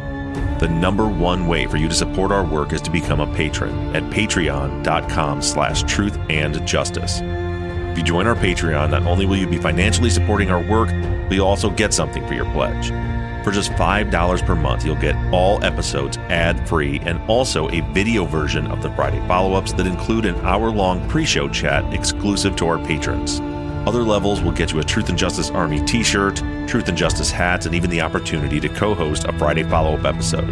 The 0.60 0.66
number 0.66 1.06
one 1.06 1.46
way 1.46 1.66
for 1.66 1.76
you 1.76 1.90
to 1.90 1.94
support 1.94 2.32
our 2.32 2.42
work 2.42 2.72
is 2.72 2.80
to 2.80 2.90
become 2.90 3.20
a 3.20 3.30
patron 3.34 3.94
at 3.94 4.02
patreon.com 4.04 5.42
slash 5.42 5.82
truth 5.82 6.18
and 6.30 6.66
justice. 6.66 7.20
If 7.20 7.98
you 7.98 8.02
join 8.02 8.26
our 8.26 8.34
Patreon, 8.34 8.92
not 8.92 9.02
only 9.02 9.26
will 9.26 9.36
you 9.36 9.46
be 9.46 9.58
financially 9.58 10.08
supporting 10.08 10.50
our 10.50 10.62
work, 10.70 10.88
but 11.28 11.34
you'll 11.34 11.46
also 11.46 11.68
get 11.68 11.92
something 11.92 12.26
for 12.26 12.32
your 12.32 12.50
pledge. 12.52 12.88
For 13.44 13.50
just 13.50 13.72
$5 13.72 14.46
per 14.46 14.54
month, 14.54 14.86
you'll 14.86 14.96
get 14.96 15.34
all 15.34 15.62
episodes 15.62 16.16
ad 16.30 16.66
free 16.66 16.98
and 17.00 17.20
also 17.28 17.68
a 17.68 17.82
video 17.92 18.24
version 18.24 18.66
of 18.68 18.80
the 18.80 18.90
Friday 18.94 19.20
follow 19.28 19.52
ups 19.52 19.74
that 19.74 19.86
include 19.86 20.24
an 20.24 20.36
hour 20.36 20.70
long 20.70 21.06
pre 21.10 21.26
show 21.26 21.46
chat 21.46 21.92
exclusive 21.92 22.56
to 22.56 22.66
our 22.68 22.78
patrons. 22.78 23.42
Other 23.86 24.04
levels 24.04 24.40
will 24.40 24.52
get 24.52 24.72
you 24.72 24.78
a 24.78 24.84
Truth 24.84 25.08
and 25.08 25.18
Justice 25.18 25.50
Army 25.50 25.84
t 25.84 26.04
shirt, 26.04 26.36
Truth 26.68 26.88
and 26.88 26.96
Justice 26.96 27.30
hats, 27.30 27.66
and 27.66 27.74
even 27.74 27.90
the 27.90 28.00
opportunity 28.00 28.60
to 28.60 28.68
co 28.68 28.94
host 28.94 29.24
a 29.24 29.32
Friday 29.32 29.64
follow 29.64 29.98
up 29.98 30.04
episode. 30.04 30.48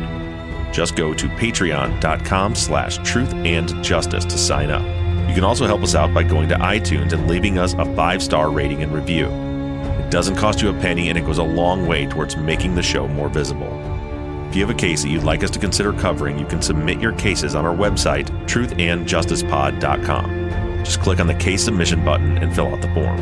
Just 0.73 0.97
go 0.97 1.15
to 1.15 1.29
patreon.com 1.29 2.55
slash 2.55 2.99
truth 2.99 3.33
and 3.35 3.83
justice 3.85 4.25
to 4.25 4.39
sign 4.39 4.71
up. 4.71 4.83
You 5.29 5.35
can 5.35 5.45
also 5.45 5.67
help 5.67 5.83
us 5.83 5.95
out 5.95 6.13
by 6.13 6.25
going 6.25 6.49
to 6.49 6.57
iTunes 6.57 7.13
and 7.13 7.29
leaving 7.29 7.59
us 7.59 7.75
a 7.75 7.85
five 7.95 8.23
star 8.23 8.51
rating 8.51 8.83
and 8.83 8.93
review 8.93 9.27
It 9.27 10.11
doesn't 10.11 10.37
cost 10.37 10.61
you 10.61 10.71
a 10.71 10.81
penny 10.81 11.09
and 11.09 11.17
it 11.17 11.25
goes 11.25 11.39
a 11.39 11.45
long 11.45 11.87
way 11.87 12.07
towards 12.07 12.37
making 12.37 12.75
the 12.75 12.83
show 12.83 13.07
more 13.07 13.29
visible. 13.29 13.69
If 14.49 14.57
you 14.57 14.67
have 14.67 14.75
a 14.75 14.79
case 14.79 15.03
that 15.03 15.11
you'd 15.11 15.23
like 15.23 15.45
us 15.45 15.51
to 15.51 15.61
consider 15.61 15.93
covering, 15.93 16.37
you 16.37 16.47
can 16.47 16.61
submit 16.61 17.01
your 17.01 17.13
cases 17.13 17.55
on 17.55 17.65
our 17.65 17.77
website, 17.77 18.27
truthandjusticepod.com. 18.49 20.60
Just 20.85 21.01
click 21.01 21.21
on 21.21 21.27
the 21.27 21.35
case 21.35 21.65
submission 21.65 22.05
button 22.05 22.39
and 22.39 22.55
fill 22.55 22.69
out 22.69 22.81
the 22.81 22.93
form. 22.95 23.19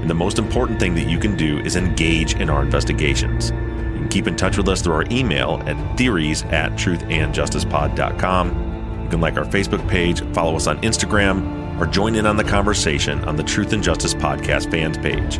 And 0.00 0.10
the 0.10 0.14
most 0.14 0.38
important 0.38 0.80
thing 0.80 0.94
that 0.96 1.08
you 1.08 1.18
can 1.18 1.36
do 1.36 1.60
is 1.60 1.76
engage 1.76 2.34
in 2.34 2.50
our 2.50 2.62
investigations. 2.62 3.50
You 3.50 4.00
can 4.00 4.08
keep 4.08 4.26
in 4.26 4.36
touch 4.36 4.58
with 4.58 4.68
us 4.68 4.82
through 4.82 4.94
our 4.94 5.06
email 5.10 5.62
at 5.66 5.96
theories 5.96 6.42
at 6.44 6.72
truthandjusticepod.com. 6.72 9.02
You 9.04 9.08
can 9.08 9.20
like 9.20 9.38
our 9.38 9.44
Facebook 9.44 9.86
page, 9.88 10.22
follow 10.34 10.56
us 10.56 10.66
on 10.66 10.78
Instagram, 10.82 11.80
or 11.80 11.86
join 11.86 12.14
in 12.14 12.26
on 12.26 12.36
the 12.36 12.44
conversation 12.44 13.24
on 13.24 13.36
the 13.36 13.42
Truth 13.42 13.72
and 13.72 13.82
Justice 13.82 14.14
Podcast 14.14 14.70
fans 14.70 14.98
page. 14.98 15.38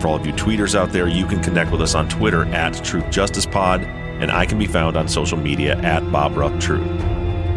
For 0.00 0.08
all 0.08 0.16
of 0.16 0.26
you 0.26 0.32
tweeters 0.32 0.74
out 0.74 0.90
there, 0.90 1.06
you 1.06 1.26
can 1.26 1.40
connect 1.40 1.70
with 1.70 1.80
us 1.80 1.94
on 1.94 2.08
Twitter 2.08 2.44
at 2.46 2.82
Truth 2.82 3.08
Justice 3.10 3.46
Pod, 3.46 3.82
and 3.82 4.32
I 4.32 4.46
can 4.46 4.58
be 4.58 4.66
found 4.66 4.96
on 4.96 5.06
social 5.06 5.38
media 5.38 5.76
at 5.78 6.10
Bob 6.10 6.36
Ruff 6.36 6.58
Truth. 6.58 7.21